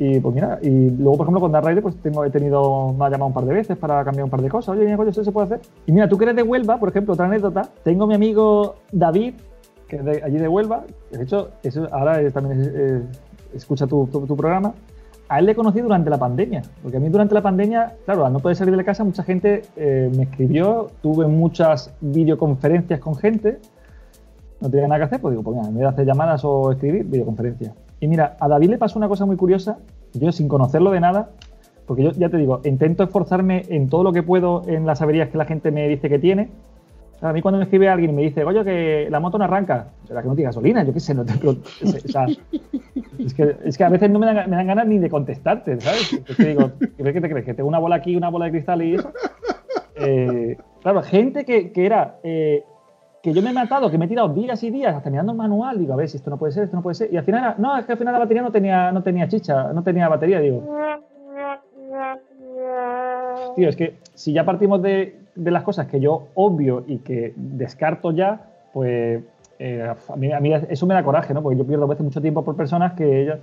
Y 0.00 0.18
pues 0.20 0.34
mira, 0.34 0.58
y 0.62 0.90
luego, 0.90 1.18
por 1.18 1.24
ejemplo, 1.26 1.40
con 1.40 1.52
Dark 1.52 1.82
pues 1.82 1.96
tengo, 2.02 2.24
he 2.24 2.30
tenido, 2.30 2.92
me 2.92 3.04
ha 3.04 3.10
llamado 3.10 3.26
un 3.26 3.32
par 3.32 3.44
de 3.44 3.54
veces 3.54 3.76
para 3.76 4.04
cambiar 4.04 4.24
un 4.24 4.30
par 4.30 4.42
de 4.42 4.48
cosas. 4.48 4.74
Oye, 4.76 4.84
mira, 4.84 4.96
coño, 4.96 5.10
eso 5.10 5.22
se 5.24 5.30
puede 5.32 5.46
hacer. 5.46 5.60
Y 5.86 5.92
mira, 5.92 6.08
tú 6.08 6.18
que 6.18 6.32
de 6.32 6.42
Huelva, 6.42 6.78
por 6.78 6.88
ejemplo, 6.88 7.14
otra 7.14 7.26
anécdota. 7.26 7.68
Tengo 7.84 8.06
mi 8.06 8.14
amigo 8.14 8.76
David, 8.90 9.34
que 9.88 9.96
es 9.96 10.04
de 10.04 10.22
allí 10.22 10.38
de 10.38 10.48
Huelva. 10.48 10.84
De 11.12 11.22
hecho, 11.22 11.50
ahora 11.92 12.28
también 12.30 12.60
es- 12.60 13.27
escucha 13.54 13.86
tu, 13.86 14.06
tu- 14.06 14.26
tu 14.26 14.36
programa. 14.36 14.74
A 15.30 15.40
él 15.40 15.44
le 15.46 15.54
conocí 15.54 15.80
durante 15.80 16.08
la 16.08 16.16
pandemia, 16.18 16.62
porque 16.82 16.96
a 16.96 17.00
mí 17.00 17.08
durante 17.10 17.34
la 17.34 17.42
pandemia, 17.42 17.94
claro, 18.06 18.24
al 18.24 18.32
no 18.32 18.38
poder 18.40 18.56
salir 18.56 18.70
de 18.72 18.78
la 18.78 18.84
casa, 18.84 19.04
mucha 19.04 19.22
gente 19.22 19.62
eh, 19.76 20.10
me 20.16 20.22
escribió, 20.22 20.90
tuve 21.02 21.26
muchas 21.26 21.92
videoconferencias 22.00 22.98
con 23.00 23.14
gente, 23.14 23.58
no 24.60 24.70
tenía 24.70 24.88
nada 24.88 25.00
que 25.00 25.04
hacer, 25.04 25.20
pues 25.20 25.32
digo, 25.32 25.42
pues 25.42 25.56
mira, 25.56 25.68
en 25.68 25.74
vez 25.74 25.82
de 25.82 25.88
hacer 25.88 26.06
llamadas 26.06 26.44
o 26.44 26.72
escribir, 26.72 27.04
videoconferencias. 27.04 27.72
Y 28.00 28.08
mira, 28.08 28.36
a 28.40 28.48
David 28.48 28.70
le 28.70 28.78
pasó 28.78 28.98
una 28.98 29.06
cosa 29.08 29.26
muy 29.26 29.36
curiosa, 29.36 29.76
yo 30.14 30.32
sin 30.32 30.48
conocerlo 30.48 30.90
de 30.92 31.00
nada, 31.00 31.28
porque 31.86 32.02
yo 32.04 32.10
ya 32.12 32.28
te 32.30 32.38
digo, 32.38 32.60
intento 32.64 33.02
esforzarme 33.04 33.64
en 33.68 33.88
todo 33.90 34.02
lo 34.04 34.12
que 34.12 34.22
puedo 34.22 34.62
en 34.66 34.86
las 34.86 35.02
averías 35.02 35.28
que 35.28 35.36
la 35.38 35.44
gente 35.44 35.70
me 35.70 35.86
dice 35.88 36.08
que 36.08 36.18
tiene, 36.18 36.48
A 37.20 37.32
mí 37.32 37.42
cuando 37.42 37.58
me 37.58 37.64
escribe 37.64 37.88
alguien 37.88 38.10
y 38.10 38.14
me 38.14 38.22
dice, 38.22 38.44
oye, 38.44 38.62
que 38.64 39.08
la 39.10 39.18
moto 39.18 39.38
no 39.38 39.44
arranca, 39.44 39.88
será 40.04 40.22
que 40.22 40.28
no 40.28 40.36
tiene 40.36 40.48
gasolina, 40.48 40.84
yo 40.84 40.92
qué 40.92 41.00
sé, 41.00 41.14
no 41.14 41.24
te, 41.24 41.32
o 41.48 41.56
sea, 41.84 42.26
es, 43.18 43.34
que, 43.34 43.56
es 43.64 43.76
que 43.76 43.84
a 43.84 43.88
veces 43.88 44.08
no 44.08 44.20
me 44.20 44.26
dan, 44.26 44.48
me 44.48 44.54
dan 44.54 44.66
ganas 44.68 44.86
ni 44.86 44.98
de 44.98 45.10
contestarte, 45.10 45.80
¿sabes? 45.80 46.12
Es 46.12 46.36
que 46.36 46.44
digo, 46.44 46.70
¿qué 46.78 47.12
qué 47.12 47.20
te 47.20 47.28
crees? 47.28 47.44
¿Que 47.44 47.54
tengo 47.54 47.68
una 47.68 47.80
bola 47.80 47.96
aquí, 47.96 48.14
una 48.14 48.28
bola 48.28 48.44
de 48.44 48.52
cristal 48.52 48.82
y 48.82 48.94
eso? 48.94 49.12
Eh, 49.96 50.56
claro, 50.80 51.02
gente 51.02 51.44
que, 51.44 51.72
que 51.72 51.86
era, 51.86 52.18
eh, 52.22 52.62
que 53.20 53.32
yo 53.32 53.42
me 53.42 53.50
he 53.50 53.52
matado, 53.52 53.90
que 53.90 53.98
me 53.98 54.04
he 54.04 54.08
tirado 54.08 54.28
días 54.28 54.62
y 54.62 54.70
días 54.70 54.94
hasta 54.94 55.10
mirando 55.10 55.32
el 55.32 55.38
manual, 55.38 55.76
digo, 55.76 55.94
a 55.94 55.96
ver 55.96 56.08
si 56.08 56.18
esto 56.18 56.30
no 56.30 56.38
puede 56.38 56.52
ser, 56.52 56.64
esto 56.64 56.76
no 56.76 56.82
puede 56.82 56.94
ser, 56.94 57.12
y 57.12 57.16
al 57.16 57.24
final, 57.24 57.40
era, 57.40 57.54
no, 57.58 57.76
es 57.76 57.84
que 57.84 57.92
al 57.92 57.98
final 57.98 58.12
la 58.12 58.20
batería 58.20 58.42
no 58.42 58.52
tenía, 58.52 58.92
no 58.92 59.02
tenía 59.02 59.26
chicha, 59.26 59.72
no 59.72 59.82
tenía 59.82 60.08
batería, 60.08 60.38
digo. 60.38 60.62
Tío, 63.56 63.68
es 63.68 63.76
que 63.76 63.98
si 64.14 64.32
ya 64.32 64.44
partimos 64.44 64.80
de, 64.82 65.18
de 65.38 65.50
las 65.50 65.62
cosas 65.62 65.86
que 65.86 66.00
yo 66.00 66.28
obvio 66.34 66.84
y 66.86 66.98
que 66.98 67.32
descarto 67.36 68.12
ya, 68.12 68.46
pues 68.72 69.22
eh, 69.58 69.92
a, 70.08 70.16
mí, 70.16 70.32
a 70.32 70.40
mí 70.40 70.52
eso 70.52 70.86
me 70.86 70.94
da 70.94 71.02
coraje, 71.02 71.32
¿no? 71.34 71.42
Porque 71.42 71.58
yo 71.58 71.66
pierdo 71.66 71.84
a 71.84 71.88
veces 71.88 72.04
mucho 72.04 72.20
tiempo 72.20 72.44
por 72.44 72.56
personas 72.56 72.92
que 72.94 73.22
ellas, 73.22 73.38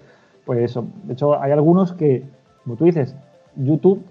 pues 0.45 0.59
eso. 0.59 0.85
De 1.03 1.13
hecho, 1.13 1.41
hay 1.41 1.51
algunos 1.51 1.93
que, 1.93 2.23
como 2.63 2.75
tú 2.75 2.85
dices, 2.85 3.15
YouTube, 3.55 4.03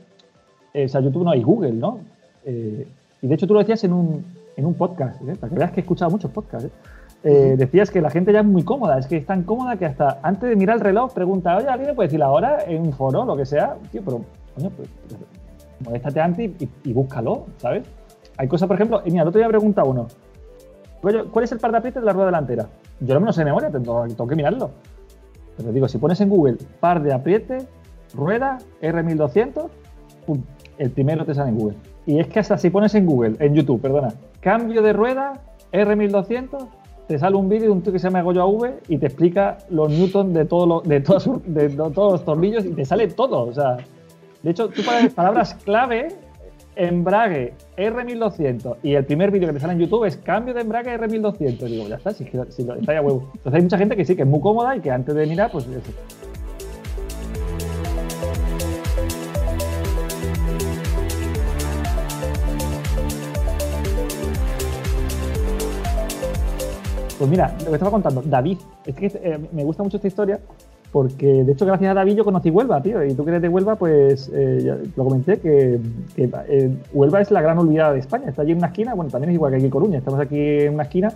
eh, 0.72 0.86
o 0.86 0.88
sea, 0.88 1.00
YouTube 1.00 1.24
no 1.24 1.30
hay 1.30 1.42
Google, 1.42 1.72
¿no? 1.72 2.00
Eh, 2.44 2.86
y 3.22 3.26
de 3.26 3.34
hecho 3.34 3.46
tú 3.46 3.54
lo 3.54 3.60
decías 3.60 3.84
en 3.84 3.92
un, 3.92 4.24
en 4.56 4.66
un 4.66 4.74
podcast, 4.74 5.20
¿eh? 5.22 5.34
para 5.38 5.50
que 5.50 5.58
veas 5.58 5.70
que 5.72 5.80
he 5.80 5.82
escuchado 5.82 6.10
muchos 6.10 6.30
podcasts. 6.30 6.68
¿eh? 6.68 6.72
Eh, 7.24 7.54
decías 7.56 7.90
que 7.90 8.02
la 8.02 8.10
gente 8.10 8.32
ya 8.32 8.40
es 8.40 8.46
muy 8.46 8.64
cómoda, 8.64 8.98
es 8.98 9.06
que 9.06 9.16
es 9.16 9.24
tan 9.24 9.44
cómoda 9.44 9.76
que 9.76 9.86
hasta 9.86 10.18
antes 10.22 10.48
de 10.48 10.56
mirar 10.56 10.76
el 10.76 10.82
reloj 10.82 11.12
pregunta, 11.14 11.56
oye, 11.56 11.68
¿alguien 11.68 11.88
me 11.88 11.94
puede 11.94 12.08
decir 12.08 12.20
la 12.20 12.30
hora 12.30 12.58
en 12.66 12.82
un 12.82 12.92
foro, 12.92 13.24
lo 13.24 13.36
que 13.36 13.46
sea? 13.46 13.76
Tío, 13.90 14.02
pero, 14.04 14.20
coño, 14.54 14.70
pues, 14.76 14.88
moléstate 15.84 16.20
antes 16.20 16.50
y, 16.84 16.92
búscalo, 16.92 17.44
¿sabes? 17.58 17.84
Hay 18.36 18.48
cosas, 18.48 18.66
por 18.66 18.76
ejemplo, 18.76 19.02
y 19.04 19.10
mira, 19.10 19.22
el 19.22 19.28
otro 19.28 19.38
día 19.38 19.48
pregunta 19.48 19.84
uno, 19.84 20.06
¿cuál 21.00 21.44
es 21.44 21.52
el 21.52 21.58
par 21.58 21.70
de 21.72 21.78
aprietes 21.78 22.02
de 22.02 22.06
la 22.06 22.12
rueda 22.12 22.26
delantera? 22.26 22.68
Yo 23.00 23.14
no 23.14 23.20
me 23.20 23.26
lo 23.26 23.32
sé 23.32 23.40
de 23.42 23.44
memoria, 23.46 23.70
tengo, 23.70 24.06
que 24.28 24.36
mirarlo. 24.36 24.70
Pero 25.56 25.72
digo, 25.72 25.86
si 25.88 25.98
pones 25.98 26.20
en 26.20 26.28
Google 26.28 26.56
par 26.80 27.02
de 27.02 27.12
apriete, 27.12 27.58
rueda, 28.14 28.58
R1200, 28.82 29.68
pum, 30.26 30.42
el 30.78 30.90
primero 30.90 31.24
te 31.24 31.34
sale 31.34 31.50
en 31.50 31.58
Google. 31.58 31.76
Y 32.06 32.18
es 32.18 32.26
que 32.28 32.40
hasta 32.40 32.58
si 32.58 32.70
pones 32.70 32.94
en 32.94 33.06
Google, 33.06 33.36
en 33.38 33.54
YouTube, 33.54 33.80
perdona, 33.80 34.14
cambio 34.40 34.82
de 34.82 34.92
rueda, 34.92 35.34
R1200, 35.72 36.66
te 37.06 37.18
sale 37.18 37.36
un 37.36 37.48
vídeo 37.48 37.66
de 37.66 37.70
un 37.70 37.82
tío 37.82 37.92
que 37.92 37.98
se 37.98 38.08
llama 38.08 38.22
Goyo 38.22 38.42
AV 38.42 38.80
y 38.88 38.96
te 38.98 39.06
explica 39.06 39.58
los 39.70 39.90
newtons 39.90 40.32
de, 40.32 40.44
todo 40.46 40.66
lo- 40.66 40.80
de, 40.80 41.00
todos, 41.00 41.28
de 41.46 41.68
to- 41.68 41.90
todos 41.90 42.12
los 42.12 42.24
tornillos 42.24 42.64
y 42.64 42.70
te 42.70 42.84
sale 42.84 43.08
todo. 43.08 43.42
O 43.44 43.52
sea, 43.52 43.76
de 44.44 44.50
hecho, 44.50 44.68
tú 44.68 44.82
pones 44.84 45.12
palabras 45.14 45.54
clave, 45.64 46.08
embrague 46.76 47.54
R1200 47.78 48.76
y 48.82 48.94
el 48.94 49.04
primer 49.06 49.30
vídeo 49.30 49.48
que 49.48 49.54
te 49.54 49.60
sale 49.60 49.72
en 49.72 49.78
YouTube 49.80 50.04
es 50.04 50.18
cambio 50.18 50.52
de 50.52 50.60
embrague 50.60 50.94
R1200. 50.98 51.58
Digo, 51.64 51.88
ya 51.88 51.96
está, 51.96 52.12
si, 52.12 52.24
lo- 52.32 52.44
está 52.44 52.92
ya 52.92 53.00
huevo. 53.00 53.30
Entonces 53.36 53.54
hay 53.54 53.62
mucha 53.62 53.78
gente 53.78 53.96
que 53.96 54.04
sí, 54.04 54.14
que 54.14 54.22
es 54.22 54.28
muy 54.28 54.40
cómoda 54.40 54.76
y 54.76 54.80
que 54.80 54.90
antes 54.90 55.14
de 55.14 55.26
mirar, 55.26 55.50
pues. 55.50 55.66
Pues 67.18 67.30
mira, 67.30 67.54
lo 67.60 67.66
que 67.66 67.72
estaba 67.74 67.90
contando, 67.92 68.22
David, 68.22 68.58
es 68.84 68.94
que 68.96 69.06
eh, 69.06 69.38
me 69.52 69.62
gusta 69.62 69.82
mucho 69.82 69.96
esta 69.98 70.08
historia 70.08 70.40
porque 70.94 71.26
de 71.42 71.50
hecho 71.50 71.66
gracias 71.66 71.90
a 71.90 71.94
David 71.94 72.18
yo 72.18 72.24
conocí 72.24 72.50
Huelva, 72.50 72.80
tío, 72.80 73.04
y 73.04 73.14
tú 73.14 73.24
que 73.24 73.30
eres 73.32 73.42
de 73.42 73.48
Huelva, 73.48 73.74
pues 73.74 74.30
eh, 74.32 74.60
ya 74.62 74.78
lo 74.94 75.02
comenté, 75.02 75.40
que, 75.40 75.80
que, 76.14 76.30
eh, 76.46 76.70
Huelva 76.92 77.20
es 77.20 77.32
la 77.32 77.42
gran 77.42 77.58
olvidada 77.58 77.94
de 77.94 77.98
España, 77.98 78.28
está 78.28 78.42
allí 78.42 78.52
en 78.52 78.58
una 78.58 78.68
esquina, 78.68 78.94
bueno, 78.94 79.10
también 79.10 79.30
es 79.30 79.34
igual 79.34 79.50
que 79.50 79.56
aquí 79.56 79.64
en 79.64 79.70
Coruña, 79.72 79.98
estamos 79.98 80.20
aquí 80.20 80.38
en 80.38 80.74
una 80.74 80.84
esquina, 80.84 81.12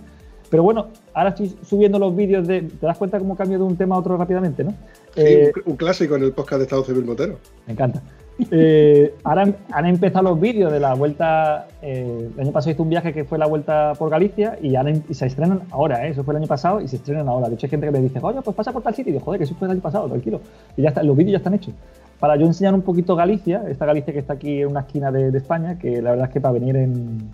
pero 0.49 0.63
bueno, 0.63 0.87
ahora 1.13 1.29
estoy 1.29 1.55
subiendo 1.63 1.97
los 1.97 2.13
vídeos 2.13 2.45
de, 2.45 2.63
te 2.63 2.85
das 2.85 2.97
cuenta 2.97 3.19
cómo 3.19 3.37
cambio 3.37 3.57
de 3.57 3.63
un 3.63 3.77
tema 3.77 3.95
a 3.95 3.99
otro 3.99 4.17
rápidamente, 4.17 4.65
¿no? 4.65 4.71
Sí, 5.15 5.21
Eh, 5.21 5.53
un, 5.63 5.77
clásico 5.77 6.17
en 6.17 6.23
el 6.23 6.33
podcast 6.33 6.57
de 6.57 6.63
Estado 6.63 6.83
Civil 6.83 7.05
Motero. 7.05 7.37
me 7.65 7.71
encanta. 7.71 8.03
Eh, 8.51 9.15
ahora 9.23 9.53
han, 9.71 9.85
empezado 9.85 10.23
los 10.29 10.39
vídeos 10.39 10.71
de 10.71 10.79
la 10.79 10.93
vuelta. 10.93 11.67
eh, 11.81 12.29
el 12.33 12.39
año 12.39 12.51
pasado 12.51 12.71
hice 12.71 12.81
un 12.81 12.89
viaje 12.89 13.13
que 13.13 13.25
fue 13.25 13.37
la 13.37 13.45
vuelta 13.47 13.93
por 13.99 14.09
Galicia 14.09 14.57
y, 14.61 14.75
ahora 14.75 14.91
em- 14.91 15.03
y 15.09 15.13
se 15.13 15.25
estrenan 15.25 15.61
ahora, 15.71 16.07
¿eh? 16.07 16.11
eso 16.11 16.23
fue 16.23 16.33
el 16.33 16.37
año 16.37 16.47
pasado 16.47 16.79
y 16.79 16.87
se 16.87 16.95
estrenan 16.95 17.27
ahora. 17.27 17.49
De 17.49 17.55
hecho, 17.55 17.65
hay 17.65 17.69
gente 17.69 17.85
que 17.87 17.91
me 17.91 17.99
dice, 17.99 18.19
oye, 18.21 18.41
pues 18.41 18.55
pasa 18.55 18.71
por 18.71 18.81
tal 18.81 18.95
sitio. 18.95 19.09
Y 19.11 19.13
digo, 19.13 19.25
joder, 19.25 19.39
que 19.39 19.43
eso 19.43 19.55
fue 19.55 19.67
el 19.67 19.73
año 19.73 19.81
pasado, 19.81 20.07
tranquilo. 20.07 20.39
Y 20.77 20.83
ya 20.83 20.89
está, 20.89 21.03
los 21.03 21.17
vídeos 21.17 21.33
ya 21.33 21.37
están 21.37 21.53
hechos. 21.53 21.73
Para 22.19 22.35
yo 22.37 22.45
enseñar 22.45 22.73
un 22.73 22.81
poquito 22.81 23.15
Galicia, 23.15 23.63
esta 23.67 23.85
Galicia 23.85 24.13
que 24.13 24.19
está 24.19 24.33
aquí 24.33 24.61
en 24.61 24.67
una 24.67 24.81
esquina 24.81 25.11
de, 25.11 25.31
de 25.31 25.37
España, 25.37 25.77
que 25.77 26.01
la 26.01 26.11
verdad 26.11 26.27
es 26.27 26.33
que 26.33 26.41
para 26.41 26.53
venir 26.53 26.75
en, 26.77 27.29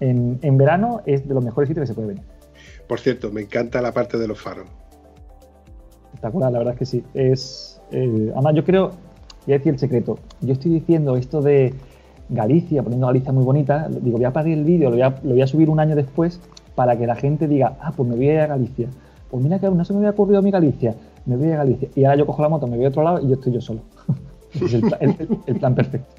en, 0.00 0.38
en 0.42 0.58
verano 0.58 1.00
es 1.06 1.26
de 1.26 1.34
los 1.34 1.44
mejores 1.44 1.68
sitios 1.68 1.84
que 1.84 1.88
se 1.88 1.94
puede 1.94 2.08
venir. 2.08 2.22
Por 2.86 3.00
cierto, 3.00 3.30
me 3.30 3.42
encanta 3.42 3.80
la 3.82 3.92
parte 3.92 4.16
de 4.18 4.28
los 4.28 4.40
faros. 4.40 4.66
Espectacular, 6.06 6.52
la 6.52 6.58
verdad 6.58 6.74
es 6.74 6.78
que 6.78 6.86
sí. 6.86 7.04
Es, 7.14 7.80
eh, 7.90 8.30
además, 8.34 8.54
yo 8.54 8.64
creo, 8.64 8.92
a 9.54 9.58
decir 9.58 9.72
el 9.72 9.78
secreto. 9.78 10.18
Yo 10.40 10.52
estoy 10.52 10.72
diciendo 10.72 11.16
esto 11.16 11.42
de 11.42 11.74
Galicia, 12.28 12.82
poniendo 12.82 13.06
Galicia 13.06 13.32
muy 13.32 13.44
bonita. 13.44 13.88
Digo, 13.88 14.16
voy 14.16 14.24
a 14.24 14.32
parar 14.32 14.50
el 14.50 14.64
vídeo, 14.64 14.90
lo 14.90 14.96
voy 15.22 15.40
a, 15.40 15.44
a 15.44 15.46
subir 15.46 15.70
un 15.70 15.80
año 15.80 15.94
después 15.94 16.40
para 16.74 16.96
que 16.98 17.06
la 17.06 17.14
gente 17.16 17.48
diga, 17.48 17.76
ah, 17.80 17.92
pues 17.96 18.08
me 18.08 18.16
voy 18.16 18.28
a 18.28 18.34
ir 18.34 18.40
a 18.40 18.46
Galicia. 18.46 18.88
Pues 19.30 19.42
mira 19.42 19.58
que 19.58 19.68
no 19.68 19.84
se 19.84 19.92
me 19.92 19.98
había 19.98 20.10
ocurrido 20.10 20.38
a 20.38 20.42
mí 20.42 20.50
Galicia. 20.50 20.94
Me 21.24 21.36
voy 21.36 21.50
a 21.50 21.56
Galicia. 21.56 21.88
Y 21.94 22.04
ahora 22.04 22.18
yo 22.18 22.26
cojo 22.26 22.42
la 22.42 22.48
moto, 22.48 22.66
me 22.66 22.76
voy 22.76 22.86
a 22.86 22.88
otro 22.88 23.02
lado 23.02 23.20
y 23.20 23.28
yo 23.28 23.34
estoy 23.34 23.52
yo 23.52 23.60
solo. 23.60 23.80
es 24.54 24.72
el 24.72 25.56
plan 25.56 25.74
perfecto. 25.74 26.14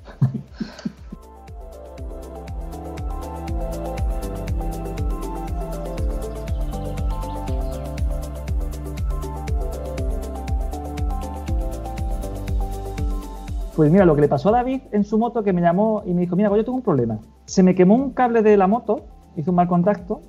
Pues 13.77 13.91
mira, 13.91 14.05
lo 14.05 14.15
que 14.15 14.21
le 14.21 14.27
pasó 14.27 14.49
a 14.49 14.53
David 14.53 14.81
en 14.91 15.03
su 15.03 15.19
moto, 15.19 15.43
que 15.43 15.53
me 15.53 15.61
llamó 15.61 16.01
y 16.03 16.11
me 16.15 16.21
dijo, 16.21 16.35
mira, 16.35 16.49
pues 16.49 16.61
yo 16.61 16.65
tengo 16.65 16.77
un 16.77 16.83
problema. 16.83 17.19
Se 17.45 17.61
me 17.61 17.75
quemó 17.75 17.93
un 17.93 18.09
cable 18.09 18.41
de 18.41 18.57
la 18.57 18.65
moto, 18.65 19.05
hice 19.35 19.51
un 19.51 19.55
mal 19.55 19.67
contacto, 19.67 20.21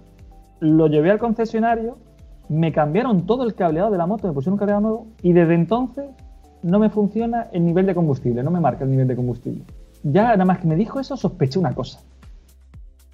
lo 0.60 0.86
llevé 0.86 1.10
al 1.10 1.18
concesionario, 1.18 1.96
me 2.50 2.72
cambiaron 2.72 3.24
todo 3.24 3.44
el 3.44 3.54
cableado 3.54 3.90
de 3.90 3.96
la 3.96 4.06
moto, 4.06 4.28
me 4.28 4.34
pusieron 4.34 4.52
un 4.52 4.58
cableado 4.58 4.82
nuevo 4.82 5.06
y 5.22 5.32
desde 5.32 5.54
entonces 5.54 6.10
no 6.62 6.78
me 6.78 6.90
funciona 6.90 7.48
el 7.50 7.64
nivel 7.64 7.86
de 7.86 7.94
combustible, 7.94 8.42
no 8.42 8.50
me 8.50 8.60
marca 8.60 8.84
el 8.84 8.90
nivel 8.90 9.08
de 9.08 9.16
combustible. 9.16 9.64
Ya 10.02 10.24
nada 10.24 10.44
más 10.44 10.58
que 10.58 10.66
me 10.66 10.76
dijo 10.76 11.00
eso, 11.00 11.16
sospeché 11.16 11.58
una 11.58 11.74
cosa. 11.74 12.00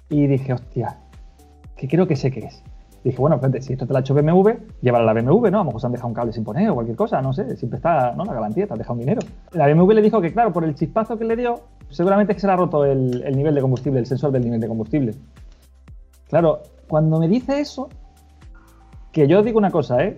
Y 0.09 0.27
dije, 0.27 0.51
hostia, 0.51 0.97
que 1.77 1.87
creo 1.87 2.09
que 2.09 2.17
sé 2.17 2.29
qué 2.29 2.41
es. 2.41 2.61
Dije, 3.05 3.19
bueno, 3.19 3.35
espérate, 3.35 3.61
si 3.61 3.73
esto 3.73 3.85
te 3.85 3.93
lo 3.93 3.97
ha 3.97 4.01
hecho 4.01 4.15
BMW, 4.15 4.49
llévala 4.81 5.11
a 5.11 5.13
la 5.13 5.21
BMW, 5.21 5.51
¿no? 5.51 5.57
A 5.57 5.61
lo 5.61 5.65
mejor 5.65 5.79
se 5.79 5.85
han 5.85 5.93
dejado 5.93 6.07
un 6.07 6.15
cable 6.15 6.33
sin 6.33 6.43
poner 6.43 6.67
o 6.71 6.73
cualquier 6.73 6.97
cosa, 6.97 7.21
no 7.21 7.33
sé, 7.33 7.55
siempre 7.55 7.77
está, 7.77 8.15
¿no? 8.17 8.25
La 8.25 8.33
garantía, 8.33 8.65
te 8.65 8.73
has 8.73 8.79
dejado 8.79 8.95
un 8.95 9.01
dinero. 9.01 9.21
La 9.51 9.67
BMW 9.67 9.91
le 9.91 10.01
dijo 10.01 10.19
que, 10.19 10.33
claro, 10.33 10.51
por 10.51 10.63
el 10.63 10.73
chispazo 10.73 11.15
que 11.15 11.23
le 11.23 11.35
dio, 11.35 11.59
seguramente 11.91 12.31
es 12.31 12.37
que 12.37 12.41
se 12.41 12.47
le 12.47 12.53
ha 12.53 12.55
roto 12.55 12.83
el, 12.83 13.21
el 13.21 13.37
nivel 13.37 13.53
de 13.53 13.61
combustible, 13.61 13.99
el 13.99 14.07
sensor 14.07 14.31
del 14.31 14.43
nivel 14.43 14.59
de 14.59 14.67
combustible. 14.67 15.13
Claro, 16.29 16.61
cuando 16.87 17.19
me 17.19 17.27
dice 17.27 17.59
eso, 17.59 17.89
que 19.11 19.27
yo 19.27 19.43
digo 19.43 19.59
una 19.59 19.69
cosa, 19.69 20.03
¿eh? 20.03 20.17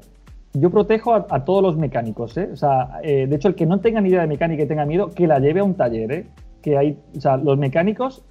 Yo 0.54 0.70
protejo 0.70 1.14
a, 1.14 1.44
todos 1.44 1.62
los 1.62 1.76
mecánicos, 1.76 2.38
¿eh? 2.38 2.50
O 2.54 2.56
sea, 2.56 3.02
eh, 3.04 3.28
de 3.28 3.36
hecho, 3.36 3.50
el 3.50 3.56
que 3.56 3.66
no 3.66 3.82
tenga 3.82 4.00
ni 4.00 4.08
idea 4.08 4.22
de 4.22 4.28
mecánica 4.28 4.64
y 4.64 4.66
tenga 4.66 4.86
miedo, 4.86 5.10
que 5.10 5.28
la 5.28 5.40
lleve 5.40 5.60
a 5.60 5.66
un 5.66 5.74
taller, 5.74 6.12
¿eh? 6.14 6.28
Que 6.62 6.78
hay, 6.78 6.98
o 7.18 7.20
sea, 7.20 7.36
los 7.36 7.58
mecánicos 7.58 8.24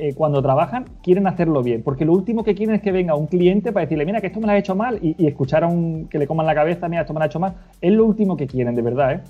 eh, 0.00 0.14
cuando 0.14 0.40
trabajan 0.40 0.86
quieren 1.02 1.26
hacerlo 1.26 1.62
bien, 1.62 1.82
porque 1.82 2.06
lo 2.06 2.14
último 2.14 2.42
que 2.42 2.54
quieren 2.54 2.74
es 2.74 2.80
que 2.82 2.90
venga 2.90 3.14
un 3.14 3.26
cliente 3.26 3.70
para 3.70 3.84
decirle, 3.84 4.06
mira, 4.06 4.20
que 4.20 4.28
esto 4.28 4.40
me 4.40 4.46
lo 4.46 4.52
ha 4.52 4.56
hecho 4.56 4.74
mal, 4.74 4.98
y, 5.02 5.26
escuchar 5.26 5.64
a 5.64 5.66
un 5.66 6.08
que 6.08 6.18
le 6.18 6.26
coman 6.26 6.46
la 6.46 6.54
cabeza, 6.54 6.88
mira, 6.88 7.02
esto 7.02 7.12
me 7.12 7.18
lo 7.18 7.24
ha 7.24 7.26
hecho 7.26 7.38
mal, 7.38 7.54
es 7.80 7.92
lo 7.92 8.06
último 8.06 8.36
que 8.36 8.46
quieren, 8.46 8.74
de 8.74 8.82
verdad, 8.82 9.12
¿eh? 9.12 9.20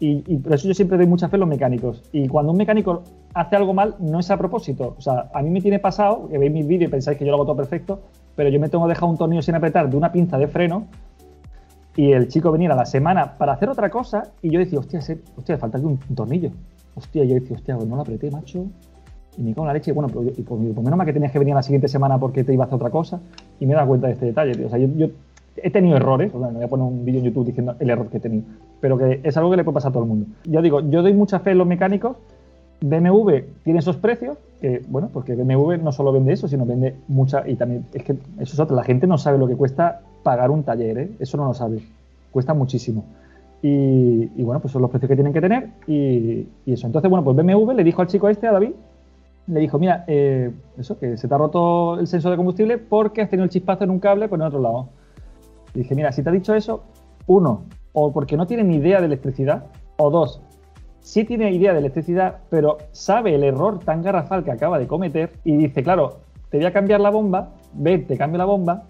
Y, 0.00 0.36
por 0.38 0.54
eso 0.54 0.66
yo 0.68 0.74
siempre 0.74 0.96
doy 0.96 1.06
mucha 1.06 1.28
fe 1.28 1.36
en 1.36 1.40
los 1.40 1.48
mecánicos. 1.48 2.02
Y 2.12 2.28
cuando 2.28 2.52
un 2.52 2.58
mecánico 2.58 3.04
hace 3.32 3.56
algo 3.56 3.72
mal, 3.72 3.94
no 4.00 4.18
es 4.18 4.30
a 4.30 4.36
propósito. 4.36 4.94
O 4.98 5.00
sea, 5.00 5.30
a 5.32 5.40
mí 5.40 5.48
me 5.50 5.60
tiene 5.60 5.78
pasado, 5.78 6.28
que 6.28 6.36
veis 6.36 6.52
mis 6.52 6.66
vídeos 6.66 6.88
y 6.88 6.90
pensáis 6.90 7.16
que 7.16 7.24
yo 7.24 7.30
lo 7.30 7.36
hago 7.36 7.44
todo 7.44 7.56
perfecto, 7.56 8.00
pero 8.34 8.50
yo 8.50 8.60
me 8.60 8.68
tengo 8.68 8.86
dejado 8.88 9.06
un 9.06 9.16
tornillo 9.16 9.40
sin 9.40 9.54
apretar 9.54 9.88
de 9.88 9.96
una 9.96 10.12
pinza 10.12 10.36
de 10.36 10.48
freno 10.48 10.86
y 11.96 12.12
el 12.12 12.28
chico 12.28 12.50
venía 12.50 12.72
a 12.72 12.76
la 12.76 12.86
semana 12.86 13.38
para 13.38 13.52
hacer 13.52 13.68
otra 13.68 13.88
cosa 13.88 14.32
y 14.42 14.50
yo 14.50 14.58
decía, 14.58 14.78
hostia, 14.78 15.00
hostia, 15.36 15.58
falta 15.58 15.78
un, 15.78 15.98
un 16.08 16.14
tornillo. 16.14 16.50
Hostia, 16.96 17.24
yo 17.24 17.34
decía, 17.34 17.56
hostia, 17.56 17.76
pues 17.76 17.88
no 17.88 17.96
lo 17.96 18.02
apreté, 18.02 18.30
macho. 18.30 18.66
Y 19.36 19.42
me 19.42 19.52
cago 19.52 19.62
en 19.62 19.68
la 19.68 19.74
leche. 19.74 19.92
Bueno, 19.92 20.08
pues, 20.08 20.32
pues, 20.34 20.46
pues 20.46 20.60
menos 20.60 20.96
mal 20.96 21.06
que 21.06 21.12
tenías 21.12 21.32
que 21.32 21.38
venir 21.38 21.54
la 21.54 21.62
siguiente 21.62 21.88
semana 21.88 22.18
porque 22.18 22.44
te 22.44 22.52
iba 22.52 22.64
a 22.64 22.74
otra 22.74 22.90
cosa. 22.90 23.20
Y 23.60 23.66
me 23.66 23.72
he 23.72 23.76
dado 23.76 23.88
cuenta 23.88 24.06
de 24.06 24.14
este 24.14 24.26
detalle, 24.26 24.54
tío. 24.54 24.66
O 24.66 24.70
sea, 24.70 24.78
yo, 24.78 24.88
yo 24.96 25.08
he 25.56 25.70
tenido 25.70 25.96
errores. 25.96 26.32
O 26.34 26.38
sea, 26.38 26.48
no 26.48 26.54
voy 26.54 26.64
a 26.64 26.68
poner 26.68 26.86
un 26.86 27.04
vídeo 27.04 27.20
en 27.20 27.26
YouTube 27.26 27.46
diciendo 27.46 27.74
el 27.78 27.90
error 27.90 28.08
que 28.08 28.18
he 28.18 28.20
tenido. 28.20 28.44
Pero 28.80 28.98
que 28.98 29.20
es 29.22 29.36
algo 29.36 29.50
que 29.50 29.56
le 29.56 29.64
puede 29.64 29.74
pasar 29.74 29.90
a 29.90 29.92
todo 29.92 30.02
el 30.04 30.08
mundo. 30.08 30.26
Yo 30.44 30.62
digo, 30.62 30.80
yo 30.80 31.02
doy 31.02 31.12
mucha 31.12 31.40
fe 31.40 31.52
en 31.52 31.58
los 31.58 31.66
mecánicos. 31.66 32.16
BMW 32.80 33.30
tiene 33.62 33.78
esos 33.78 33.96
precios, 33.96 34.36
que 34.60 34.82
bueno, 34.88 35.08
porque 35.12 35.34
BMW 35.34 35.76
no 35.82 35.90
solo 35.90 36.12
vende 36.12 36.32
eso, 36.32 36.48
sino 36.48 36.66
vende 36.66 36.94
mucha. 37.08 37.48
Y 37.48 37.56
también, 37.56 37.86
es 37.94 38.02
que 38.02 38.12
eso 38.12 38.54
es 38.54 38.60
otra. 38.60 38.76
La 38.76 38.84
gente 38.84 39.06
no 39.06 39.16
sabe 39.16 39.38
lo 39.38 39.46
que 39.46 39.56
cuesta 39.56 40.02
pagar 40.22 40.50
un 40.50 40.64
taller, 40.64 40.98
¿eh? 40.98 41.10
Eso 41.18 41.36
no 41.36 41.46
lo 41.46 41.54
sabe. 41.54 41.80
Cuesta 42.30 42.52
muchísimo. 42.52 43.04
Y, 43.62 44.30
y, 44.36 44.42
bueno, 44.42 44.60
pues 44.60 44.72
son 44.72 44.82
los 44.82 44.90
precios 44.90 45.08
que 45.08 45.14
tienen 45.14 45.32
que 45.32 45.40
tener 45.40 45.70
y, 45.86 46.46
y 46.66 46.72
eso. 46.72 46.86
Entonces, 46.86 47.08
bueno, 47.08 47.24
pues 47.24 47.34
BMW 47.34 47.72
le 47.72 47.84
dijo 47.84 48.02
al 48.02 48.08
chico 48.08 48.28
este, 48.28 48.46
a 48.46 48.52
David, 48.52 48.72
le 49.46 49.60
dijo, 49.60 49.78
mira, 49.78 50.04
eh, 50.06 50.50
eso, 50.78 50.98
que 50.98 51.16
se 51.16 51.28
te 51.28 51.34
ha 51.34 51.38
roto 51.38 51.98
el 51.98 52.06
sensor 52.06 52.30
de 52.30 52.36
combustible 52.36 52.78
porque 52.78 53.22
has 53.22 53.28
tenido 53.28 53.44
el 53.44 53.50
chispazo 53.50 53.84
en 53.84 53.90
un 53.90 53.98
cable 53.98 54.28
por 54.28 54.38
en 54.38 54.46
otro 54.46 54.60
lado. 54.60 54.88
Le 55.74 55.82
dije, 55.82 55.94
mira, 55.94 56.12
si 56.12 56.22
te 56.22 56.28
ha 56.30 56.32
dicho 56.32 56.54
eso, 56.54 56.84
uno, 57.26 57.64
o 57.92 58.12
porque 58.12 58.36
no 58.36 58.46
tiene 58.46 58.64
ni 58.64 58.76
idea 58.76 59.00
de 59.00 59.06
electricidad, 59.06 59.66
o 59.96 60.10
dos, 60.10 60.40
sí 61.00 61.24
tiene 61.24 61.52
idea 61.52 61.72
de 61.72 61.80
electricidad, 61.80 62.38
pero 62.48 62.78
sabe 62.92 63.34
el 63.34 63.44
error 63.44 63.78
tan 63.80 64.02
garrafal 64.02 64.44
que 64.44 64.50
acaba 64.50 64.78
de 64.78 64.86
cometer 64.86 65.32
y 65.44 65.56
dice, 65.56 65.82
claro, 65.82 66.20
te 66.50 66.56
voy 66.56 66.66
a 66.66 66.72
cambiar 66.72 67.00
la 67.00 67.10
bomba, 67.10 67.50
ve, 67.74 67.98
te 67.98 68.16
cambio 68.16 68.38
la 68.38 68.44
bomba, 68.46 68.84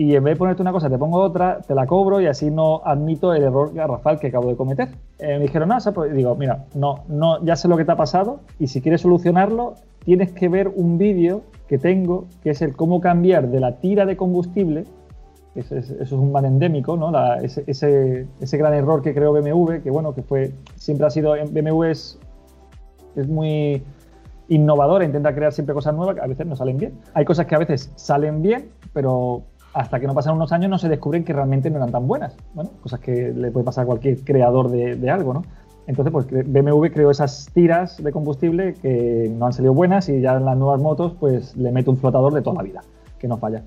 y 0.00 0.14
en 0.14 0.22
vez 0.22 0.34
de 0.34 0.38
ponerte 0.38 0.62
una 0.62 0.70
cosa, 0.70 0.88
te 0.88 0.96
pongo 0.96 1.18
otra, 1.20 1.60
te 1.60 1.74
la 1.74 1.84
cobro 1.84 2.20
y 2.20 2.26
así 2.26 2.52
no 2.52 2.80
admito 2.84 3.34
el 3.34 3.42
error 3.42 3.74
garrafal 3.74 4.20
que 4.20 4.28
acabo 4.28 4.48
de 4.48 4.54
cometer. 4.54 4.90
Eh, 5.18 5.38
me 5.38 5.40
dijeron, 5.40 5.68
no, 5.68 5.76
puede". 5.92 6.14
digo, 6.14 6.36
mira, 6.36 6.66
no, 6.74 7.00
no, 7.08 7.44
ya 7.44 7.56
sé 7.56 7.66
lo 7.66 7.76
que 7.76 7.84
te 7.84 7.90
ha 7.90 7.96
pasado 7.96 8.38
y 8.60 8.68
si 8.68 8.80
quieres 8.80 9.00
solucionarlo, 9.00 9.74
tienes 10.04 10.30
que 10.30 10.48
ver 10.48 10.68
un 10.68 10.98
vídeo 10.98 11.42
que 11.66 11.78
tengo, 11.78 12.26
que 12.44 12.50
es 12.50 12.62
el 12.62 12.76
cómo 12.76 13.00
cambiar 13.00 13.48
de 13.48 13.58
la 13.58 13.80
tira 13.80 14.06
de 14.06 14.16
combustible, 14.16 14.84
eso 15.56 15.74
es, 15.74 16.12
un 16.12 16.30
mal 16.30 16.44
endémico, 16.44 16.96
¿no? 16.96 17.10
Ese, 17.42 17.64
ese- 17.66 18.28
ese 18.40 18.56
gran 18.56 18.74
error 18.74 19.02
que 19.02 19.12
creó 19.12 19.32
BMW, 19.32 19.82
que 19.82 19.90
bueno, 19.90 20.14
que 20.14 20.22
fue, 20.22 20.52
siempre 20.76 21.08
ha 21.08 21.10
sido, 21.10 21.32
BMW 21.50 21.90
es, 21.90 22.20
es 23.16 23.26
muy 23.26 23.82
innovadora, 24.48 25.04
intenta 25.04 25.34
crear 25.34 25.52
siempre 25.52 25.74
cosas 25.74 25.96
nuevas, 25.96 26.14
que 26.14 26.20
a 26.20 26.26
veces 26.28 26.46
no 26.46 26.54
salen 26.54 26.76
bien. 26.76 26.92
Hay 27.14 27.24
cosas 27.24 27.46
que 27.46 27.56
a 27.56 27.58
veces 27.58 27.90
salen 27.96 28.40
bien, 28.42 28.68
pero 28.92 29.42
hasta 29.78 30.00
que 30.00 30.08
no 30.08 30.14
pasan 30.14 30.34
unos 30.34 30.50
años 30.50 30.68
no 30.68 30.76
se 30.76 30.88
descubren 30.88 31.22
que 31.22 31.32
realmente 31.32 31.70
no 31.70 31.76
eran 31.76 31.92
tan 31.92 32.08
buenas. 32.08 32.36
Bueno, 32.52 32.70
cosas 32.82 32.98
que 32.98 33.32
le 33.32 33.52
puede 33.52 33.64
pasar 33.64 33.84
a 33.84 33.86
cualquier 33.86 34.18
creador 34.24 34.70
de, 34.70 35.08
algo, 35.08 35.32
¿no? 35.32 35.44
Entonces, 35.86 36.12
pues 36.12 36.26
BMW 36.26 36.86
creó 36.88 37.12
esas 37.12 37.48
tiras 37.54 38.02
de 38.02 38.10
combustible 38.10 38.74
que 38.74 39.32
no 39.38 39.46
han 39.46 39.52
salido 39.52 39.72
buenas 39.72 40.08
y 40.08 40.20
ya 40.20 40.36
en 40.36 40.44
las 40.44 40.56
nuevas 40.56 40.80
motos, 40.80 41.14
pues 41.20 41.56
le 41.56 41.70
mete 41.70 41.90
un 41.90 41.96
flotador 41.96 42.34
de 42.34 42.42
toda 42.42 42.56
la 42.56 42.62
vida, 42.64 42.80
que 43.20 43.28
no 43.28 43.38
falla. 43.38 43.62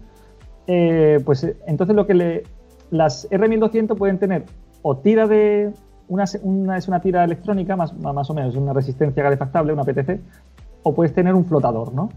Eh, 0.67 1.21
pues 1.25 1.45
eh, 1.45 1.55
entonces 1.65 1.95
lo 1.95 2.05
que 2.05 2.13
le. 2.13 2.43
Las 2.91 3.29
R1200 3.31 3.97
pueden 3.97 4.19
tener 4.19 4.43
o 4.81 4.97
tira 4.97 5.27
de. 5.27 5.71
Una 6.09 6.25
es 6.25 6.87
una 6.89 6.99
tira 6.99 7.23
electrónica, 7.23 7.77
más, 7.77 7.97
más 7.97 8.29
o 8.29 8.33
menos, 8.33 8.57
una 8.57 8.73
resistencia 8.73 9.23
calefactable, 9.23 9.71
una 9.71 9.85
PTC, 9.85 10.19
o 10.83 10.93
puedes 10.93 11.13
tener 11.13 11.33
un 11.33 11.45
flotador, 11.45 11.93
¿no? 11.93 12.09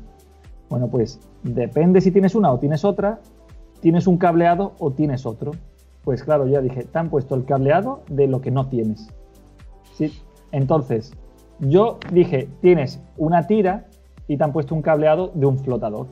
Bueno, 0.68 0.88
pues 0.88 1.20
depende 1.44 2.00
si 2.00 2.10
tienes 2.10 2.34
una 2.34 2.50
o 2.50 2.58
tienes 2.58 2.84
otra, 2.84 3.20
tienes 3.84 4.06
un 4.06 4.16
cableado 4.16 4.72
o 4.78 4.92
tienes 4.92 5.26
otro. 5.26 5.50
Pues 6.04 6.24
claro, 6.24 6.46
ya 6.46 6.62
dije, 6.62 6.84
te 6.84 6.98
han 6.98 7.10
puesto 7.10 7.34
el 7.34 7.44
cableado 7.44 8.00
de 8.08 8.26
lo 8.26 8.40
que 8.40 8.50
no 8.50 8.66
tienes. 8.70 9.08
¿sí? 9.92 10.10
Entonces, 10.52 11.12
yo 11.58 11.98
dije, 12.10 12.48
tienes 12.62 12.98
una 13.18 13.46
tira 13.46 13.84
y 14.26 14.38
te 14.38 14.44
han 14.44 14.54
puesto 14.54 14.74
un 14.74 14.80
cableado 14.80 15.32
de 15.34 15.44
un 15.44 15.58
flotador, 15.58 16.06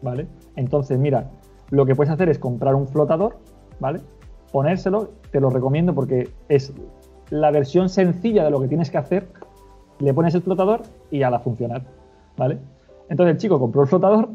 ¿vale? 0.00 0.26
Entonces, 0.56 0.98
mira, 0.98 1.30
lo 1.68 1.84
que 1.84 1.94
puedes 1.94 2.10
hacer 2.10 2.30
es 2.30 2.38
comprar 2.38 2.74
un 2.74 2.88
flotador, 2.88 3.36
¿vale? 3.78 4.00
Ponérselo, 4.50 5.10
te 5.30 5.38
lo 5.38 5.50
recomiendo 5.50 5.94
porque 5.94 6.30
es 6.48 6.72
la 7.28 7.50
versión 7.50 7.90
sencilla 7.90 8.42
de 8.42 8.50
lo 8.50 8.58
que 8.58 8.68
tienes 8.68 8.90
que 8.90 8.96
hacer. 8.96 9.28
Le 9.98 10.14
pones 10.14 10.34
el 10.34 10.40
flotador 10.40 10.80
y 11.10 11.22
a 11.24 11.28
la 11.28 11.40
funcionar, 11.40 11.82
¿vale? 12.38 12.58
Entonces 13.10 13.34
el 13.34 13.38
chico 13.38 13.60
compró 13.60 13.82
el 13.82 13.88
flotador 13.88 14.30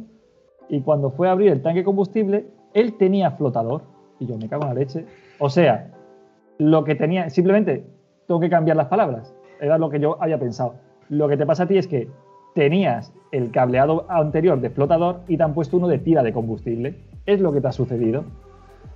y 0.69 0.81
cuando 0.81 1.09
fue 1.09 1.27
a 1.27 1.31
abrir 1.31 1.51
el 1.51 1.63
tanque 1.63 1.83
combustible, 1.83 2.53
él 2.73 2.97
tenía 2.97 3.31
flotador. 3.31 3.83
Y 4.19 4.27
yo 4.27 4.37
me 4.37 4.47
cago 4.47 4.63
en 4.63 4.69
la 4.69 4.75
leche. 4.75 5.05
O 5.39 5.49
sea, 5.49 5.91
lo 6.57 6.83
que 6.83 6.95
tenía, 6.95 7.29
simplemente 7.29 7.85
tengo 8.27 8.39
que 8.39 8.49
cambiar 8.49 8.77
las 8.77 8.87
palabras. 8.87 9.33
Era 9.59 9.77
lo 9.77 9.89
que 9.89 9.99
yo 9.99 10.21
había 10.21 10.39
pensado. 10.39 10.75
Lo 11.09 11.27
que 11.27 11.37
te 11.37 11.45
pasa 11.45 11.63
a 11.63 11.67
ti 11.67 11.77
es 11.77 11.87
que 11.87 12.09
tenías 12.53 13.13
el 13.31 13.51
cableado 13.51 14.05
anterior 14.09 14.61
de 14.61 14.69
flotador 14.69 15.21
y 15.27 15.37
te 15.37 15.43
han 15.43 15.53
puesto 15.53 15.77
uno 15.77 15.87
de 15.87 15.97
tira 15.97 16.23
de 16.23 16.33
combustible. 16.33 16.95
Es 17.25 17.39
lo 17.41 17.51
que 17.51 17.61
te 17.61 17.67
ha 17.67 17.71
sucedido. 17.71 18.23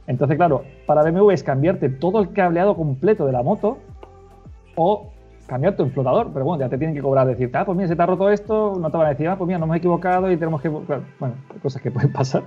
Entonces, 0.05 0.37
claro, 0.37 0.63
para 0.85 1.03
BMW 1.03 1.31
es 1.31 1.43
cambiarte 1.43 1.89
todo 1.89 2.21
el 2.21 2.31
cableado 2.31 2.75
completo 2.75 3.25
de 3.25 3.31
la 3.33 3.43
moto 3.43 3.79
o 4.75 5.11
cambiarte 5.47 5.83
un 5.83 5.91
flotador. 5.91 6.31
Pero 6.31 6.45
bueno, 6.45 6.63
ya 6.63 6.69
te 6.69 6.77
tienen 6.77 6.95
que 6.95 7.01
cobrar, 7.01 7.27
decirte, 7.27 7.57
ah, 7.57 7.65
pues 7.65 7.75
mira, 7.75 7.87
se 7.89 7.95
te 7.95 8.01
ha 8.01 8.05
roto 8.05 8.29
esto, 8.29 8.75
no 8.79 8.89
te 8.89 8.97
van 8.97 9.07
a 9.07 9.09
decir, 9.09 9.27
ah, 9.27 9.37
pues 9.37 9.47
mira, 9.47 9.59
nos 9.59 9.67
hemos 9.67 9.77
equivocado 9.77 10.31
y 10.31 10.37
tenemos 10.37 10.61
que. 10.61 10.69
Bueno, 10.69 11.35
cosas 11.61 11.81
que 11.81 11.91
pueden 11.91 12.13
pasar. 12.13 12.43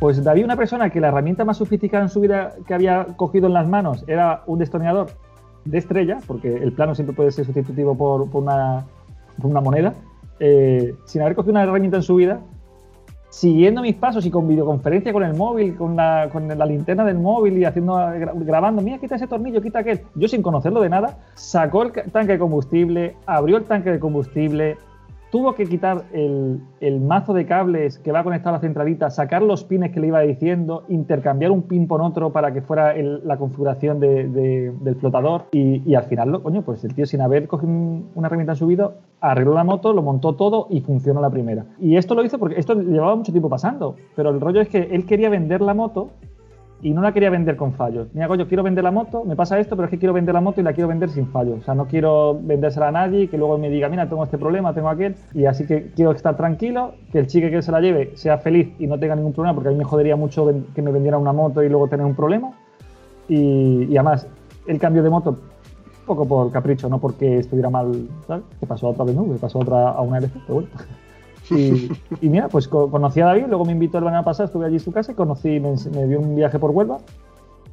Pues 0.00 0.26
había 0.26 0.46
una 0.46 0.56
persona 0.56 0.88
que 0.88 0.98
la 0.98 1.08
herramienta 1.08 1.44
más 1.44 1.58
sofisticada 1.58 2.02
en 2.02 2.08
su 2.08 2.20
vida 2.20 2.54
que 2.66 2.72
había 2.72 3.04
cogido 3.16 3.48
en 3.48 3.52
las 3.52 3.68
manos 3.68 4.02
era 4.08 4.42
un 4.46 4.58
destornillador 4.58 5.08
de 5.66 5.76
estrella, 5.76 6.18
porque 6.26 6.56
el 6.56 6.72
plano 6.72 6.94
siempre 6.94 7.14
puede 7.14 7.30
ser 7.30 7.44
sustitutivo 7.44 7.94
por, 7.94 8.22
una, 8.32 8.86
moneda, 9.60 9.92
eh, 10.40 10.94
sin 11.04 11.20
haber 11.20 11.34
cogido 11.34 11.52
una 11.52 11.64
herramienta 11.64 11.98
en 11.98 12.02
su 12.02 12.14
vida, 12.16 12.40
siguiendo 13.28 13.82
mis 13.82 13.94
pasos 13.94 14.24
y 14.24 14.30
con 14.30 14.48
videoconferencia 14.48 15.12
con 15.12 15.22
el 15.22 15.34
móvil, 15.34 15.76
con 15.76 15.94
la, 15.96 16.30
linterna 16.66 17.04
del 17.04 17.18
móvil 17.18 17.58
y 17.58 17.66
haciendo 17.66 17.96
gra- 17.96 18.32
grabando, 18.34 18.80
mira, 18.80 18.96
quita 18.96 19.16
ese 19.16 19.26
tornillo, 19.26 19.60
quita 19.60 19.80
aquel. 19.80 20.00
Yo 20.14 20.28
sin 20.28 20.40
conocerlo 20.40 20.80
de 20.80 20.88
nada, 20.88 21.18
sacó 21.34 21.82
el 21.82 21.92
tanque 22.10 22.32
de 22.32 22.38
combustible, 22.38 23.16
abrió 23.26 23.58
el 23.58 23.64
tanque 23.64 23.90
de 23.90 24.00
combustible, 24.00 24.78
tuvo 25.30 25.54
que 25.54 25.64
quitar 25.66 26.04
el, 26.12 26.60
mazo 27.00 27.32
de 27.34 27.46
cables 27.46 27.98
que 27.98 28.12
va 28.12 28.24
conectado 28.24 28.50
a 28.56 28.58
la 28.58 28.60
centralita, 28.60 29.10
sacar 29.10 29.42
los 29.42 29.64
pines 29.64 29.92
que 29.92 30.00
le 30.00 30.08
iba 30.08 30.20
diciendo, 30.20 30.84
intercambiar 30.88 31.50
un 31.50 31.62
pin 31.62 31.86
por 31.86 32.02
otro 32.02 32.30
para 32.32 32.52
que 32.52 32.62
fuera 32.62 32.94
la 32.96 33.36
configuración 33.36 34.00
de- 34.00 34.28
de- 34.28 34.72
del 34.80 34.96
flotador 34.96 35.44
y, 35.52 35.94
al 35.94 36.02
final, 36.04 36.30
lo- 36.30 36.42
coño, 36.42 36.62
pues 36.62 36.84
el 36.84 36.94
tío 36.94 37.06
sin 37.06 37.20
haber 37.20 37.46
cogido 37.46 37.70
un- 37.72 38.08
una 38.14 38.26
herramienta 38.26 38.52
en 38.52 38.56
su 38.56 38.66
vida, 38.66 38.92
arregló 39.20 39.54
la 39.54 39.64
moto, 39.64 39.92
lo 39.92 40.02
montó 40.02 40.34
todo 40.34 40.66
y 40.70 40.80
funcionó 40.80 41.20
la 41.20 41.30
primera. 41.30 41.64
Y 41.80 41.96
esto 41.96 42.14
lo 42.14 42.24
hizo 42.24 42.38
porque 42.38 42.58
esto 42.58 42.74
llevaba 42.74 43.14
mucho 43.14 43.32
tiempo 43.32 43.48
pasando, 43.48 43.96
pero 44.16 44.30
el 44.30 44.40
rollo 44.40 44.60
es 44.60 44.68
que 44.68 44.88
él 44.90 45.06
quería 45.06 45.30
vender 45.30 45.60
la 45.60 45.74
moto 45.74 46.08
y 46.82 46.92
no 46.92 47.02
la 47.02 47.12
quería 47.12 47.30
vender 47.30 47.56
con 47.56 47.72
fallos. 47.72 48.08
Mira, 48.12 48.28
coño, 48.28 48.46
quiero 48.46 48.62
vender 48.62 48.84
la 48.84 48.90
moto, 48.90 49.24
me 49.24 49.36
pasa 49.36 49.58
esto, 49.58 49.76
pero 49.76 49.86
es 49.86 49.90
que 49.90 49.98
quiero 49.98 50.12
vender 50.12 50.34
la 50.34 50.40
moto 50.40 50.60
y 50.60 50.64
la 50.64 50.72
quiero 50.72 50.88
vender 50.88 51.10
sin 51.10 51.26
fallos. 51.26 51.60
O 51.60 51.62
sea, 51.62 51.74
no 51.74 51.86
quiero 51.86 52.38
vendérsela 52.40 52.88
a 52.88 52.92
nadie 52.92 53.22
y 53.22 53.28
que 53.28 53.38
luego 53.38 53.58
me 53.58 53.68
diga, 53.68 53.88
mira, 53.88 54.08
tengo 54.08 54.24
este 54.24 54.38
problema, 54.38 54.72
tengo 54.74 54.88
aquel. 54.88 55.14
Y 55.34 55.44
así 55.44 55.66
que 55.66 55.90
quiero 55.94 56.12
estar 56.12 56.36
tranquilo, 56.36 56.94
que 57.12 57.18
el 57.18 57.26
chico 57.26 57.48
que 57.50 57.62
se 57.62 57.72
la 57.72 57.80
lleve 57.80 58.16
sea 58.16 58.38
feliz 58.38 58.68
y 58.78 58.86
no 58.86 58.98
tenga 58.98 59.16
ningún 59.16 59.32
problema, 59.32 59.54
porque 59.54 59.68
a 59.68 59.72
mí 59.72 59.78
me 59.78 59.84
jodería 59.84 60.16
mucho 60.16 60.50
que 60.74 60.82
me 60.82 60.90
vendiera 60.92 61.18
una 61.18 61.32
moto 61.32 61.62
y 61.62 61.68
luego 61.68 61.88
tener 61.88 62.06
un 62.06 62.14
problema. 62.14 62.52
Y, 63.28 63.84
y 63.84 63.96
además, 63.96 64.26
el 64.66 64.78
cambio 64.78 65.02
de 65.02 65.10
moto, 65.10 65.38
poco 66.06 66.26
por 66.26 66.50
capricho, 66.50 66.88
no 66.88 66.98
porque 66.98 67.38
estuviera 67.38 67.70
mal, 67.70 68.08
¿sabes? 68.26 68.44
Que 68.58 68.66
pasó 68.66 68.88
a 68.88 68.90
otra 68.90 69.04
BMW, 69.04 69.36
pasó 69.36 69.58
a 69.58 69.62
otra 69.62 69.90
a 69.90 70.00
una 70.00 70.18
LC, 70.18 70.32
pero 70.46 70.54
bueno. 70.54 70.68
Y, 71.50 71.90
y 72.20 72.28
mira, 72.28 72.48
pues 72.48 72.68
co- 72.68 72.90
conocí 72.90 73.20
a 73.20 73.26
David, 73.26 73.46
luego 73.48 73.64
me 73.64 73.72
invitó 73.72 73.98
el 73.98 74.04
verano 74.04 74.24
pasado, 74.24 74.46
estuve 74.46 74.66
allí 74.66 74.74
en 74.76 74.80
su 74.80 74.92
casa 74.92 75.12
y 75.12 75.14
conocí, 75.14 75.60
me, 75.60 75.74
me 75.94 76.06
dio 76.06 76.20
un 76.20 76.36
viaje 76.36 76.58
por 76.58 76.70
Huelva 76.70 76.98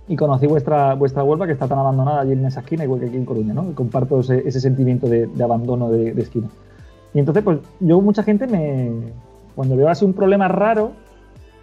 y 0.08 0.16
conocí 0.16 0.48
vuestra, 0.48 0.94
vuestra 0.96 1.24
Huelva 1.24 1.46
que 1.46 1.54
está 1.54 1.68
tan 1.68 1.80
abandonada 1.80 2.22
allí 2.22 2.32
en 2.34 2.46
esa 2.46 2.62
esquina, 2.62 2.84
igual 2.86 3.00
que 3.02 3.08
aquí 3.08 3.18
en 3.18 3.26
Coruña, 3.26 3.54
¿no? 3.54 3.74
Comparto 3.76 4.20
ese, 4.22 4.48
ese 4.48 4.60
sentimiento 4.60 5.08
de, 5.08 5.28
de 5.28 5.44
abandono 5.44 5.90
de, 5.92 6.14
de 6.14 6.22
esquina. 6.22 6.48
Y 7.14 7.20
entonces, 7.20 7.44
pues 7.44 7.60
yo, 7.80 8.00
mucha 8.02 8.24
gente 8.24 8.48
me. 8.48 8.92
Cuando 9.56 9.76
veo 9.76 9.90
así 9.90 10.06
un 10.06 10.14
problema 10.14 10.48
raro, 10.48 10.92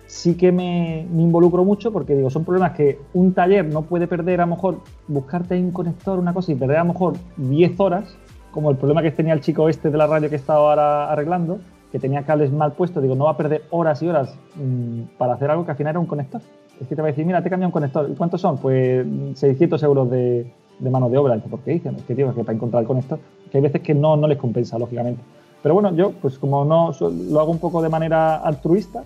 sí 0.06 0.34
que 0.36 0.52
me, 0.52 1.06
me 1.12 1.22
involucro 1.22 1.64
mucho 1.64 1.92
porque 1.92 2.14
digo, 2.14 2.28
son 2.28 2.44
problemas 2.44 2.72
que 2.72 2.98
un 3.14 3.32
taller 3.32 3.64
no 3.66 3.82
puede 3.82 4.06
perder, 4.06 4.40
a 4.40 4.46
lo 4.46 4.54
mejor, 4.56 4.78
buscarte 5.08 5.54
ahí 5.54 5.62
un 5.62 5.70
conector, 5.70 6.18
una 6.18 6.34
cosa, 6.34 6.52
y 6.52 6.54
perder 6.56 6.78
a 6.78 6.84
lo 6.84 6.92
mejor 6.92 7.14
10 7.36 7.78
horas, 7.80 8.16
como 8.50 8.70
el 8.70 8.76
problema 8.76 9.00
que 9.02 9.10
tenía 9.10 9.32
el 9.32 9.40
chico 9.40 9.68
este 9.68 9.90
de 9.90 9.96
la 9.96 10.06
radio 10.06 10.28
que 10.28 10.36
estaba 10.36 10.58
ahora 10.70 11.10
arreglando, 11.12 11.60
que 11.94 12.00
tenía 12.00 12.24
cables 12.24 12.50
mal 12.50 12.72
puestos, 12.72 13.00
digo, 13.00 13.14
no 13.14 13.26
va 13.26 13.30
a 13.30 13.36
perder 13.36 13.66
horas 13.70 14.02
y 14.02 14.08
horas 14.08 14.34
mm, 14.56 15.16
para 15.16 15.34
hacer 15.34 15.48
algo 15.48 15.64
que 15.64 15.70
al 15.70 15.76
final 15.76 15.92
era 15.92 16.00
un 16.00 16.06
conector. 16.06 16.40
Es 16.80 16.88
que 16.88 16.96
te 16.96 17.00
va 17.00 17.06
a 17.06 17.12
decir, 17.12 17.24
mira, 17.24 17.40
te 17.40 17.48
cambia 17.48 17.68
un 17.68 17.72
conector. 17.72 18.10
¿Y 18.10 18.16
cuántos 18.16 18.40
son? 18.40 18.58
Pues 18.58 19.06
mm, 19.06 19.34
600 19.34 19.80
euros 19.84 20.10
de, 20.10 20.44
mano 20.80 21.08
de 21.08 21.18
obra. 21.18 21.36
¿Por 21.36 21.60
qué 21.60 21.70
dicen? 21.70 21.94
Es 21.94 22.02
que, 22.02 22.16
tío, 22.16 22.34
que 22.34 22.42
para 22.42 22.56
encontrar 22.56 22.82
el 22.82 22.88
conector. 22.88 23.20
Que 23.48 23.58
hay 23.58 23.62
veces 23.62 23.80
que 23.80 23.94
no, 23.94 24.16
no 24.16 24.26
les 24.26 24.38
compensa, 24.38 24.76
lógicamente. 24.76 25.22
Pero 25.62 25.74
bueno, 25.74 25.94
yo, 25.94 26.10
pues 26.20 26.36
como 26.36 26.64
no 26.64 26.90
lo 27.00 27.38
hago 27.38 27.52
un 27.52 27.60
poco 27.60 27.80
de 27.80 27.88
manera 27.88 28.38
altruista, 28.38 29.04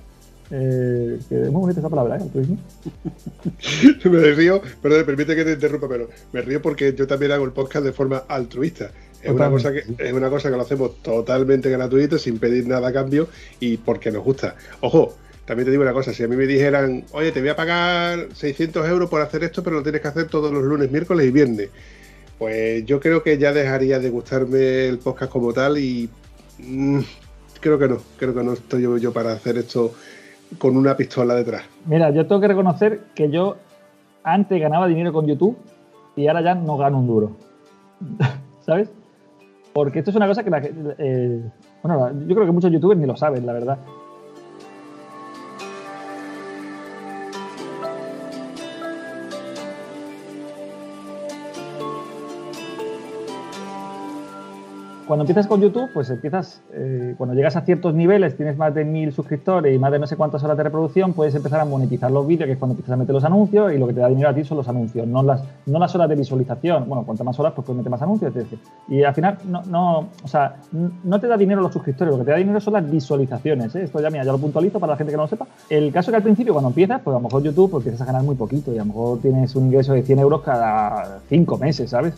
eh, 0.51 1.21
que 1.29 1.43
es 1.43 1.53
muy 1.53 1.61
bonita 1.61 1.81
esa 1.81 1.91
palabra, 1.91 2.17
¿eh? 2.17 2.25
Me 4.09 4.33
río, 4.33 4.63
perdón, 4.81 5.05
permite 5.05 5.37
que 5.37 5.45
te 5.45 5.53
interrumpa, 5.53 5.89
pero 5.89 6.09
me 6.33 6.41
río 6.41 6.63
porque 6.63 6.95
yo 6.95 7.07
también 7.07 7.33
hago 7.33 7.45
el 7.45 7.53
podcast 7.53 7.85
de 7.85 7.93
forma 7.93 8.23
altruista. 8.29 8.93
Es 9.23 9.31
una, 9.31 9.51
cosa 9.51 9.73
que, 9.73 9.85
es 9.99 10.13
una 10.13 10.31
cosa 10.31 10.51
que 10.51 10.57
lo 10.57 10.63
hacemos 10.63 11.03
totalmente 11.03 11.71
gratuito, 11.71 12.19
sin 12.19 12.39
pedir 12.39 12.69
nada 12.69 12.89
a 12.89 12.93
cambio 12.93 13.29
y 13.59 13.77
porque 13.77 14.13
nos 14.13 14.23
gusta. 14.23 14.55
Ojo, 14.81 15.17
también 15.45 15.65
te 15.65 15.71
digo 15.71 15.83
una 15.83 15.93
cosa, 15.93 16.13
si 16.13 16.23
a 16.23 16.29
mí 16.29 16.37
me 16.37 16.47
dijeran, 16.47 17.05
oye, 17.13 17.33
te 17.33 17.41
voy 17.41 17.49
a 17.49 17.57
pagar 17.57 18.29
600 18.35 18.87
euros 18.89 19.09
por 19.09 19.21
hacer 19.23 19.43
esto, 19.43 19.63
pero 19.63 19.77
lo 19.77 19.83
tienes 19.83 20.03
que 20.03 20.09
hacer 20.09 20.27
todos 20.27 20.53
los 20.53 20.63
lunes, 20.63 20.91
miércoles 20.91 21.27
y 21.27 21.31
viernes, 21.31 21.71
pues 22.39 22.85
yo 22.85 23.01
creo 23.01 23.23
que 23.23 23.39
ya 23.39 23.53
dejaría 23.53 23.99
de 23.99 24.11
gustarme 24.11 24.87
el 24.87 24.99
podcast 24.99 25.33
como 25.33 25.53
tal 25.53 25.79
y 25.79 26.09
mm, 26.59 27.01
creo 27.61 27.79
que 27.79 27.89
no, 27.89 27.99
creo 28.19 28.35
que 28.35 28.45
no 28.45 28.53
estoy 28.53 28.83
yo, 28.83 28.99
yo 28.99 29.13
para 29.13 29.33
hacer 29.33 29.59
esto 29.59 29.95
con 30.59 30.77
una 30.77 30.97
pistola 30.97 31.35
detrás. 31.35 31.63
Mira, 31.87 32.11
yo 32.11 32.27
tengo 32.27 32.41
que 32.41 32.49
reconocer 32.49 33.01
que 33.15 33.31
yo 33.31 33.57
antes 34.23 34.61
ganaba 34.61 34.87
dinero 34.87 35.13
con 35.13 35.27
YouTube 35.27 35.57
y 36.15 36.27
ahora 36.29 36.43
ya 36.43 36.55
no 36.55 36.77
gano 36.77 36.99
un 36.99 37.07
duro. 37.07 37.37
¿Sabes? 38.67 38.91
Porque 39.79 40.01
esto 40.01 40.11
es 40.11 40.17
una 40.17 40.27
cosa 40.27 40.43
que 40.43 40.51
la, 40.51 40.61
eh, 40.99 41.41
bueno, 41.85 42.11
yo 42.27 42.35
creo 42.35 42.47
que 42.47 42.51
muchos 42.51 42.73
youtubers 42.73 42.99
ni 42.99 43.07
lo 43.07 43.17
saben, 43.17 43.47
la 43.47 43.53
verdad. 43.53 43.79
Cuando 55.09 55.23
empiezas 55.23 55.47
con 55.47 55.63
YouTube, 55.63 55.89
pues 55.95 56.11
empiezas, 56.11 56.61
eh, 56.71 57.15
cuando 57.17 57.35
llegas 57.35 57.57
a 57.57 57.63
ciertos 57.63 57.95
niveles, 57.95 58.37
tienes 58.37 58.59
más 58.59 58.75
de 58.75 58.85
mil 58.85 59.11
suscriptores 59.11 59.75
y 59.75 59.79
más 59.79 59.91
de 59.91 59.99
no 59.99 60.07
sé 60.07 60.17
cuántas 60.17 60.45
horas 60.45 60.59
de 60.59 60.65
reproducción, 60.65 61.15
puedes 61.15 61.35
empezar 61.35 61.61
a 61.61 61.65
monetizar 61.65 62.11
los 62.11 62.27
vídeos, 62.27 62.45
que 62.45 62.53
es 62.53 62.59
cuando 62.59 62.75
empiezas 62.75 62.93
a 62.93 62.97
meter 62.99 63.15
los 63.15 63.25
anuncios 63.25 63.73
y 63.73 63.79
lo 63.79 63.87
que 63.87 63.95
te 63.95 64.01
da 64.01 64.09
dinero 64.11 64.29
a 64.29 64.35
ti 64.35 64.45
son 64.45 64.59
los 64.59 64.69
anuncios, 64.69 65.07
no 65.09 65.23
las, 65.23 65.43
no 65.65 65.79
las 65.79 65.95
horas 65.95 66.11
de 66.11 66.15
visualización. 66.15 66.87
Bueno, 66.87 67.07
cuanto 67.07 67.25
más 67.25 67.41
horas, 67.41 67.55
pues 67.57 67.65
puedes 67.65 67.79
meter 67.79 67.91
más 67.91 68.03
anuncios, 68.03 68.37
etc. 68.37 68.59
Y 68.87 69.03
al 69.03 69.15
final, 69.15 69.39
no, 69.47 69.63
no, 69.63 70.09
o 70.23 70.29
sea, 70.29 70.57
no 70.73 71.19
te 71.19 71.27
da 71.27 71.39
dinero 71.39 71.63
los 71.63 71.73
suscriptores, 71.73 72.13
lo 72.13 72.19
que 72.19 72.27
te 72.27 72.33
da 72.33 72.37
dinero 72.37 72.61
son 72.61 72.75
las 72.75 72.91
visualizaciones. 72.91 73.75
¿eh? 73.77 73.85
Esto 73.85 74.03
ya, 74.03 74.11
mira, 74.11 74.25
ya 74.25 74.33
lo 74.33 74.39
puntualizo 74.39 74.79
para 74.79 74.93
la 74.93 74.99
gente 74.99 75.11
que 75.11 75.17
no 75.17 75.23
lo 75.23 75.29
sepa. 75.29 75.47
El 75.71 75.91
caso 75.91 76.11
que 76.11 76.19
al 76.19 76.23
principio, 76.23 76.53
cuando 76.53 76.69
empiezas, 76.69 77.01
pues 77.01 77.15
a 77.15 77.19
lo 77.19 77.23
mejor 77.23 77.43
YouTube 77.43 77.71
pues, 77.71 77.87
empiezas 77.87 78.03
a 78.03 78.13
ganar 78.13 78.25
muy 78.25 78.35
poquito 78.35 78.75
y 78.75 78.77
a 78.77 78.81
lo 78.81 78.89
mejor 78.89 79.21
tienes 79.21 79.57
un 79.57 79.69
ingreso 79.69 79.95
de 79.95 80.03
100 80.03 80.19
euros 80.19 80.43
cada 80.43 81.21
5 81.31 81.57
meses, 81.57 81.89
¿sabes? 81.89 82.13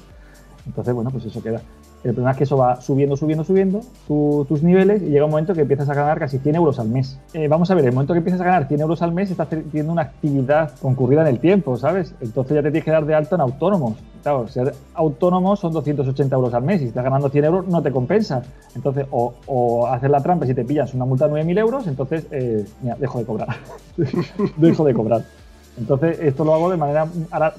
Entonces, 0.66 0.92
bueno, 0.92 1.10
pues 1.12 1.24
eso 1.24 1.40
queda. 1.40 1.62
El 2.02 2.12
problema 2.14 2.30
es 2.30 2.36
que 2.38 2.44
eso 2.44 2.56
va 2.56 2.80
subiendo, 2.80 3.14
subiendo, 3.14 3.44
subiendo 3.44 3.80
tu- 4.08 4.46
tus 4.48 4.62
niveles 4.62 5.02
y 5.02 5.06
llega 5.06 5.26
un 5.26 5.30
momento 5.30 5.52
que 5.52 5.60
empiezas 5.60 5.88
a 5.90 5.94
ganar 5.94 6.18
casi 6.18 6.38
100 6.38 6.54
euros 6.56 6.78
al 6.78 6.88
mes. 6.88 7.18
Eh, 7.34 7.46
vamos 7.46 7.70
a 7.70 7.74
ver, 7.74 7.84
el 7.84 7.92
momento 7.92 8.14
que 8.14 8.18
empiezas 8.18 8.40
a 8.40 8.44
ganar 8.44 8.66
100 8.68 8.80
euros 8.80 9.02
al 9.02 9.12
mes 9.12 9.30
estás 9.30 9.48
teniendo 9.50 9.92
una 9.92 10.02
actividad 10.02 10.72
concurrida 10.80 11.20
en 11.22 11.26
el 11.26 11.38
tiempo, 11.40 11.76
¿sabes? 11.76 12.14
Entonces 12.22 12.54
ya 12.54 12.62
te 12.62 12.70
tienes 12.70 12.84
que 12.84 12.90
dar 12.90 13.04
de 13.04 13.14
alto 13.14 13.34
en 13.34 13.42
autónomos. 13.42 13.98
Claro, 14.22 14.48
ser 14.48 14.74
autónomo 14.94 15.56
son 15.56 15.72
280 15.74 16.36
euros 16.36 16.54
al 16.54 16.62
mes 16.62 16.76
y 16.80 16.84
si 16.84 16.88
estás 16.88 17.04
ganando 17.04 17.28
100 17.28 17.44
euros 17.44 17.66
no 17.68 17.82
te 17.82 17.90
compensa. 17.90 18.42
Entonces, 18.74 19.06
o, 19.10 19.86
hacer 19.86 20.10
la 20.10 20.22
trampa 20.22 20.46
si 20.46 20.54
te 20.54 20.64
pillas 20.64 20.94
una 20.94 21.04
multa 21.04 21.26
de 21.26 21.32
9.000 21.32 21.58
euros, 21.58 21.86
entonces, 21.86 22.26
eh, 22.30 22.64
mira, 22.82 22.96
dejo 22.98 23.18
de 23.18 23.24
cobrar. 23.26 23.48
dejo 24.56 24.84
de 24.84 24.94
cobrar. 24.94 25.22
Entonces, 25.78 26.18
esto 26.20 26.44
lo 26.44 26.54
hago 26.54 26.70
de 26.70 26.76
manera 26.76 27.06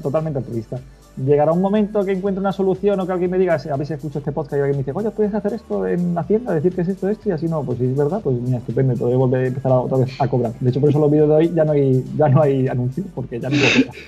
totalmente 0.02 0.40
altruista. 0.40 0.78
Llegará 1.18 1.52
un 1.52 1.62
momento 1.62 2.06
que 2.06 2.14
encuentre 2.14 2.40
una 2.40 2.54
solución 2.54 3.00
o 3.00 3.06
que 3.06 3.12
alguien 3.12 3.30
me 3.32 3.38
diga, 3.38 3.56
a 3.56 3.76
veces 3.78 3.98
escucho 3.98 4.20
este 4.20 4.32
podcast 4.32 4.54
y 4.54 4.60
alguien 4.60 4.78
me 4.78 4.84
dice, 4.84 4.92
oye, 4.96 5.12
¿puedes 5.12 5.34
hacer 5.34 5.54
esto 5.54 5.86
en 5.86 6.18
Hacienda? 6.18 6.54
Decir 6.54 6.74
que 6.74 6.82
es 6.82 6.88
esto, 6.88 7.10
esto 7.10 7.30
y 7.30 7.32
así 7.34 7.48
no. 7.48 7.64
Pues 7.64 7.78
si 7.80 7.86
es 7.86 7.96
verdad, 7.98 8.22
pues 8.24 8.38
mira, 8.40 8.58
estupendo, 8.60 8.96
podré 8.96 9.16
volver 9.18 9.44
a 9.44 9.48
empezar 9.48 9.72
a- 9.74 9.80
otra 9.82 9.98
vez 9.98 10.10
a 10.20 10.28
cobrar. 10.28 10.54
De 10.60 10.70
hecho, 10.70 10.80
por 10.80 10.90
eso 10.90 11.00
los 11.00 11.12
vídeos 11.12 11.28
de 11.30 11.36
hoy 11.36 11.52
ya 11.54 11.66
no 11.66 11.74
hay, 11.74 12.04
ya 12.18 12.30
no 12.30 12.42
hay 12.42 12.68
anuncios, 12.68 13.06
porque 13.14 13.40
ya 13.40 13.50
no 13.50 13.56
cobrar. 13.58 13.96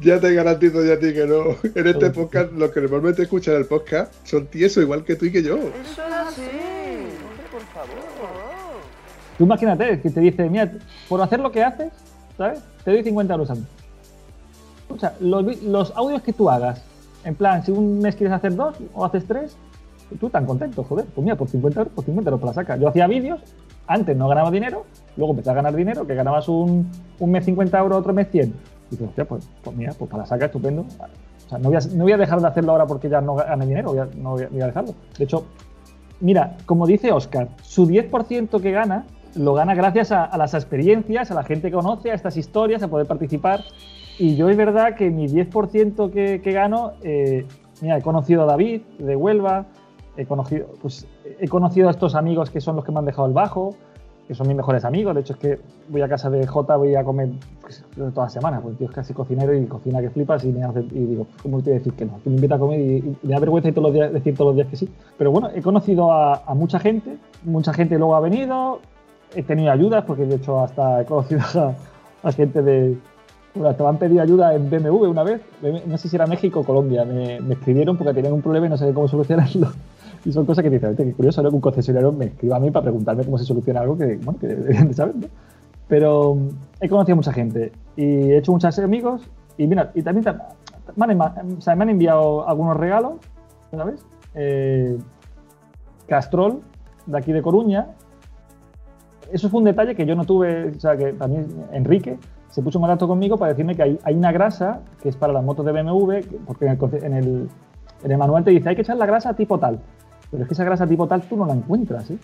Ya 0.00 0.20
te 0.20 0.32
garantizo 0.32 0.84
ya 0.84 0.92
a 0.92 0.98
ti 1.00 1.12
que 1.12 1.26
no. 1.26 1.42
En 1.74 1.86
este 1.88 2.10
podcast, 2.10 2.52
los 2.52 2.70
que 2.70 2.80
normalmente 2.82 3.22
escuchan 3.22 3.56
el 3.56 3.64
podcast 3.64 4.12
son 4.24 4.46
tiesos 4.46 4.80
igual 4.84 5.02
que 5.02 5.16
tú 5.16 5.24
y 5.24 5.32
que 5.32 5.42
yo. 5.42 5.56
Eso 5.56 5.72
es 5.90 5.98
así. 6.14 6.42
Hombre, 6.42 7.46
por 7.50 7.62
favor. 7.62 7.88
Tú 9.36 9.44
imagínate 9.44 10.00
que 10.00 10.10
te 10.10 10.20
dice, 10.20 10.48
mira, 10.48 10.70
por 11.08 11.20
hacer 11.20 11.40
lo 11.40 11.50
que 11.50 11.64
haces, 11.64 11.90
¿sabes? 12.38 12.60
Te 12.84 12.92
doy 12.92 13.02
50 13.02 13.34
euros 13.34 13.50
al 13.50 13.58
mes. 13.58 13.66
O 14.96 14.98
sea, 14.98 15.14
los, 15.20 15.62
los 15.62 15.92
audios 15.96 16.22
que 16.22 16.32
tú 16.32 16.48
hagas, 16.50 16.82
en 17.24 17.34
plan, 17.34 17.64
si 17.64 17.72
un 17.72 17.98
mes 18.00 18.16
quieres 18.16 18.34
hacer 18.34 18.54
dos 18.54 18.76
o 18.94 19.04
haces 19.04 19.24
tres, 19.26 19.56
tú 20.20 20.30
tan 20.30 20.46
contento, 20.46 20.84
joder, 20.84 21.04
pues 21.06 21.24
mira, 21.24 21.36
por 21.36 21.48
50 21.48 21.80
euros, 21.80 21.92
por 21.94 22.04
50 22.04 22.30
euros 22.30 22.40
para 22.40 22.50
la 22.50 22.54
saca. 22.54 22.76
Yo 22.76 22.88
hacía 22.88 23.06
vídeos, 23.06 23.40
antes 23.86 24.16
no 24.16 24.28
ganaba 24.28 24.50
dinero, 24.50 24.84
luego 25.16 25.32
empecé 25.32 25.50
a 25.50 25.54
ganar 25.54 25.74
dinero, 25.74 26.06
que 26.06 26.14
ganabas 26.14 26.48
un, 26.48 26.90
un 27.18 27.30
mes 27.30 27.44
50 27.44 27.78
euros, 27.78 27.98
otro 27.98 28.12
mes 28.12 28.28
100. 28.30 28.44
Y 28.48 28.54
dices, 28.90 29.08
hostia, 29.08 29.24
pues, 29.24 29.48
pues 29.62 29.76
mira, 29.76 29.92
pues 29.98 30.10
para 30.10 30.22
la 30.22 30.26
saca, 30.28 30.46
estupendo. 30.46 30.82
O 30.82 31.48
sea, 31.48 31.58
no 31.58 31.68
voy, 31.70 31.76
a, 31.76 31.80
no 31.94 32.04
voy 32.04 32.12
a 32.12 32.16
dejar 32.16 32.40
de 32.40 32.46
hacerlo 32.46 32.72
ahora 32.72 32.86
porque 32.86 33.08
ya 33.08 33.20
no 33.20 33.34
gane 33.34 33.66
dinero, 33.66 33.90
voy 33.90 33.98
a- 33.98 34.08
no 34.16 34.30
voy 34.32 34.44
a, 34.44 34.48
voy 34.48 34.60
a 34.60 34.66
dejarlo. 34.66 34.94
De 35.18 35.24
hecho, 35.24 35.44
Mira, 36.18 36.56
como 36.64 36.86
dice 36.86 37.12
Oscar, 37.12 37.48
su 37.62 37.86
10% 37.86 38.62
que 38.62 38.70
gana 38.70 39.04
lo 39.34 39.52
gana 39.52 39.74
gracias 39.74 40.12
a, 40.12 40.24
a 40.24 40.38
las 40.38 40.54
experiencias, 40.54 41.30
a 41.30 41.34
la 41.34 41.42
gente 41.42 41.68
que 41.68 41.74
conoce, 41.76 42.10
a 42.10 42.14
estas 42.14 42.38
historias, 42.38 42.82
a 42.82 42.88
poder 42.88 43.06
participar. 43.06 43.64
Y 44.18 44.36
yo 44.36 44.48
es 44.48 44.56
verdad 44.56 44.94
que 44.96 45.10
mi 45.10 45.26
10% 45.26 46.10
que, 46.10 46.40
que 46.40 46.52
gano, 46.52 46.92
eh, 47.02 47.46
mira, 47.82 47.98
he 47.98 48.02
conocido 48.02 48.42
a 48.42 48.46
David 48.46 48.82
de 48.98 49.14
Huelva, 49.14 49.66
he 50.16 50.24
conocido, 50.24 50.66
pues, 50.80 51.06
he 51.38 51.48
conocido 51.48 51.88
a 51.88 51.90
estos 51.90 52.14
amigos 52.14 52.50
que 52.50 52.60
son 52.60 52.76
los 52.76 52.84
que 52.84 52.92
me 52.92 52.98
han 52.98 53.04
dejado 53.04 53.28
el 53.28 53.34
bajo, 53.34 53.76
que 54.26 54.34
son 54.34 54.48
mis 54.48 54.56
mejores 54.56 54.84
amigos. 54.84 55.14
De 55.14 55.20
hecho, 55.20 55.34
es 55.34 55.38
que 55.38 55.60
voy 55.88 56.00
a 56.00 56.08
casa 56.08 56.30
de 56.30 56.46
Jota, 56.46 56.76
voy 56.76 56.94
a 56.94 57.04
comer 57.04 57.30
pues, 57.60 57.84
todas 57.94 58.16
las 58.16 58.32
semanas, 58.32 58.60
porque 58.60 58.72
el 58.72 58.78
tío 58.78 58.88
es 58.88 58.94
casi 58.94 59.12
cocinero 59.14 59.54
y 59.54 59.66
cocina 59.66 60.00
que 60.00 60.10
flipas 60.10 60.44
y 60.44 60.48
me 60.48 60.64
hace, 60.64 60.80
y 60.80 61.04
digo, 61.04 61.26
¿cómo 61.42 61.58
te 61.58 61.70
voy 61.70 61.72
a 61.72 61.78
decir 61.78 61.92
que 61.92 62.06
no? 62.06 62.20
Que 62.22 62.30
me 62.30 62.36
invita 62.36 62.56
a 62.56 62.58
comer 62.58 62.80
y, 62.80 62.96
y 62.96 63.18
me 63.22 63.34
da 63.34 63.38
vergüenza 63.38 63.68
y 63.68 63.72
todos 63.72 63.88
los 63.88 63.94
días, 63.94 64.12
decir 64.12 64.34
todos 64.34 64.48
los 64.48 64.56
días 64.56 64.68
que 64.68 64.76
sí. 64.76 64.88
Pero 65.18 65.30
bueno, 65.30 65.50
he 65.54 65.62
conocido 65.62 66.12
a, 66.12 66.42
a 66.46 66.54
mucha 66.54 66.78
gente, 66.78 67.18
mucha 67.44 67.72
gente 67.72 67.98
luego 67.98 68.16
ha 68.16 68.20
venido, 68.20 68.80
he 69.34 69.42
tenido 69.42 69.70
ayudas, 69.70 70.04
porque 70.04 70.24
de 70.24 70.36
hecho 70.36 70.60
hasta 70.60 71.02
he 71.02 71.04
conocido 71.04 71.42
a, 71.54 71.74
a 72.22 72.32
gente 72.32 72.62
de... 72.62 72.96
Bueno, 73.56 73.70
hasta 73.70 73.82
me 73.84 73.88
han 73.88 73.98
pedido 73.98 74.22
ayuda 74.22 74.54
en 74.54 74.68
BMW 74.68 75.08
una 75.08 75.22
vez, 75.22 75.40
no 75.86 75.96
sé 75.96 76.08
si 76.08 76.16
era 76.16 76.26
México 76.26 76.60
o 76.60 76.64
Colombia, 76.64 77.04
me, 77.06 77.40
me 77.40 77.54
escribieron 77.54 77.96
porque 77.96 78.12
tenían 78.12 78.34
un 78.34 78.42
problema 78.42 78.66
y 78.66 78.68
no 78.70 78.76
sabían 78.76 78.94
cómo 78.94 79.08
solucionarlo. 79.08 79.72
Y 80.24 80.32
son 80.32 80.44
cosas 80.44 80.64
que 80.64 80.70
dicen, 80.70 80.90
"Hostia, 80.90 81.04
qué 81.06 81.12
curioso, 81.12 81.40
¿no? 81.40 81.50
Que 81.50 81.54
un 81.54 81.60
concesionario 81.60 82.10
me 82.10 82.24
escriba 82.24 82.56
a 82.56 82.58
mí 82.60 82.72
para 82.72 82.82
preguntarme 82.84 83.24
cómo 83.24 83.38
se 83.38 83.44
soluciona 83.44 83.82
algo 83.82 83.96
que, 83.96 84.16
bueno, 84.16 84.40
que 84.40 84.48
deberían 84.48 84.88
de 84.88 84.94
saber, 84.94 85.14
¿no? 85.14 85.26
Pero 85.86 86.34
mm, 86.34 86.48
he 86.80 86.88
conocido 86.88 87.12
a 87.12 87.16
mucha 87.16 87.32
gente 87.32 87.70
y 87.96 88.02
he 88.32 88.38
hecho 88.38 88.50
muchos 88.50 88.76
amigos 88.80 89.22
y 89.56 89.68
mira, 89.68 89.92
y 89.94 90.02
también 90.02 90.24
ta- 90.24 90.48
me 90.96 91.04
han, 91.12 91.20
o 91.58 91.60
sea, 91.60 91.76
me 91.76 91.84
han 91.84 91.90
enviado 91.90 92.48
algunos 92.48 92.76
regalos, 92.76 93.12
¿sabes? 93.70 94.04
Eh, 94.34 94.98
Castrol, 96.08 96.60
de 97.06 97.18
aquí 97.18 97.30
de 97.32 97.40
Coruña. 97.42 97.86
Eso 99.32 99.48
fue 99.48 99.58
un 99.58 99.64
detalle 99.64 99.94
que 99.94 100.06
yo 100.06 100.16
no 100.16 100.24
tuve, 100.24 100.70
o 100.76 100.80
sea, 100.80 100.96
que 100.96 101.12
también 101.12 101.46
Enrique 101.72 102.18
se 102.56 102.62
puso 102.62 102.78
en 102.78 102.82
contacto 102.84 103.06
conmigo 103.06 103.36
para 103.36 103.52
decirme 103.52 103.74
que 103.76 103.82
hay, 103.82 103.98
hay 104.02 104.14
una 104.14 104.32
grasa 104.32 104.80
que 105.02 105.10
es 105.10 105.16
para 105.16 105.30
las 105.34 105.44
motos 105.44 105.66
de 105.66 105.72
BMW, 105.72 106.20
que- 106.22 106.38
porque 106.46 106.64
en 106.64 106.72
el, 106.72 107.04
en, 107.04 107.12
el, 107.14 107.48
en 108.02 108.10
el 108.10 108.16
manual 108.18 108.44
te 108.44 108.50
dice 108.50 108.70
hay 108.70 108.74
que 108.76 108.80
echar 108.80 108.96
la 108.96 109.04
grasa 109.04 109.34
tipo 109.34 109.58
tal, 109.58 109.78
pero 110.30 110.42
es 110.42 110.48
que 110.48 110.54
esa 110.54 110.64
grasa 110.64 110.86
tipo 110.86 111.06
tal 111.06 111.20
tú 111.20 111.36
no 111.36 111.44
la 111.44 111.52
encuentras, 111.52 112.06
¿sí? 112.06 112.18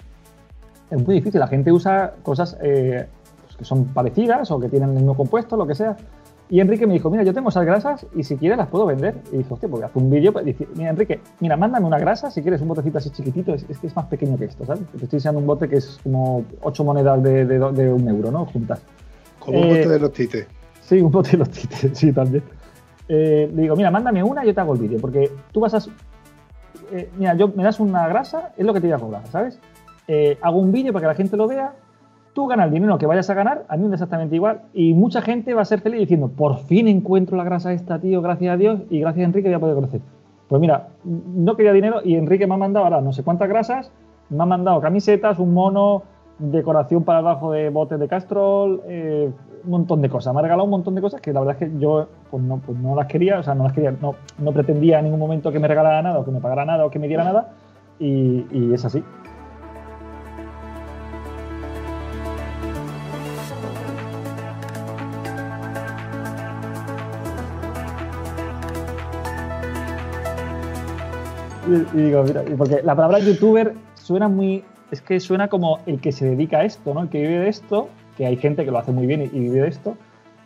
Es 0.91 1.07
muy 1.07 1.16
difícil, 1.16 1.39
la 1.39 1.49
gente 1.49 1.70
usa 1.70 2.14
cosas 2.22 2.57
eh, 2.62 3.07
pues, 3.45 3.57
que 3.59 3.64
son 3.66 3.85
parecidas 3.87 4.51
o 4.51 4.59
que 4.59 4.70
tienen 4.70 4.89
el 4.91 4.97
mismo 4.97 5.14
compuesto, 5.14 5.55
lo 5.57 5.66
que 5.66 5.74
sea. 5.74 5.97
Y 6.51 6.61
Enrique 6.61 6.87
me 6.87 6.93
dijo, 6.95 7.09
mira, 7.11 7.22
yo 7.22 7.33
tengo 7.33 7.49
esas 7.49 7.64
grasas 7.64 8.07
y 8.14 8.24
si 8.24 8.37
quieres 8.37 8.59
las 8.59 8.68
puedo 8.68 8.85
vender. 8.85 9.14
Y 9.33 9.39
dije, 9.39 9.55
hostia, 9.55 9.70
pues 9.70 9.83
haz 9.85 9.91
un 9.95 10.11
vídeo. 10.11 10.33
pues, 10.35 10.45
mira, 10.76 10.91
Enrique, 10.91 11.20
mira, 11.41 11.57
mándame 11.57 11.87
una 11.87 11.99
grasa, 11.99 12.30
si 12.30 12.43
quieres 12.43 12.61
un 12.61 12.68
botecito 12.68 12.99
así 12.99 13.09
chiquitito, 13.09 13.55
es, 13.55 13.64
es 13.70 13.78
que 13.78 13.87
es 13.87 13.97
más 13.97 14.05
pequeño 14.07 14.37
que 14.37 14.45
esto, 14.47 14.66
¿sabes? 14.66 14.83
Te 14.91 15.05
estoy 15.05 15.16
enseñando 15.16 15.41
un 15.41 15.47
bote 15.47 15.66
que 15.68 15.76
es 15.76 15.99
como 16.03 16.45
ocho 16.62 16.85
monedas 16.85 17.22
de, 17.22 17.47
de, 17.47 17.59
de 17.59 17.93
un 17.93 18.07
euro, 18.09 18.30
¿no? 18.30 18.45
Juntas. 18.47 18.83
Como 19.45 19.59
un 19.59 19.64
Eh, 19.64 19.68
bote 19.78 19.88
de 19.88 19.99
los 19.99 20.12
tites. 20.12 20.47
Sí, 20.80 21.01
un 21.01 21.11
bote 21.11 21.32
de 21.32 21.38
los 21.38 21.51
tites, 21.51 21.90
sí, 21.99 22.12
también. 22.12 22.43
Eh, 23.09 23.51
le 23.55 23.62
digo, 23.62 23.76
mira, 23.76 23.90
mándame 23.90 24.22
una 24.22 24.45
y 24.45 24.49
yo 24.49 24.55
te 24.55 24.61
hago 24.61 24.74
el 24.74 24.80
vídeo, 24.80 24.99
porque 25.01 25.30
tú 25.53 25.61
vas 25.61 25.74
a... 25.74 25.78
eh, 26.93 27.11
mira, 27.18 27.34
yo 27.34 27.49
me 27.49 27.62
das 27.64 27.80
una 27.80 28.07
grasa, 28.09 28.53
es 28.57 28.64
lo 28.64 28.72
que 28.72 28.80
te 28.80 28.86
voy 28.86 28.95
a 28.95 28.99
cobrar, 28.99 29.26
¿sabes? 29.28 29.59
Hago 30.43 30.59
un 30.59 30.72
vídeo 30.72 30.93
para 30.93 31.05
que 31.05 31.07
la 31.09 31.14
gente 31.14 31.36
lo 31.38 31.49
vea, 31.49 31.72
tú 32.34 32.47
ganas 32.47 32.66
el 32.66 32.72
dinero 32.72 32.99
que 32.99 33.07
vayas 33.07 33.30
a 33.30 33.34
ganar, 33.34 33.64
a 33.68 33.76
mí 33.76 33.82
me 33.84 33.88
da 33.90 33.95
exactamente 33.95 34.34
igual, 34.36 34.62
y 34.74 34.93
mucha 34.93 35.22
gente 35.22 35.55
va 35.55 35.62
a 35.62 35.64
ser 35.64 35.80
feliz 35.80 36.01
diciendo, 36.01 36.28
por 36.28 36.59
fin 36.59 36.86
encuentro 36.88 37.36
la 37.36 37.45
grasa 37.45 37.72
esta, 37.72 37.99
tío, 37.99 38.20
gracias 38.20 38.53
a 38.53 38.57
Dios, 38.59 38.80
y 38.90 39.01
gracias 39.01 39.22
a 39.22 39.26
Enrique 39.26 39.49
voy 39.49 39.55
a 39.57 39.61
poder 39.61 39.74
conocer. 39.74 40.01
Pues 40.49 40.61
mira, 40.61 40.88
no 41.05 41.57
quería 41.57 41.72
dinero 41.72 42.01
y 42.05 42.16
Enrique 42.16 42.47
me 42.47 42.55
ha 42.55 42.59
mandado 42.59 42.84
ahora 42.84 43.01
no 43.01 43.12
sé 43.14 43.22
cuántas 43.22 43.49
grasas, 43.49 43.90
me 44.28 44.43
ha 44.43 44.47
mandado 44.47 44.80
camisetas, 44.82 45.38
un 45.38 45.55
mono, 45.55 46.03
decoración 46.39 47.05
para 47.05 47.18
abajo 47.18 47.53
de 47.53 47.70
botes 47.70 47.99
de 47.99 48.09
castrol, 48.09 48.83
eh, 48.87 49.30
un 49.64 49.70
montón 49.70 50.03
de 50.03 50.09
cosas. 50.09 50.35
Me 50.35 50.41
ha 50.41 50.43
regalado 50.43 50.64
un 50.64 50.70
montón 50.70 50.95
de 50.95 51.01
cosas 51.01 51.20
que 51.20 51.33
la 51.33 51.41
verdad 51.41 51.57
es 51.61 51.68
que 51.68 51.78
yo 51.78 52.09
pues 52.30 52.43
no, 52.43 52.59
pues 52.59 52.78
no 52.78 52.95
las 52.95 53.07
quería, 53.07 53.39
o 53.39 53.43
sea, 53.43 53.55
no 53.55 53.64
las 53.64 53.72
quería, 53.72 53.93
no, 53.93 54.14
no 54.39 54.53
pretendía 54.53 54.99
en 54.99 55.05
ningún 55.05 55.20
momento 55.20 55.53
que 55.53 55.59
me 55.59 55.68
regalara 55.68 56.03
nada 56.03 56.18
o 56.18 56.24
que 56.24 56.30
me 56.30 56.41
pagara 56.41 56.64
nada 56.64 56.85
o 56.85 56.91
que 56.91 56.99
me 56.99 57.09
diera 57.09 57.24
nada 57.24 57.53
y, 57.99 58.72
es 58.72 58.85
así. 58.85 59.03
Y, 71.95 71.97
digo, 71.97 72.24
mira, 72.24 72.43
porque 72.59 72.83
la 72.83 72.97
palabra 72.97 73.20
youtuber 73.20 73.74
suena 73.95 74.28
muy. 74.28 74.64
Es 74.93 75.01
que 75.01 75.18
suena 75.20 75.49
como 75.49 75.78
el 75.86 76.01
que 76.01 76.12
se 76.12 76.26
dedica 76.26 76.59
a 76.59 76.64
esto, 76.64 76.93
¿no? 76.93 77.01
El 77.01 77.09
que 77.09 77.22
vive 77.22 77.38
de 77.38 77.49
esto, 77.49 77.88
que 78.16 78.26
hay 78.26 78.36
gente 78.36 78.66
que 78.66 78.70
lo 78.70 78.78
hace 78.78 78.93
muy 78.93 79.07
bien 79.07 79.22
y, 79.22 79.38
vive 79.38 79.62
de 79.62 79.68
esto. 79.68 79.97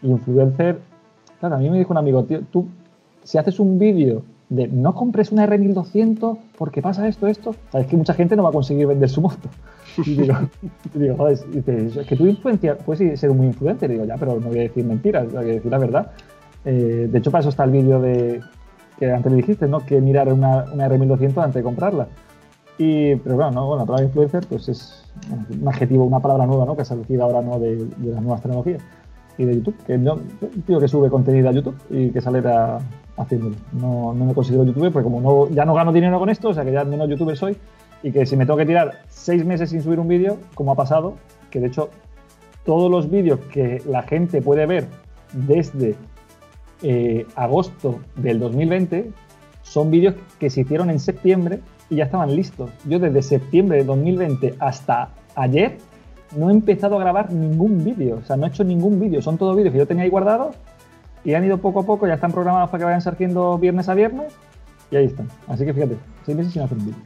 Y 0.02 0.08
influencer. 0.08 0.78
Claro, 1.40 1.56
a 1.56 1.58
mí 1.58 1.68
me 1.68 1.78
dijo 1.78 1.92
un 1.92 1.98
amigo, 1.98 2.22
tío, 2.24 2.42
tú, 2.52 2.68
si 3.24 3.38
haces 3.38 3.58
un 3.58 3.80
vídeo 3.80 4.22
de 4.48 4.68
no 4.68 4.94
compres 4.94 5.32
una 5.32 5.44
R1200 5.48 6.38
porque 6.56 6.80
pasa 6.80 7.08
esto, 7.08 7.26
esto. 7.26 7.56
Sabes 7.72 7.88
que 7.88 7.96
mucha 7.96 8.14
gente 8.14 8.36
no 8.36 8.44
va 8.44 8.50
a 8.50 8.52
conseguir 8.52 8.86
vender 8.86 9.10
su 9.10 9.20
moto. 9.20 9.48
Y 10.06 10.14
digo, 10.14 10.34
digo 10.94 11.16
joder, 11.16 11.38
y 11.52 11.98
es 11.98 12.06
que 12.06 12.16
tú 12.16 12.26
influencia, 12.26 12.78
puedes 12.78 13.18
ser 13.18 13.30
muy 13.30 13.46
influente. 13.46 13.88
digo, 13.88 14.04
ya, 14.04 14.16
pero 14.16 14.38
no 14.38 14.46
voy 14.48 14.58
a 14.58 14.62
decir 14.62 14.84
mentiras, 14.84 15.32
voy 15.32 15.42
a 15.42 15.54
decir 15.54 15.70
la 15.72 15.78
verdad. 15.78 16.12
Eh, 16.64 17.08
de 17.10 17.18
hecho, 17.18 17.32
para 17.32 17.40
eso 17.40 17.48
está 17.48 17.64
el 17.64 17.72
vídeo 17.72 18.00
de 18.00 18.40
que 18.96 19.10
antes 19.10 19.32
me 19.32 19.38
dijiste, 19.38 19.66
¿no? 19.66 19.80
Que 19.80 20.00
mirar 20.00 20.32
una, 20.32 20.66
una 20.72 20.88
R1200 20.88 21.42
antes 21.42 21.54
de 21.54 21.62
comprarla. 21.64 22.06
Y, 22.78 23.16
pero 23.16 23.36
claro, 23.36 23.52
¿no? 23.52 23.66
bueno, 23.66 23.82
la 23.82 23.86
palabra 23.86 24.06
influencer 24.06 24.46
pues 24.46 24.68
es 24.68 25.04
un 25.60 25.66
adjetivo, 25.66 26.04
una 26.04 26.20
palabra 26.20 26.46
nueva, 26.46 26.66
¿no? 26.66 26.76
Que 26.76 26.82
ha 26.82 26.84
salido 26.84 27.24
ahora, 27.24 27.40
¿no? 27.40 27.58
De, 27.58 27.76
de 27.76 28.12
las 28.12 28.22
nuevas 28.22 28.42
tecnologías 28.42 28.82
y 29.38 29.44
de 29.44 29.54
YouTube. 29.54 29.76
Que 29.86 29.98
no, 29.98 30.18
tío 30.66 30.78
que 30.78 30.88
sube 30.88 31.08
contenido 31.08 31.48
a 31.48 31.52
YouTube 31.52 31.76
y 31.90 32.10
que 32.10 32.20
sale 32.20 32.46
a, 32.46 32.78
haciéndolo. 33.16 33.56
No, 33.72 34.14
no 34.14 34.24
me 34.24 34.34
considero 34.34 34.64
youtuber 34.64 34.92
porque 34.92 35.04
como 35.04 35.20
no, 35.20 35.48
ya 35.54 35.64
no 35.64 35.74
gano 35.74 35.92
dinero 35.92 36.18
con 36.18 36.28
esto, 36.28 36.50
o 36.50 36.54
sea 36.54 36.64
que 36.64 36.72
ya 36.72 36.84
menos 36.84 37.08
youtuber 37.08 37.36
soy 37.36 37.56
y 38.02 38.12
que 38.12 38.26
si 38.26 38.36
me 38.36 38.44
tengo 38.44 38.58
que 38.58 38.66
tirar 38.66 39.02
seis 39.08 39.44
meses 39.44 39.70
sin 39.70 39.82
subir 39.82 39.98
un 39.98 40.08
vídeo, 40.08 40.38
como 40.54 40.72
ha 40.72 40.74
pasado, 40.74 41.14
que 41.50 41.60
de 41.60 41.68
hecho 41.68 41.90
todos 42.64 42.90
los 42.90 43.10
vídeos 43.10 43.40
que 43.52 43.82
la 43.86 44.02
gente 44.02 44.42
puede 44.42 44.66
ver 44.66 44.86
desde 45.32 45.96
eh, 46.82 47.26
agosto 47.36 48.00
del 48.16 48.38
2020 48.38 49.10
son 49.62 49.90
vídeos 49.90 50.14
que 50.38 50.50
se 50.50 50.60
hicieron 50.60 50.90
en 50.90 51.00
septiembre 51.00 51.60
y 51.90 51.96
ya 51.96 52.04
estaban 52.04 52.34
listos. 52.34 52.70
Yo 52.88 52.98
desde 52.98 53.22
septiembre 53.22 53.78
de 53.78 53.84
2020 53.84 54.54
hasta 54.58 55.10
ayer 55.34 55.78
no 56.36 56.50
he 56.50 56.52
empezado 56.52 56.96
a 56.96 57.00
grabar 57.00 57.32
ningún 57.32 57.84
vídeo, 57.84 58.18
o 58.22 58.26
sea, 58.26 58.36
no 58.36 58.46
he 58.46 58.48
hecho 58.48 58.64
ningún 58.64 58.98
vídeo, 59.00 59.22
son 59.22 59.38
todos 59.38 59.56
vídeos 59.56 59.72
que 59.72 59.78
yo 59.78 59.86
tenía 59.86 60.04
ahí 60.04 60.10
guardados 60.10 60.56
y 61.24 61.34
han 61.34 61.44
ido 61.44 61.58
poco 61.58 61.80
a 61.80 61.86
poco, 61.86 62.06
ya 62.06 62.14
están 62.14 62.32
programados 62.32 62.70
para 62.70 62.78
que 62.80 62.84
vayan 62.86 63.00
saliendo 63.02 63.58
viernes 63.58 63.88
a 63.88 63.94
viernes 63.94 64.32
y 64.90 64.96
ahí 64.96 65.06
están. 65.06 65.28
Así 65.48 65.64
que 65.64 65.72
fíjate, 65.72 65.96
seis 66.24 66.36
meses 66.36 66.52
sin 66.52 66.62
hacer 66.62 66.78
un 66.78 66.86
vídeo. 66.86 67.00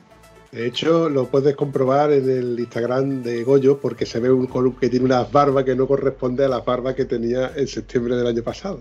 De 0.52 0.66
hecho, 0.66 1.08
lo 1.08 1.26
puedes 1.26 1.54
comprobar 1.54 2.10
en 2.12 2.28
el 2.28 2.58
Instagram 2.58 3.22
de 3.22 3.44
Goyo 3.44 3.78
porque 3.78 4.04
se 4.04 4.18
ve 4.18 4.32
un 4.32 4.46
column 4.46 4.74
que 4.80 4.88
tiene 4.88 5.04
unas 5.04 5.30
barbas 5.30 5.62
que 5.64 5.76
no 5.76 5.86
corresponde 5.86 6.44
a 6.44 6.48
las 6.48 6.64
barbas 6.64 6.94
que 6.96 7.04
tenía 7.04 7.52
en 7.54 7.68
septiembre 7.68 8.16
del 8.16 8.26
año 8.26 8.42
pasado. 8.42 8.80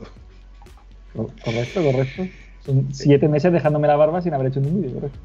Cor- 1.15 1.29
Correcto, 1.43 1.83
correcto. 1.83 2.23
Son 2.65 2.87
siete 2.91 3.27
meses 3.27 3.51
dejándome 3.53 3.87
la 3.87 3.95
barba 3.97 4.21
sin 4.21 4.33
haber 4.33 4.47
hecho 4.47 4.59
ningún 4.61 4.81
vídeo, 4.81 4.95
correcto. 4.95 5.19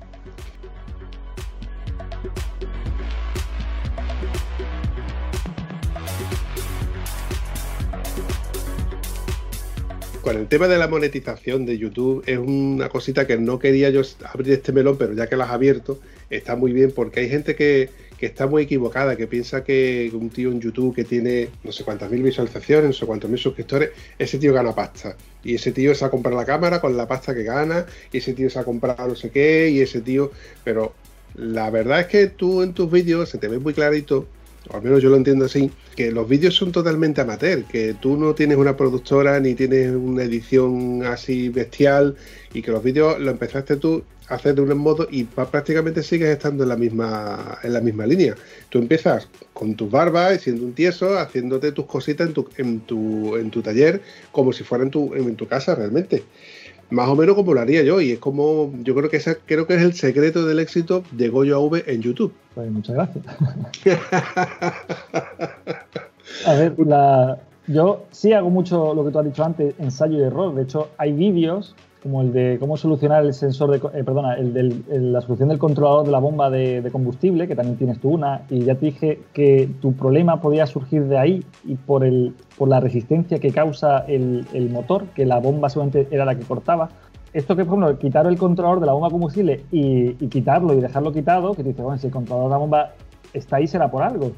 Con 10.24 10.38
el 10.38 10.48
tema 10.48 10.68
de 10.68 10.78
la 10.78 10.88
monetización 10.88 11.66
de 11.66 11.76
YouTube 11.76 12.24
es 12.24 12.38
una 12.38 12.88
cosita 12.88 13.26
que 13.26 13.36
no 13.36 13.58
quería 13.58 13.90
yo 13.90 14.00
abrir 14.32 14.54
este 14.54 14.72
melón, 14.72 14.96
pero 14.96 15.12
ya 15.12 15.26
que 15.26 15.36
lo 15.36 15.42
has 15.42 15.50
abierto, 15.50 16.00
está 16.30 16.56
muy 16.56 16.72
bien 16.72 16.92
porque 16.92 17.20
hay 17.20 17.28
gente 17.28 17.54
que, 17.54 17.90
que 18.16 18.24
está 18.24 18.46
muy 18.46 18.62
equivocada, 18.62 19.16
que 19.16 19.26
piensa 19.26 19.62
que 19.64 20.10
un 20.14 20.30
tío 20.30 20.50
en 20.50 20.62
YouTube 20.62 20.94
que 20.94 21.04
tiene 21.04 21.50
no 21.62 21.72
sé 21.72 21.84
cuántas 21.84 22.10
mil 22.10 22.22
visualizaciones, 22.22 22.86
no 22.86 22.92
sé 22.94 23.04
cuántos 23.04 23.28
mil 23.28 23.38
suscriptores, 23.38 23.90
ese 24.18 24.38
tío 24.38 24.54
gana 24.54 24.74
pasta. 24.74 25.14
Y 25.42 25.56
ese 25.56 25.72
tío 25.72 25.94
se 25.94 26.06
ha 26.06 26.10
comprado 26.10 26.38
la 26.38 26.46
cámara 26.46 26.80
con 26.80 26.96
la 26.96 27.06
pasta 27.06 27.34
que 27.34 27.42
gana, 27.42 27.84
y 28.10 28.16
ese 28.16 28.32
tío 28.32 28.48
se 28.48 28.58
ha 28.58 28.64
comprado 28.64 29.08
no 29.08 29.14
sé 29.16 29.28
qué, 29.28 29.68
y 29.68 29.80
ese 29.80 30.00
tío... 30.00 30.30
Pero 30.64 30.94
la 31.34 31.70
verdad 31.70 32.00
es 32.00 32.06
que 32.06 32.26
tú 32.28 32.62
en 32.62 32.72
tus 32.72 32.90
vídeos 32.90 33.28
se 33.28 33.38
te 33.38 33.48
ve 33.48 33.58
muy 33.58 33.74
clarito, 33.74 34.26
o 34.70 34.76
al 34.76 34.82
menos 34.82 35.02
yo 35.02 35.10
lo 35.10 35.16
entiendo 35.16 35.44
así, 35.44 35.70
que 35.96 36.10
los 36.10 36.28
vídeos 36.28 36.54
son 36.54 36.72
totalmente 36.72 37.20
amateur, 37.20 37.64
que 37.64 37.94
tú 37.94 38.16
no 38.16 38.34
tienes 38.34 38.56
una 38.56 38.76
productora 38.76 39.38
ni 39.40 39.54
tienes 39.54 39.94
una 39.94 40.22
edición 40.22 41.04
así 41.04 41.48
bestial 41.48 42.16
y 42.52 42.62
que 42.62 42.70
los 42.70 42.82
vídeos 42.82 43.18
lo 43.20 43.30
empezaste 43.30 43.76
tú 43.76 44.04
a 44.28 44.36
hacer 44.36 44.54
de 44.54 44.62
un 44.62 44.78
modo 44.78 45.06
y 45.10 45.24
prácticamente 45.24 46.02
sigues 46.02 46.30
estando 46.30 46.62
en 46.62 46.70
la 46.70 46.76
misma 46.76 47.58
en 47.62 47.72
la 47.74 47.80
misma 47.80 48.06
línea. 48.06 48.34
Tú 48.70 48.78
empiezas 48.78 49.28
con 49.52 49.74
tus 49.74 49.90
barbas, 49.90 50.40
siendo 50.40 50.64
un 50.64 50.72
tieso, 50.72 51.18
haciéndote 51.18 51.72
tus 51.72 51.84
cositas 51.84 52.28
en 52.28 52.32
tu, 52.34 52.48
en 52.56 52.80
tu, 52.80 53.36
en 53.36 53.50
tu 53.50 53.60
taller 53.60 54.00
como 54.32 54.52
si 54.52 54.64
fuera 54.64 54.88
tu, 54.88 55.14
en 55.14 55.36
tu 55.36 55.46
casa 55.46 55.74
realmente. 55.74 56.22
Más 56.90 57.08
o 57.08 57.16
menos 57.16 57.34
como 57.34 57.54
lo 57.54 57.60
haría 57.60 57.82
yo 57.82 58.00
y 58.00 58.12
es 58.12 58.18
como 58.18 58.72
yo 58.82 58.94
creo 58.94 59.10
que 59.10 59.16
esa, 59.16 59.36
creo 59.46 59.66
que 59.66 59.74
es 59.74 59.82
el 59.82 59.94
secreto 59.94 60.46
del 60.46 60.58
éxito 60.60 61.02
de 61.12 61.28
Goyo 61.28 61.56
AV 61.58 61.82
en 61.86 62.02
YouTube. 62.02 62.32
Pues 62.54 62.70
muchas 62.70 62.94
gracias. 62.94 63.24
A 66.46 66.54
ver, 66.54 66.74
la- 66.86 67.38
yo 67.66 68.04
sí 68.10 68.32
hago 68.32 68.50
mucho 68.50 68.94
lo 68.94 69.04
que 69.04 69.10
tú 69.10 69.18
has 69.18 69.24
dicho 69.24 69.44
antes, 69.44 69.74
ensayo 69.78 70.18
y 70.18 70.22
error. 70.22 70.54
De 70.54 70.62
hecho, 70.62 70.90
hay 70.98 71.12
vídeos 71.12 71.74
como 72.04 72.20
el 72.20 72.32
de 72.34 72.58
cómo 72.60 72.76
solucionar 72.76 73.24
el 73.24 73.32
sensor 73.32 73.70
de, 73.70 73.78
eh, 73.98 74.04
perdona, 74.04 74.34
el 74.34 74.52
de 74.52 75.00
la 75.00 75.22
solución 75.22 75.48
del 75.48 75.58
controlador 75.58 76.04
de 76.04 76.12
la 76.12 76.18
bomba 76.18 76.50
de, 76.50 76.82
de 76.82 76.90
combustible, 76.90 77.48
que 77.48 77.56
también 77.56 77.78
tienes 77.78 77.98
tú 77.98 78.10
una, 78.10 78.42
y 78.50 78.60
ya 78.60 78.74
te 78.74 78.86
dije 78.86 79.20
que 79.32 79.70
tu 79.80 79.94
problema 79.94 80.40
podía 80.40 80.66
surgir 80.66 81.04
de 81.06 81.16
ahí 81.16 81.44
y 81.64 81.76
por, 81.76 82.04
el, 82.04 82.34
por 82.58 82.68
la 82.68 82.78
resistencia 82.78 83.38
que 83.38 83.50
causa 83.50 84.04
el, 84.06 84.46
el 84.52 84.68
motor, 84.68 85.06
que 85.14 85.24
la 85.24 85.40
bomba 85.40 85.70
solamente 85.70 86.06
era 86.10 86.26
la 86.26 86.34
que 86.34 86.44
cortaba. 86.44 86.90
Esto 87.32 87.56
que, 87.56 87.64
por 87.64 87.78
ejemplo, 87.78 87.98
quitar 87.98 88.26
el 88.26 88.36
controlador 88.36 88.80
de 88.80 88.86
la 88.86 88.92
bomba 88.92 89.08
de 89.08 89.12
combustible 89.12 89.64
y, 89.72 90.22
y 90.22 90.28
quitarlo 90.28 90.74
y 90.74 90.80
dejarlo 90.80 91.10
quitado, 91.10 91.54
que 91.54 91.62
te 91.62 91.70
dice, 91.70 91.82
bueno, 91.82 91.98
si 91.98 92.08
el 92.08 92.12
controlador 92.12 92.50
de 92.50 92.54
la 92.54 92.58
bomba 92.58 92.90
está 93.32 93.56
ahí 93.56 93.66
será 93.66 93.90
por 93.90 94.02
algo. 94.02 94.30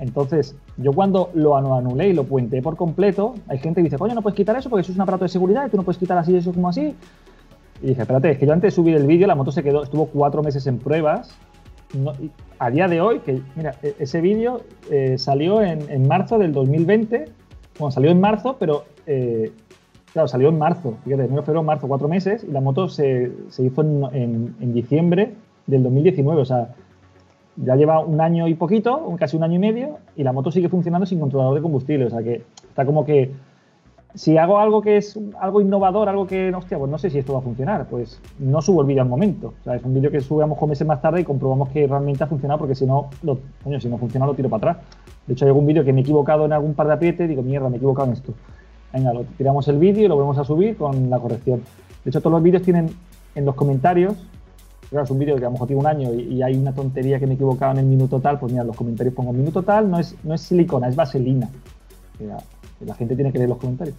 Entonces, 0.00 0.56
yo 0.76 0.92
cuando 0.92 1.30
lo 1.34 1.52
anu- 1.56 1.78
anulé 1.78 2.08
y 2.08 2.12
lo 2.14 2.24
puenteé 2.24 2.60
por 2.62 2.76
completo, 2.76 3.34
hay 3.48 3.58
gente 3.58 3.80
que 3.80 3.84
dice, 3.84 3.98
coño, 3.98 4.14
no 4.14 4.22
puedes 4.22 4.36
quitar 4.36 4.56
eso 4.56 4.68
porque 4.68 4.80
eso 4.82 4.92
es 4.92 4.96
un 4.96 5.02
aparato 5.02 5.24
de 5.24 5.28
seguridad 5.28 5.66
y 5.66 5.70
tú 5.70 5.76
no 5.76 5.82
puedes 5.84 5.98
quitar 5.98 6.18
así 6.18 6.34
eso 6.36 6.52
como 6.52 6.68
así. 6.68 6.94
Y 7.82 7.86
dije, 7.88 8.02
espérate, 8.02 8.30
es 8.32 8.38
que 8.38 8.46
yo 8.46 8.52
antes 8.52 8.72
de 8.72 8.74
subir 8.74 8.96
el 8.96 9.06
vídeo, 9.06 9.26
la 9.26 9.34
moto 9.34 9.52
se 9.52 9.62
quedó, 9.62 9.82
estuvo 9.82 10.06
cuatro 10.06 10.42
meses 10.42 10.66
en 10.66 10.78
pruebas. 10.78 11.36
A 12.58 12.70
día 12.70 12.88
de 12.88 13.00
hoy, 13.00 13.20
que 13.20 13.40
mira, 13.54 13.76
e- 13.82 13.94
ese 14.00 14.20
vídeo 14.20 14.62
eh, 14.90 15.16
salió 15.16 15.62
en, 15.62 15.88
en 15.90 16.08
marzo 16.08 16.38
del 16.38 16.52
2020. 16.52 17.26
Bueno, 17.78 17.90
salió 17.92 18.10
en 18.10 18.20
marzo, 18.20 18.56
pero 18.58 18.84
eh, 19.06 19.52
claro, 20.12 20.26
salió 20.26 20.48
en 20.48 20.58
marzo. 20.58 20.94
Fíjate, 21.04 21.24
enero, 21.24 21.42
febrero, 21.44 21.62
marzo, 21.62 21.86
cuatro 21.86 22.08
meses. 22.08 22.44
Y 22.48 22.50
la 22.50 22.60
moto 22.60 22.88
se, 22.88 23.30
se 23.48 23.64
hizo 23.64 23.82
en- 24.12 24.56
en 24.60 24.72
diciembre 24.74 25.34
del 25.68 25.84
2019. 25.84 26.40
O 26.42 26.44
sea, 26.44 26.74
ya 27.56 27.76
lleva 27.76 28.00
un 28.00 28.20
año 28.20 28.48
y 28.48 28.54
poquito, 28.54 29.14
casi 29.18 29.36
un 29.36 29.44
año 29.44 29.54
y 29.54 29.58
medio, 29.58 29.98
y 30.16 30.22
la 30.22 30.32
moto 30.32 30.50
sigue 30.50 30.68
funcionando 30.68 31.06
sin 31.06 31.20
controlador 31.20 31.54
de 31.54 31.62
combustible. 31.62 32.06
O 32.06 32.10
sea 32.10 32.22
que 32.22 32.42
está 32.68 32.84
como 32.84 33.04
que 33.04 33.32
si 34.14 34.38
hago 34.38 34.58
algo 34.60 34.80
que 34.80 34.96
es 34.96 35.18
algo 35.40 35.60
innovador, 35.60 36.08
algo 36.08 36.26
que, 36.26 36.52
hostia, 36.54 36.78
pues 36.78 36.88
no 36.90 36.98
sé 36.98 37.10
si 37.10 37.18
esto 37.18 37.32
va 37.32 37.40
a 37.40 37.42
funcionar, 37.42 37.86
pues 37.88 38.20
no 38.38 38.62
subo 38.62 38.80
el 38.82 38.86
vídeo 38.86 39.02
al 39.02 39.08
momento. 39.08 39.54
O 39.60 39.64
sea, 39.64 39.74
es 39.74 39.84
un 39.84 39.92
vídeo 39.94 40.10
que 40.10 40.20
lo 40.20 40.46
mejor 40.46 40.68
meses 40.68 40.86
más 40.86 41.02
tarde 41.02 41.20
y 41.20 41.24
comprobamos 41.24 41.68
que 41.70 41.86
realmente 41.86 42.22
ha 42.22 42.26
funcionado, 42.28 42.58
porque 42.60 42.74
si 42.76 42.86
no, 42.86 43.08
lo- 43.22 43.38
coño, 43.64 43.80
si 43.80 43.88
no 43.88 43.98
funciona 43.98 44.24
lo 44.26 44.34
tiro 44.34 44.48
para 44.48 44.72
atrás. 44.72 44.86
De 45.26 45.32
hecho, 45.32 45.44
hay 45.46 45.48
algún 45.48 45.66
vídeo 45.66 45.84
que 45.84 45.92
me 45.92 46.00
he 46.00 46.02
equivocado 46.02 46.44
en 46.44 46.52
algún 46.52 46.74
par 46.74 46.86
de 46.86 46.92
aprietes 46.92 47.28
digo, 47.28 47.42
mierda, 47.42 47.68
me 47.68 47.74
he 47.74 47.78
equivocado 47.78 48.06
en 48.08 48.12
esto. 48.14 48.34
Venga, 48.92 49.12
lo 49.12 49.24
tiramos 49.36 49.66
el 49.66 49.78
vídeo 49.78 50.04
y 50.04 50.08
lo 50.08 50.14
volvemos 50.14 50.38
a 50.38 50.44
subir 50.44 50.76
con 50.76 51.10
la 51.10 51.18
corrección. 51.18 51.62
De 52.04 52.10
hecho, 52.10 52.20
todos 52.20 52.32
los 52.34 52.42
vídeos 52.42 52.62
tienen 52.62 52.90
en 53.34 53.44
los 53.44 53.56
comentarios 53.56 54.14
es 54.90 55.10
un 55.10 55.18
vídeo 55.18 55.36
que 55.36 55.42
a 55.42 55.48
lo 55.48 55.52
mejor 55.52 55.66
tiene 55.66 55.80
un 55.80 55.86
año 55.86 56.14
y, 56.14 56.42
hay 56.42 56.56
una 56.56 56.72
tontería 56.72 57.18
que 57.18 57.26
me 57.26 57.32
he 57.32 57.34
equivocado 57.34 57.72
en 57.72 57.78
el 57.78 57.86
minuto 57.86 58.20
tal, 58.20 58.38
pues 58.38 58.52
mira, 58.52 58.64
los 58.64 58.76
comentarios 58.76 59.14
pongo 59.14 59.32
minuto 59.32 59.62
tal, 59.62 59.90
no 59.90 59.98
es, 59.98 60.14
no 60.22 60.34
es 60.34 60.40
silicona, 60.40 60.88
es 60.88 60.96
vaselina. 60.96 61.48
Que 62.18 62.86
la 62.86 62.94
gente 62.94 63.14
tiene 63.14 63.32
que 63.32 63.38
leer 63.38 63.50
los 63.50 63.58
comentarios. 63.58 63.96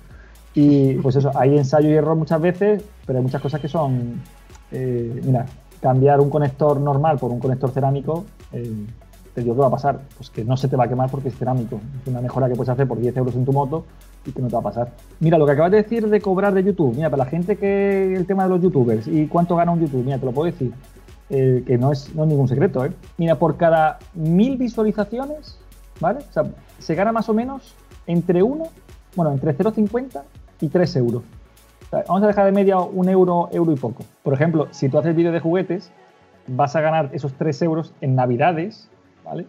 Y 0.53 0.93
pues 0.95 1.17
eso, 1.17 1.31
hay 1.35 1.57
ensayo 1.57 1.89
y 1.89 1.93
error 1.93 2.15
muchas 2.15 2.39
veces, 2.39 2.83
pero 3.05 3.19
hay 3.19 3.23
muchas 3.23 3.41
cosas 3.41 3.59
que 3.59 3.67
son, 3.67 4.21
eh, 4.71 5.21
mira, 5.25 5.45
cambiar 5.81 6.21
un 6.21 6.29
conector 6.29 6.79
normal 6.79 7.17
por 7.19 7.31
un 7.31 7.39
conector 7.39 7.71
cerámico, 7.71 8.25
eh, 8.53 8.85
te 9.35 9.43
¿qué 9.43 9.51
va 9.51 9.67
a 9.67 9.69
pasar? 9.69 9.99
Pues 10.17 10.29
que 10.29 10.45
no 10.45 10.55
se 10.55 10.69
te 10.69 10.77
va 10.77 10.85
a 10.85 10.87
quemar 10.87 11.09
porque 11.09 11.27
es 11.27 11.35
cerámico. 11.35 11.79
Es 12.01 12.07
una 12.07 12.21
mejora 12.21 12.47
que 12.47 12.55
puedes 12.55 12.69
hacer 12.69 12.87
por 12.87 12.99
10 12.99 13.17
euros 13.17 13.35
en 13.35 13.43
tu 13.43 13.51
moto 13.51 13.85
y 14.25 14.31
que 14.31 14.41
no 14.41 14.47
te 14.47 14.53
va 14.53 14.61
a 14.61 14.63
pasar. 14.63 14.91
Mira, 15.19 15.37
lo 15.37 15.45
que 15.45 15.51
acabas 15.51 15.71
de 15.71 15.77
decir 15.77 16.07
de 16.09 16.21
cobrar 16.21 16.53
de 16.53 16.63
YouTube, 16.63 16.95
mira, 16.95 17.09
para 17.09 17.25
la 17.25 17.29
gente 17.29 17.57
que 17.57 18.15
el 18.15 18.25
tema 18.25 18.43
de 18.43 18.49
los 18.49 18.61
youtubers 18.61 19.07
y 19.07 19.27
cuánto 19.27 19.57
gana 19.57 19.71
un 19.71 19.81
youtuber, 19.81 20.05
mira, 20.05 20.17
te 20.17 20.25
lo 20.25 20.31
puedo 20.31 20.51
decir, 20.51 20.71
eh, 21.29 21.63
que 21.67 21.77
no 21.77 21.91
es, 21.91 22.15
no 22.15 22.23
es 22.23 22.29
ningún 22.29 22.47
secreto, 22.47 22.85
¿eh? 22.85 22.91
Mira, 23.17 23.35
por 23.35 23.57
cada 23.57 23.99
mil 24.13 24.57
visualizaciones, 24.57 25.59
¿vale? 25.99 26.19
O 26.19 26.33
sea, 26.33 26.43
se 26.79 26.95
gana 26.95 27.11
más 27.11 27.27
o 27.27 27.33
menos 27.33 27.75
entre 28.07 28.41
1, 28.41 28.63
bueno, 29.15 29.31
entre 29.31 29.55
0,50 29.57 30.21
y 30.61 30.69
3 30.69 30.95
euros. 30.95 31.23
Vamos 31.91 32.23
a 32.23 32.27
dejar 32.27 32.45
de 32.45 32.51
media 32.51 32.79
un 32.79 33.09
euro, 33.09 33.49
euro 33.51 33.71
y 33.71 33.75
poco. 33.75 34.03
Por 34.23 34.33
ejemplo, 34.33 34.67
si 34.71 34.89
tú 34.89 34.97
haces 34.97 35.15
vídeo 35.15 35.31
de 35.31 35.39
juguetes, 35.39 35.91
vas 36.47 36.75
a 36.75 36.81
ganar 36.81 37.09
esos 37.13 37.33
3 37.33 37.61
euros 37.63 37.93
en 38.01 38.15
navidades, 38.15 38.89
¿vale? 39.25 39.45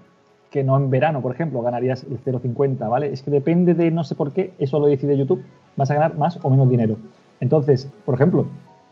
Que 0.50 0.64
no 0.64 0.76
en 0.76 0.90
verano, 0.90 1.22
por 1.22 1.32
ejemplo, 1.32 1.62
ganarías 1.62 2.04
el 2.04 2.18
0,50, 2.18 2.88
¿vale? 2.88 3.12
Es 3.12 3.22
que 3.22 3.30
depende 3.30 3.74
de 3.74 3.90
no 3.90 4.02
sé 4.04 4.14
por 4.14 4.32
qué, 4.32 4.52
eso 4.58 4.80
lo 4.80 4.86
decide 4.86 5.16
YouTube, 5.16 5.44
vas 5.76 5.90
a 5.90 5.94
ganar 5.94 6.16
más 6.16 6.38
o 6.42 6.50
menos 6.50 6.68
dinero. 6.68 6.96
Entonces, 7.40 7.90
por 8.04 8.14
ejemplo, 8.14 8.46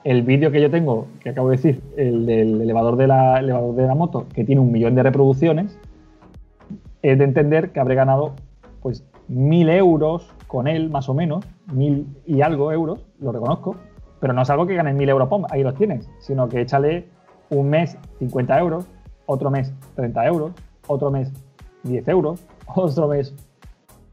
el 0.04 0.22
vídeo 0.22 0.50
que 0.50 0.60
yo 0.60 0.70
tengo, 0.70 1.06
que 1.20 1.30
acabo 1.30 1.48
de 1.48 1.56
decir, 1.56 1.82
el 1.96 2.26
del 2.26 2.60
elevador 2.60 2.96
de 2.96 3.06
la, 3.06 3.40
elevador 3.40 3.74
de 3.74 3.86
la 3.86 3.94
moto, 3.94 4.26
que 4.34 4.44
tiene 4.44 4.60
un 4.60 4.70
millón 4.70 4.94
de 4.94 5.02
reproducciones, 5.02 5.78
es 7.02 7.18
de 7.18 7.24
entender 7.24 7.70
que 7.70 7.80
habré 7.80 7.94
ganado 7.94 8.34
pues 8.82 9.04
mil 9.28 9.70
euros 9.70 10.30
con 10.46 10.68
él, 10.68 10.90
más 10.90 11.08
o 11.08 11.14
menos, 11.14 11.44
mil 11.72 12.06
y 12.26 12.42
algo 12.42 12.70
euros, 12.70 13.04
lo 13.18 13.32
reconozco, 13.32 13.76
Pero 14.20 14.32
no 14.32 14.42
es 14.42 14.50
algo 14.50 14.66
que 14.66 14.74
ganes 14.74 14.94
1000 14.94 15.08
euros, 15.08 15.28
ahí 15.50 15.62
los 15.62 15.74
tienes, 15.74 16.08
sino 16.18 16.48
que 16.48 16.60
échale 16.60 17.08
un 17.50 17.68
mes 17.68 17.98
50 18.20 18.58
euros, 18.58 18.86
otro 19.26 19.50
mes 19.50 19.72
30 19.96 20.26
euros, 20.26 20.52
otro 20.86 21.10
mes 21.10 21.30
10 21.84 22.08
euros, 22.08 22.40
otro 22.74 23.08
mes 23.08 23.34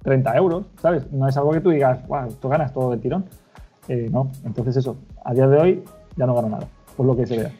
30 0.04 0.36
euros, 0.38 0.66
¿sabes? 0.82 1.12
No 1.12 1.28
es 1.28 1.38
algo 1.38 1.52
que 1.52 1.62
tú 1.62 1.70
digas, 1.70 2.06
wow, 2.08 2.28
tú 2.40 2.50
ganas 2.50 2.74
todo 2.74 2.92
del 2.92 3.00
tirón. 3.00 3.26
Eh, 3.88 4.10
no, 4.12 4.32
entonces 4.46 4.78
eso, 4.78 4.98
a 5.24 5.34
día 5.34 5.48
de 5.48 5.58
hoy 5.58 5.84
ya 6.16 6.26
no 6.26 6.36
gano 6.36 6.50
nada, 6.50 6.68
por 6.96 7.06
lo 7.06 7.16
que 7.16 7.26
se 7.26 7.38
vea. 7.38 7.52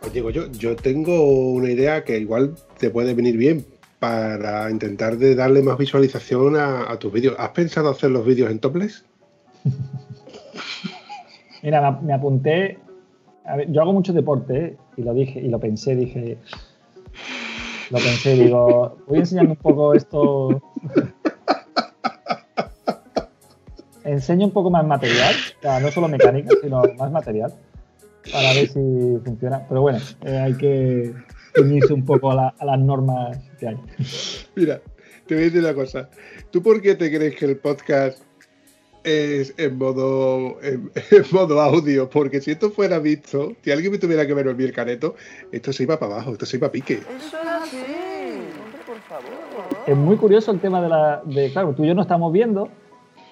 Pues 0.00 0.12
digo 0.12 0.30
yo, 0.30 0.46
yo 0.52 0.76
tengo 0.76 1.52
una 1.52 1.70
idea 1.70 2.04
que 2.04 2.18
igual 2.18 2.54
te 2.78 2.90
puede 2.90 3.14
venir 3.14 3.36
bien 3.36 3.73
para 4.04 4.70
intentar 4.70 5.16
de 5.16 5.34
darle 5.34 5.62
más 5.62 5.78
visualización 5.78 6.56
a, 6.56 6.92
a 6.92 6.98
tus 6.98 7.10
vídeos. 7.10 7.36
¿Has 7.38 7.48
pensado 7.50 7.88
hacer 7.88 8.10
los 8.10 8.26
vídeos 8.26 8.50
en 8.50 8.58
topless? 8.58 9.02
Mira, 11.62 11.90
me, 12.02 12.12
apunté. 12.12 12.78
a 13.46 13.56
ver, 13.56 13.72
yo 13.72 13.80
hago 13.80 13.94
mucho 13.94 14.12
deporte 14.12 14.58
¿eh? 14.58 14.76
y 14.98 15.02
lo 15.02 15.14
dije 15.14 15.40
y 15.40 15.48
lo 15.48 15.58
pensé, 15.58 15.96
dije. 15.96 16.36
Lo 17.90 17.96
pensé, 17.96 18.34
digo, 18.34 18.98
voy 19.06 19.20
enseñando 19.20 19.52
un 19.52 19.58
poco 19.58 19.94
esto. 19.94 20.62
Enseño 24.04 24.44
un 24.44 24.52
poco 24.52 24.68
más 24.68 24.86
material, 24.86 25.34
o 25.58 25.62
sea, 25.62 25.80
no 25.80 25.90
solo 25.90 26.08
mecánica, 26.08 26.50
sino 26.62 26.82
más 26.98 27.10
material, 27.10 27.54
para 28.30 28.52
ver 28.52 28.68
si 28.68 29.18
funciona. 29.24 29.64
Pero 29.66 29.80
bueno, 29.80 29.98
eh, 30.26 30.36
hay 30.36 30.52
que 30.58 31.14
ceñirse 31.54 31.92
un 31.92 32.04
poco 32.04 32.30
a, 32.30 32.34
la- 32.34 32.54
a 32.58 32.64
las 32.64 32.78
normas 32.78 33.38
que 33.58 33.68
hay. 33.68 33.76
Mira, 34.56 34.80
te 35.26 35.34
voy 35.34 35.44
a 35.44 35.46
decir 35.46 35.60
una 35.60 35.74
cosa. 35.74 36.08
¿Tú 36.50 36.62
por 36.62 36.80
qué 36.82 36.94
te 36.94 37.14
crees 37.14 37.36
que 37.36 37.44
el 37.46 37.56
podcast 37.56 38.22
es 39.02 39.54
en 39.58 39.76
modo, 39.78 40.60
en, 40.62 40.90
en 41.10 41.24
modo 41.32 41.60
audio? 41.60 42.08
Porque 42.08 42.40
si 42.40 42.50
esto 42.52 42.70
fuera 42.70 42.98
visto, 42.98 43.52
si 43.62 43.70
alguien 43.70 43.92
me 43.92 43.98
tuviera 43.98 44.26
que 44.26 44.34
ver 44.34 44.46
el 44.48 44.72
careto, 44.72 45.14
esto 45.52 45.72
se 45.72 45.82
iba 45.84 45.98
para 45.98 46.14
abajo, 46.14 46.32
esto 46.32 46.46
se 46.46 46.56
iba 46.56 46.68
a 46.68 46.72
pique. 46.72 46.94
Eso 46.94 47.38
era 47.40 47.62
así. 47.62 47.76
Hombre, 47.76 48.80
por 48.86 48.98
favor. 49.00 49.30
Es 49.86 49.96
muy 49.96 50.16
curioso 50.16 50.50
el 50.52 50.60
tema 50.60 50.80
de 50.82 50.88
la. 50.88 51.22
De, 51.24 51.50
claro, 51.52 51.74
tú 51.74 51.84
y 51.84 51.88
yo 51.88 51.94
no 51.94 52.02
estamos 52.02 52.32
viendo, 52.32 52.68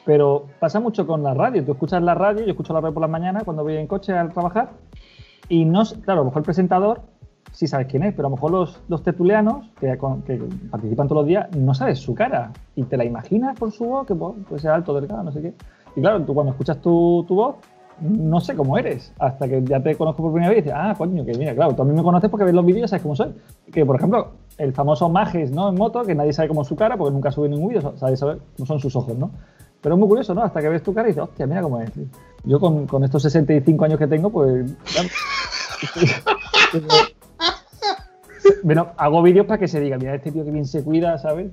pero 0.04 0.46
pasa 0.60 0.80
mucho 0.80 1.06
con 1.06 1.22
la 1.22 1.32
radio. 1.34 1.64
Tú 1.64 1.72
escuchas 1.72 2.02
la 2.02 2.14
radio, 2.14 2.44
yo 2.44 2.50
escucho 2.50 2.72
la 2.74 2.80
radio 2.80 2.92
por 2.94 3.00
las 3.00 3.10
mañanas 3.10 3.44
cuando 3.44 3.62
voy 3.62 3.76
en 3.76 3.86
coche 3.86 4.12
al 4.12 4.32
trabajar, 4.32 4.72
y 5.48 5.64
no. 5.64 5.82
Claro, 6.04 6.20
a 6.20 6.24
lo 6.24 6.24
mejor 6.26 6.40
el 6.40 6.44
presentador 6.44 7.02
sí 7.52 7.66
sabes 7.66 7.86
quién 7.86 8.02
es, 8.02 8.14
pero 8.14 8.26
a 8.26 8.30
lo 8.30 8.36
mejor 8.36 8.50
los, 8.50 8.80
los 8.88 9.02
tertulianos 9.02 9.66
que, 9.78 9.86
que 10.26 10.40
participan 10.70 11.06
todos 11.06 11.20
los 11.22 11.26
días 11.28 11.54
no 11.56 11.74
sabes 11.74 11.98
su 11.98 12.14
cara 12.14 12.50
y 12.74 12.82
te 12.84 12.96
la 12.96 13.04
imaginas 13.04 13.58
por 13.58 13.70
su 13.70 13.84
voz, 13.84 14.06
que 14.06 14.14
po- 14.14 14.34
puede 14.48 14.60
ser 14.60 14.70
alto, 14.72 14.94
delgado, 14.94 15.22
no 15.22 15.32
sé 15.32 15.42
qué. 15.42 15.54
Y 15.94 16.00
claro, 16.00 16.22
tú 16.22 16.34
cuando 16.34 16.52
escuchas 16.52 16.78
tu, 16.80 17.24
tu 17.28 17.34
voz, 17.34 17.56
no 18.00 18.40
sé 18.40 18.56
cómo 18.56 18.78
eres, 18.78 19.12
hasta 19.18 19.46
que 19.46 19.62
ya 19.62 19.80
te 19.80 19.94
conozco 19.96 20.22
por 20.22 20.32
primera 20.32 20.48
vez 20.50 20.60
y 20.60 20.62
dices, 20.62 20.76
ah, 20.76 20.94
coño, 20.96 21.24
que 21.26 21.34
mira, 21.38 21.54
claro, 21.54 21.74
tú 21.74 21.82
a 21.82 21.84
mí 21.84 21.92
me 21.92 22.02
conoces 22.02 22.30
porque 22.30 22.44
ves 22.44 22.54
los 22.54 22.64
vídeos 22.64 22.86
y 22.86 22.88
sabes 22.88 23.02
cómo 23.02 23.14
soy. 23.14 23.32
Que, 23.70 23.84
por 23.84 23.96
ejemplo, 23.96 24.30
el 24.58 24.72
famoso 24.72 25.08
Majes, 25.10 25.52
¿no? 25.52 25.68
En 25.68 25.74
moto, 25.76 26.02
que 26.02 26.14
nadie 26.14 26.32
sabe 26.32 26.48
cómo 26.48 26.62
es 26.62 26.68
su 26.68 26.74
cara 26.74 26.96
porque 26.96 27.12
nunca 27.12 27.30
sube 27.30 27.48
ningún 27.48 27.68
vídeo, 27.68 27.92
sabes 27.98 28.18
saber 28.18 28.38
cómo 28.56 28.66
son 28.66 28.80
sus 28.80 28.96
ojos, 28.96 29.16
¿no? 29.16 29.30
Pero 29.82 29.94
es 29.94 29.98
muy 29.98 30.08
curioso, 30.08 30.32
¿no? 30.34 30.42
Hasta 30.42 30.60
que 30.62 30.68
ves 30.70 30.82
tu 30.82 30.94
cara 30.94 31.08
y 31.08 31.10
dices, 31.10 31.22
hostia, 31.24 31.46
mira 31.46 31.60
cómo 31.62 31.78
es. 31.80 31.92
tío". 31.92 32.04
Yo 32.44 32.58
con, 32.58 32.86
con 32.86 33.04
estos 33.04 33.22
65 33.22 33.84
años 33.84 33.98
que 33.98 34.06
tengo, 34.06 34.30
pues... 34.30 34.74
ya- 36.74 37.21
bueno, 38.62 38.88
hago 38.96 39.22
vídeos 39.22 39.46
para 39.46 39.58
que 39.58 39.68
se 39.68 39.80
diga, 39.80 39.98
mira, 39.98 40.14
este 40.14 40.30
tío 40.32 40.44
que 40.44 40.50
bien 40.50 40.66
se 40.66 40.82
cuida, 40.84 41.18
¿sabes? 41.18 41.50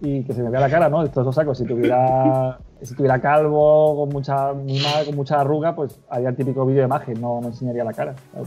Y 0.00 0.24
que 0.24 0.32
se 0.32 0.42
me 0.42 0.50
vea 0.50 0.60
la 0.60 0.68
cara, 0.70 0.88
¿no? 0.88 1.02
Esto 1.04 1.22
lo 1.22 1.32
saco. 1.32 1.54
Si 1.54 1.64
tuviera, 1.64 2.58
si 2.82 2.94
tuviera 2.94 3.20
calvo, 3.20 3.96
con 3.96 4.08
mucha, 4.08 4.52
mal, 4.52 5.04
con 5.06 5.14
mucha 5.14 5.40
arruga, 5.40 5.74
pues 5.76 5.98
haría 6.10 6.30
el 6.30 6.36
típico 6.36 6.66
vídeo 6.66 6.80
de 6.80 6.86
imagen, 6.86 7.20
no 7.20 7.40
me 7.40 7.48
enseñaría 7.48 7.84
la 7.84 7.92
cara. 7.92 8.14
por. 8.32 8.46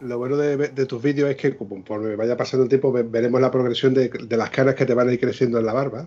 Lo 0.00 0.18
bueno 0.18 0.36
de, 0.36 0.56
de 0.56 0.86
tus 0.86 1.02
vídeos 1.02 1.30
es 1.30 1.36
que 1.36 1.56
conforme 1.56 2.14
vaya 2.16 2.36
pasando 2.36 2.64
el 2.64 2.68
tiempo 2.68 2.92
ve- 2.92 3.04
veremos 3.04 3.40
la 3.40 3.50
progresión 3.50 3.94
de, 3.94 4.08
de 4.08 4.36
las 4.36 4.50
caras 4.50 4.74
que 4.74 4.84
te 4.84 4.92
van 4.94 5.08
a 5.08 5.12
ir 5.12 5.18
creciendo 5.20 5.58
en 5.58 5.66
la 5.66 5.72
barba. 5.72 6.06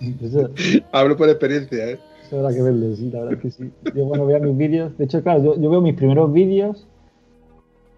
Hablo 0.92 1.16
por 1.16 1.28
experiencia, 1.28 1.90
¿eh? 1.90 1.98
eso 2.26 2.38
habrá 2.38 2.54
que 2.54 2.62
verlo, 2.62 2.94
sí, 2.96 3.10
la 3.10 3.20
verdad 3.20 3.34
es 3.34 3.40
que 3.40 3.50
sí. 3.50 3.70
Yo 3.94 4.06
cuando 4.08 4.26
veo 4.26 4.40
mis 4.40 4.56
vídeos, 4.56 4.96
de 4.98 5.04
hecho, 5.04 5.22
claro, 5.22 5.42
yo, 5.42 5.60
yo 5.60 5.70
veo 5.70 5.80
mis 5.80 5.94
primeros 5.94 6.32
vídeos 6.32 6.86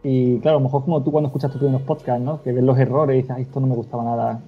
y 0.08 0.38
claro, 0.38 0.56
a 0.56 0.60
lo 0.60 0.64
mejor 0.64 0.84
como 0.84 1.02
tú 1.02 1.12
cuando 1.12 1.28
escuchas 1.28 1.50
tus 1.50 1.60
primeros 1.60 1.82
podcasts, 1.82 2.24
¿no? 2.24 2.42
Que 2.42 2.52
ves 2.52 2.64
los 2.64 2.78
errores 2.78 3.14
y 3.14 3.20
dices, 3.22 3.36
"Ay, 3.36 3.42
esto 3.42 3.60
no 3.60 3.66
me 3.66 3.74
gustaba 3.74 4.04
nada. 4.04 4.40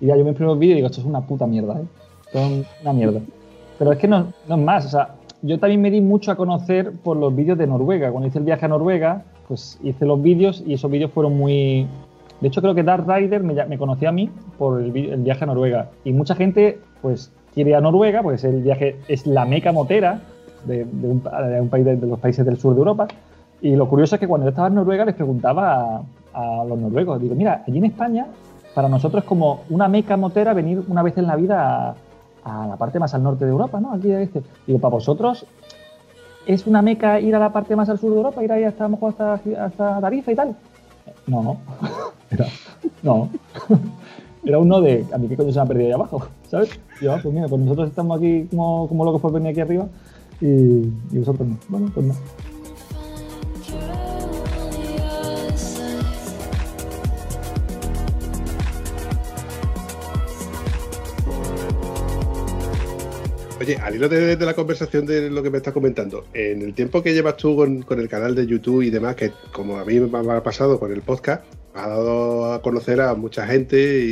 Y, 0.00 0.06
ya 0.06 0.16
yo 0.16 0.24
mis 0.24 0.34
primeros 0.34 0.58
vídeos 0.58 0.76
digo, 0.76 0.88
esto 0.88 1.00
es 1.00 1.06
una 1.06 1.20
puta 1.22 1.46
mierda, 1.46 1.80
¿eh? 1.80 1.84
Esto 2.26 2.38
es 2.38 2.66
una 2.82 2.92
mierda. 2.92 3.20
Pero 3.78 3.92
es 3.92 3.98
que 3.98 4.08
no, 4.08 4.26
no 4.48 4.54
es 4.56 4.60
más, 4.60 4.86
o 4.86 4.88
sea, 4.90 5.14
yo 5.42 5.58
también 5.58 5.80
me 5.80 5.90
di 5.90 6.00
mucho 6.00 6.30
a 6.30 6.36
conocer 6.36 6.92
por 7.02 7.16
los 7.16 7.34
vídeos 7.34 7.56
de 7.56 7.66
Noruega. 7.66 8.10
Cuando 8.10 8.28
hice 8.28 8.38
el 8.38 8.44
viaje 8.44 8.64
a 8.66 8.68
Noruega, 8.68 9.22
pues 9.48 9.78
hice 9.82 10.04
los 10.04 10.20
vídeos 10.20 10.62
y 10.66 10.74
esos 10.74 10.90
vídeos 10.90 11.10
fueron 11.10 11.36
muy... 11.36 11.86
De 12.40 12.48
hecho, 12.48 12.60
creo 12.60 12.74
que 12.74 12.82
Dark 12.82 13.06
Rider 13.08 13.42
me, 13.42 13.54
me 13.66 13.78
conoció 13.78 14.08
a 14.08 14.12
mí 14.12 14.28
por 14.58 14.80
el, 14.80 14.94
el 14.96 15.22
viaje 15.22 15.44
a 15.44 15.46
Noruega. 15.46 15.90
Y 16.04 16.12
mucha 16.12 16.34
gente, 16.34 16.80
pues, 17.00 17.32
quiere 17.54 17.74
a 17.74 17.80
Noruega, 17.80 18.22
pues 18.22 18.44
el 18.44 18.62
viaje 18.62 18.96
es 19.08 19.26
la 19.26 19.44
meca 19.44 19.72
motera 19.72 20.20
de, 20.66 20.84
de 20.84 21.08
un, 21.08 21.22
de 21.22 21.60
un 21.60 21.68
país 21.68 21.84
de, 21.84 21.96
de 21.96 22.06
los 22.06 22.18
países 22.18 22.44
del 22.44 22.56
sur 22.56 22.74
de 22.74 22.80
Europa. 22.80 23.08
Y 23.62 23.76
lo 23.76 23.88
curioso 23.88 24.16
es 24.16 24.20
que 24.20 24.26
cuando 24.26 24.44
yo 24.44 24.50
estaba 24.50 24.66
en 24.66 24.74
Noruega 24.74 25.04
les 25.04 25.14
preguntaba 25.14 26.02
a, 26.34 26.64
los 26.68 26.78
noruegos, 26.78 27.22
digo, 27.22 27.36
mira, 27.36 27.62
allí 27.66 27.78
en 27.78 27.84
España, 27.84 28.26
para 28.74 28.88
nosotros 28.88 29.22
es 29.22 29.28
como 29.28 29.60
una 29.70 29.86
meca 29.86 30.16
motera 30.16 30.52
venir 30.52 30.82
una 30.88 31.00
vez 31.02 31.16
en 31.16 31.28
la 31.28 31.36
vida 31.36 31.94
a, 32.44 32.66
la 32.66 32.76
parte 32.76 32.98
más 32.98 33.14
al 33.14 33.22
norte 33.22 33.44
de 33.44 33.52
Europa, 33.52 33.80
¿no? 33.80 33.92
Aquí 33.92 34.10
a 34.10 34.20
este. 34.20 34.42
Digo, 34.66 34.80
para 34.80 34.94
vosotros 34.94 35.46
es 36.44 36.66
una 36.66 36.82
meca 36.82 37.20
ir 37.20 37.36
a 37.36 37.38
la 37.38 37.52
parte 37.52 37.76
más 37.76 37.88
al 37.88 37.98
sur 37.98 38.10
de 38.10 38.16
Europa, 38.16 38.42
ir 38.42 38.50
ahí 38.50 38.64
hasta, 38.64 38.86
a 38.86 38.88
hasta, 38.88 39.34
hasta 39.34 40.00
Tarifa 40.00 40.32
y 40.32 40.34
tal. 40.34 40.56
No, 41.28 41.42
no. 41.44 41.56
Era, 42.30 42.46
no. 43.04 43.28
Era 44.44 44.58
uno 44.58 44.80
de, 44.80 45.06
a 45.12 45.18
mí 45.18 45.28
qué 45.28 45.36
coño 45.36 45.52
se 45.52 45.60
me 45.60 45.62
ha 45.62 45.66
perdido 45.66 45.86
ahí 45.86 45.92
abajo, 45.92 46.26
¿sabes? 46.48 46.70
Yo, 47.00 47.12
ah, 47.12 47.20
pues 47.22 47.32
mira, 47.32 47.46
pues 47.46 47.60
nosotros 47.60 47.90
estamos 47.90 48.18
aquí 48.18 48.48
como, 48.50 48.88
como 48.88 49.04
locos 49.04 49.20
por 49.20 49.32
venir 49.32 49.50
aquí 49.50 49.60
arriba 49.60 49.86
y, 50.40 50.46
y 51.12 51.18
vosotros 51.18 51.46
no. 51.46 51.56
Bueno, 51.68 51.92
pues 51.94 52.06
no. 52.06 52.14
Oye, 63.62 63.76
al 63.76 63.94
hilo 63.94 64.08
de, 64.08 64.36
la 64.36 64.54
conversación 64.54 65.06
de 65.06 65.30
lo 65.30 65.40
que 65.40 65.48
me 65.48 65.58
estás 65.58 65.72
comentando, 65.72 66.26
en 66.34 66.62
el 66.62 66.74
tiempo 66.74 67.00
que 67.00 67.14
llevas 67.14 67.36
tú 67.36 67.54
con, 67.54 68.00
el 68.00 68.08
canal 68.08 68.34
de 68.34 68.44
YouTube 68.44 68.82
y 68.82 68.90
demás, 68.90 69.14
que 69.14 69.30
como 69.52 69.78
a 69.78 69.84
mí 69.84 70.00
me 70.00 70.32
ha 70.32 70.42
pasado 70.42 70.80
con 70.80 70.92
el 70.92 71.00
podcast, 71.00 71.44
ha 71.72 71.86
dado 71.86 72.54
a 72.54 72.60
conocer 72.60 73.00
a 73.00 73.14
mucha 73.14 73.46
gente 73.46 74.04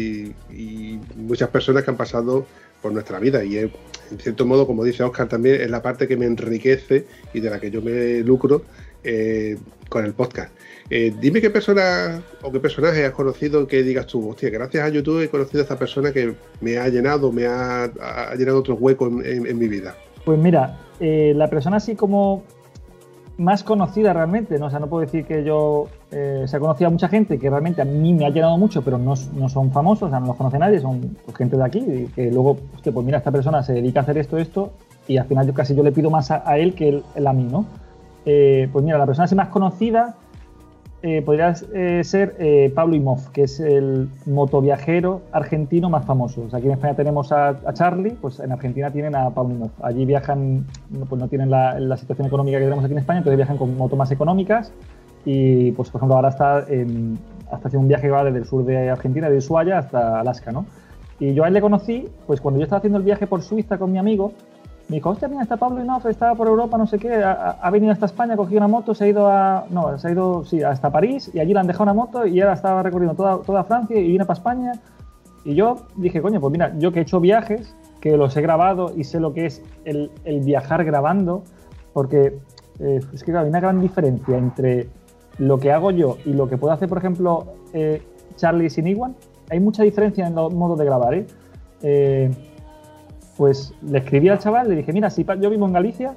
y, 0.48 1.00
muchas 1.16 1.48
personas 1.48 1.82
que 1.82 1.90
han 1.90 1.96
pasado 1.96 2.46
por 2.80 2.92
nuestra 2.92 3.18
vida. 3.18 3.42
Y 3.42 3.58
en 3.58 3.72
cierto 4.20 4.46
modo, 4.46 4.68
como 4.68 4.84
dice 4.84 5.02
Oscar 5.02 5.28
también, 5.28 5.60
es 5.60 5.68
la 5.68 5.82
parte 5.82 6.06
que 6.06 6.16
me 6.16 6.26
enriquece 6.26 7.06
y 7.34 7.40
de 7.40 7.50
la 7.50 7.58
que 7.58 7.72
yo 7.72 7.82
me 7.82 8.20
lucro 8.20 8.62
eh, 9.02 9.58
con 9.88 10.04
el 10.04 10.12
podcast. 10.12 10.52
Eh, 10.92 11.14
dime 11.20 11.40
qué 11.40 11.50
persona 11.50 12.20
o 12.42 12.50
qué 12.50 12.58
personaje 12.58 13.04
has 13.04 13.12
conocido 13.12 13.64
que 13.68 13.84
digas 13.84 14.08
tú, 14.08 14.28
hostia, 14.28 14.50
gracias 14.50 14.84
a 14.84 14.88
YouTube 14.88 15.22
he 15.22 15.28
conocido 15.28 15.60
a 15.60 15.62
esta 15.62 15.78
persona 15.78 16.10
que 16.10 16.34
me 16.60 16.78
ha 16.78 16.88
llenado, 16.88 17.30
me 17.30 17.46
ha, 17.46 17.88
llenado 18.36 18.58
otro 18.58 18.74
hueco 18.74 19.06
en, 19.06 19.56
mi 19.56 19.68
vida. 19.68 19.94
Pues 20.24 20.36
mira, 20.40 20.78
eh, 20.98 21.32
la 21.36 21.48
persona 21.48 21.76
así 21.76 21.94
como 21.94 22.42
más 23.38 23.62
conocida 23.62 24.12
realmente, 24.12 24.58
¿no? 24.58 24.66
O 24.66 24.70
sea, 24.70 24.80
no 24.80 24.88
puedo 24.88 25.02
decir 25.02 25.24
que 25.26 25.44
yo 25.44 25.86
eh, 26.10 26.42
se 26.46 26.56
ha 26.56 26.60
conocido 26.60 26.88
a 26.88 26.90
mucha 26.90 27.06
gente 27.06 27.38
que 27.38 27.48
realmente 27.48 27.80
a 27.80 27.84
mí 27.84 28.12
me 28.12 28.26
ha 28.26 28.30
llenado 28.30 28.58
mucho, 28.58 28.82
pero 28.82 28.98
no, 28.98 29.14
son 29.14 29.70
famosos, 29.70 30.08
o 30.08 30.10
sea, 30.10 30.18
no 30.18 30.26
los 30.26 30.36
conoce 30.36 30.58
nadie, 30.58 30.80
son 30.80 31.16
pues, 31.24 31.36
gente 31.36 31.56
de 31.56 31.64
aquí, 31.64 32.08
que 32.16 32.32
luego, 32.32 32.58
hostia, 32.74 32.90
pues 32.90 33.06
mira, 33.06 33.18
esta 33.18 33.30
persona 33.30 33.62
se 33.62 33.74
dedica 33.74 34.00
a 34.00 34.02
hacer 34.02 34.18
esto, 34.18 34.38
esto, 34.38 34.72
y 35.06 35.18
al 35.18 35.26
final 35.26 35.46
yo 35.46 35.54
casi 35.54 35.72
yo 35.76 35.84
le 35.84 35.92
pido 35.92 36.10
más 36.10 36.32
a, 36.32 36.58
él 36.58 36.74
que 36.74 37.00
a 37.14 37.32
mí, 37.32 37.44
¿no? 37.44 37.64
Pues 38.24 38.84
mira, 38.84 38.98
la 38.98 39.06
persona 39.06 39.24
así 39.24 39.36
más 39.36 39.48
conocida 39.48 40.16
eh, 41.02 41.22
podría 41.22 41.54
eh, 41.72 42.04
ser 42.04 42.36
eh, 42.38 42.70
Pablo 42.74 42.94
Imhoff, 42.94 43.28
que 43.28 43.44
es 43.44 43.58
el 43.58 44.10
motoviajero 44.26 45.22
argentino 45.32 45.88
más 45.88 46.04
famoso. 46.04 46.42
O 46.42 46.50
sea, 46.50 46.58
aquí 46.58 46.66
en 46.66 46.74
España 46.74 46.94
tenemos 46.94 47.32
a, 47.32 47.56
Charlie, 47.72 48.10
pues 48.20 48.38
en 48.38 48.52
Argentina 48.52 48.90
tienen 48.90 49.16
a 49.16 49.30
Pablo 49.30 49.54
Imhoff. 49.54 49.72
Allí 49.82 50.04
viajan, 50.04 50.66
pues 51.08 51.18
no 51.18 51.26
tienen 51.28 51.48
la, 51.48 51.96
situación 51.96 52.26
económica 52.26 52.58
que 52.58 52.64
tenemos 52.64 52.84
aquí 52.84 52.92
en 52.92 52.98
España, 52.98 53.18
entonces 53.18 53.38
viajan 53.38 53.56
con 53.56 53.78
motos 53.78 53.98
más 53.98 54.10
económicas 54.10 54.72
y, 55.24 55.72
pues 55.72 55.88
por 55.88 56.00
ejemplo, 56.00 56.16
ahora 56.16 56.28
está, 56.28 56.66
en, 56.68 57.18
un 57.72 57.88
viaje 57.88 58.02
que 58.02 58.10
va 58.10 58.24
desde 58.24 58.38
el 58.38 58.44
sur 58.44 58.64
de 58.66 58.90
Argentina, 58.90 59.30
de 59.30 59.38
Ushuaia 59.38 59.78
hasta 59.78 60.20
Alaska, 60.20 60.52
¿no? 60.52 60.66
Y 61.18 61.32
yo 61.32 61.44
a 61.44 61.48
él 61.48 61.54
le 61.54 61.62
conocí, 61.62 62.08
pues 62.26 62.42
cuando 62.42 62.60
yo 62.60 62.64
estaba 62.64 62.78
haciendo 62.78 62.98
el 62.98 63.04
viaje 63.04 63.26
por 63.26 63.40
Suiza 63.40 63.78
con 63.78 63.90
mi 63.90 63.98
amigo, 63.98 64.32
me 64.90 64.96
dijo, 64.96 65.10
hostia, 65.10 65.28
mira, 65.28 65.42
está 65.42 65.56
Pablo 65.56 65.80
Inoff, 65.80 66.04
está 66.06 66.34
por 66.34 66.48
Europa, 66.48 66.76
no 66.76 66.84
sé 66.84 66.98
qué, 66.98 67.14
ha, 67.14 67.58
ha 67.62 67.70
venido 67.70 67.92
hasta 67.92 68.06
España, 68.06 68.36
cogido 68.36 68.58
una 68.58 68.66
moto, 68.66 68.92
se 68.92 69.04
ha 69.04 69.06
ido 69.06 69.28
a, 69.28 69.64
no, 69.70 69.96
se 69.96 70.08
ha 70.08 70.10
ido, 70.10 70.44
sí, 70.44 70.64
hasta 70.64 70.90
París 70.90 71.30
y 71.32 71.38
allí 71.38 71.54
le 71.54 71.60
han 71.60 71.68
dejado 71.68 71.84
una 71.84 71.94
moto 71.94 72.26
y 72.26 72.40
ahora 72.40 72.54
estaba 72.54 72.82
recorriendo 72.82 73.14
toda, 73.14 73.38
toda 73.38 73.62
Francia 73.62 73.96
y 73.96 74.08
viene 74.08 74.24
para 74.24 74.36
España. 74.36 74.72
Y 75.44 75.54
yo 75.54 75.76
dije, 75.94 76.20
coño, 76.20 76.40
pues 76.40 76.50
mira, 76.50 76.76
yo 76.76 76.90
que 76.90 76.98
he 76.98 77.02
hecho 77.02 77.20
viajes, 77.20 77.72
que 78.00 78.16
los 78.16 78.36
he 78.36 78.42
grabado 78.42 78.92
y 78.96 79.04
sé 79.04 79.20
lo 79.20 79.32
que 79.32 79.46
es 79.46 79.62
el, 79.84 80.10
el 80.24 80.40
viajar 80.40 80.84
grabando, 80.84 81.44
porque 81.92 82.38
eh, 82.80 83.00
es 83.12 83.22
que 83.22 83.30
claro, 83.30 83.44
hay 83.44 83.50
una 83.50 83.60
gran 83.60 83.80
diferencia 83.80 84.36
entre 84.36 84.88
lo 85.38 85.58
que 85.58 85.70
hago 85.70 85.92
yo 85.92 86.18
y 86.24 86.32
lo 86.32 86.48
que 86.48 86.58
puede 86.58 86.74
hacer, 86.74 86.88
por 86.88 86.98
ejemplo, 86.98 87.46
eh, 87.72 88.02
Charlie 88.34 88.70
Siniguan. 88.70 89.14
Hay 89.50 89.60
mucha 89.60 89.84
diferencia 89.84 90.26
en 90.26 90.34
los 90.34 90.52
modos 90.52 90.78
de 90.80 90.84
grabar, 90.84 91.14
¿eh? 91.14 91.26
Eh, 91.82 92.30
pues 93.40 93.72
le 93.80 93.96
escribí 93.96 94.28
al 94.28 94.38
chaval, 94.38 94.68
le 94.68 94.76
dije, 94.76 94.92
mira, 94.92 95.08
si 95.08 95.24
yo 95.24 95.48
vivo 95.48 95.64
en 95.64 95.72
Galicia, 95.72 96.14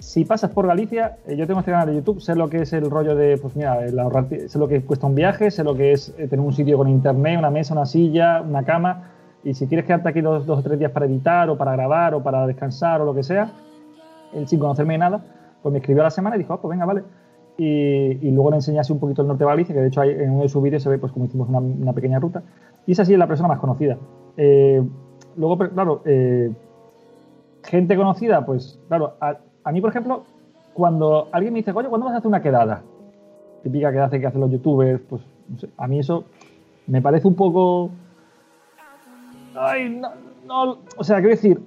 si 0.00 0.26
pasas 0.26 0.50
por 0.50 0.66
Galicia, 0.66 1.16
eh, 1.26 1.34
yo 1.34 1.46
tengo 1.46 1.60
este 1.60 1.72
canal 1.72 1.88
de 1.88 1.94
YouTube, 1.94 2.20
sé 2.20 2.34
lo 2.34 2.50
que 2.50 2.58
es 2.60 2.74
el 2.74 2.90
rollo 2.90 3.16
de, 3.16 3.38
pues 3.38 3.56
mira, 3.56 3.78
ahorrar 3.98 4.26
sé 4.48 4.58
lo 4.58 4.68
que 4.68 4.82
cuesta 4.82 5.06
un 5.06 5.14
viaje, 5.14 5.50
sé 5.50 5.64
lo 5.64 5.74
que 5.74 5.92
es 5.92 6.10
eh, 6.18 6.28
tener 6.28 6.44
un 6.44 6.52
sitio 6.52 6.76
con 6.76 6.86
internet, 6.88 7.38
una 7.38 7.50
mesa, 7.50 7.72
una 7.72 7.86
silla, 7.86 8.42
una 8.42 8.64
cama, 8.64 9.12
y 9.42 9.54
si 9.54 9.66
quieres 9.66 9.86
quedarte 9.86 10.10
aquí 10.10 10.20
dos, 10.20 10.46
o 10.46 10.62
tres 10.62 10.78
días 10.78 10.92
para 10.92 11.06
editar 11.06 11.48
o 11.48 11.56
para 11.56 11.72
grabar 11.72 12.12
o 12.12 12.22
para 12.22 12.46
descansar 12.46 13.00
o 13.00 13.06
lo 13.06 13.14
que 13.14 13.22
sea, 13.22 13.50
él 14.34 14.46
sin 14.46 14.58
conocerme 14.58 14.92
de 14.92 14.98
nada, 14.98 15.24
pues 15.62 15.72
me 15.72 15.78
escribió 15.78 16.02
a 16.02 16.04
la 16.04 16.10
semana 16.10 16.36
y 16.36 16.40
dijo, 16.40 16.52
ah, 16.52 16.60
pues 16.60 16.68
venga, 16.68 16.84
vale. 16.84 17.02
Y, 17.56 17.64
y 17.64 18.30
luego 18.30 18.50
le 18.50 18.56
enseñé 18.56 18.78
así 18.78 18.92
un 18.92 19.00
poquito 19.00 19.22
el 19.22 19.28
norte 19.28 19.42
de 19.42 19.48
Galicia, 19.48 19.74
que 19.74 19.80
de 19.80 19.88
hecho 19.88 20.02
en 20.02 20.32
uno 20.32 20.42
de 20.42 20.50
sus 20.50 20.62
vídeos 20.62 20.82
se 20.82 20.90
ve 20.90 20.98
pues 20.98 21.12
como 21.12 21.24
hicimos 21.24 21.48
una, 21.48 21.60
una 21.60 21.94
pequeña 21.94 22.18
ruta. 22.18 22.42
Y 22.86 22.92
esa 22.92 23.06
sí 23.06 23.14
es 23.14 23.18
la 23.18 23.26
persona 23.26 23.48
más 23.48 23.58
conocida. 23.58 23.96
Eh, 24.36 24.82
luego, 25.38 25.56
claro, 25.56 26.02
eh, 26.04 26.52
gente 27.64 27.96
conocida, 27.96 28.44
pues 28.44 28.78
claro, 28.88 29.14
a, 29.20 29.38
a 29.64 29.72
mí, 29.72 29.80
por 29.80 29.90
ejemplo, 29.90 30.24
cuando 30.74 31.28
alguien 31.32 31.52
me 31.52 31.60
dice, 31.60 31.72
oye, 31.72 31.88
¿cuándo 31.88 32.06
vas 32.06 32.14
a 32.14 32.18
hacer 32.18 32.28
una 32.28 32.42
quedada? 32.42 32.82
Típica 33.62 33.92
que 33.92 33.98
hace 33.98 34.20
que 34.20 34.26
hacen 34.26 34.40
los 34.40 34.50
youtubers, 34.50 35.00
pues 35.08 35.22
no 35.48 35.58
sé, 35.58 35.68
a 35.76 35.86
mí 35.86 35.98
eso 35.98 36.24
me 36.86 37.02
parece 37.02 37.26
un 37.26 37.34
poco... 37.34 37.90
Ay, 39.54 39.88
no, 39.90 40.08
no, 40.46 40.78
o 40.96 41.04
sea, 41.04 41.16
quiero 41.16 41.30
decir, 41.30 41.60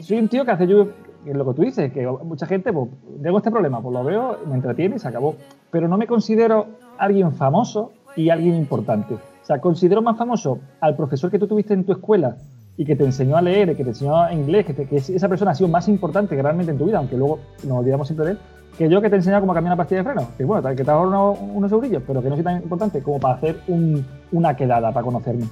soy 0.00 0.18
un 0.18 0.28
tío 0.28 0.44
que 0.44 0.50
hace 0.50 0.66
yo, 0.66 0.88
lo 1.24 1.46
que 1.46 1.54
tú 1.54 1.62
dices, 1.62 1.92
que 1.92 2.06
mucha 2.06 2.46
gente, 2.46 2.72
pues, 2.72 2.88
tengo 3.22 3.38
este 3.38 3.50
problema, 3.50 3.80
pues 3.80 3.92
lo 3.92 4.04
veo, 4.04 4.38
me 4.46 4.54
entretiene 4.54 4.96
y 4.96 4.98
se 4.98 5.08
acabó. 5.08 5.36
Pero 5.70 5.88
no 5.88 5.98
me 5.98 6.06
considero 6.06 6.66
alguien 6.98 7.32
famoso 7.32 7.92
y 8.16 8.30
alguien 8.30 8.54
importante. 8.54 9.14
O 9.14 9.44
sea, 9.44 9.60
considero 9.60 10.02
más 10.02 10.16
famoso 10.16 10.58
al 10.80 10.96
profesor 10.96 11.30
que 11.30 11.38
tú 11.38 11.46
tuviste 11.46 11.74
en 11.74 11.84
tu 11.84 11.92
escuela 11.92 12.36
y 12.78 12.84
que 12.86 12.94
te 12.96 13.04
enseñó 13.04 13.36
a 13.36 13.42
leer, 13.42 13.76
que 13.76 13.82
te 13.82 13.90
enseñó 13.90 14.30
inglés, 14.30 14.64
que, 14.64 14.72
que 14.72 14.96
esa 14.96 15.28
persona 15.28 15.50
ha 15.50 15.54
sido 15.54 15.68
más 15.68 15.86
importante 15.88 16.40
realmente 16.40 16.72
en 16.72 16.78
tu 16.78 16.86
vida, 16.86 16.98
aunque 16.98 17.16
luego 17.16 17.40
nos 17.64 17.78
olvidamos 17.78 18.06
siempre 18.06 18.24
de 18.26 18.32
él, 18.32 18.38
que 18.78 18.88
yo 18.88 19.02
que 19.02 19.10
te 19.10 19.16
he 19.16 19.18
enseñado 19.18 19.40
cómo 19.42 19.52
cambiar 19.52 19.72
una 19.72 19.76
pastilla 19.82 20.04
de 20.04 20.04
freno. 20.04 20.28
Que 20.38 20.44
bueno, 20.44 20.66
que 20.76 20.84
te 20.84 20.90
ahorro 20.90 21.08
unos, 21.32 21.38
unos 21.56 21.72
eurillos, 21.72 22.02
pero 22.06 22.22
que 22.22 22.28
no 22.30 22.36
soy 22.36 22.44
tan 22.44 22.62
importante 22.62 23.02
como 23.02 23.18
para 23.18 23.34
hacer 23.34 23.58
un- 23.66 24.06
una 24.30 24.54
quedada, 24.56 24.92
para 24.92 25.04
conocerme. 25.04 25.44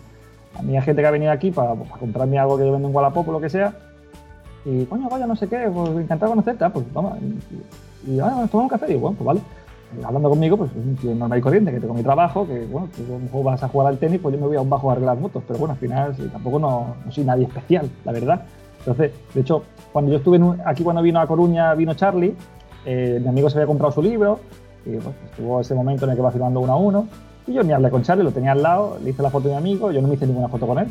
A 0.56 0.62
mí 0.62 0.76
hay 0.76 0.82
gente 0.82 1.02
que 1.02 1.08
ha 1.08 1.10
venido 1.10 1.32
aquí 1.32 1.50
para, 1.50 1.74
comprarme 1.74 2.38
algo 2.38 2.56
que 2.56 2.64
yo 2.64 2.72
vendo 2.72 2.88
en 2.88 2.94
Wallapop 2.94 3.28
o 3.28 3.32
lo 3.32 3.40
que 3.40 3.50
sea, 3.50 3.74
y 4.64 4.84
coño, 4.84 5.08
vaya, 5.08 5.26
no 5.26 5.34
sé 5.36 5.48
qué, 5.48 5.68
pues 5.72 5.90
encantado 5.90 6.30
de 6.30 6.36
conocerte, 6.36 6.64
ah, 6.64 6.70
pues 6.72 6.84
vamos. 6.92 7.18
Y, 8.06 8.12
y 8.12 8.20
ah, 8.20 8.30
nos 8.40 8.50
tomamos 8.50 8.72
un 8.72 8.78
café, 8.78 8.92
y 8.92 8.96
bueno, 8.96 9.16
pues 9.18 9.26
vale. 9.26 9.40
Hablando 10.04 10.28
conmigo, 10.28 10.56
pues 10.56 10.70
es 10.72 10.76
un 10.76 10.96
tío 10.96 11.14
normal 11.14 11.38
y 11.38 11.42
corriente, 11.42 11.70
que 11.72 11.80
tengo 11.80 11.94
mi 11.94 12.02
trabajo, 12.02 12.46
que 12.46 12.66
bueno, 12.66 12.88
que 12.94 13.02
mejor 13.02 13.44
vas 13.44 13.62
a 13.62 13.68
jugar 13.68 13.88
al 13.88 13.98
tenis, 13.98 14.20
pues 14.20 14.34
yo 14.34 14.40
me 14.40 14.46
voy 14.46 14.56
a 14.56 14.60
un 14.60 14.68
bajo 14.68 14.90
a 14.90 14.92
arreglar 14.92 15.18
motos, 15.18 15.42
pero 15.46 15.58
bueno, 15.58 15.72
al 15.72 15.78
final 15.78 16.14
sí, 16.16 16.28
tampoco 16.30 16.58
no, 16.58 16.96
no 17.04 17.12
soy 17.12 17.24
nadie 17.24 17.44
especial, 17.44 17.88
la 18.04 18.12
verdad. 18.12 18.42
Entonces, 18.80 19.12
de 19.32 19.40
hecho, 19.40 19.62
cuando 19.92 20.10
yo 20.10 20.18
estuve 20.18 20.36
en 20.36 20.42
un- 20.42 20.60
aquí, 20.64 20.82
cuando 20.82 21.02
vino 21.02 21.20
a 21.20 21.26
Coruña, 21.26 21.72
vino 21.74 21.94
Charlie, 21.94 22.34
eh, 22.84 23.18
mi 23.22 23.28
amigo 23.28 23.48
se 23.48 23.56
había 23.58 23.66
comprado 23.66 23.92
su 23.92 24.02
libro, 24.02 24.40
y 24.84 24.96
pues, 24.96 25.14
estuvo 25.30 25.60
ese 25.60 25.74
momento 25.74 26.04
en 26.04 26.10
el 26.10 26.16
que 26.16 26.22
va 26.22 26.30
firmando 26.30 26.60
uno 26.60 26.72
a 26.72 26.76
uno, 26.76 27.06
y 27.46 27.52
yo 27.54 27.62
ni 27.62 27.72
hablé 27.72 27.88
con 27.90 28.02
Charlie, 28.02 28.24
lo 28.24 28.32
tenía 28.32 28.52
al 28.52 28.62
lado, 28.62 28.98
le 29.02 29.10
hice 29.10 29.22
la 29.22 29.30
foto 29.30 29.48
de 29.48 29.54
mi 29.54 29.58
amigo, 29.58 29.90
yo 29.92 30.02
no 30.02 30.08
me 30.08 30.14
hice 30.14 30.26
ninguna 30.26 30.48
foto 30.48 30.66
con 30.66 30.78
él, 30.78 30.88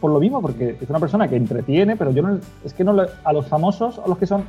por 0.00 0.10
lo 0.10 0.18
mismo, 0.20 0.40
porque 0.42 0.76
es 0.80 0.88
una 0.90 0.98
persona 0.98 1.28
que 1.28 1.36
entretiene, 1.36 1.96
pero 1.96 2.10
yo 2.12 2.22
no, 2.22 2.38
es 2.64 2.72
que 2.72 2.82
no 2.82 2.96
a 3.24 3.32
los 3.32 3.46
famosos, 3.46 3.98
a 3.98 4.08
los 4.08 4.16
que 4.18 4.26
son 4.26 4.42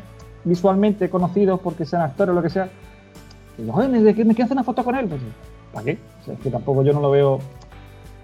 visualmente 0.46 1.10
conocidos 1.10 1.60
porque 1.60 1.86
sean 1.86 2.02
actores 2.02 2.32
o 2.32 2.36
lo 2.36 2.42
que 2.42 2.50
sea, 2.50 2.70
digo, 3.60 3.74
oye, 3.76 3.88
¿me, 3.88 4.00
me 4.00 4.32
hacer 4.32 4.52
una 4.52 4.64
foto 4.64 4.84
con 4.84 4.96
él? 4.96 5.08
Pues, 5.08 5.22
¿para 5.74 5.86
qué? 5.86 5.98
Es 6.28 6.40
que 6.40 6.50
tampoco 6.50 6.84
yo 6.84 6.94
no 6.94 7.02
lo 7.02 7.12
veo. 7.12 7.40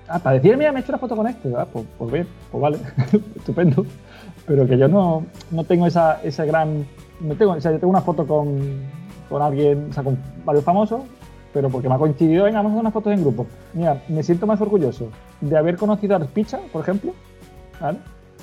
Ah, 0.07 0.19
para 0.19 0.35
decir, 0.35 0.55
mira, 0.57 0.71
me 0.71 0.79
he 0.79 0.81
hecho 0.83 0.91
una 0.91 0.99
foto 0.99 1.15
con 1.15 1.27
este, 1.27 1.51
ah, 1.57 1.67
pues, 1.71 1.85
pues 1.97 2.11
bien, 2.11 2.27
pues 2.51 2.61
vale, 2.61 2.77
estupendo. 3.35 3.85
Pero 4.45 4.67
que 4.67 4.77
yo 4.77 4.87
no, 4.87 5.25
no 5.51 5.63
tengo 5.63 5.87
esa, 5.87 6.21
ese 6.23 6.45
gran. 6.45 6.85
No 7.19 7.35
tengo, 7.35 7.53
o 7.53 7.61
sea, 7.61 7.71
yo 7.71 7.79
tengo 7.79 7.91
una 7.91 8.01
foto 8.01 8.27
con, 8.27 8.59
con 9.29 9.41
alguien, 9.41 9.87
o 9.89 9.93
sea, 9.93 10.03
con 10.03 10.17
varios 10.43 10.63
famosos, 10.63 11.01
pero 11.53 11.69
porque 11.69 11.89
me 11.89 11.95
ha 11.95 11.97
coincidido, 11.97 12.43
venga, 12.43 12.59
vamos 12.59 12.71
a 12.71 12.73
hacer 12.73 12.81
unas 12.81 12.93
fotos 12.93 13.13
en 13.13 13.21
grupo. 13.21 13.47
Mira, 13.73 14.03
me 14.09 14.21
siento 14.21 14.45
más 14.45 14.61
orgulloso 14.61 15.09
de 15.41 15.57
haber 15.57 15.77
conocido 15.77 16.13
a 16.13 16.19
Arpicha, 16.19 16.59
por 16.71 16.81
ejemplo, 16.81 17.13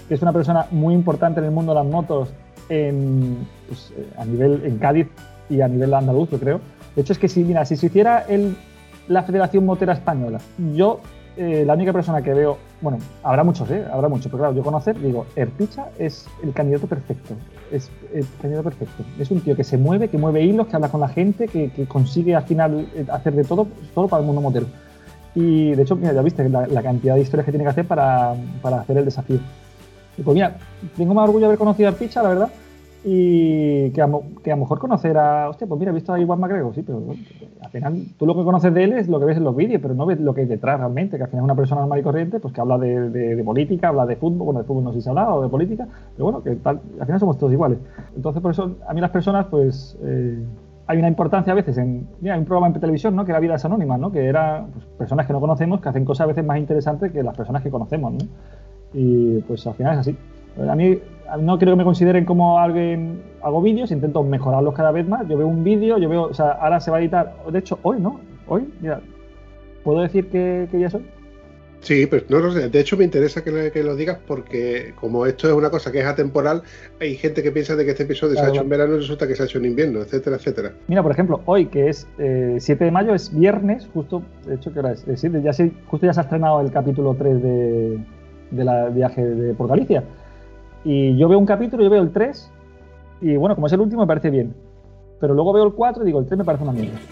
que 0.08 0.14
es 0.14 0.22
una 0.22 0.32
persona 0.32 0.66
muy 0.70 0.94
importante 0.94 1.40
en 1.40 1.46
el 1.46 1.52
mundo 1.52 1.72
de 1.74 1.82
las 1.82 1.86
motos 1.86 2.32
en, 2.68 3.46
pues, 3.68 3.92
eh, 3.96 4.08
a 4.18 4.24
nivel 4.24 4.62
en 4.64 4.78
Cádiz 4.78 5.08
y 5.48 5.60
a 5.60 5.68
nivel 5.68 5.92
andaluz, 5.94 6.30
yo 6.30 6.38
creo. 6.38 6.60
De 6.94 7.02
hecho, 7.02 7.12
es 7.12 7.18
que 7.18 7.28
si, 7.28 7.42
mira, 7.44 7.64
si 7.64 7.76
se 7.76 7.86
hiciera 7.86 8.20
el, 8.28 8.56
la 9.08 9.22
Federación 9.22 9.64
Motera 9.64 9.92
Española, 9.92 10.38
yo, 10.74 11.00
eh, 11.36 11.64
la 11.66 11.74
única 11.74 11.92
persona 11.92 12.22
que 12.22 12.34
veo, 12.34 12.58
bueno, 12.80 12.98
habrá 13.22 13.44
muchos, 13.44 13.70
¿eh? 13.70 13.84
Habrá 13.90 14.08
muchos, 14.08 14.26
pero 14.26 14.38
claro, 14.38 14.54
yo 14.54 14.62
conocer, 14.62 15.00
digo, 15.00 15.26
Erpicha 15.34 15.88
es 15.98 16.26
el 16.42 16.52
candidato 16.52 16.86
perfecto. 16.86 17.34
Es 17.70 17.90
el 18.12 18.26
candidato 18.40 18.64
perfecto. 18.64 19.04
Es 19.18 19.30
un 19.30 19.40
tío 19.40 19.56
que 19.56 19.64
se 19.64 19.78
mueve, 19.78 20.08
que 20.08 20.18
mueve 20.18 20.42
hilos, 20.42 20.66
que 20.66 20.76
habla 20.76 20.88
con 20.88 21.00
la 21.00 21.08
gente, 21.08 21.48
que, 21.48 21.70
consigue 21.88 22.34
al 22.34 22.44
final 22.44 22.86
eh, 22.94 23.06
hacer 23.10 23.34
de 23.34 23.44
todo, 23.44 23.66
todo 23.94 24.08
para 24.08 24.20
el 24.20 24.26
mundo 24.26 24.42
motero. 24.42 24.66
Y 25.34 25.72
de 25.72 25.82
hecho, 25.82 25.96
mira, 25.96 26.12
ya 26.12 26.20
viste 26.20 26.46
la, 26.48 26.82
cantidad 26.82 27.14
de 27.14 27.22
historias 27.22 27.46
que 27.46 27.52
tiene 27.52 27.64
que 27.64 27.70
hacer 27.70 27.86
para, 27.86 28.34
para 28.60 28.80
hacer 28.80 28.98
el 28.98 29.06
desafío. 29.06 29.38
Pues 30.22 30.34
mira, 30.34 30.56
tengo 30.96 31.14
más 31.14 31.24
orgullo 31.24 31.40
de 31.40 31.46
haber 31.46 31.58
conocido 31.58 31.88
a 31.88 31.92
Arpicha, 31.92 32.22
la 32.22 32.28
verdad. 32.28 32.48
Y 33.04 33.90
que 33.90 34.00
a, 34.00 34.08
que 34.44 34.52
a 34.52 34.54
lo 34.54 34.60
mejor 34.60 34.78
conocer 34.78 35.18
a. 35.18 35.48
Hostia, 35.48 35.66
pues 35.66 35.78
mira, 35.78 35.90
he 35.90 35.94
visto 35.94 36.12
a 36.12 36.20
Iwan 36.20 36.38
McGregor, 36.38 36.72
sí, 36.74 36.82
pero 36.82 37.02
al 37.60 37.70
final 37.70 38.04
tú 38.16 38.26
lo 38.26 38.36
que 38.36 38.44
conoces 38.44 38.72
de 38.72 38.84
él 38.84 38.92
es 38.92 39.08
lo 39.08 39.18
que 39.18 39.24
ves 39.26 39.36
en 39.38 39.44
los 39.44 39.56
vídeos, 39.56 39.82
pero 39.82 39.94
no 39.94 40.06
ves 40.06 40.20
lo 40.20 40.32
que 40.34 40.42
hay 40.42 40.46
detrás 40.46 40.78
realmente, 40.78 41.16
que 41.16 41.24
al 41.24 41.28
final 41.28 41.42
es 41.42 41.44
una 41.46 41.56
persona 41.56 41.80
normal 41.80 41.98
y 41.98 42.02
corriente, 42.02 42.38
pues 42.38 42.54
que 42.54 42.60
habla 42.60 42.78
de, 42.78 43.10
de- 43.10 43.34
de 43.34 43.44
política, 43.44 43.88
habla 43.88 44.06
de 44.06 44.14
fútbol, 44.16 44.44
bueno, 44.44 44.60
de 44.60 44.66
fútbol 44.66 44.84
no 44.84 44.92
sé 44.92 44.98
si 44.98 45.02
se 45.02 45.10
habla, 45.10 45.34
o 45.34 45.42
de 45.42 45.48
política, 45.48 45.88
pero 46.14 46.24
bueno, 46.26 46.42
que 46.44 46.52
tal, 46.56 46.80
al 47.00 47.06
final 47.06 47.18
somos 47.18 47.38
todos 47.38 47.52
iguales. 47.52 47.78
Entonces, 48.14 48.40
por 48.40 48.52
eso, 48.52 48.76
a 48.86 48.94
mí 48.94 49.00
las 49.00 49.10
personas, 49.10 49.46
pues. 49.46 49.98
eh, 50.02 50.38
hay 50.86 50.98
una 50.98 51.08
importancia 51.08 51.52
a 51.52 51.56
veces 51.56 51.78
en. 51.78 52.06
Mira, 52.20 52.34
hay 52.34 52.40
un 52.40 52.44
programa 52.46 52.66
en 52.66 52.78
televisión, 52.80 53.14
¿no? 53.16 53.24
Que 53.24 53.30
era 53.30 53.38
Vidas 53.40 53.64
Anónimas, 53.64 53.98
¿no? 54.00 54.10
Que 54.12 54.26
era 54.26 54.66
pues, 54.72 54.84
personas 54.98 55.26
que 55.26 55.32
no 55.32 55.40
conocemos 55.40 55.80
que 55.80 55.88
hacen 55.88 56.04
cosas 56.04 56.24
a 56.24 56.26
veces 56.26 56.44
más 56.44 56.58
interesantes 56.58 57.12
que 57.12 57.22
las 57.22 57.36
personas 57.36 57.62
que 57.62 57.70
conocemos, 57.70 58.12
¿no? 58.12 58.18
Y 58.92 59.38
pues 59.42 59.64
al 59.66 59.74
final 59.74 59.94
es 59.94 59.98
así. 60.00 60.16
A 60.68 60.74
mí 60.76 60.98
no 61.40 61.58
creo 61.58 61.72
que 61.72 61.78
me 61.78 61.84
consideren 61.84 62.24
como 62.24 62.58
alguien. 62.58 63.22
Hago 63.42 63.62
vídeos, 63.62 63.90
intento 63.90 64.22
mejorarlos 64.22 64.74
cada 64.74 64.92
vez 64.92 65.06
más. 65.08 65.26
Yo 65.28 65.36
veo 65.38 65.46
un 65.46 65.64
vídeo, 65.64 65.98
yo 65.98 66.08
veo. 66.08 66.24
O 66.24 66.34
sea, 66.34 66.52
ahora 66.52 66.80
se 66.80 66.90
va 66.90 66.98
a 66.98 67.00
editar. 67.00 67.34
De 67.50 67.58
hecho, 67.58 67.78
hoy, 67.82 68.00
¿no? 68.00 68.20
Hoy, 68.46 68.68
mira. 68.80 69.00
¿Puedo 69.82 70.00
decir 70.00 70.28
que, 70.28 70.68
que 70.70 70.78
ya 70.78 70.90
soy? 70.90 71.02
Sí, 71.80 72.06
pues 72.06 72.30
no 72.30 72.38
lo 72.38 72.52
sé. 72.52 72.68
De 72.68 72.78
hecho, 72.78 72.96
me 72.96 73.02
interesa 73.02 73.42
que, 73.42 73.50
lo 73.82 73.96
digas 73.96 74.18
porque, 74.28 74.92
como 75.00 75.26
esto 75.26 75.48
es 75.48 75.54
una 75.54 75.68
cosa 75.68 75.90
que 75.90 75.98
es 75.98 76.04
atemporal, 76.06 76.62
hay 77.00 77.16
gente 77.16 77.42
que 77.42 77.50
piensa 77.50 77.74
de 77.74 77.84
que 77.84 77.90
este 77.90 78.04
episodio 78.04 78.36
se 78.36 78.40
ha 78.44 78.50
hecho 78.50 78.60
en 78.62 78.68
verano 78.68 78.94
y 78.94 78.98
resulta 78.98 79.26
que 79.26 79.34
se 79.34 79.42
ha 79.42 79.46
hecho 79.46 79.58
en 79.58 79.64
invierno, 79.64 80.00
etcétera, 80.00 80.36
etcétera. 80.36 80.72
Mira, 80.86 81.02
por 81.02 81.10
ejemplo, 81.10 81.40
hoy 81.44 81.66
que 81.66 81.88
es 81.88 82.06
eh, 82.18 82.58
7 82.60 82.84
de 82.84 82.90
mayo, 82.92 83.14
es 83.16 83.36
viernes, 83.36 83.88
justo, 83.92 84.22
de 84.46 84.54
hecho, 84.54 84.72
¿qué 84.72 84.78
hora 84.78 84.92
es? 84.92 85.08
Eh, 85.08 85.16
sí, 85.16 85.28
ya 85.42 85.52
se- 85.52 85.72
justo 85.88 86.06
ya 86.06 86.14
se 86.14 86.20
ha 86.20 86.22
estrenado 86.22 86.60
el 86.60 86.70
capítulo 86.70 87.16
3 87.18 87.42
de, 87.42 87.98
de 88.52 88.64
la 88.64 88.88
viaje 88.90 89.24
de, 89.24 89.52
por 89.54 89.66
Galicia. 89.68 90.04
Y 90.84 91.16
yo 91.16 91.28
veo 91.28 91.38
un 91.38 91.46
capítulo, 91.46 91.82
yo 91.82 91.90
veo 91.90 92.02
el 92.02 92.10
3, 92.10 92.50
y 93.20 93.36
bueno, 93.36 93.54
como 93.54 93.68
es 93.68 93.72
el 93.72 93.80
último, 93.80 94.02
me 94.02 94.08
parece 94.08 94.30
bien. 94.30 94.54
Pero 95.20 95.34
luego 95.34 95.52
veo 95.52 95.64
el 95.64 95.72
4 95.72 96.02
y 96.02 96.06
digo, 96.06 96.18
el 96.18 96.26
3 96.26 96.38
me 96.38 96.44
parece 96.44 96.64
una 96.64 96.72
mierda. 96.72 96.98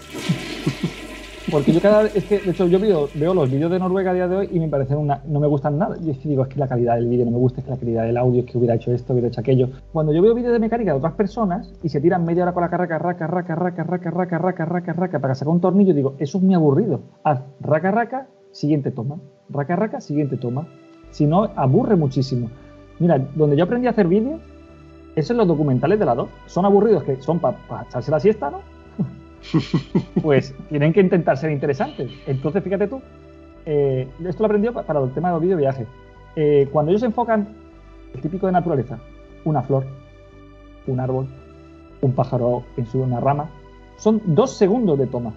Porque 1.49 1.71
yo 1.73 1.81
cada 1.81 2.03
vez, 2.03 2.15
es 2.15 2.25
que, 2.25 2.39
de 2.39 2.51
hecho, 2.51 2.67
yo 2.67 2.79
veo, 2.79 3.09
veo 3.15 3.33
los 3.33 3.49
vídeos 3.49 3.71
de 3.71 3.79
Noruega 3.79 4.11
a 4.11 4.13
día 4.13 4.27
de 4.27 4.35
hoy 4.35 4.49
y 4.51 4.59
me 4.59 4.67
parecen 4.67 4.97
una, 4.97 5.21
no 5.25 5.39
me 5.39 5.47
gustan 5.47 5.77
nada. 5.77 5.97
Y 6.01 6.09
es 6.09 6.17
que 6.17 6.29
digo, 6.29 6.43
es 6.43 6.49
que 6.49 6.59
la 6.59 6.67
calidad 6.67 6.95
del 6.95 7.07
vídeo 7.07 7.25
no 7.25 7.31
me 7.31 7.37
gusta, 7.37 7.59
es 7.59 7.65
que 7.65 7.71
la 7.71 7.77
calidad 7.77 8.03
del 8.03 8.17
audio, 8.17 8.41
es 8.41 8.45
que 8.45 8.57
hubiera 8.57 8.75
hecho 8.75 8.91
esto, 8.93 9.13
hubiera 9.13 9.27
hecho 9.27 9.41
aquello. 9.41 9.69
Cuando 9.91 10.13
yo 10.13 10.21
veo 10.21 10.33
vídeos 10.33 10.53
de 10.53 10.59
mecánica 10.59 10.91
de 10.91 10.97
otras 10.97 11.13
personas 11.13 11.73
y 11.81 11.89
se 11.89 11.99
tiran 11.99 12.25
media 12.25 12.43
hora 12.43 12.53
con 12.53 12.61
la 12.61 12.69
carraca, 12.69 12.99
raca, 12.99 13.27
raca, 13.27 13.55
raca, 13.55 13.83
raca, 13.83 14.11
raca, 14.11 14.37
raca, 14.37 14.65
raca, 14.65 14.93
raca, 14.93 15.19
para 15.19 15.35
sacar 15.35 15.53
un 15.53 15.59
tornillo, 15.59 15.93
digo, 15.93 16.15
eso 16.19 16.37
es 16.37 16.43
muy 16.43 16.55
aburrido. 16.55 17.01
Haz 17.23 17.41
raca, 17.59 17.91
raca, 17.91 18.27
siguiente 18.51 18.91
toma. 18.91 19.17
Raca, 19.49 19.75
raca, 19.75 19.99
siguiente 19.99 20.37
toma. 20.37 20.67
Si 21.09 21.25
no, 21.25 21.49
aburre 21.55 21.95
muchísimo. 21.95 22.49
Mira, 23.01 23.19
donde 23.35 23.55
yo 23.57 23.63
aprendí 23.63 23.87
a 23.87 23.91
hacer 23.91 24.07
vídeos, 24.07 24.39
eso 25.15 25.33
en 25.33 25.37
los 25.37 25.47
documentales 25.47 25.97
de 25.99 26.05
la 26.05 26.15
2. 26.15 26.29
Son 26.45 26.65
aburridos, 26.65 27.03
que 27.03 27.21
son 27.21 27.39
para 27.39 27.57
echarse 27.87 28.11
la 28.11 28.19
siesta, 28.19 28.51
¿no? 28.51 28.61
pues 30.21 30.53
tienen 30.69 30.93
que 30.93 31.01
intentar 31.01 31.37
ser 31.37 31.51
interesantes. 31.51 32.11
Entonces, 32.27 32.63
fíjate 32.63 32.87
tú, 32.87 33.01
eh, 33.65 34.07
esto 34.25 34.43
lo 34.43 34.45
aprendió 34.45 34.71
pa- 34.73 34.83
para 34.83 34.99
el 35.01 35.11
tema 35.11 35.29
de 35.29 35.33
los 35.33 35.41
videoviajes. 35.41 35.87
Eh, 36.35 36.69
cuando 36.71 36.91
ellos 36.91 37.03
enfocan, 37.03 37.47
el 38.13 38.21
típico 38.21 38.45
de 38.45 38.51
naturaleza, 38.53 38.99
una 39.45 39.61
flor, 39.63 39.85
un 40.87 40.99
árbol, 40.99 41.25
un 42.01 42.13
pájaro 42.13 42.63
en 42.77 42.85
su, 42.85 43.01
una 43.01 43.19
rama. 43.19 43.49
Son 43.97 44.21
dos 44.25 44.55
segundos 44.57 44.97
de 44.99 45.07
toma. 45.07 45.33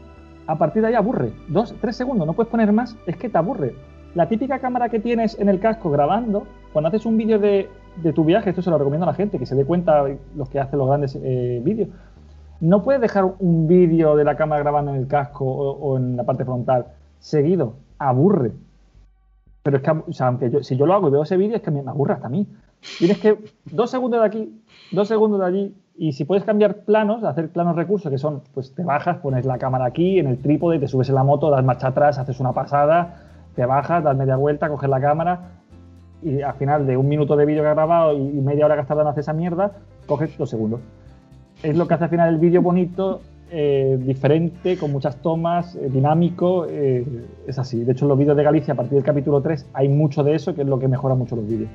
A 0.46 0.56
partir 0.58 0.82
de 0.82 0.88
ahí 0.88 0.94
aburre. 0.94 1.32
Dos, 1.48 1.74
tres 1.80 1.96
segundos, 1.96 2.26
no 2.26 2.34
puedes 2.34 2.50
poner 2.50 2.70
más, 2.72 2.96
es 3.06 3.16
que 3.16 3.28
te 3.30 3.38
aburre. 3.38 3.74
La 4.14 4.28
típica 4.28 4.60
cámara 4.60 4.88
que 4.88 5.00
tienes 5.00 5.38
en 5.40 5.48
el 5.48 5.58
casco 5.58 5.90
grabando, 5.90 6.46
cuando 6.72 6.88
haces 6.88 7.04
un 7.04 7.16
vídeo 7.16 7.38
de, 7.38 7.68
tu 8.14 8.24
viaje, 8.24 8.50
esto 8.50 8.62
se 8.62 8.70
lo 8.70 8.78
recomiendo 8.78 9.04
a 9.04 9.10
la 9.10 9.14
gente, 9.14 9.38
que 9.38 9.46
se 9.46 9.56
dé 9.56 9.64
cuenta 9.64 10.04
los 10.36 10.48
que 10.48 10.60
hacen 10.60 10.78
los 10.78 10.86
grandes 10.86 11.18
eh, 11.20 11.60
vídeos. 11.64 11.88
No 12.60 12.82
puedes 12.82 13.00
dejar 13.00 13.34
un 13.40 13.66
vídeo 13.66 14.16
de 14.16 14.24
la 14.24 14.36
cámara 14.36 14.62
grabando 14.62 14.92
en 14.92 14.98
el 14.98 15.08
casco 15.08 15.44
o, 15.44 15.96
en 15.96 16.16
la 16.16 16.24
parte 16.24 16.44
frontal 16.44 16.86
seguido. 17.18 17.74
Aburre. 17.98 18.52
Pero 19.62 19.78
es 19.78 19.82
que, 19.82 19.90
o 19.90 20.12
sea, 20.12 20.28
aunque 20.28 20.50
yo, 20.50 20.62
si 20.62 20.76
yo 20.76 20.86
lo 20.86 20.94
hago 20.94 21.08
y 21.08 21.10
veo 21.10 21.22
ese 21.22 21.36
vídeo, 21.36 21.56
es 21.56 21.62
que 21.62 21.70
me, 21.70 21.82
me 21.82 21.90
aburre 21.90 22.14
hasta 22.14 22.26
a 22.28 22.30
mí. 22.30 22.46
Tienes 22.98 23.18
que 23.18 23.38
dos 23.72 23.90
segundos 23.90 24.20
de 24.20 24.26
aquí, 24.26 24.62
dos 24.92 25.08
segundos 25.08 25.40
de 25.40 25.46
allí, 25.46 25.74
y 25.96 26.12
si 26.12 26.24
puedes 26.24 26.44
cambiar 26.44 26.84
planos, 26.84 27.24
hacer 27.24 27.50
planos 27.50 27.76
recursos 27.76 28.10
que 28.10 28.18
son, 28.18 28.42
pues 28.52 28.74
te 28.74 28.84
bajas, 28.84 29.18
pones 29.18 29.46
la 29.46 29.58
cámara 29.58 29.86
aquí, 29.86 30.18
en 30.18 30.26
el 30.26 30.38
trípode, 30.38 30.78
te 30.78 30.88
subes 30.88 31.08
en 31.08 31.14
la 31.14 31.22
moto, 31.22 31.50
das 31.50 31.64
marcha 31.64 31.88
atrás, 31.88 32.18
haces 32.18 32.40
una 32.40 32.52
pasada, 32.52 33.23
te 33.54 33.66
bajas, 33.66 34.02
das 34.02 34.16
media 34.16 34.36
vuelta, 34.36 34.68
coges 34.68 34.88
la 34.88 35.00
cámara 35.00 35.50
y 36.22 36.40
al 36.40 36.54
final 36.54 36.86
de 36.86 36.96
un 36.96 37.06
minuto 37.06 37.36
de 37.36 37.44
vídeo 37.44 37.62
que 37.62 37.68
has 37.68 37.74
grabado 37.74 38.16
y, 38.16 38.40
media 38.40 38.64
hora 38.64 38.76
tardado 38.76 39.02
en 39.02 39.08
hacer 39.08 39.20
esa 39.20 39.32
mierda, 39.32 39.72
coges 40.06 40.36
dos 40.38 40.48
segundos. 40.48 40.80
Es 41.62 41.76
lo 41.76 41.86
que 41.86 41.94
hace 41.94 42.04
al 42.04 42.10
final 42.10 42.28
el 42.30 42.40
vídeo 42.40 42.62
bonito, 42.62 43.20
eh, 43.50 43.98
diferente, 44.00 44.76
con 44.78 44.90
muchas 44.90 45.16
tomas, 45.16 45.76
eh, 45.76 45.88
dinámico, 45.90 46.66
eh, 46.68 47.04
es 47.46 47.58
así. 47.58 47.84
De 47.84 47.92
hecho, 47.92 48.06
en 48.06 48.08
los 48.08 48.18
vídeos 48.18 48.36
de 48.36 48.42
Galicia, 48.42 48.72
a 48.72 48.76
partir 48.76 48.94
del 48.94 49.04
capítulo 49.04 49.40
3, 49.42 49.68
hay 49.74 49.88
mucho 49.88 50.24
de 50.24 50.34
eso, 50.34 50.54
que 50.54 50.62
es 50.62 50.66
lo 50.66 50.78
que 50.78 50.88
mejora 50.88 51.14
mucho 51.14 51.36
los 51.36 51.46
vídeos. 51.46 51.70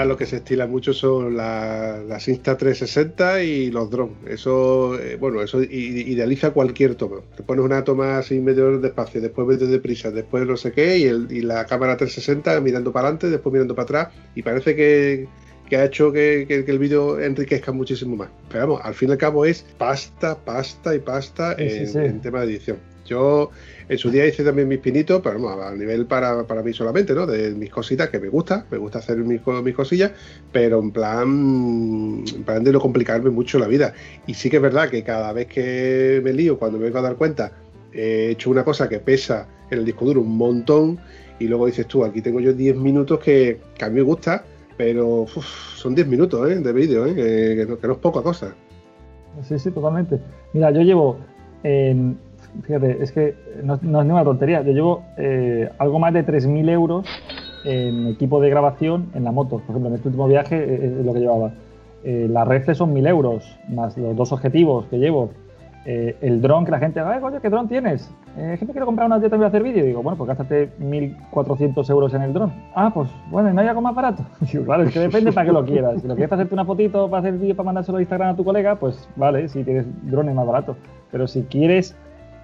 Ahora 0.00 0.08
lo 0.12 0.16
que 0.16 0.26
se 0.26 0.36
estila 0.36 0.66
mucho 0.66 0.92
son 0.94 1.36
la- 1.36 2.02
las 2.08 2.26
Insta 2.28 2.56
360 2.56 3.42
y 3.42 3.70
los 3.70 3.90
drones. 3.90 4.16
Eso, 4.26 4.98
eh, 4.98 5.16
bueno, 5.16 5.42
eso 5.42 5.62
idealiza 5.62 6.50
cualquier 6.52 6.94
toma. 6.94 7.20
Te 7.36 7.42
pones 7.42 7.64
una 7.64 7.84
toma 7.84 8.18
así 8.18 8.40
medio 8.40 8.78
despacio, 8.78 9.20
después 9.20 9.46
medio 9.46 9.66
deprisa, 9.66 10.10
después 10.10 10.46
no 10.46 10.56
sé 10.56 10.72
qué, 10.72 10.98
y, 10.98 11.04
el- 11.04 11.26
y 11.30 11.42
la 11.42 11.66
cámara 11.66 11.96
360 11.96 12.58
mirando 12.60 12.92
para 12.92 13.08
adelante, 13.08 13.28
después 13.28 13.52
mirando 13.52 13.74
para 13.74 13.84
atrás, 13.84 14.08
y 14.34 14.42
parece 14.42 14.74
que, 14.74 15.28
que 15.68 15.76
ha 15.76 15.84
hecho 15.84 16.10
que, 16.12 16.46
que- 16.48 16.64
que 16.64 16.70
el 16.70 16.78
vídeo 16.78 17.20
enriquezca 17.20 17.70
muchísimo 17.70 18.16
más. 18.16 18.30
Pero 18.50 18.66
vamos, 18.68 18.80
al 18.84 18.94
fin 18.94 19.10
y 19.10 19.12
al 19.12 19.18
cabo 19.18 19.44
es 19.44 19.64
pasta, 19.78 20.36
pasta 20.36 20.94
y 20.94 20.98
pasta 20.98 21.54
Sí, 21.56 21.68
sí, 21.70 21.76
en, 21.78 21.86
sí. 21.88 21.98
en 21.98 22.20
tema 22.20 22.40
de 22.40 22.46
edición. 22.46 22.78
Yo 23.10 23.50
en 23.88 23.98
su 23.98 24.08
día 24.08 24.24
hice 24.24 24.44
también 24.44 24.68
mis 24.68 24.78
pinitos, 24.78 25.20
pero 25.20 25.42
vamos, 25.42 25.64
a 25.64 25.74
nivel 25.74 26.06
para, 26.06 26.46
para 26.46 26.62
mí 26.62 26.72
solamente, 26.72 27.12
¿no? 27.12 27.26
De 27.26 27.50
mis 27.50 27.68
cositas 27.68 28.08
que 28.08 28.20
me 28.20 28.28
gusta, 28.28 28.64
me 28.70 28.78
gusta 28.78 29.00
hacer 29.00 29.18
mis, 29.18 29.40
mis 29.64 29.74
cosillas, 29.74 30.12
pero 30.52 30.78
en 30.78 30.92
plan, 30.92 32.24
en 32.24 32.44
plan 32.44 32.62
de 32.62 32.72
no 32.72 32.78
complicarme 32.78 33.30
mucho 33.30 33.58
la 33.58 33.66
vida. 33.66 33.94
Y 34.28 34.34
sí 34.34 34.48
que 34.48 34.56
es 34.56 34.62
verdad 34.62 34.88
que 34.88 35.02
cada 35.02 35.32
vez 35.32 35.48
que 35.48 36.20
me 36.22 36.32
lío, 36.32 36.56
cuando 36.56 36.78
me 36.78 36.84
vengo 36.84 36.98
a 36.98 37.02
dar 37.02 37.16
cuenta, 37.16 37.50
he 37.92 38.30
hecho 38.30 38.48
una 38.48 38.62
cosa 38.62 38.88
que 38.88 39.00
pesa 39.00 39.48
en 39.72 39.78
el 39.78 39.84
disco 39.84 40.04
duro 40.04 40.20
un 40.20 40.36
montón, 40.36 41.00
y 41.40 41.48
luego 41.48 41.66
dices 41.66 41.88
tú, 41.88 42.04
aquí 42.04 42.22
tengo 42.22 42.38
yo 42.38 42.52
10 42.52 42.76
minutos 42.76 43.18
que, 43.18 43.58
que 43.76 43.84
a 43.84 43.88
mí 43.88 43.96
me 43.96 44.02
gusta, 44.02 44.44
pero 44.76 45.26
son 45.74 45.96
10 45.96 46.06
minutos 46.06 46.48
¿eh? 46.48 46.60
de 46.60 46.72
vídeo, 46.72 47.06
¿eh? 47.06 47.14
que, 47.14 47.76
que 47.80 47.86
no 47.88 47.94
es 47.94 47.98
poca 47.98 48.22
cosa. 48.22 48.54
Sí, 49.42 49.58
sí, 49.58 49.70
totalmente. 49.72 50.20
Mira, 50.52 50.70
yo 50.70 50.82
llevo, 50.82 51.18
eh, 51.64 52.14
fíjate, 52.62 53.02
es 53.02 53.12
que 53.12 53.34
no, 53.62 53.78
no 53.82 54.00
es 54.00 54.06
ni 54.06 54.12
una 54.12 54.24
tontería, 54.24 54.62
yo 54.62 54.72
llevo 54.72 55.02
eh, 55.16 55.68
algo 55.78 55.98
más 55.98 56.12
de 56.12 56.24
3.000 56.24 56.70
euros 56.70 57.06
en 57.64 58.06
equipo 58.08 58.40
de 58.40 58.50
grabación 58.50 59.10
en 59.14 59.24
la 59.24 59.32
moto. 59.32 59.58
Por 59.58 59.70
ejemplo, 59.70 59.88
en 59.88 59.94
este 59.94 60.08
último 60.08 60.28
viaje 60.28 60.56
eh, 60.56 60.96
es 61.00 61.06
lo 61.06 61.12
que 61.12 61.20
llevaba. 61.20 61.52
Eh, 62.02 62.28
las 62.30 62.48
reflex 62.48 62.78
son 62.78 62.94
1.000 62.94 63.08
euros, 63.08 63.58
más 63.68 63.96
los 63.98 64.16
dos 64.16 64.32
objetivos 64.32 64.86
que 64.86 64.98
llevo. 64.98 65.30
Eh, 65.86 66.14
el 66.20 66.42
dron, 66.42 66.66
que 66.66 66.70
la 66.70 66.78
gente, 66.78 67.00
ay, 67.00 67.20
coño, 67.20 67.40
¿qué 67.40 67.48
dron 67.48 67.66
tienes? 67.66 68.10
Eh, 68.36 68.58
me 68.60 68.72
quiero 68.72 68.84
comprar 68.84 69.06
una, 69.06 69.16
yo 69.16 69.30
también 69.30 69.40
voy 69.40 69.44
a 69.46 69.48
hacer 69.48 69.62
vídeo. 69.62 69.84
Digo, 69.84 70.02
bueno, 70.02 70.18
pues 70.18 70.28
gástate 70.28 70.70
1.400 70.78 71.90
euros 71.90 72.12
en 72.12 72.22
el 72.22 72.32
dron. 72.34 72.52
Ah, 72.74 72.90
pues 72.92 73.08
bueno, 73.30 73.50
¿y 73.50 73.54
no 73.54 73.62
hay 73.62 73.68
algo 73.68 73.80
más 73.80 73.94
barato? 73.94 74.24
Digo, 74.40 74.64
claro, 74.64 74.82
es 74.82 74.92
que 74.92 75.00
depende 75.00 75.32
para 75.32 75.46
qué 75.46 75.52
lo 75.52 75.64
quieras. 75.64 76.02
Si 76.02 76.06
lo 76.06 76.14
quieres 76.14 76.32
hacerte 76.32 76.52
una 76.52 76.66
fotito, 76.66 77.08
para 77.08 77.20
hacer 77.20 77.38
vídeo, 77.38 77.56
para 77.56 77.66
mandárselo 77.66 77.98
a 77.98 78.00
Instagram 78.02 78.30
a 78.30 78.36
tu 78.36 78.44
colega, 78.44 78.76
pues 78.76 79.08
vale, 79.16 79.48
si 79.48 79.64
tienes 79.64 79.86
drones 80.02 80.34
más 80.34 80.46
barato. 80.46 80.76
Pero 81.10 81.26
si 81.26 81.44
quieres, 81.44 81.96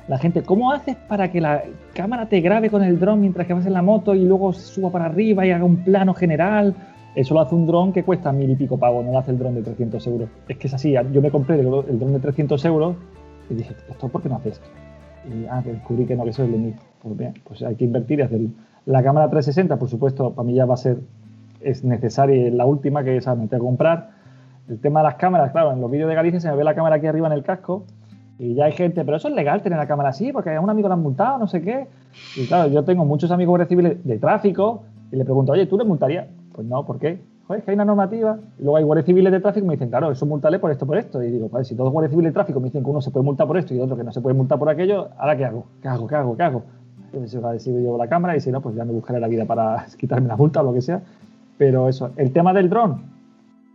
la 0.09 0.19
gente, 0.19 0.43
¿cómo 0.43 0.71
haces 0.71 0.97
para 1.09 1.33
que 1.33 1.41
la 1.41 1.65
cámara 1.93 2.27
te 2.27 2.41
grabe 2.41 2.71
con 2.71 2.85
el 2.85 2.99
dron 3.01 3.21
mientras 3.21 3.47
que 3.47 3.55
vas 3.55 3.67
en 3.67 3.73
la 3.73 3.83
moto 3.83 4.15
y 4.15 4.25
luego 4.25 4.53
suba 4.53 4.91
para 4.91 5.07
arriba 5.07 5.45
y 5.45 5.51
haga 5.51 5.65
un 5.65 5.79
plano 5.79 6.15
general? 6.15 6.75
Eso 7.17 7.35
lo 7.35 7.41
hace 7.41 7.55
un 7.57 7.67
dron 7.67 7.93
que 7.93 8.05
cuesta 8.05 8.31
mil 8.31 8.51
y 8.51 8.55
pico 8.55 8.79
pavos, 8.79 9.05
no 9.05 9.11
lo 9.11 9.19
hace 9.19 9.33
el 9.33 9.39
dron 9.39 9.57
de 9.57 9.63
300 9.63 10.07
euros. 10.07 10.29
Es 10.49 10.59
que 10.59 10.69
es 10.69 10.75
así, 10.75 10.95
yo 11.13 11.21
me 11.21 11.31
compré 11.31 11.59
el, 11.59 11.67
dron 11.67 12.13
de 12.13 12.21
300 12.21 12.65
euros 12.67 12.95
y 13.51 13.55
dije, 13.55 13.75
¿esto 13.91 14.09
por 14.09 14.23
qué 14.23 14.29
no 14.29 14.37
hace 14.37 14.51
esto? 14.51 14.67
Y 15.29 15.47
ah, 15.47 15.61
descubrí 15.65 16.07
que 16.07 16.15
no, 16.15 16.23
que 16.23 16.31
eso 16.31 16.45
es 16.45 16.53
de 16.53 16.59
mí. 16.59 16.75
Pues 17.03 17.17
bien, 17.17 17.35
pues 17.43 17.63
hay 17.63 17.75
que 17.75 17.85
invertir 17.85 18.21
y 18.21 18.23
hacerlo. 18.23 18.51
La 18.85 19.03
cámara 19.03 19.29
360, 19.29 19.77
por 19.77 19.89
supuesto, 19.89 20.35
para 20.35 20.47
mí 20.47 20.55
ya 20.55 20.67
va 20.67 20.75
a 20.75 20.77
ser, 20.77 20.99
es 21.61 21.83
necesaria, 21.83 22.49
la 22.53 22.65
última 22.65 23.03
que 23.03 23.17
esa 23.17 23.35
me 23.35 23.49
tengo 23.49 23.65
que 23.65 23.67
comprar. 23.67 24.11
El 24.69 24.79
tema 24.79 25.01
de 25.01 25.05
las 25.05 25.15
cámaras, 25.17 25.51
claro, 25.51 25.73
en 25.73 25.81
los 25.81 25.91
vídeos 25.91 26.09
de 26.09 26.15
Galicia 26.15 26.39
se 26.39 26.49
me 26.49 26.57
ve 26.57 26.63
la 26.63 26.77
cámara 26.77 26.97
aquí 26.97 27.09
arriba 27.09 27.27
en 27.27 27.33
el 27.33 27.43
casco 27.43 27.85
y 28.39 28.55
ya 28.55 28.67
hay 28.67 28.73
gente, 28.73 29.05
pero 29.05 29.17
eso 29.17 29.29
es 29.29 29.35
legal 29.35 29.63
tener 29.63 29.79
la 29.79 29.87
cámara 29.87 30.11
así, 30.11 30.33
porque 30.33 30.55
a 30.55 30.61
un 30.61 30.69
amigo 30.69 30.89
le 30.89 30.95
han 30.95 31.03
multado, 31.03 31.39
no 31.39 31.47
sé 31.47 31.63
qué. 31.63 31.87
Y 32.37 32.47
claro, 32.47 32.71
yo 32.71 32.85
tengo 32.85 33.05
muchos 33.05 33.31
amigos 33.31 33.61
de 33.69 34.19
tráfico 34.19 34.83
y 35.11 35.17
le 35.17 35.25
pregunto, 35.25 35.53
oye, 35.53 35.67
¿tú 35.67 35.79
le 35.79 35.85
multarías? 35.85 36.27
Pues 36.53 36.67
no, 36.67 36.85
¿por 36.85 36.99
qué? 36.99 37.21
Joder, 37.47 37.63
que 37.63 37.71
hay 37.71 37.75
una 37.77 37.85
normativa. 37.85 38.39
Y 38.59 38.63
luego 38.63 38.77
hay 38.77 38.85
guardias 38.85 39.07
civiles 39.07 39.33
de 39.33 39.41
tráfico 39.41 39.65
y 39.65 39.69
me 39.69 39.75
dicen, 39.75 39.89
claro, 39.89 40.11
eso 40.11 40.27
multale 40.27 40.59
por 40.59 40.71
esto, 40.71 40.87
por 40.87 40.99
esto. 40.99 41.23
Y 41.23 41.31
digo, 41.31 41.49
si 41.63 41.75
todos 41.75 41.87
los 41.87 41.93
guardias 41.93 42.11
civiles 42.11 42.31
de 42.31 42.35
tráfico 42.35 42.61
me 42.61 42.67
dicen 42.67 42.83
que 42.83 42.91
uno 42.91 43.01
se 43.01 43.11
puede 43.11 43.25
multar 43.25 43.47
por 43.47 43.57
esto 43.57 43.73
y 43.75 43.81
otro 43.81 43.97
que 43.97 44.05
no 44.05 44.13
se 44.13 44.21
puede 44.21 44.35
multar 44.35 44.59
por 44.59 44.69
aquello, 44.69 45.09
¿ahora 45.17 45.37
qué 45.37 45.45
hago? 45.45 45.67
¿Qué 45.81 45.89
hago? 45.89 46.07
¿Qué 46.07 46.15
hago? 46.17 46.37
¿Qué 46.37 46.43
hago? 46.43 46.63
Entonces, 47.13 47.43
a 47.43 47.59
si 47.59 47.71
llevo 47.71 47.97
la 47.97 48.09
cámara 48.09 48.37
y 48.37 48.41
si 48.41 48.51
no, 48.51 48.61
pues 48.61 48.75
ya 48.75 48.85
me 48.85 48.93
buscaré 48.93 49.21
la 49.21 49.29
vida 49.29 49.45
para 49.45 49.87
quitarme 49.99 50.29
la 50.29 50.37
multa 50.37 50.61
o 50.61 50.65
lo 50.65 50.75
que 50.75 50.83
sea. 50.83 51.01
Pero 51.57 51.89
eso, 51.89 52.11
el 52.17 52.33
tema 52.33 52.53
del 52.53 52.69
dron. 52.69 53.03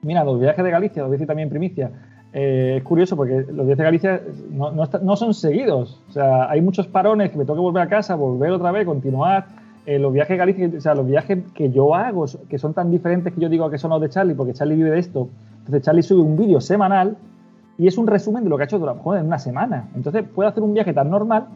Mira, 0.04 0.24
los 0.24 0.40
viajes 0.40 0.64
de 0.64 0.72
Galicia, 0.72 1.02
lo 1.02 1.08
voy 1.08 1.14
a 1.14 1.16
decir 1.16 1.28
también 1.28 1.48
en 1.48 1.52
primicia. 1.52 1.92
Eh, 2.34 2.76
es 2.78 2.84
curioso 2.84 3.16
porque 3.16 3.46
los 3.52 3.66
viajes 3.66 3.78
de 3.78 3.84
Galicia 3.84 4.22
no, 4.52 4.72
no 4.72 5.16
son 5.16 5.34
seguidos. 5.34 6.00
O 6.10 6.12
sea, 6.12 6.50
hay 6.50 6.62
muchos 6.62 6.88
parones 6.88 7.32
que 7.32 7.38
me 7.38 7.46
tengo 7.46 7.62
volver 7.62 7.84
a 7.84 7.88
casa, 7.88 8.16
volver 8.16 8.52
otra 8.52 8.72
vez, 8.72 8.86
continuar. 8.86 9.48
Eh, 9.86 9.98
los 9.98 10.14
viajes 10.14 10.30
de 10.30 10.38
Galicia, 10.38 10.72
o 10.78 10.82
sea, 10.82 10.94
los 10.94 11.08
viajes 11.08 11.40
que 11.56 11.72
yo 11.72 11.96
hago, 11.96 12.26
que 12.48 12.58
son 12.58 12.74
tan 12.74 12.92
diferentes 12.92 13.34
que 13.34 13.42
yo 13.42 13.50
digo 13.50 13.70
que 13.70 13.78
son 13.78 13.90
los 13.90 14.00
de 14.00 14.10
Charlie, 14.10 14.36
porque 14.36 14.54
Charlie 14.54 14.76
vive 14.76 14.92
de 14.92 15.00
esto. 15.00 15.28
Entonces, 15.60 15.82
Charlie 15.82 16.04
sube 16.04 16.22
un 16.22 16.38
vídeo 16.38 16.62
semanal 16.62 17.18
y 17.78 17.88
es 17.88 17.98
un 17.98 18.08
resumen 18.08 18.44
de 18.44 18.50
lo 18.50 18.58
que 18.58 18.64
ha 18.64 18.66
hecho 18.66 18.80
durante 18.80 19.08
una 19.08 19.40
semana. 19.40 19.90
Entonces, 19.96 20.24
puede 20.24 20.50
hacer 20.50 20.62
un 20.64 20.74
viaje 20.74 20.94
tan 20.94 21.10
normal, 21.10 21.48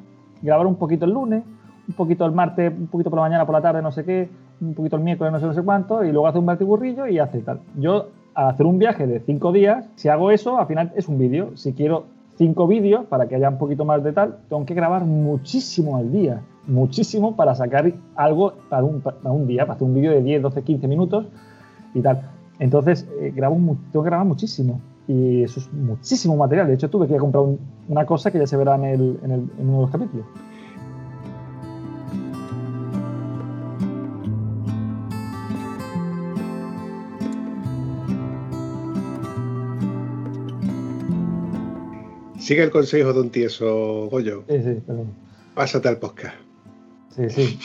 grabar 0.41 0.65
un 0.65 0.75
poquito 0.75 1.05
el 1.05 1.11
lunes, 1.11 1.43
un 1.87 1.93
poquito 1.93 2.25
el 2.25 2.31
martes, 2.31 2.73
un 2.75 2.87
poquito 2.87 3.11
por 3.11 3.17
la 3.17 3.23
mañana, 3.23 3.45
por 3.45 3.53
la 3.53 3.61
tarde, 3.61 3.81
no 3.81 3.91
sé 3.91 4.03
qué, 4.03 4.27
un 4.59 4.73
poquito 4.73 4.95
el 4.95 5.03
miércoles, 5.03 5.31
no 5.31 5.39
sé, 5.39 5.45
no 5.45 5.53
sé 5.53 5.61
cuánto, 5.61 6.03
y 6.03 6.11
luego 6.11 6.27
hace 6.27 6.39
un 6.39 6.47
batiburrillo 6.47 7.07
y 7.07 7.19
hace 7.19 7.41
tal. 7.41 7.59
Yo, 7.77 8.07
hacer 8.35 8.65
un 8.65 8.77
viaje 8.79 9.07
de 9.07 9.19
cinco 9.21 9.51
días, 9.51 9.85
si 9.95 10.09
hago 10.09 10.31
eso, 10.31 10.57
al 10.59 10.67
final 10.67 10.91
es 10.95 11.07
un 11.07 11.17
vídeo. 11.17 11.51
Si 11.55 11.73
quiero 11.73 12.05
cinco 12.37 12.67
vídeos 12.67 13.05
para 13.05 13.27
que 13.27 13.35
haya 13.35 13.49
un 13.49 13.57
poquito 13.57 13.85
más 13.85 14.03
de 14.03 14.11
tal, 14.11 14.37
tengo 14.49 14.65
que 14.65 14.73
grabar 14.73 15.05
muchísimo 15.05 15.97
al 15.97 16.11
día, 16.11 16.41
muchísimo 16.67 17.35
para 17.35 17.55
sacar 17.55 17.93
algo 18.15 18.53
para 18.69 18.83
un, 18.83 19.01
para 19.01 19.31
un 19.31 19.47
día, 19.47 19.63
para 19.63 19.75
hacer 19.75 19.87
un 19.87 19.93
vídeo 19.95 20.11
de 20.11 20.21
10, 20.21 20.41
12, 20.41 20.61
15 20.63 20.87
minutos 20.87 21.27
y 21.93 22.01
tal. 22.01 22.29
Entonces, 22.59 23.07
eh, 23.21 23.31
grabo, 23.35 23.55
tengo 23.91 24.03
que 24.03 24.09
grabar 24.09 24.25
muchísimo. 24.25 24.79
Y 25.07 25.43
eso 25.43 25.59
es 25.59 25.71
muchísimo 25.71 26.35
material. 26.35 26.67
De 26.67 26.73
hecho, 26.73 26.89
tuve 26.89 27.07
que 27.07 27.15
comprar 27.17 27.43
un- 27.43 27.59
una 27.87 28.05
cosa 28.05 28.31
que 28.31 28.39
ya 28.39 28.47
se 28.47 28.57
verá 28.57 28.75
en, 28.75 28.83
el- 28.85 29.19
en 29.23 29.31
el- 29.31 29.49
en 29.59 29.67
uno 29.69 29.75
de 29.77 29.81
los 29.83 29.91
capítulos. 29.91 30.25
Sigue 42.45 42.61
el 42.61 42.69
consejo 42.69 43.11
de 43.11 43.21
un 43.21 43.31
tieso, 43.31 44.07
Goyo. 44.11 44.43
Sí, 44.47 44.61
sí, 44.63 44.79
perdón. 44.85 45.07
Pásate 45.55 45.87
al 45.87 45.97
podcast. 45.97 46.35
Sí, 47.15 47.27
sí. 47.27 47.59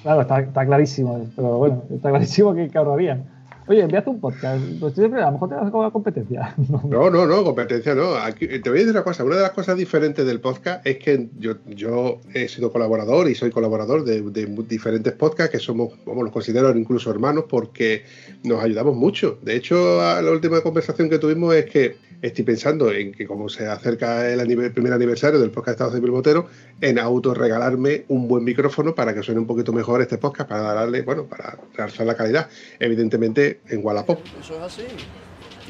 Claro, 0.00 0.22
está, 0.22 0.40
está 0.40 0.64
clarísimo. 0.64 1.30
Pero 1.36 1.58
bueno, 1.58 1.84
está 1.94 2.08
clarísimo 2.08 2.54
que, 2.54 2.70
ahorrarían. 2.72 3.28
Oye, 3.66 3.82
envíate 3.82 4.08
un 4.08 4.20
podcast. 4.20 4.64
Pues 4.80 4.94
siempre, 4.94 5.20
a 5.20 5.26
lo 5.26 5.32
mejor 5.32 5.50
te 5.50 5.54
vas 5.56 5.70
la 5.70 5.90
competencia. 5.90 6.54
No, 6.88 7.10
no, 7.10 7.26
no, 7.26 7.44
competencia 7.44 7.94
no. 7.94 8.14
Aquí- 8.14 8.48
te 8.48 8.70
voy 8.70 8.78
a 8.78 8.80
decir 8.80 8.92
una 8.92 9.04
cosa. 9.04 9.22
Una 9.22 9.36
de 9.36 9.42
las 9.42 9.50
cosas 9.50 9.76
diferentes 9.76 10.24
del 10.24 10.40
podcast 10.40 10.86
es 10.86 10.96
que 10.96 11.28
yo, 11.36 11.56
yo 11.66 12.20
he 12.32 12.48
sido 12.48 12.72
colaborador 12.72 13.28
y 13.28 13.34
soy 13.34 13.50
colaborador 13.50 14.02
de, 14.02 14.22
diferentes 14.66 15.12
podcasts 15.12 15.52
que 15.52 15.58
somos, 15.58 15.92
vamos, 16.06 16.24
los 16.24 16.32
considero 16.32 16.74
incluso 16.74 17.10
hermanos 17.10 17.44
porque 17.50 18.04
nos 18.44 18.64
ayudamos 18.64 18.96
mucho. 18.96 19.38
De 19.42 19.56
hecho, 19.56 20.00
a 20.00 20.22
la 20.22 20.30
última 20.30 20.62
conversación 20.62 21.10
que 21.10 21.18
tuvimos 21.18 21.54
es 21.54 21.66
que 21.66 22.11
estoy 22.22 22.44
pensando 22.44 22.90
en 22.92 23.12
que 23.12 23.26
como 23.26 23.48
se 23.48 23.66
acerca 23.66 24.30
el, 24.30 24.40
primer 24.72 24.92
aniversario 24.92 25.40
del 25.40 25.50
podcast 25.50 25.74
Estado 25.74 25.92
Civil 25.92 26.12
Motero, 26.12 26.46
en 26.80 26.98
autorregalarme 26.98 28.04
un 28.08 28.28
buen 28.28 28.44
micrófono 28.44 28.94
para 28.94 29.12
que 29.12 29.22
suene 29.22 29.40
un 29.40 29.46
poquito 29.46 29.72
mejor 29.72 30.00
este 30.00 30.18
podcast, 30.18 30.48
para 30.48 30.72
darle, 30.72 31.02
bueno, 31.02 31.26
para 31.26 31.58
realzar 31.74 32.06
la 32.06 32.16
calidad. 32.16 32.48
Evidentemente 32.78 33.60
en 33.68 33.84
Wallapop. 33.84 34.20
Eso 34.40 34.54
es 34.54 34.62
así. 34.62 34.82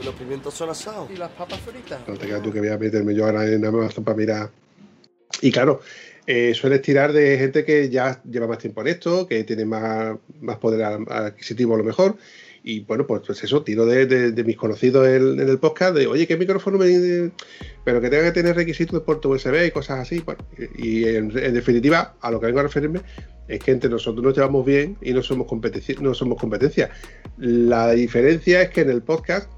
Y 0.01 0.05
los 0.05 0.15
pimientos 0.15 0.53
son 0.55 0.71
asados. 0.71 1.11
Y 1.11 1.17
las 1.17 1.31
papas 1.31 1.61
fritas. 1.61 2.01
No 2.07 2.15
te 2.15 2.27
creas 2.27 2.43
tú 2.43 2.53
que 2.53 2.61
voy 2.61 2.69
a 2.69 2.79
meterme 2.79 3.15
yo 3.15 3.25
ahora 3.25 3.47
en 3.47 3.65
Amazon 3.65 4.05
para 4.05 4.17
mirar. 4.17 4.51
Y 5.41 5.51
claro, 5.51 5.81
eh, 6.27 6.53
sueles 6.55 6.83
tirar 6.83 7.13
de 7.13 7.39
gente 7.39 7.65
que 7.65 7.89
ya 7.89 8.23
lleva 8.25 8.47
más 8.47 8.59
tiempo 8.59 8.83
en 8.83 8.89
esto, 8.89 9.27
que 9.27 9.43
tiene 9.45 9.65
más, 9.65 10.17
más 10.41 10.59
poder 10.59 10.83
adquisitivo 10.85 11.75
a 11.75 11.79
lo 11.79 11.85
mejor. 11.85 12.17
Y 12.65 12.81
bueno, 12.85 13.07
pues, 13.07 13.23
pues 13.27 13.43
eso, 13.43 13.63
tiro 13.65 13.87
de, 13.87 14.07
de- 14.07 14.31
de 14.33 14.45
mis 14.45 14.57
conocidos 14.57 15.07
en, 15.09 15.41
en 15.41 15.49
el 15.49 15.59
podcast 15.59 15.97
de, 15.97 16.07
oye, 16.07 16.27
¿qué 16.29 16.37
micrófono 16.37 16.79
me... 16.79 17.31
Pero 17.85 18.01
que 18.01 18.09
tenga 18.09 18.25
que 18.25 18.33
tener 18.33 18.55
requisitos 18.55 19.01
de 19.01 19.05
puerto 19.05 19.31
USB 19.31 19.67
y 19.67 19.71
cosas 19.73 19.99
así. 19.99 20.21
Bueno, 20.21 20.45
y, 20.79 21.01
y 21.01 21.05
en, 21.17 21.37
en 21.37 21.55
definitiva, 21.55 22.15
a 22.21 22.31
lo 22.31 22.39
que 22.39 22.47
vengo 22.47 22.61
a 22.61 22.65
referirme 22.65 23.01
es 23.49 23.59
que 23.59 23.73
entre 23.73 23.91
nosotros 23.91 24.25
nos 24.25 24.35
llevamos 24.37 24.65
bien 24.65 24.97
y 25.03 25.13
no 25.13 25.23
somos, 25.23 25.49
competici- 25.49 25.99
no 25.99 26.15
somos 26.15 26.39
competencia. 26.39 26.91
La 27.39 27.91
diferencia 27.93 28.63
es 28.63 28.71
que 28.71 28.83
en 28.83 28.91
el 28.91 29.03
podcast 29.03 29.51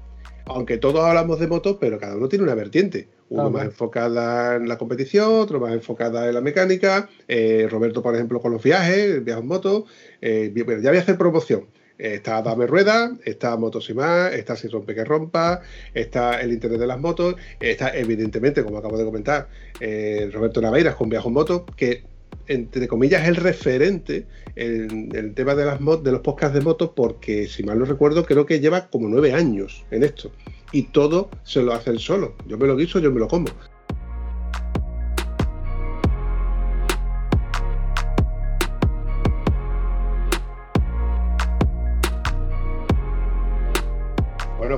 aunque 0.47 0.77
todos 0.77 1.03
hablamos 1.03 1.39
de 1.39 1.47
motos, 1.47 1.77
pero 1.81 1.97
cada 1.97 2.15
uno 2.15 2.29
tiene 2.29 2.43
una 2.43 2.53
vertiente. 2.53 3.07
Uno 3.29 3.49
más 3.49 3.65
enfocada 3.65 4.55
en 4.57 4.67
la 4.67 4.77
competición, 4.77 5.31
otro 5.39 5.59
más 5.59 5.73
enfocada 5.73 6.27
en 6.27 6.35
la 6.35 6.41
mecánica. 6.41 7.09
eh, 7.27 7.67
Roberto, 7.69 8.03
por 8.03 8.13
ejemplo, 8.13 8.39
con 8.39 8.51
los 8.51 8.61
viajes, 8.61 9.23
viajes 9.25 9.41
en 9.41 9.47
moto. 9.47 9.85
eh, 10.21 10.53
ya 10.55 10.63
voy 10.91 10.97
a 10.97 11.01
hacer 11.01 11.17
promoción. 11.17 11.65
Está 11.97 12.41
Dame 12.41 12.67
Rueda, 12.67 13.15
está 13.23 13.55
Motos 13.57 13.85
está 14.33 14.55
Si 14.55 14.67
Rompe 14.67 14.93
que 14.93 15.05
Rompa, 15.05 15.61
está 15.93 16.41
el 16.41 16.51
Internet 16.51 16.79
de 16.81 16.87
las 16.87 16.99
Motos, 16.99 17.35
está 17.59 17.95
evidentemente, 17.95 18.63
como 18.63 18.77
acabo 18.77 18.97
de 18.97 19.05
comentar, 19.05 19.47
eh, 19.79 20.29
Roberto 20.33 20.61
Naveiras 20.61 20.95
con 20.95 21.09
Viajes 21.09 21.27
en 21.27 21.33
Moto, 21.33 21.65
que 21.77 22.03
entre 22.47 22.87
comillas 22.87 23.23
es 23.23 23.29
el 23.29 23.35
referente 23.37 24.27
en 24.55 25.09
el 25.15 25.33
tema 25.33 25.55
de 25.55 25.65
las 25.65 25.79
mot- 25.79 26.03
de 26.03 26.11
los 26.11 26.21
podcasts 26.21 26.53
de 26.53 26.61
motos, 26.61 26.91
porque 26.95 27.47
si 27.47 27.63
mal 27.63 27.79
no 27.79 27.85
recuerdo, 27.85 28.25
creo 28.25 28.45
que 28.45 28.59
lleva 28.59 28.87
como 28.89 29.07
nueve 29.07 29.33
años 29.33 29.83
en 29.89 30.03
esto. 30.03 30.31
Y 30.71 30.83
todo 30.83 31.29
se 31.43 31.61
lo 31.63 31.73
hace 31.73 31.89
él 31.91 31.99
solo. 31.99 32.35
Yo 32.45 32.57
me 32.57 32.67
lo 32.67 32.75
guiso, 32.75 32.99
yo 32.99 33.11
me 33.11 33.19
lo 33.19 33.27
como. 33.27 33.47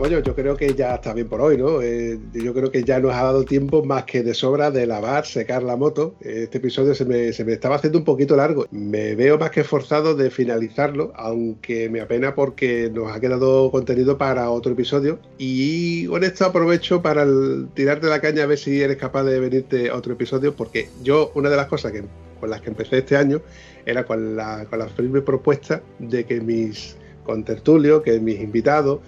Yo 0.10 0.36
creo 0.36 0.56
que 0.56 0.74
ya 0.74 0.96
está 0.96 1.14
bien 1.14 1.28
por 1.28 1.42
hoy, 1.42 1.58
¿no? 1.58 1.82
Eh, 1.82 2.18
yo 2.34 2.54
creo 2.54 2.72
que 2.72 2.86
ya 2.86 2.98
nos 3.02 3.14
ha 3.14 3.24
dado 3.24 3.44
tiempo 3.44 3.84
más 3.84 4.06
que 4.06 4.24
de 4.24 4.34
sobra 4.34 4.72
de 4.72 4.88
lavar, 4.88 5.26
secar 5.26 5.64
la 5.64 5.76
moto. 5.76 6.16
Este 6.22 6.60
episodio 6.60 6.96
se 6.96 7.04
me, 7.04 7.34
se 7.34 7.44
me 7.44 7.52
estaba 7.52 7.76
haciendo 7.76 8.00
un 8.00 8.06
poquito 8.06 8.38
largo. 8.38 8.68
Me 8.72 9.16
veo 9.16 9.38
más 9.38 9.52
que 9.52 9.66
forzado 9.66 10.16
de 10.16 10.32
finalizarlo, 10.32 11.12
aunque 11.14 11.90
me 11.90 12.00
apena 12.00 12.36
porque 12.36 12.90
nos 12.94 13.12
ha 13.12 13.20
quedado 13.20 13.70
contenido 13.70 14.18
para 14.18 14.50
otro 14.50 14.72
episodio. 14.72 15.20
Y 15.38 16.06
con 16.06 16.24
esto 16.24 16.46
aprovecho 16.46 17.02
para 17.02 17.26
tirarte 17.74 18.08
la 18.08 18.22
caña 18.22 18.44
a 18.44 18.46
ver 18.48 18.60
si 18.60 18.82
eres 18.82 18.96
capaz 18.96 19.26
de 19.26 19.42
venirte 19.42 19.90
a 19.90 19.96
otro 19.96 20.14
episodio, 20.14 20.56
porque 20.56 20.88
yo, 21.04 21.32
una 21.36 21.50
de 21.50 21.58
las 21.58 21.68
cosas 21.68 21.92
que, 21.92 22.06
con 22.40 22.50
las 22.50 22.62
que 22.62 22.70
empecé 22.70 23.00
este 23.00 23.18
año 23.18 23.42
era 23.86 24.06
con 24.06 24.38
la, 24.38 24.66
con 24.70 24.80
la 24.80 24.88
firme 24.88 25.20
propuesta 25.20 25.82
de 26.00 26.24
que 26.24 26.40
mis 26.40 26.96
contertulios, 27.26 28.04
que 28.04 28.22
mis 28.22 28.40
invitados, 28.40 29.02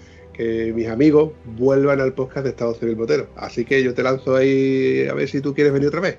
mis 0.74 0.88
amigos 0.88 1.32
vuelvan 1.58 2.00
al 2.00 2.12
podcast 2.12 2.44
de 2.44 2.50
Estado 2.50 2.74
Civil 2.74 2.96
Motero. 2.96 3.26
Así 3.36 3.64
que 3.64 3.82
yo 3.82 3.94
te 3.94 4.02
lanzo 4.02 4.36
ahí 4.36 5.06
a 5.08 5.14
ver 5.14 5.28
si 5.28 5.40
tú 5.40 5.54
quieres 5.54 5.72
venir 5.72 5.88
otra 5.88 6.00
vez. 6.00 6.18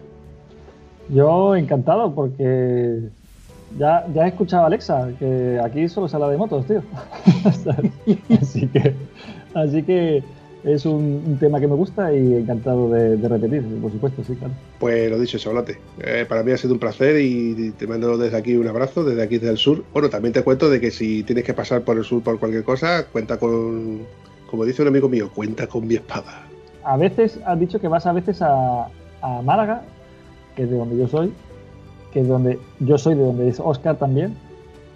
Yo 1.10 1.56
encantado 1.56 2.14
porque 2.14 3.10
ya, 3.78 4.06
ya 4.14 4.26
he 4.26 4.30
escuchado 4.30 4.64
a 4.64 4.68
Alexa 4.68 5.10
que 5.20 5.60
aquí 5.64 5.88
solo 5.90 6.08
se 6.08 6.16
habla 6.16 6.30
de 6.30 6.38
motos, 6.38 6.66
tío. 6.66 6.84
así 8.42 8.68
que 8.68 8.96
así 9.54 9.84
que 9.84 10.24
es 10.64 10.86
un, 10.86 11.24
un 11.26 11.38
tema 11.40 11.60
que 11.60 11.68
me 11.68 11.76
gusta 11.76 12.14
y 12.14 12.36
encantado 12.36 12.90
de, 12.90 13.18
de 13.18 13.28
repetir, 13.28 13.64
por 13.82 13.92
supuesto, 13.92 14.24
sí, 14.24 14.36
claro. 14.36 14.54
Pues 14.80 15.10
lo 15.10 15.20
dicho, 15.20 15.38
Chocolate. 15.38 15.78
Eh, 16.00 16.26
para 16.28 16.44
mí 16.44 16.52
ha 16.52 16.58
sido 16.58 16.74
un 16.74 16.80
placer 16.80 17.20
y 17.20 17.72
te 17.72 17.88
mando 17.88 18.18
desde 18.18 18.38
aquí 18.38 18.56
un 18.56 18.68
abrazo, 18.68 19.04
desde 19.04 19.24
aquí 19.24 19.38
desde 19.38 19.52
el 19.52 19.58
sur. 19.58 19.84
Bueno, 19.94 20.10
también 20.10 20.34
te 20.34 20.44
cuento 20.44 20.70
de 20.70 20.80
que 20.80 20.92
si 20.92 21.24
tienes 21.24 21.46
que 21.46 21.54
pasar 21.54 21.82
por 21.82 21.98
el 21.98 22.04
sur 22.04 22.22
por 22.22 22.40
cualquier 22.40 22.64
cosa, 22.64 23.06
cuenta 23.08 23.38
con, 23.38 24.02
como 24.50 24.66
dice 24.66 24.82
un 24.82 24.90
amigo 24.90 25.10
mío, 25.10 25.32
cuenta 25.34 25.68
con 25.68 25.88
mi 25.88 25.96
espada. 25.96 26.44
A 26.84 26.98
veces 26.98 27.40
has 27.46 27.60
dicho 27.60 27.80
que 27.80 27.88
vas 27.88 28.06
a 28.06 28.14
veces 28.14 28.42
a, 28.42 28.88
a 29.22 29.42
Málaga, 29.42 29.84
que 30.56 30.64
es 30.64 30.70
de 30.70 30.78
donde 30.78 30.98
yo 30.98 31.08
soy, 31.08 31.32
que 32.12 32.20
es 32.20 32.28
donde 32.28 32.60
yo 32.80 32.98
soy, 32.98 33.16
de 33.16 33.24
donde 33.24 33.48
es 33.50 33.60
Oscar 33.60 33.98
también. 33.98 34.36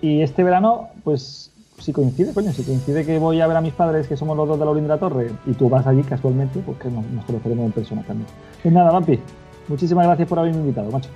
Y 0.02 0.22
este 0.22 0.44
verano, 0.44 0.90
pues 1.04 1.52
si 1.78 1.94
coincide, 1.94 2.34
coño, 2.34 2.52
si 2.52 2.64
coincide 2.64 3.06
que 3.06 3.20
voy 3.20 3.42
a 3.42 3.48
ver 3.48 3.58
a 3.58 3.62
mis 3.62 3.74
padres, 3.74 4.08
que 4.08 4.18
somos 4.18 4.36
los 4.38 4.48
dos 4.48 4.60
de 4.60 4.66
la 4.66 4.88
la 4.88 4.98
Torre, 4.98 5.32
y 5.46 5.54
tú 5.54 5.70
vas 5.70 5.86
allí 5.86 6.04
casualmente, 6.04 6.60
pues 6.66 6.78
que 6.80 6.90
nos, 6.90 7.06
nos 7.08 7.26
conoceremos 7.26 7.66
en 7.66 7.72
persona 7.72 8.04
también. 8.04 8.28
Pues 8.62 8.74
nada, 8.74 8.92
Vampi, 8.92 9.20
muchísimas 9.68 10.06
gracias 10.06 10.28
por 10.28 10.40
haberme 10.40 10.60
invitado, 10.60 10.92
macho. 10.92 11.10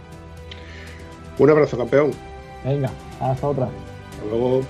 Un 1.37 1.49
abrazo, 1.49 1.77
campeón. 1.77 2.11
Venga, 2.65 2.89
hasta 3.21 3.47
otra. 3.47 3.65
Hasta 3.65 4.25
luego. 4.29 4.61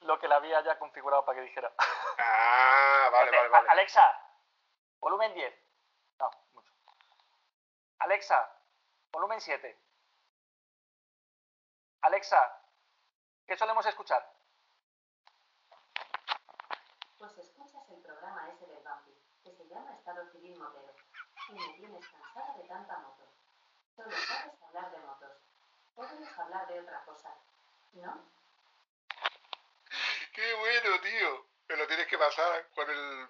Lo 0.00 0.18
que 0.18 0.28
la 0.28 0.36
había 0.36 0.60
ya 0.62 0.78
configurado 0.78 1.24
para 1.24 1.36
que 1.38 1.42
dijera. 1.46 1.72
Ah, 2.18 3.62
Alexa, 3.68 4.02
volumen 4.98 5.32
10. 5.34 5.54
No, 6.18 6.30
mucho. 6.54 6.72
Alexa, 8.00 8.50
volumen 9.12 9.40
7. 9.40 9.78
Alexa, 12.02 12.62
¿qué 13.46 13.56
solemos 13.56 13.86
escuchar? 13.86 14.28
Pues 17.18 17.38
escuchas 17.38 17.88
el 17.90 18.02
programa 18.02 18.48
ese 18.50 18.66
del 18.66 18.82
Bampi, 18.82 19.12
que 19.44 19.52
se 19.52 19.64
llama 19.68 19.94
Estado 19.94 20.26
Civil 20.32 20.58
Motero. 20.58 20.92
y 21.48 21.52
me 21.54 21.72
tienes 21.74 22.08
cansada 22.08 22.54
de 22.56 22.64
tanta 22.64 22.98
moto. 22.98 23.24
Solo 23.94 24.10
sabes 24.10 24.62
hablar 24.62 24.90
de 24.90 24.98
motos. 24.98 25.32
Podrías 25.94 26.38
hablar 26.38 26.66
de 26.66 26.80
otra 26.80 27.04
cosa, 27.04 27.34
¿no? 27.92 28.24
Qué 30.36 30.54
bueno, 30.54 31.00
tío. 31.00 31.46
Me 31.68 31.76
lo 31.76 31.86
tienes 31.86 32.06
que 32.06 32.18
pasar 32.18 32.68
con 32.74 32.88
el 32.90 33.28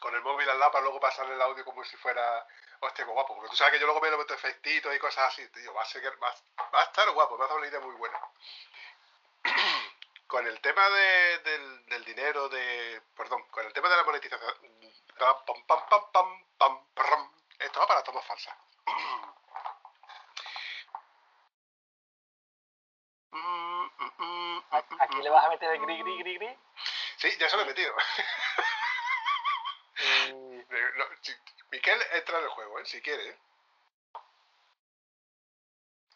con 0.00 0.14
el 0.14 0.22
móvil 0.22 0.48
al 0.50 0.58
lado 0.58 0.72
para 0.72 0.82
luego 0.84 1.00
pasar 1.00 1.30
el 1.30 1.40
audio 1.40 1.64
como 1.64 1.84
si 1.84 1.96
fuera 1.96 2.46
hostia, 2.80 3.04
qué 3.06 3.10
guapo. 3.12 3.34
Porque 3.36 3.50
tú 3.50 3.56
sabes 3.56 3.74
que 3.74 3.80
yo 3.80 3.86
luego 3.86 4.00
me 4.00 4.10
lo 4.10 4.18
meto 4.18 4.34
efectitos 4.34 4.94
y 4.94 4.98
cosas 4.98 5.32
así, 5.32 5.48
tío. 5.50 5.72
Va 5.72 5.82
a, 5.82 5.86
ser, 5.86 6.02
va, 6.22 6.34
va 6.74 6.80
a 6.80 6.84
estar 6.84 7.10
guapo, 7.12 7.38
me 7.38 7.44
ha 7.44 7.46
dado 7.46 7.58
una 7.60 7.68
idea 7.68 7.80
muy 7.80 7.94
buena. 7.94 8.20
con 10.26 10.46
el 10.46 10.60
tema 10.60 10.88
de- 10.90 11.38
del, 11.86 12.04
dinero, 12.04 12.48
de. 12.48 13.00
Perdón, 13.16 13.42
con 13.50 13.64
el 13.64 13.72
tema 13.72 13.88
de 13.88 13.96
la 13.96 14.04
monetización. 14.04 14.54
Pam. 16.98 17.30
Esto 17.58 17.80
va 17.80 17.86
para 17.86 18.02
tomas 18.02 18.24
falsas. 18.26 18.54
Mm, 23.32 23.84
mm, 24.00 24.12
mm, 24.18 24.45
Aquí 25.00 25.22
le 25.22 25.30
vas 25.30 25.44
a 25.44 25.48
meter 25.48 25.70
el 25.72 25.80
gris, 25.80 25.98
gris, 26.02 26.18
gris, 26.20 26.38
gris. 26.38 26.58
Sí, 27.18 27.36
ya 27.38 27.48
se 27.48 27.56
lo 27.56 27.62
he 27.62 27.66
metido. 27.66 27.94
Eh, 29.98 30.92
no, 30.96 31.04
si- 31.22 31.34
Miquel 31.70 32.00
entra 32.12 32.38
en 32.38 32.44
el 32.44 32.50
juego, 32.50 32.78
¿eh? 32.80 32.84
si 32.84 33.00
quiere. 33.00 33.30
¿eh? 33.30 33.38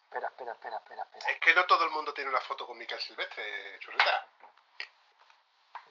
Espera, 0.03 0.27
espera, 0.27 0.51
espera, 0.51 0.77
espera, 0.77 1.03
espera. 1.03 1.31
Es 1.31 1.39
que 1.39 1.53
no 1.55 1.65
todo 1.65 1.83
el 1.85 1.89
mundo 1.91 2.13
tiene 2.13 2.29
una 2.29 2.41
foto 2.41 2.67
con 2.67 2.77
Miquel 2.77 2.99
Silvestre, 3.01 3.79
churrita. 3.79 4.27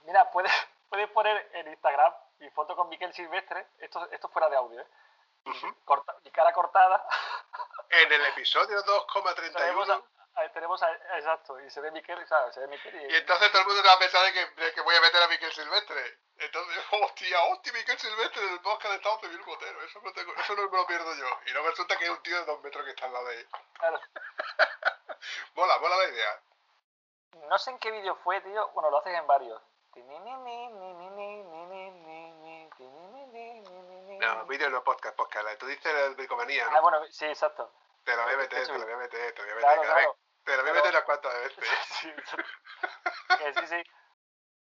Mira, 0.04 0.30
puedes, 0.30 0.52
puedes 0.88 1.10
poner 1.10 1.50
en 1.54 1.68
Instagram 1.68 2.12
mi 2.38 2.50
foto 2.50 2.76
con 2.76 2.88
Miquel 2.88 3.12
Silvestre. 3.12 3.66
Esto, 3.78 4.08
esto 4.10 4.28
fuera 4.28 4.48
de 4.48 4.56
audio, 4.56 4.80
¿eh? 4.80 4.86
Corta- 5.84 6.16
mi 6.22 6.30
cara 6.30 6.52
cortada. 6.52 7.04
En 7.92 8.12
el 8.12 8.24
episodio 8.26 8.80
tenemos 8.84 9.04
2,31. 9.88 10.04
A, 10.34 10.40
a- 10.42 10.52
tenemos 10.52 10.82
a- 10.82 10.92
exacto. 11.16 11.58
Y 11.60 11.70
se 11.70 11.80
ve 11.80 11.90
Miquel, 11.90 12.24
claro, 12.26 12.52
se 12.52 12.60
ve 12.60 12.66
Miquel 12.68 12.94
y, 12.94 13.12
Y 13.12 13.16
entonces 13.16 13.50
todo 13.50 13.62
el 13.62 13.68
mundo 13.68 13.82
va 13.86 13.92
a 13.94 13.98
pensar 13.98 14.24
de 14.24 14.32
que, 14.32 14.46
de 14.62 14.72
que 14.72 14.80
voy 14.82 14.94
a 14.96 15.00
meter 15.00 15.22
a 15.22 15.28
Miquel 15.28 15.52
Silvestre. 15.52 16.18
Entonces, 16.38 16.82
hostia, 16.92 17.42
hostia, 17.44 17.72
Miquel 17.72 17.98
Silvestre 17.98 18.42
en 18.46 18.52
el 18.54 18.60
podcast 18.60 18.90
de 18.92 18.96
Estado 18.96 19.20
Civil 19.20 19.42
Botero. 19.44 19.82
Eso 19.82 20.00
no, 20.02 20.12
tengo- 20.12 20.34
eso 20.34 20.54
no 20.56 20.70
me 20.70 20.76
lo 20.78 20.86
pierdo 20.86 21.14
yo. 21.14 21.26
Y 21.46 21.52
no 21.52 21.62
me 21.62 21.70
resulta 21.70 21.96
que 21.98 22.04
es 22.04 22.10
un 22.10 22.22
tío 22.22 22.38
de 22.38 22.44
dos 22.46 22.62
metros 22.62 22.84
que 22.84 22.90
está 22.90 23.06
al 23.06 23.12
lado 23.12 23.26
de 23.26 23.40
él. 23.40 23.48
claro. 23.74 24.00
Mola, 25.54 25.78
mola 25.78 25.96
la 25.98 26.08
idea. 26.08 26.40
No 27.48 27.58
sé 27.58 27.70
en 27.70 27.78
qué 27.78 27.90
vídeo 27.90 28.14
fue, 28.24 28.40
tío. 28.40 28.68
Bueno, 28.70 28.90
lo 28.90 28.98
haces 28.98 29.14
en 29.14 29.26
varios. 29.26 29.60
No, 34.20 34.44
vídeo 34.46 34.70
no, 34.70 34.84
podcast, 34.84 35.16
podcast. 35.16 35.58
Tú 35.58 35.66
dices 35.66 35.92
el 36.06 36.14
bricomanía, 36.14 36.66
Ah, 36.68 36.74
¿no? 36.76 36.82
bueno, 36.82 36.98
sí, 37.10 37.24
exacto. 37.26 37.72
Te 38.10 38.16
lo 38.16 38.24
voy 38.24 38.34
a 38.34 38.36
meter, 38.38 38.66
te 38.66 38.72
lo 38.72 38.84
voy 38.84 38.92
a 38.92 38.96
meter, 38.96 39.34
te 39.34 39.42
lo 39.42 39.44
voy 39.44 39.52
a 39.52 39.54
meter. 39.54 39.60
Claro, 39.60 39.82
claro. 39.82 40.18
Te 40.42 40.56
lo 40.56 40.62
voy 40.62 40.70
a 40.70 40.74
meter 40.74 40.90
unas 40.90 41.04
cuantas 41.04 41.34
veces. 41.42 41.64
Sí, 43.38 43.66
sí. 43.68 43.82